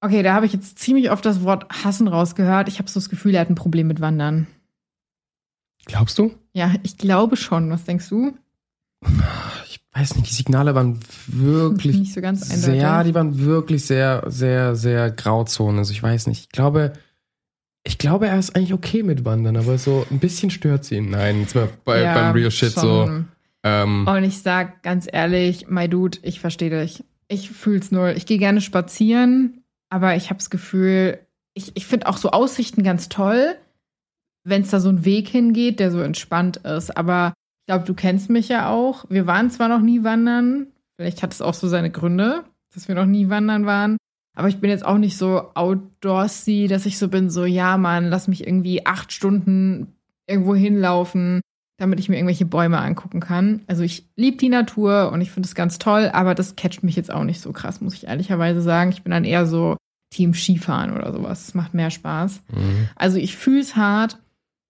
Okay, 0.00 0.22
da 0.22 0.34
habe 0.34 0.46
ich 0.46 0.52
jetzt 0.52 0.78
ziemlich 0.78 1.10
oft 1.10 1.24
das 1.24 1.42
Wort 1.42 1.66
hassen 1.84 2.06
rausgehört. 2.08 2.68
Ich 2.68 2.78
habe 2.78 2.88
so 2.88 3.00
das 3.00 3.08
Gefühl, 3.08 3.34
er 3.34 3.40
hat 3.40 3.50
ein 3.50 3.54
Problem 3.56 3.88
mit 3.88 4.00
Wandern. 4.00 4.46
Glaubst 5.86 6.18
du? 6.18 6.32
Ja, 6.52 6.74
ich 6.82 6.98
glaube 6.98 7.36
schon. 7.36 7.70
Was 7.70 7.84
denkst 7.84 8.08
du? 8.08 8.34
Ich 9.66 9.80
weiß 9.92 10.16
nicht, 10.16 10.28
die 10.30 10.34
Signale 10.34 10.74
waren 10.74 10.98
wirklich 11.26 11.96
Nicht 11.98 12.14
so 12.14 12.20
ganz 12.20 12.42
eindeutig. 12.42 12.80
sehr, 12.80 13.04
die 13.04 13.14
waren 13.14 13.38
wirklich 13.44 13.84
sehr, 13.86 14.22
sehr, 14.26 14.76
sehr 14.76 15.10
Grauzone. 15.10 15.78
Also 15.78 15.92
ich 15.92 16.02
weiß 16.02 16.26
nicht. 16.26 16.40
Ich 16.42 16.48
glaube, 16.50 16.92
ich 17.84 17.96
glaube, 17.98 18.26
er 18.28 18.38
ist 18.38 18.54
eigentlich 18.54 18.74
okay 18.74 19.02
mit 19.02 19.24
Wandern, 19.24 19.56
aber 19.56 19.78
so 19.78 20.06
ein 20.10 20.18
bisschen 20.18 20.50
stört 20.50 20.84
sie 20.84 20.96
ihn. 20.96 21.10
Nein, 21.10 21.40
jetzt 21.40 21.54
mal 21.54 21.68
bei, 21.84 22.02
Ja, 22.02 22.14
beim 22.14 22.32
Real 22.34 22.50
Shit 22.50 22.72
so. 22.72 23.06
schon. 23.06 23.28
Ähm, 23.64 24.06
Und 24.06 24.24
ich 24.24 24.40
sag 24.42 24.82
ganz 24.82 25.08
ehrlich, 25.10 25.68
my 25.68 25.88
Dude, 25.88 26.18
ich 26.22 26.38
verstehe 26.40 26.70
dich. 26.82 27.02
Ich 27.28 27.50
fühl's 27.50 27.90
null. 27.90 28.14
Ich 28.16 28.26
gehe 28.26 28.38
gerne 28.38 28.60
spazieren, 28.60 29.62
aber 29.90 30.16
ich 30.16 30.30
habe 30.30 30.38
das 30.38 30.50
Gefühl, 30.50 31.18
ich, 31.54 31.72
ich 31.76 31.86
finde 31.86 32.06
auch 32.06 32.16
so 32.16 32.30
Aussichten 32.30 32.82
ganz 32.82 33.08
toll, 33.08 33.56
wenn 34.44 34.62
es 34.62 34.70
da 34.70 34.80
so 34.80 34.88
einen 34.88 35.04
Weg 35.04 35.28
hingeht, 35.28 35.80
der 35.80 35.90
so 35.90 36.00
entspannt 36.00 36.58
ist. 36.58 36.96
Aber 36.96 37.34
ich 37.62 37.66
glaube, 37.66 37.84
du 37.84 37.94
kennst 37.94 38.30
mich 38.30 38.48
ja 38.48 38.70
auch. 38.70 39.04
Wir 39.08 39.26
waren 39.26 39.50
zwar 39.50 39.68
noch 39.68 39.80
nie 39.80 40.04
wandern, 40.04 40.68
vielleicht 40.96 41.22
hat 41.22 41.32
es 41.32 41.42
auch 41.42 41.54
so 41.54 41.68
seine 41.68 41.90
Gründe, 41.90 42.44
dass 42.72 42.88
wir 42.88 42.94
noch 42.94 43.06
nie 43.06 43.28
wandern 43.28 43.66
waren. 43.66 43.96
Aber 44.36 44.48
ich 44.48 44.60
bin 44.60 44.70
jetzt 44.70 44.84
auch 44.84 44.98
nicht 44.98 45.16
so 45.16 45.50
outdoorsy, 45.54 46.68
dass 46.68 46.86
ich 46.86 46.96
so 46.96 47.08
bin, 47.08 47.28
so, 47.28 47.44
ja, 47.44 47.76
Mann, 47.76 48.08
lass 48.08 48.28
mich 48.28 48.46
irgendwie 48.46 48.86
acht 48.86 49.12
Stunden 49.12 49.96
irgendwo 50.28 50.54
hinlaufen, 50.54 51.40
damit 51.78 52.00
ich 52.00 52.08
mir 52.08 52.16
irgendwelche 52.16 52.44
Bäume 52.44 52.78
angucken 52.78 53.20
kann. 53.20 53.62
Also 53.66 53.82
ich 53.82 54.04
liebe 54.16 54.36
die 54.36 54.48
Natur 54.48 55.10
und 55.12 55.20
ich 55.20 55.30
finde 55.30 55.46
es 55.46 55.54
ganz 55.54 55.78
toll, 55.78 56.10
aber 56.12 56.34
das 56.34 56.56
catcht 56.56 56.82
mich 56.82 56.96
jetzt 56.96 57.12
auch 57.12 57.24
nicht 57.24 57.40
so 57.40 57.52
krass, 57.52 57.80
muss 57.80 57.94
ich 57.94 58.08
ehrlicherweise 58.08 58.60
sagen. 58.60 58.90
Ich 58.90 59.02
bin 59.02 59.12
dann 59.12 59.24
eher 59.24 59.46
so 59.46 59.76
Team 60.10 60.34
Skifahren 60.34 60.92
oder 60.92 61.12
sowas. 61.12 61.46
Das 61.46 61.54
macht 61.54 61.74
mehr 61.74 61.90
Spaß. 61.90 62.42
mhm. 62.52 62.88
Also 62.96 63.18
ich 63.18 63.36
fühle 63.36 63.60
es 63.60 63.76
hart 63.76 64.18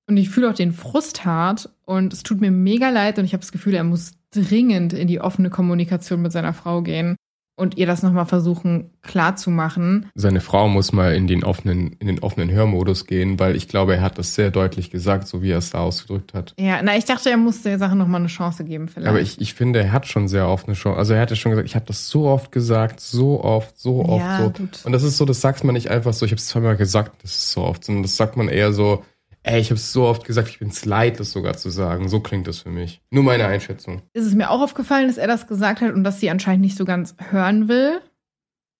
und 0.06 0.16
ich 0.16 0.28
fühle 0.28 0.50
auch 0.50 0.54
den 0.54 0.72
Frust 0.72 1.24
hart 1.24 1.70
und 1.84 2.12
es 2.12 2.22
tut 2.22 2.40
mir 2.40 2.50
mega 2.50 2.90
leid 2.90 3.18
und 3.18 3.24
ich 3.24 3.32
habe 3.32 3.40
das 3.40 3.52
Gefühl, 3.52 3.74
er 3.74 3.84
muss 3.84 4.12
dringend 4.30 4.92
in 4.92 5.08
die 5.08 5.20
offene 5.20 5.48
Kommunikation 5.48 6.20
mit 6.20 6.32
seiner 6.32 6.52
Frau 6.52 6.82
gehen 6.82 7.16
und 7.58 7.76
ihr 7.76 7.86
das 7.86 8.02
nochmal 8.02 8.26
versuchen 8.26 8.90
klarzumachen. 9.02 10.10
Seine 10.14 10.40
Frau 10.40 10.68
muss 10.68 10.92
mal 10.92 11.14
in 11.14 11.26
den 11.26 11.42
offenen, 11.44 11.92
in 11.98 12.06
den 12.06 12.20
offenen 12.20 12.50
Hörmodus 12.50 13.06
gehen, 13.06 13.38
weil 13.38 13.56
ich 13.56 13.68
glaube, 13.68 13.96
er 13.96 14.00
hat 14.02 14.16
das 14.18 14.34
sehr 14.34 14.50
deutlich 14.50 14.90
gesagt, 14.90 15.26
so 15.26 15.42
wie 15.42 15.50
er 15.50 15.58
es 15.58 15.70
da 15.70 15.80
ausgedrückt 15.80 16.34
hat. 16.34 16.54
Ja, 16.58 16.80
na, 16.82 16.96
ich 16.96 17.04
dachte, 17.04 17.30
er 17.30 17.36
muss 17.36 17.62
der 17.62 17.78
Sache 17.78 17.96
nochmal 17.96 18.20
eine 18.20 18.28
Chance 18.28 18.64
geben 18.64 18.88
vielleicht. 18.88 19.08
Aber 19.08 19.20
ich, 19.20 19.40
ich 19.40 19.54
finde, 19.54 19.80
er 19.80 19.92
hat 19.92 20.06
schon 20.06 20.28
sehr 20.28 20.48
oft 20.48 20.66
eine 20.66 20.76
Chance. 20.76 20.98
Also 20.98 21.14
er 21.14 21.20
hat 21.20 21.30
ja 21.30 21.36
schon 21.36 21.50
gesagt, 21.50 21.68
ich 21.68 21.74
habe 21.74 21.86
das 21.86 22.08
so 22.08 22.26
oft 22.26 22.52
gesagt, 22.52 23.00
so 23.00 23.42
oft, 23.42 23.78
so 23.78 24.04
oft, 24.04 24.24
Ja, 24.24 24.38
so. 24.44 24.50
gut. 24.50 24.80
Und 24.84 24.92
das 24.92 25.02
ist 25.02 25.16
so, 25.16 25.24
das 25.24 25.40
sagt 25.40 25.64
man 25.64 25.74
nicht 25.74 25.90
einfach 25.90 26.12
so, 26.12 26.24
ich 26.24 26.32
habe 26.32 26.38
es 26.38 26.46
zweimal 26.46 26.76
gesagt, 26.76 27.22
das 27.22 27.32
ist 27.32 27.50
so 27.50 27.62
oft, 27.62 27.84
sondern 27.84 28.02
das 28.02 28.16
sagt 28.16 28.36
man 28.36 28.48
eher 28.48 28.72
so, 28.72 29.02
ey, 29.48 29.60
ich 29.60 29.68
habe 29.70 29.76
es 29.76 29.92
so 29.92 30.04
oft 30.04 30.24
gesagt, 30.24 30.48
ich 30.48 30.58
bin 30.58 30.68
es 30.68 30.84
leid, 30.84 31.18
das 31.20 31.32
sogar 31.32 31.56
zu 31.56 31.70
sagen. 31.70 32.08
So 32.08 32.20
klingt 32.20 32.46
das 32.46 32.58
für 32.60 32.70
mich. 32.70 33.00
Nur 33.10 33.24
meine 33.24 33.46
Einschätzung. 33.46 34.02
ist 34.12 34.26
es 34.26 34.34
mir 34.34 34.50
auch 34.50 34.60
aufgefallen, 34.60 35.08
dass 35.08 35.16
er 35.18 35.26
das 35.26 35.46
gesagt 35.46 35.80
hat 35.80 35.92
und 35.92 36.04
dass 36.04 36.20
sie 36.20 36.30
anscheinend 36.30 36.62
nicht 36.62 36.76
so 36.76 36.84
ganz 36.84 37.14
hören 37.30 37.68
will, 37.68 38.00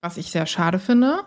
was 0.01 0.17
ich 0.17 0.31
sehr 0.31 0.45
schade 0.45 0.79
finde. 0.79 1.21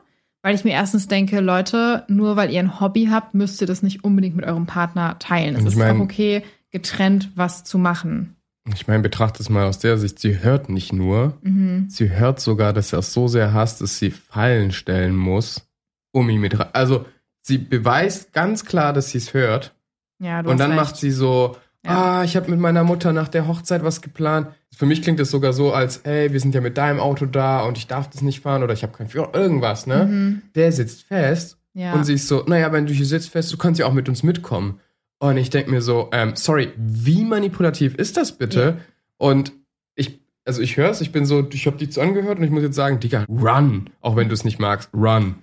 Weil 0.45 0.55
ich 0.57 0.65
mir 0.65 0.73
erstens 0.73 1.07
denke, 1.07 1.39
Leute, 1.41 2.05
nur 2.09 2.35
weil 2.37 2.51
ihr 2.51 2.59
ein 2.59 2.81
Hobby 2.81 3.07
habt, 3.11 3.33
müsst 3.35 3.61
ihr 3.61 3.67
das 3.69 3.83
nicht 3.83 4.03
unbedingt 4.03 4.35
mit 4.35 4.45
eurem 4.45 4.67
Partner 4.67 5.17
teilen. 5.21 5.55
Es 5.55 5.65
ist 5.65 5.77
mein- 5.77 5.97
auch 5.97 6.01
okay, 6.05 6.43
getrennt 6.71 7.31
was 7.37 7.63
zu 7.63 7.79
machen. 7.79 8.35
Ich 8.75 8.87
meine, 8.89 9.03
betrachte 9.03 9.43
es 9.43 9.51
mal 9.51 9.67
aus 9.67 9.79
der 9.79 9.99
Sicht, 9.99 10.19
sie 10.19 10.41
hört 10.41 10.69
nicht 10.69 10.93
nur, 10.93 11.37
Mhm. 11.43 11.87
sie 11.89 12.11
hört 12.11 12.41
sogar, 12.41 12.73
dass 12.73 12.93
er 12.93 13.01
es 13.01 13.13
so 13.13 13.29
sehr 13.29 13.53
hasst, 13.53 13.81
dass 13.81 13.99
sie 13.99 14.11
Fallen 14.11 14.73
stellen 14.73 15.15
muss, 15.17 15.67
um 16.13 16.29
ihn 16.31 16.41
mit 16.41 16.59
rein. 16.59 16.69
Also 16.73 17.05
sie 17.43 17.59
beweist 17.59 18.33
ganz 18.33 18.65
klar, 18.65 18.93
dass 18.93 19.11
sie 19.11 19.19
es 19.19 19.35
hört. 19.35 19.75
Ja, 20.19 20.43
du 20.43 20.51
Und 20.51 20.59
dann 20.59 20.71
recht. 20.73 20.81
macht 20.81 20.97
sie 20.97 21.11
so, 21.11 21.57
Ja. 21.85 22.21
ah, 22.21 22.25
ich 22.25 22.37
habe 22.37 22.51
mit 22.51 22.61
meiner 22.61 22.85
Mutter 22.85 23.13
nach 23.13 23.29
der 23.29 23.49
Hochzeit 23.49 23.83
was 23.85 24.01
geplant. 24.03 24.49
Für 24.75 24.87
mich 24.87 25.03
klingt 25.03 25.19
es 25.21 25.31
sogar 25.31 25.53
so, 25.53 25.73
als, 25.73 25.99
ey, 25.99 26.33
wir 26.33 26.39
sind 26.41 26.55
ja 26.55 26.61
mit 26.61 26.79
deinem 26.79 27.01
Auto 27.01 27.27
da 27.27 27.61
und 27.63 27.77
ich 27.77 27.87
darf 27.89 28.09
das 28.09 28.23
nicht 28.23 28.41
fahren 28.41 28.63
oder 28.63 28.73
ich 28.73 28.83
habe 28.85 28.93
keinen 28.97 29.09
Führer, 29.09 29.35
irgendwas, 29.35 29.87
ne? 29.87 30.05
Mhm. 30.07 30.43
Der 30.55 30.71
sitzt 30.73 31.03
fest 31.05 31.59
Ja. 31.75 31.93
und 31.95 32.05
sie 32.05 32.15
ist 32.15 32.29
so, 32.29 32.45
naja, 32.47 32.71
wenn 32.73 32.87
du 32.87 32.93
hier 32.93 33.05
sitzt 33.07 33.31
fest, 33.31 33.53
du 33.53 33.57
kannst 33.57 33.81
ja 33.81 33.87
auch 33.87 33.93
mit 33.93 34.09
uns 34.09 34.23
mitkommen. 34.23 34.79
Und 35.19 35.37
ich 35.37 35.51
denke 35.51 35.71
mir 35.71 35.83
so, 35.83 36.09
ähm, 36.13 36.33
sorry, 36.37 36.73
wie 36.77 37.25
manipulativ 37.25 37.95
ist 37.97 38.17
das 38.17 38.33
bitte? 38.33 38.79
Und 39.19 39.53
ich, 39.95 40.21
also 40.45 40.61
ich 40.63 40.77
höre 40.77 40.91
es, 40.91 41.01
ich 41.01 41.13
bin 41.13 41.27
so, 41.27 41.49
ich 41.53 41.67
habe 41.67 41.77
die 41.77 41.89
zu 41.89 42.01
angehört 42.01 42.39
und 42.39 42.45
ich 42.45 42.51
muss 42.51 42.63
jetzt 42.63 42.75
sagen, 42.77 42.99
Digga, 43.01 43.25
run. 43.29 43.91
Auch 44.01 44.17
wenn 44.17 44.29
du 44.29 44.35
es 44.35 44.45
nicht 44.45 44.59
magst, 44.59 44.91
run. 44.95 45.37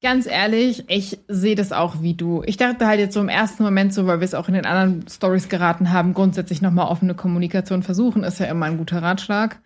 Ganz 0.00 0.26
ehrlich, 0.26 0.84
ich 0.88 1.18
sehe 1.26 1.56
das 1.56 1.72
auch 1.72 2.02
wie 2.02 2.14
du. 2.14 2.42
Ich 2.46 2.56
dachte 2.56 2.86
halt 2.86 3.00
jetzt 3.00 3.14
so 3.14 3.20
im 3.20 3.28
ersten 3.28 3.64
Moment 3.64 3.92
so, 3.92 4.06
weil 4.06 4.20
wir 4.20 4.24
es 4.24 4.34
auch 4.34 4.46
in 4.46 4.54
den 4.54 4.64
anderen 4.64 5.04
Stories 5.08 5.48
geraten 5.48 5.92
haben, 5.92 6.14
grundsätzlich 6.14 6.62
nochmal 6.62 6.86
offene 6.86 7.14
Kommunikation 7.14 7.82
versuchen, 7.82 8.22
ist 8.22 8.38
ja 8.38 8.46
immer 8.46 8.66
ein 8.66 8.78
guter 8.78 9.02
Ratschlag. 9.02 9.58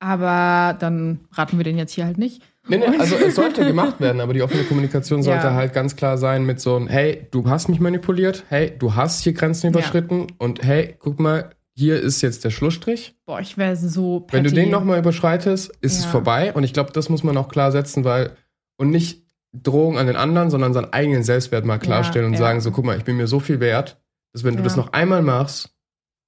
Aber 0.00 0.76
dann 0.78 1.20
raten 1.32 1.56
wir 1.56 1.64
den 1.64 1.78
jetzt 1.78 1.92
hier 1.92 2.04
halt 2.04 2.18
nicht. 2.18 2.42
Nee, 2.68 2.78
nee, 2.78 2.98
also 2.98 3.16
es 3.16 3.34
sollte 3.34 3.64
gemacht 3.66 4.00
werden, 4.00 4.20
aber 4.20 4.32
die 4.32 4.42
offene 4.42 4.62
Kommunikation 4.64 5.22
sollte 5.24 5.48
Ja. 5.48 5.54
halt 5.54 5.72
ganz 5.72 5.96
klar 5.96 6.18
sein 6.18 6.46
mit 6.46 6.60
so 6.60 6.76
einem, 6.76 6.86
hey, 6.88 7.26
du 7.30 7.48
hast 7.48 7.68
mich 7.68 7.80
manipuliert, 7.80 8.44
hey, 8.48 8.72
du 8.78 8.94
hast 8.94 9.22
hier 9.22 9.32
Grenzen 9.32 9.68
überschritten 9.70 10.28
und 10.38 10.62
hey, 10.62 10.94
guck 10.98 11.18
mal, 11.20 11.50
hier 11.76 12.00
ist 12.00 12.22
jetzt 12.22 12.44
der 12.44 12.50
Schlussstrich. 12.50 13.16
Boah, 13.26 13.40
ich 13.40 13.58
wäre 13.58 13.74
so 13.76 14.20
petty. 14.20 14.36
Wenn 14.36 14.44
du 14.44 14.52
den 14.52 14.70
nochmal 14.70 14.98
überschreitest, 15.00 15.72
ist 15.80 15.98
es 15.98 16.04
Ja. 16.04 16.10
vorbei. 16.10 16.52
Und 16.54 16.62
ich 16.64 16.72
glaube, 16.72 16.92
das 16.92 17.08
muss 17.08 17.24
man 17.24 17.36
auch 17.36 17.48
klar 17.48 17.72
setzen, 17.72 18.04
weil 18.04 18.36
und 18.76 18.90
nicht 18.90 19.23
Drohung 19.62 19.98
an 19.98 20.06
den 20.06 20.16
anderen, 20.16 20.50
sondern 20.50 20.72
seinen 20.72 20.92
eigenen 20.92 21.22
Selbstwert 21.22 21.64
mal 21.64 21.78
klarstellen 21.78 22.24
Ja, 22.24 22.28
und 22.28 22.32
ja. 22.34 22.38
sagen, 22.40 22.60
so 22.60 22.70
guck 22.70 22.84
mal, 22.84 22.96
ich 22.98 23.04
bin 23.04 23.16
mir 23.16 23.26
so 23.26 23.40
viel 23.40 23.60
wert, 23.60 23.98
dass 24.32 24.44
wenn 24.44 24.56
du 24.56 24.62
das 24.62 24.76
noch 24.76 24.92
einmal 24.92 25.22
machst, 25.22 25.70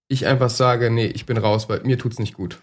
ich 0.09 0.27
einfach 0.27 0.51
sage, 0.51 0.91
nee, 0.91 1.07
ich 1.07 1.27
bin 1.27 1.37
raus, 1.37 1.68
weil 1.68 1.81
mir 1.83 1.99
tut's 1.99 2.18
nicht 2.20 2.35
gut. 2.35 2.59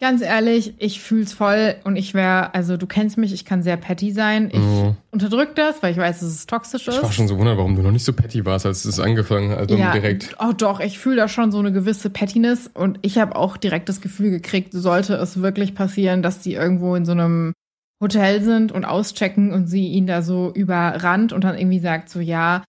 Ganz 0.00 0.20
ehrlich, 0.20 0.74
ich 0.78 1.00
fühl's 1.00 1.32
voll 1.32 1.76
und 1.84 1.94
ich 1.94 2.12
wäre, 2.12 2.54
also 2.54 2.76
du 2.76 2.88
kennst 2.88 3.18
mich, 3.18 3.32
ich 3.32 3.44
kann 3.44 3.62
sehr 3.62 3.76
petty 3.76 4.10
sein. 4.10 4.48
Ich 4.50 4.58
Mhm. 4.58 4.96
unterdrück 5.12 5.54
das, 5.54 5.80
weil 5.80 5.92
ich 5.92 5.98
weiß, 5.98 6.18
dass 6.20 6.28
es 6.28 6.46
toxisch 6.46 6.88
ist. 6.88 6.96
Ich 6.96 7.02
war 7.02 7.12
schon 7.12 7.28
so 7.28 7.38
wundert, 7.38 7.56
warum 7.56 7.76
du 7.76 7.82
noch 7.82 7.92
nicht 7.92 8.04
so 8.04 8.12
petty 8.12 8.44
warst, 8.44 8.66
als 8.66 8.84
es 8.84 8.98
angefangen 8.98 9.50
hat, 9.50 9.58
also 9.58 9.76
ja, 9.76 9.92
direkt. 9.92 10.34
Oh 10.40 10.52
doch, 10.56 10.80
ich 10.80 10.98
fühle 10.98 11.16
da 11.16 11.28
schon 11.28 11.52
so 11.52 11.58
eine 11.60 11.70
gewisse 11.70 12.10
Pettiness 12.10 12.68
und 12.74 12.98
ich 13.02 13.18
habe 13.18 13.36
auch 13.36 13.56
direkt 13.56 13.88
das 13.88 14.00
Gefühl 14.00 14.30
gekriegt, 14.30 14.72
sollte 14.72 15.14
es 15.14 15.40
wirklich 15.40 15.76
passieren, 15.76 16.22
dass 16.22 16.40
die 16.40 16.54
irgendwo 16.54 16.96
in 16.96 17.04
so 17.04 17.12
einem 17.12 17.52
Hotel 18.02 18.42
sind 18.42 18.72
und 18.72 18.84
auschecken 18.84 19.52
und 19.52 19.66
sie 19.66 19.86
ihn 19.86 20.06
da 20.06 20.20
so 20.20 20.52
überrannt 20.52 21.32
und 21.32 21.44
dann 21.44 21.56
irgendwie 21.56 21.78
sagt 21.78 22.10
so, 22.10 22.20
ja, 22.20 22.64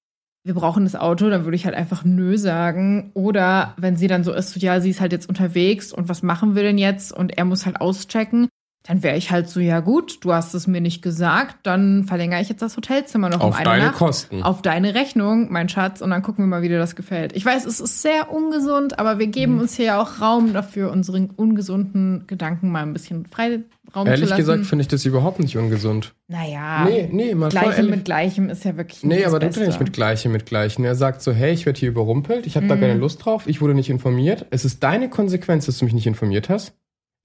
wir 0.46 0.54
brauchen 0.54 0.84
das 0.84 0.96
Auto, 0.96 1.30
dann 1.30 1.44
würde 1.44 1.56
ich 1.56 1.66
halt 1.66 1.76
einfach 1.76 2.06
nö 2.06 2.38
sagen. 2.38 3.12
Oder 3.14 3.74
wenn 3.78 3.98
sie 3.98 4.08
dann 4.08 4.24
so 4.24 4.32
ist, 4.32 4.52
so, 4.52 4.60
ja, 4.60 4.80
sie 4.80 4.92
ist 4.92 5.02
halt 5.02 5.12
jetzt 5.12 5.28
unterwegs 5.28 5.92
und 5.92 6.08
was 6.08 6.22
machen 6.22 6.56
wir 6.56 6.64
denn 6.64 6.78
jetzt? 6.78 7.12
Und 7.12 7.38
er 7.38 7.46
muss 7.46 7.66
halt 7.66 7.82
auschecken. 7.82 8.48
Dann 8.86 9.02
wäre 9.02 9.16
ich 9.16 9.32
halt 9.32 9.48
so, 9.50 9.62
ja 9.62 9.80
gut, 9.80 10.26
du 10.26 10.34
hast 10.34 10.54
es 10.54 10.68
mir 10.68 10.82
nicht 10.82 11.02
gesagt, 11.02 11.56
dann 11.64 12.04
verlängere 12.04 12.42
ich 12.42 12.50
jetzt 12.50 12.62
das 12.62 12.76
Hotelzimmer 12.76 13.30
noch 13.30 13.40
um 13.40 13.48
Auf 13.50 13.56
eine 13.56 13.64
deine 13.64 13.86
Nacht 13.86 13.96
Kosten. 13.96 14.44
auf 14.44 14.62
deine 14.62 14.94
Rechnung, 14.94 15.50
mein 15.52 15.70
Schatz, 15.70 16.02
und 16.02 16.10
dann 16.10 16.22
gucken 16.22 16.44
wir 16.44 16.50
mal, 16.50 16.62
wie 16.64 16.68
dir 16.68 16.80
das 16.80 16.96
gefällt. 16.98 17.34
Ich 17.34 17.46
weiß, 17.46 17.66
es 17.66 17.80
ist 17.80 18.02
sehr 18.02 18.30
ungesund, 18.34 19.00
aber 19.00 19.20
wir 19.20 19.28
Mhm. 19.28 19.32
geben 19.32 19.60
uns 19.62 19.76
hier 19.78 19.86
ja 19.86 20.02
auch 20.02 20.20
Raum 20.20 20.52
dafür, 20.52 20.92
unseren 20.92 21.30
ungesunden 21.30 22.26
Gedanken 22.28 22.72
mal 22.72 22.82
ein 22.84 22.92
bisschen 22.92 23.26
Freiraum 23.26 23.64
zu 23.94 24.06
Ehrlich 24.06 24.30
lassen. 24.30 24.42
gesagt 24.42 24.66
finde 24.66 24.82
ich 24.82 24.90
das 24.90 25.06
überhaupt 25.06 25.40
nicht 25.40 25.58
ungesund. 25.58 26.14
naja, 26.28 26.84
nee, 26.86 27.08
nee, 27.10 27.36
mal 27.36 27.50
Gleichem 27.50 27.72
ehrlich. 27.76 27.92
mit 27.92 28.06
Gleichem 28.06 28.50
ist 28.50 28.66
ja 28.66 28.76
wirklich 28.76 29.04
Nee, 29.04 29.22
das 29.24 29.34
aber 29.34 29.42
er 29.46 29.66
nicht 29.66 29.80
mit 29.80 29.94
Gleiche 29.94 30.28
mit 30.28 30.46
Gleichen. 30.46 30.84
Er 30.84 30.96
sagt 30.96 31.22
so, 31.22 31.32
hey, 31.32 31.54
ich 31.54 31.66
werde 31.66 31.80
hier 31.80 31.90
überrumpelt, 31.90 32.46
ich 32.48 32.56
habe 32.58 32.66
Mhm. 32.66 32.70
da 32.70 32.76
keine 32.78 32.96
Lust 32.96 33.24
drauf, 33.24 33.48
ich 33.48 33.62
wurde 33.62 33.76
nicht 33.76 33.90
informiert. 33.90 34.46
Es 34.50 34.66
ist 34.66 34.84
deine 34.84 35.10
Konsequenz, 35.10 35.68
dass 35.68 35.78
du 35.78 35.86
mich 35.86 35.94
nicht 35.94 36.08
informiert 36.08 36.50
hast. 36.50 36.74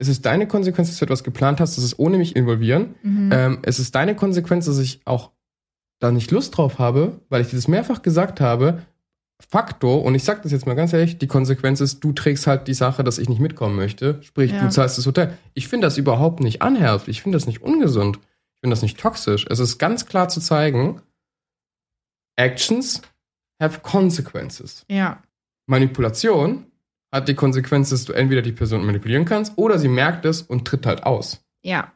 Es 0.01 0.07
ist 0.07 0.25
deine 0.25 0.47
Konsequenz, 0.47 0.87
dass 0.89 0.97
du 0.97 1.05
etwas 1.05 1.23
geplant 1.23 1.59
hast, 1.59 1.77
das 1.77 1.83
ist 1.83 1.99
ohne 1.99 2.17
mich 2.17 2.35
involvieren. 2.35 2.95
Mhm. 3.03 3.29
Ähm, 3.33 3.59
es 3.63 3.79
ist 3.79 3.93
deine 3.95 4.15
Konsequenz, 4.15 4.65
dass 4.65 4.79
ich 4.79 5.01
auch 5.05 5.31
da 5.99 6.11
nicht 6.11 6.31
Lust 6.31 6.55
drauf 6.57 6.79
habe, 6.79 7.19
weil 7.29 7.41
ich 7.41 7.49
dir 7.49 7.57
das 7.57 7.67
mehrfach 7.67 8.01
gesagt 8.01 8.39
habe. 8.39 8.83
Fakto, 9.41 9.97
und 9.97 10.15
ich 10.15 10.23
sag 10.23 10.41
das 10.43 10.51
jetzt 10.51 10.65
mal 10.65 10.73
ganz 10.75 10.91
ehrlich, 10.93 11.17
die 11.17 11.27
Konsequenz 11.27 11.79
ist, 11.81 12.01
du 12.03 12.11
trägst 12.13 12.47
halt 12.47 12.67
die 12.67 12.73
Sache, 12.73 13.03
dass 13.03 13.17
ich 13.19 13.29
nicht 13.29 13.39
mitkommen 13.39 13.75
möchte. 13.75 14.21
Sprich, 14.21 14.51
Ja. 14.51 14.61
du 14.63 14.69
zahlst 14.69 14.97
das 14.97 15.05
Hotel. 15.05 15.37
Ich 15.53 15.67
finde 15.67 15.87
das 15.87 15.97
überhaupt 15.97 16.39
nicht 16.41 16.63
unhealthy. 16.63 17.11
Ich 17.11 17.21
finde 17.21 17.37
das 17.37 17.45
nicht 17.47 17.61
ungesund. 17.61 18.17
Ich 18.17 18.59
finde 18.61 18.73
das 18.73 18.81
nicht 18.81 18.97
toxisch. 18.99 19.45
Es 19.49 19.59
ist 19.59 19.77
ganz 19.77 20.05
klar 20.05 20.27
zu 20.29 20.39
zeigen, 20.41 21.01
Actions 22.37 23.01
have 23.61 23.79
consequences. 23.81 24.85
ja, 24.89 25.21
Manipulation 25.67 26.65
hat 27.11 27.27
die 27.27 27.35
Konsequenz, 27.35 27.89
dass 27.89 28.05
du 28.05 28.13
entweder 28.13 28.41
die 28.41 28.51
Person 28.51 28.85
manipulieren 28.85 29.25
kannst 29.25 29.53
oder 29.57 29.79
sie 29.79 29.87
merkt 29.87 30.25
es 30.25 30.41
und 30.41 30.65
tritt 30.65 30.85
halt 30.85 31.03
aus. 31.03 31.41
ja. 31.63 31.91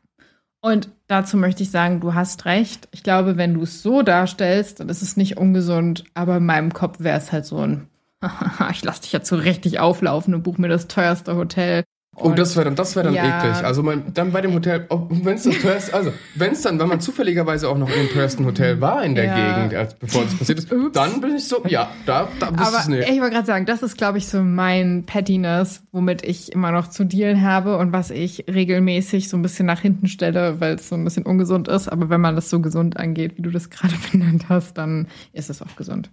Und 0.66 0.88
dazu 1.08 1.36
möchte 1.36 1.62
ich 1.62 1.72
sagen, 1.72 2.00
du 2.00 2.14
hast 2.14 2.46
recht. 2.46 2.88
Ich 2.92 3.04
glaube, 3.04 3.36
wenn 3.36 3.54
du 3.54 3.64
es 3.64 3.84
so 3.84 4.02
darstellst, 4.02 4.80
dann 4.80 4.88
ist 4.88 5.02
es 5.02 5.18
nicht 5.18 5.36
ungesund, 5.36 6.06
aber 6.14 6.38
in 6.38 6.46
meinem 6.46 6.72
Kopf 6.72 7.02
wäre 7.02 7.18
es 7.18 7.34
halt 7.34 7.46
so 7.46 7.58
ein, 7.58 7.90
ich 8.72 8.82
lass 8.82 9.02
dich 9.02 9.12
jetzt 9.12 9.28
so 9.28 9.36
richtig 9.36 9.82
auflaufen 9.82 10.34
und 10.34 10.44
buch 10.44 10.58
mir 10.58 10.70
das 10.70 10.88
teuerste 10.88 11.36
Hotel. 11.36 11.84
Oh, 12.16 12.26
Und- 12.30 12.38
das 12.38 12.56
wäre 12.56 12.66
dann, 12.66 12.76
das 12.76 12.96
wäre 12.96 13.06
dann 13.06 13.16
Ja. 13.16 13.40
eklig. 13.40 13.66
Also 13.66 13.82
man, 13.82 14.14
dann 14.14 14.32
bei 14.32 14.42
dem 14.42 14.54
Hotel, 14.54 14.88
wenn 15.10 15.36
es 15.36 15.44
teuerste, 15.44 15.96
also 15.96 16.14
wenn 16.36 16.52
es 16.52 16.62
dann, 16.62 16.78
wenn 16.78 16.88
man 16.88 17.02
zufälligerweise 17.02 17.68
auch 17.68 17.78
noch 17.78 17.90
in 17.90 17.96
dem 18.06 18.10
teuersten 18.10 18.46
Hotel 18.46 18.80
war 18.82 19.04
in 19.04 19.16
der 19.16 19.26
Ja. 19.26 19.56
Gegend, 19.56 19.74
als, 19.74 19.96
bevor 19.96 20.24
das 20.24 20.36
passiert 20.36 20.60
ist, 20.60 20.72
Ups. 20.72 20.92
dann 20.94 21.22
bin 21.22 21.36
ich 21.36 21.48
so, 21.48 21.64
ja, 21.66 21.90
da, 22.06 22.28
da 22.40 22.52
bist 22.52 22.68
Aber 22.68 22.78
es 22.82 22.88
nicht. 22.88 23.10
ich 23.10 23.20
wollte 23.20 23.34
gerade 23.34 23.48
sagen, 23.48 23.66
das 23.66 23.82
ist, 23.82 23.98
glaube 23.98 24.20
ich, 24.20 24.28
so 24.28 24.44
mein 24.44 25.06
Pettiness, 25.08 25.82
womit 25.92 26.24
ich 26.24 26.52
immer 26.52 26.72
noch 26.72 26.88
zu 26.88 27.04
dealen 27.04 27.42
habe 27.42 27.78
und 27.80 27.94
was 27.94 28.12
ich 28.12 28.46
regelmäßig 28.48 29.28
so 29.28 29.36
ein 29.36 29.42
bisschen 29.42 29.66
nach 29.66 29.80
hinten 29.80 30.06
stelle, 30.08 30.60
weil 30.62 30.76
es 30.76 30.90
so 30.90 30.96
ein 30.96 31.04
bisschen 31.04 31.26
ungesund 31.26 31.68
ist. 31.68 31.88
Aber 31.90 32.12
wenn 32.12 32.22
man 32.22 32.36
das 32.36 32.48
so 32.52 32.60
gesund 32.60 32.96
angeht, 32.98 33.38
wie 33.38 33.42
du 33.42 33.50
das 33.50 33.72
gerade 33.72 33.96
benannt 34.12 34.46
hast, 34.50 34.78
dann 34.78 35.08
ist 35.32 35.50
es 35.50 35.64
auch 35.64 35.76
gesund. 35.76 36.12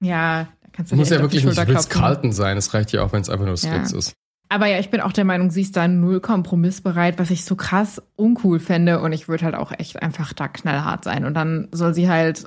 Ja, 0.00 0.48
da 0.62 0.68
kannst 0.72 0.92
du 0.92 0.96
Muss 0.96 1.10
ja 1.10 1.20
wirklich 1.20 1.44
nicht 1.44 1.58
Ritz. 1.68 1.88
Carlton 1.90 2.32
sein. 2.32 2.56
Es 2.56 2.72
reicht 2.74 2.92
ja 2.92 3.02
auch, 3.02 3.12
wenn 3.12 3.20
es 3.20 3.28
einfach 3.30 3.44
nur 3.44 3.52
das 3.54 3.64
Ja. 3.64 3.74
Ritz 3.76 3.92
ist. 3.92 4.14
Aber 4.48 4.66
ja, 4.66 4.78
ich 4.78 4.90
bin 4.90 5.00
auch 5.00 5.12
der 5.12 5.24
Meinung, 5.24 5.50
sie 5.50 5.62
ist 5.62 5.76
da 5.76 5.88
null 5.88 6.20
kompromissbereit, 6.20 7.18
was 7.18 7.30
ich 7.30 7.44
so 7.44 7.56
krass 7.56 8.00
uncool 8.16 8.60
fände. 8.60 9.00
Und 9.00 9.12
ich 9.12 9.26
würde 9.28 9.44
halt 9.44 9.54
auch 9.54 9.72
echt 9.72 10.00
einfach 10.02 10.32
da 10.32 10.48
knallhart 10.48 11.04
sein. 11.04 11.24
Und 11.24 11.34
dann 11.34 11.68
soll 11.72 11.94
sie 11.94 12.08
halt 12.08 12.44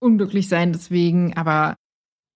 unglücklich 0.00 0.48
sein 0.48 0.72
deswegen. 0.72 1.36
Aber 1.36 1.74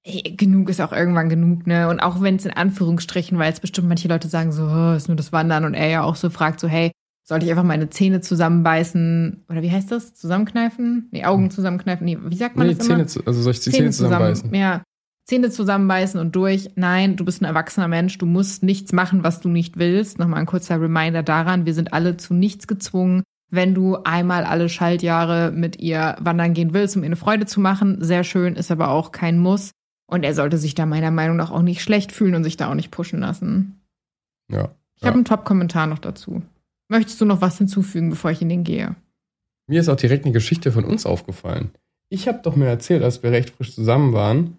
ey, 0.04 0.22
genug 0.36 0.68
ist 0.68 0.80
auch 0.80 0.92
irgendwann 0.92 1.28
genug, 1.28 1.66
ne? 1.66 1.88
Und 1.88 2.00
auch 2.00 2.20
wenn 2.20 2.36
es 2.36 2.44
in 2.44 2.52
Anführungsstrichen, 2.52 3.38
weil 3.38 3.48
jetzt 3.48 3.60
bestimmt 3.62 3.88
manche 3.88 4.08
Leute 4.08 4.28
sagen 4.28 4.52
so, 4.52 4.64
oh, 4.64 4.92
ist 4.94 5.08
nur 5.08 5.16
das 5.16 5.32
Wandern. 5.32 5.64
Und 5.64 5.74
er 5.74 5.88
ja 5.88 6.02
auch 6.02 6.16
so 6.16 6.30
fragt 6.30 6.60
so, 6.60 6.68
hey, 6.68 6.92
sollte 7.26 7.44
ich 7.46 7.50
einfach 7.50 7.64
meine 7.64 7.90
Zähne 7.90 8.20
zusammenbeißen? 8.20 9.44
Oder 9.48 9.62
wie 9.62 9.70
heißt 9.72 9.90
das? 9.90 10.14
Zusammenkneifen? 10.14 11.08
Nee, 11.10 11.24
Augen 11.24 11.50
zusammenkneifen. 11.50 12.04
Nee, 12.04 12.18
wie 12.22 12.36
sagt 12.36 12.56
man 12.56 12.66
Nee, 12.66 12.74
das 12.74 12.86
immer? 12.86 12.96
Zähne, 12.96 13.06
zu- 13.06 13.26
also 13.26 13.42
soll 13.42 13.52
ich 13.52 13.60
die 13.60 13.70
Zähne, 13.70 13.90
zusammenbeißen? 13.90 14.54
Ja. 14.54 14.82
Zähne 15.28 15.50
zusammenbeißen 15.50 16.18
und 16.18 16.34
durch. 16.34 16.70
Nein, 16.74 17.16
du 17.16 17.24
bist 17.26 17.42
ein 17.42 17.44
erwachsener 17.44 17.86
Mensch. 17.86 18.16
Du 18.16 18.24
musst 18.24 18.62
nichts 18.62 18.92
machen, 18.92 19.24
was 19.24 19.40
du 19.40 19.50
nicht 19.50 19.78
willst. 19.78 20.18
Nochmal 20.18 20.40
ein 20.40 20.46
kurzer 20.46 20.80
Reminder 20.80 21.22
daran. 21.22 21.66
Wir 21.66 21.74
sind 21.74 21.92
alle 21.92 22.16
zu 22.16 22.32
nichts 22.32 22.66
gezwungen. 22.66 23.22
Wenn 23.50 23.74
du 23.74 23.96
einmal 23.96 24.44
alle 24.44 24.70
Schaltjahre 24.70 25.52
mit 25.52 25.80
ihr 25.80 26.16
wandern 26.18 26.54
gehen 26.54 26.72
willst, 26.72 26.96
um 26.96 27.02
ihr 27.02 27.08
eine 27.08 27.16
Freude 27.16 27.44
zu 27.44 27.60
machen, 27.60 28.02
sehr 28.02 28.24
schön, 28.24 28.56
ist 28.56 28.70
aber 28.70 28.88
auch 28.88 29.12
kein 29.12 29.38
Muss. 29.38 29.72
Und 30.06 30.24
er 30.24 30.32
sollte 30.32 30.56
sich 30.56 30.74
da 30.74 30.86
meiner 30.86 31.10
Meinung 31.10 31.36
nach 31.36 31.50
auch 31.50 31.60
nicht 31.60 31.82
schlecht 31.82 32.10
fühlen 32.10 32.34
und 32.34 32.44
sich 32.44 32.56
da 32.56 32.70
auch 32.70 32.74
nicht 32.74 32.90
pushen 32.90 33.20
lassen. 33.20 33.82
Ja. 34.50 34.70
Ich 34.96 35.04
habe 35.04 35.16
einen 35.16 35.26
Top-Kommentar 35.26 35.86
noch 35.86 35.98
dazu. 35.98 36.40
Möchtest 36.88 37.20
du 37.20 37.26
noch 37.26 37.42
was 37.42 37.58
hinzufügen, 37.58 38.08
bevor 38.08 38.30
ich 38.30 38.40
in 38.40 38.48
den 38.48 38.64
gehe? 38.64 38.96
Mir 39.66 39.80
ist 39.80 39.90
auch 39.90 39.96
direkt 39.96 40.24
eine 40.24 40.32
Geschichte 40.32 40.72
von 40.72 40.86
uns 40.86 41.04
aufgefallen. 41.04 41.70
Ich 42.08 42.28
habe 42.28 42.40
doch 42.42 42.56
mir 42.56 42.66
erzählt, 42.66 43.02
als 43.02 43.22
wir 43.22 43.30
recht 43.30 43.50
frisch 43.50 43.74
zusammen 43.74 44.14
waren, 44.14 44.56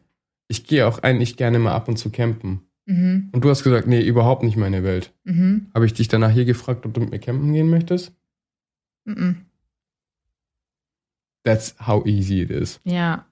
ich 0.50 0.66
gehe 0.66 0.86
auch 0.88 1.00
eigentlich 1.04 1.38
gerne 1.38 1.60
mal 1.60 1.74
ab 1.74 1.88
und 1.88 1.98
zu 1.98 2.10
campen. 2.12 2.62
Mhm. 2.86 3.30
Und 3.32 3.46
du 3.46 3.50
hast 3.50 3.64
gesagt, 3.64 3.88
nee, 3.88 4.02
überhaupt 4.02 4.44
nicht 4.44 4.58
meine 4.58 4.84
Welt. 4.84 5.14
Mhm. 5.24 5.68
Habe 5.74 5.86
ich 5.86 5.94
dich 5.94 6.08
danach 6.08 6.32
hier 6.32 6.46
gefragt, 6.46 6.86
ob 6.86 6.94
du 6.94 7.02
mit 7.02 7.12
mir 7.12 7.20
campen 7.20 7.54
gehen 7.54 7.70
möchtest? 7.70 8.12
Mhm. 9.06 9.46
That's 11.46 11.76
how 11.86 12.06
easy 12.06 12.42
it 12.42 12.50
is. 12.50 12.82
Ja. 12.84 13.26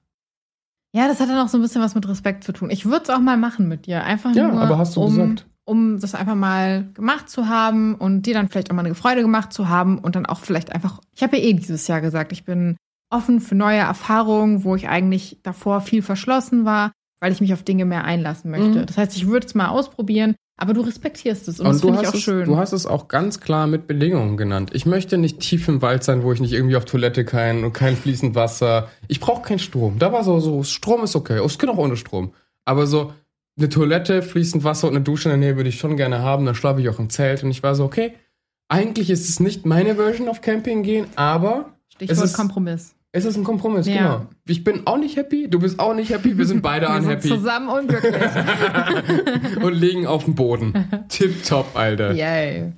Ja, 0.93 1.07
das 1.07 1.20
hat 1.20 1.30
dann 1.30 1.39
auch 1.39 1.49
so 1.49 1.57
ein 1.57 1.61
bisschen 1.61 1.82
was 1.82 1.95
mit 1.95 2.07
Respekt 2.07 2.43
zu 2.43 2.53
tun. 2.53 2.70
Ich 2.70 2.86
würde 2.86 3.03
es 3.03 3.09
auch 3.09 3.20
mal 3.20 3.38
machen 3.38 3.68
mit 3.68 3.88
dir. 3.88 4.03
Einfach 4.03 4.34
Ja, 4.34 4.47
nur, 4.47 4.61
aber 4.61 4.78
hast 4.78 4.95
du 4.95 5.01
um, 5.01 5.15
gesagt. 5.15 5.47
um 5.65 5.99
das 5.99 6.15
einfach 6.15 6.36
mal 6.36 6.89
gemacht 6.93 7.30
zu 7.30 7.47
haben 7.47 7.95
und 7.95 8.24
dir 8.24 8.34
dann 8.36 8.47
vielleicht 8.47 8.72
auch 8.72 8.76
mal 8.76 8.86
eine 8.86 8.95
Freude 8.95 9.22
gemacht 9.22 9.51
zu 9.51 9.70
haben 9.70 9.97
und 9.97 10.15
dann 10.15 10.26
auch 10.26 10.39
vielleicht 10.39 10.72
einfach, 10.72 11.01
ich 11.15 11.24
habe 11.24 11.38
ja 11.38 11.43
eh 11.43 11.53
dieses 11.53 11.88
Jahr 11.88 12.01
gesagt, 12.01 12.32
ich 12.32 12.45
bin 12.45 12.78
offen 13.09 13.41
für 13.41 13.55
neue 13.55 13.80
Erfahrungen, 13.80 14.63
wo 14.63 14.76
ich 14.76 14.88
eigentlich 14.88 15.39
davor 15.43 15.82
viel 15.82 16.01
verschlossen 16.01 16.65
war, 16.65 16.91
weil 17.20 17.32
ich 17.32 17.41
mich 17.41 17.53
auf 17.53 17.63
Dinge 17.63 17.86
mehr 17.86 18.03
einlassen 18.03 18.51
möchte. 18.51 18.80
Mhm. 18.80 18.86
Das 18.86 18.97
heißt, 18.97 19.15
ich 19.18 19.28
würde 19.28 19.47
es 19.47 19.55
mal 19.55 19.70
ausprobieren, 19.70 20.36
aber 20.59 20.74
du 20.74 20.82
respektierst 20.82 21.47
es 21.47 21.59
und, 21.59 21.68
das 21.68 21.82
du 21.82 21.88
finde 21.88 22.01
ich 22.01 22.07
hast, 22.07 22.13
auch 22.13 22.18
es, 22.18 22.24
schön. 22.24 22.45
du 22.45 22.57
hast 22.57 22.74
es 22.74 22.86
auch 22.86 23.07
ganz 23.07 23.39
klar 23.39 23.68
mit 23.68 23.88
Bedingungen 23.88 24.38
genannt. 24.38 24.72
Ich 24.74 24.86
möchte 24.86 25.18
nicht 25.18 25.39
tief 25.39 25.68
im 25.68 25.82
Wald 25.82 26.03
sein, 26.03 26.24
wo 26.24 26.32
ich 26.34 26.39
nicht 26.39 26.53
irgendwie 26.53 26.76
auf 26.76 26.86
Toilette 26.86 27.26
kann 27.26 27.63
und 27.63 27.74
kein 27.74 27.95
fließend 27.95 28.36
Wasser. 28.36 28.89
Ich 29.07 29.20
brauche 29.20 29.41
keinen 29.43 29.59
Strom. 29.59 29.99
Da 29.99 30.11
war 30.11 30.24
so, 30.24 30.39
so, 30.39 30.63
Strom 30.63 31.03
ist 31.03 31.15
okay. 31.15 31.43
Es 31.43 31.57
geht 31.59 31.70
auch 31.70 31.78
ohne 31.78 31.95
Strom. 31.97 32.34
Aber 32.65 32.88
so 32.88 33.13
eine 33.57 33.70
Toilette, 33.70 34.22
fließend 34.22 34.63
Wasser 34.63 34.88
und 34.88 34.95
eine 34.95 35.03
Dusche 35.03 35.30
in 35.30 35.39
der 35.39 35.49
Nähe 35.49 35.57
würde 35.57 35.70
ich 35.70 35.80
schon 35.80 35.97
gerne 35.97 36.20
haben. 36.20 36.45
Dann 36.45 36.55
schlafe 36.55 36.82
ich 36.82 36.89
auch 36.89 36.99
im 36.99 37.09
Zelt. 37.09 37.43
Und 37.43 37.49
ich 37.51 37.63
war 37.63 37.74
so, 37.76 37.84
okay, 37.86 38.13
eigentlich 38.68 39.09
ist 39.09 39.30
es 39.30 39.39
nicht 39.39 39.65
meine 39.65 39.95
Version 39.95 40.28
auf 40.30 40.41
Camping 40.41 40.84
gehen, 40.84 41.07
aber 41.15 41.74
Stichwort 41.89 42.18
es 42.18 42.24
ist- 42.24 42.34
Kompromiss. 42.36 42.93
Es 43.11 43.25
ist 43.25 43.37
ein 43.37 43.43
Kompromiss, 43.43 43.87
Ja. 43.87 43.95
genau. 43.95 44.25
Ich 44.47 44.63
bin 44.63 44.85
auch 44.85 44.97
nicht 44.97 45.15
happy, 45.15 45.49
du 45.49 45.59
bist 45.59 45.79
auch 45.79 45.93
nicht 45.93 46.09
happy, 46.11 46.37
wir 46.37 46.45
sind 46.45 46.61
beide 46.61 46.87
Wir 46.87 46.93
sind 46.95 47.05
unhappy 47.05 47.27
zusammen 47.29 47.69
unglücklich. 47.69 48.13
und 49.63 49.73
liegen 49.73 50.07
auf 50.07 50.25
dem 50.25 50.35
Boden. 50.35 50.73
Tipptopp, 51.09 51.75
Alter. 51.75 52.13
Yay. 52.13 52.73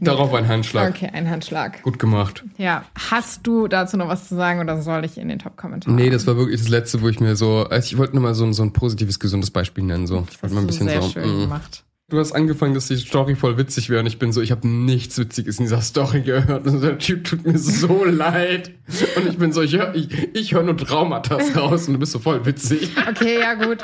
Darauf 0.00 0.32
ein 0.32 0.48
Handschlag. 0.48 0.90
Okay, 0.90 1.10
ein 1.12 1.28
Handschlag. 1.28 1.82
Gut 1.82 1.98
gemacht. 1.98 2.44
Ja, 2.56 2.84
hast 3.10 3.46
du 3.46 3.68
dazu 3.68 3.98
noch 3.98 4.08
was 4.08 4.26
zu 4.28 4.34
sagen 4.34 4.60
oder 4.60 4.80
soll 4.80 5.04
ich 5.04 5.18
in 5.18 5.28
den 5.28 5.38
Top-Kommentar? 5.38 5.92
Nee, 5.92 6.08
das 6.08 6.26
war 6.26 6.36
wirklich 6.36 6.60
das 6.60 6.70
Letzte, 6.70 7.02
wo 7.02 7.08
ich 7.10 7.20
mir 7.20 7.36
so, 7.36 7.66
also 7.68 7.84
ich 7.84 7.98
wollte 7.98 8.14
nur 8.14 8.22
mal 8.22 8.34
so, 8.34 8.44
ein- 8.44 8.54
so 8.54 8.62
ein 8.62 8.72
positives, 8.72 9.18
gesundes 9.18 9.50
Beispiel 9.50 9.84
nennen. 9.84 10.06
So. 10.06 10.26
Ich 10.30 10.42
wollte 10.42 10.54
mal 10.54 10.62
ein 10.62 10.66
bisschen 10.66 10.88
sehr 10.88 11.02
so. 11.02 11.10
schön 11.10 11.24
mm. 11.36 11.40
gemacht. 11.42 11.84
Du 12.12 12.18
hast 12.18 12.32
angefangen, 12.32 12.74
dass 12.74 12.88
die 12.88 12.98
Story 12.98 13.34
voll 13.36 13.56
witzig 13.56 13.88
wäre 13.88 14.00
und 14.00 14.06
ich 14.06 14.18
bin 14.18 14.34
so, 14.34 14.42
ich 14.42 14.50
habe 14.50 14.68
nichts 14.68 15.16
Witziges 15.16 15.58
in 15.58 15.64
dieser 15.64 15.80
Story 15.80 16.20
gehört 16.20 16.66
und 16.66 16.82
der 16.82 16.98
Typ 16.98 17.24
tut 17.24 17.46
mir 17.46 17.56
so 17.58 18.04
leid 18.04 18.70
und 19.16 19.28
ich 19.28 19.38
bin 19.38 19.50
so, 19.54 19.62
ich 19.62 19.72
höre 19.72 19.94
ich, 19.94 20.12
ich 20.36 20.52
hör 20.52 20.62
nur 20.62 20.76
Traumata 20.76 21.38
raus 21.56 21.88
und 21.88 21.94
du 21.94 21.98
bist 21.98 22.12
so 22.12 22.18
voll 22.18 22.44
witzig. 22.44 22.94
Okay, 23.08 23.40
ja 23.40 23.54
gut. 23.54 23.78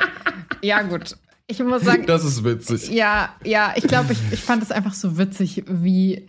Ja 0.60 0.82
gut. 0.82 1.16
Ich 1.46 1.58
muss 1.60 1.84
sagen, 1.84 2.04
Das 2.04 2.22
ist 2.22 2.44
witzig. 2.44 2.90
ja, 2.90 3.34
ja, 3.44 3.72
ich 3.76 3.84
glaube, 3.84 4.12
ich, 4.12 4.18
ich 4.30 4.40
fand 4.40 4.62
es 4.62 4.72
einfach 4.72 4.92
so 4.92 5.16
witzig, 5.16 5.64
wie, 5.66 6.28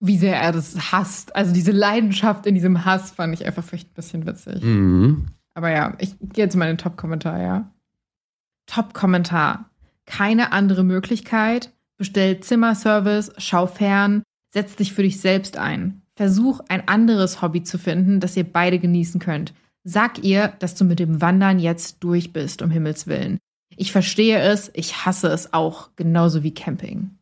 wie 0.00 0.16
sehr 0.16 0.40
er 0.40 0.52
das 0.52 0.90
hasst. 0.90 1.36
Also 1.36 1.52
diese 1.52 1.72
Leidenschaft 1.72 2.46
in 2.46 2.54
diesem 2.54 2.86
Hass 2.86 3.10
fand 3.10 3.34
ich 3.34 3.44
einfach 3.44 3.62
vielleicht 3.62 3.90
ein 3.90 3.94
bisschen 3.94 4.26
witzig. 4.26 4.62
Mhm. 4.62 5.26
Aber 5.52 5.70
ja, 5.70 5.92
ich 5.98 6.14
gehe 6.18 6.44
jetzt 6.44 6.56
mal 6.56 6.64
in 6.64 6.76
den 6.76 6.78
Top-Kommentar, 6.78 7.42
ja. 7.42 7.70
Top-Kommentar. 8.64 9.67
Keine 10.08 10.52
andere 10.52 10.84
Möglichkeit. 10.84 11.70
Bestell 11.98 12.40
Zimmerservice, 12.40 13.30
schau 13.36 13.66
fern, 13.66 14.22
setz 14.54 14.74
dich 14.74 14.94
für 14.94 15.02
dich 15.02 15.20
selbst 15.20 15.58
ein. 15.58 16.00
Versuch 16.16 16.60
ein 16.68 16.88
anderes 16.88 17.42
Hobby 17.42 17.62
zu 17.62 17.78
finden, 17.78 18.18
das 18.18 18.36
ihr 18.36 18.44
beide 18.44 18.78
genießen 18.78 19.20
könnt. 19.20 19.52
Sag 19.84 20.24
ihr, 20.24 20.54
dass 20.60 20.74
du 20.74 20.84
mit 20.84 20.98
dem 20.98 21.20
Wandern 21.20 21.58
jetzt 21.58 21.98
durch 22.00 22.32
bist, 22.32 22.62
um 22.62 22.70
Himmels 22.70 23.06
Willen. 23.06 23.38
Ich 23.76 23.92
verstehe 23.92 24.38
es, 24.40 24.70
ich 24.74 25.04
hasse 25.04 25.28
es 25.28 25.52
auch, 25.52 25.90
genauso 25.94 26.42
wie 26.42 26.54
Camping. 26.54 27.17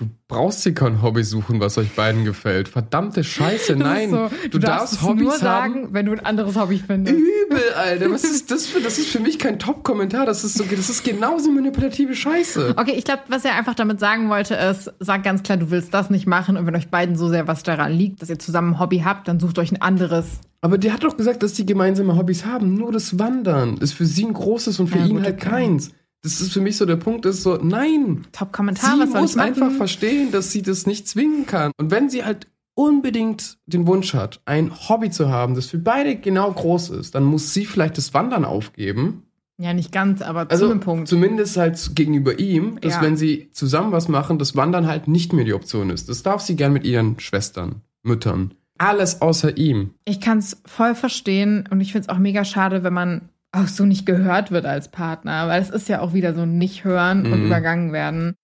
Du 0.00 0.06
brauchst 0.28 0.64
dir 0.64 0.74
kein 0.74 1.02
Hobby 1.02 1.24
suchen, 1.24 1.58
was 1.58 1.76
euch 1.76 1.90
beiden 1.96 2.24
gefällt. 2.24 2.68
Verdammte 2.68 3.24
Scheiße, 3.24 3.74
nein. 3.74 4.10
so, 4.10 4.30
du, 4.48 4.58
darfst 4.60 4.92
es 4.92 5.02
Hobbys 5.02 5.22
nur 5.24 5.32
haben. 5.32 5.40
sagen, 5.40 5.88
wenn 5.90 6.06
du 6.06 6.12
ein 6.12 6.20
anderes 6.20 6.54
Hobby 6.54 6.78
findest. 6.78 7.18
Übel, 7.18 7.72
Alter. 7.74 8.08
Was 8.12 8.22
ist 8.22 8.48
das 8.52 8.68
für? 8.68 8.80
Das 8.80 8.96
ist 8.98 9.08
für 9.08 9.18
mich 9.18 9.40
kein 9.40 9.58
Top-Kommentar. 9.58 10.24
Das 10.24 10.44
ist 10.44 10.54
so, 10.54 10.62
das 10.62 10.88
ist 10.88 11.02
genauso 11.02 11.50
manipulative 11.50 12.14
Scheiße. 12.14 12.74
Okay, 12.76 12.94
ich 12.96 13.02
glaube, 13.02 13.22
was 13.26 13.44
er 13.44 13.56
einfach 13.56 13.74
damit 13.74 13.98
sagen 13.98 14.28
wollte, 14.30 14.54
ist, 14.54 14.88
sag 15.00 15.24
ganz 15.24 15.42
klar, 15.42 15.58
du 15.58 15.72
willst 15.72 15.92
das 15.92 16.10
nicht 16.10 16.28
machen 16.28 16.56
und 16.56 16.64
wenn 16.64 16.76
euch 16.76 16.90
beiden 16.90 17.16
so 17.16 17.28
sehr 17.28 17.48
was 17.48 17.64
daran 17.64 17.90
liegt, 17.92 18.22
dass 18.22 18.30
ihr 18.30 18.38
zusammen 18.38 18.74
ein 18.74 18.78
Hobby 18.78 19.00
habt, 19.04 19.26
dann 19.26 19.40
sucht 19.40 19.58
euch 19.58 19.72
ein 19.72 19.82
anderes. 19.82 20.26
Aber 20.60 20.78
der 20.78 20.92
hat 20.92 21.02
doch 21.02 21.16
gesagt, 21.16 21.42
dass 21.42 21.54
die 21.54 21.66
gemeinsame 21.66 22.16
Hobbys 22.16 22.44
haben. 22.44 22.74
Nur 22.74 22.92
das 22.92 23.18
Wandern 23.18 23.78
ist 23.78 23.94
für 23.94 24.06
sie 24.06 24.26
ein 24.26 24.32
großes 24.32 24.78
und 24.78 24.86
für 24.90 24.98
Ja, 24.98 25.06
ihn 25.06 25.16
gut, 25.16 25.24
halt 25.24 25.40
keins. 25.40 25.90
Das 26.22 26.40
ist 26.40 26.52
für 26.52 26.60
mich 26.60 26.76
so 26.76 26.84
der 26.84 26.96
Punkt, 26.96 27.24
ist 27.26 27.42
so, 27.42 27.56
nein. 27.56 28.26
Top-Kommentar, 28.32 28.94
sie 28.96 29.00
was 29.02 29.12
soll 29.12 29.20
muss 29.22 29.34
ich 29.36 29.40
einfach 29.40 29.70
verstehen, 29.72 30.32
dass 30.32 30.50
sie 30.52 30.62
das 30.62 30.86
nicht 30.86 31.06
zwingen 31.08 31.46
kann. 31.46 31.70
Und 31.78 31.90
wenn 31.90 32.10
sie 32.10 32.24
halt 32.24 32.46
unbedingt 32.74 33.58
den 33.66 33.86
Wunsch 33.86 34.14
hat, 34.14 34.40
ein 34.44 34.72
Hobby 34.88 35.10
zu 35.10 35.28
haben, 35.28 35.54
das 35.54 35.66
für 35.66 35.78
beide 35.78 36.16
genau 36.16 36.52
groß 36.52 36.90
ist, 36.90 37.14
dann 37.14 37.24
muss 37.24 37.52
sie 37.54 37.64
vielleicht 37.66 37.98
das 37.98 38.14
Wandern 38.14 38.44
aufgeben. 38.44 39.24
Ja, 39.60 39.74
nicht 39.74 39.90
ganz, 39.90 40.22
aber 40.22 40.46
Also 40.50 40.66
zu 40.66 40.70
einem 40.72 40.80
Punkt. 40.80 41.08
zumindest 41.08 41.56
halt 41.56 41.96
gegenüber 41.96 42.38
ihm, 42.38 42.80
dass 42.80 42.94
Ja. 42.94 43.02
wenn 43.02 43.16
sie 43.16 43.50
zusammen 43.52 43.90
was 43.90 44.06
machen, 44.06 44.38
das 44.38 44.54
Wandern 44.54 44.86
halt 44.86 45.08
nicht 45.08 45.32
mehr 45.32 45.44
die 45.44 45.54
Option 45.54 45.90
ist. 45.90 46.08
Das 46.08 46.22
darf 46.22 46.40
sie 46.42 46.54
gern 46.54 46.72
mit 46.72 46.84
ihren 46.84 47.18
Schwestern, 47.18 47.82
Müttern. 48.04 48.54
Alles 48.78 49.20
außer 49.20 49.56
ihm. 49.56 49.94
Ich 50.04 50.20
kann 50.20 50.38
es 50.38 50.62
voll 50.64 50.94
verstehen 50.94 51.68
und 51.72 51.80
ich 51.80 51.90
finde 51.90 52.06
es 52.06 52.08
auch 52.14 52.18
mega 52.20 52.44
schade, 52.44 52.84
wenn 52.84 52.92
man 52.94 53.28
auch 53.58 53.68
so 53.68 53.84
nicht 53.84 54.06
gehört 54.06 54.50
wird 54.50 54.66
als 54.66 54.88
Partner, 54.90 55.48
weil 55.48 55.60
es 55.62 55.70
ist 55.70 55.88
ja 55.88 56.00
auch 56.00 56.12
wieder 56.14 56.34
so 56.34 56.42
ein 56.42 56.58
Nicht-Hören 56.58 57.26
und 57.26 57.40
Mhm. 57.40 57.46
übergangen 57.46 57.92
werden. 57.92 58.34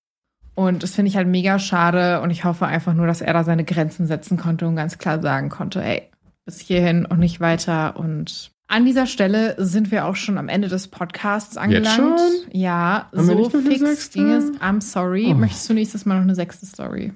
Und 0.54 0.82
das 0.82 0.94
finde 0.94 1.08
ich 1.08 1.16
halt 1.16 1.26
mega 1.28 1.58
schade 1.58 2.20
und 2.20 2.30
ich 2.30 2.44
hoffe 2.44 2.66
einfach 2.66 2.94
nur, 2.94 3.06
dass 3.06 3.20
er 3.20 3.32
da 3.32 3.42
seine 3.42 3.64
Grenzen 3.64 4.06
setzen 4.06 4.36
konnte 4.36 4.66
und 4.68 4.76
ganz 4.76 4.98
klar 4.98 5.20
sagen 5.20 5.48
konnte, 5.48 5.82
ey, 5.82 6.02
bis 6.44 6.60
hierhin 6.60 7.06
und 7.06 7.18
nicht 7.18 7.40
weiter. 7.40 7.96
Und 7.96 8.52
an 8.68 8.84
dieser 8.84 9.06
Stelle 9.06 9.56
sind 9.58 9.90
wir 9.90 10.04
auch 10.06 10.14
schon 10.16 10.38
am 10.38 10.48
Ende 10.48 10.68
des 10.68 10.88
Podcasts 10.88 11.56
angelangt. 11.56 11.96
schon? 11.96 12.16
Ja, 12.52 13.08
Haben 13.12 13.24
so 13.24 13.34
nicht 13.34 13.50
fix 13.80 14.10
ging 14.10 14.30
es. 14.30 14.52
I'm 14.60 14.80
sorry. 14.80 15.26
Oh. 15.30 15.34
Möchtest 15.34 15.68
du 15.68 15.74
nächstes 15.74 16.06
Mal 16.06 16.14
noch 16.16 16.22
eine 16.22 16.34
sechste 16.36 16.66
Story? 16.66 17.12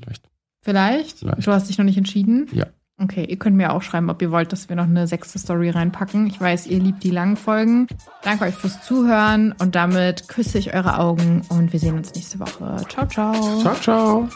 Vielleicht. 0.00 0.28
Vielleicht? 0.62 1.18
Vielleicht. 1.18 1.46
Du 1.46 1.52
hast 1.52 1.68
dich 1.68 1.78
noch 1.78 1.84
nicht 1.84 1.96
entschieden? 1.98 2.48
Ja. 2.52 2.66
Okay, 3.00 3.24
ihr 3.24 3.38
könnt 3.38 3.56
mir 3.56 3.72
auch 3.72 3.82
schreiben, 3.82 4.10
ob 4.10 4.20
ihr 4.22 4.32
wollt, 4.32 4.52
dass 4.52 4.68
wir 4.68 4.74
noch 4.74 4.84
eine 4.84 5.06
sechste 5.06 5.38
Story 5.38 5.70
reinpacken. 5.70 6.26
Ich 6.26 6.40
weiß, 6.40 6.66
ihr 6.66 6.80
liebt 6.80 7.04
die 7.04 7.10
langen 7.10 7.36
Folgen. 7.36 7.86
Danke 8.22 8.44
euch 8.46 8.54
fürs 8.54 8.82
Zuhören 8.82 9.54
und 9.60 9.76
damit 9.76 10.26
küsse 10.28 10.58
ich 10.58 10.74
eure 10.74 10.98
Augen 10.98 11.42
und 11.48 11.72
wir 11.72 11.78
sehen 11.78 11.96
uns 11.96 12.12
nächste 12.14 12.40
Woche. 12.40 12.84
Ciao, 12.88 13.06
ciao. 13.06 13.60
Ciao, 13.60 13.74
ciao. 13.76 14.28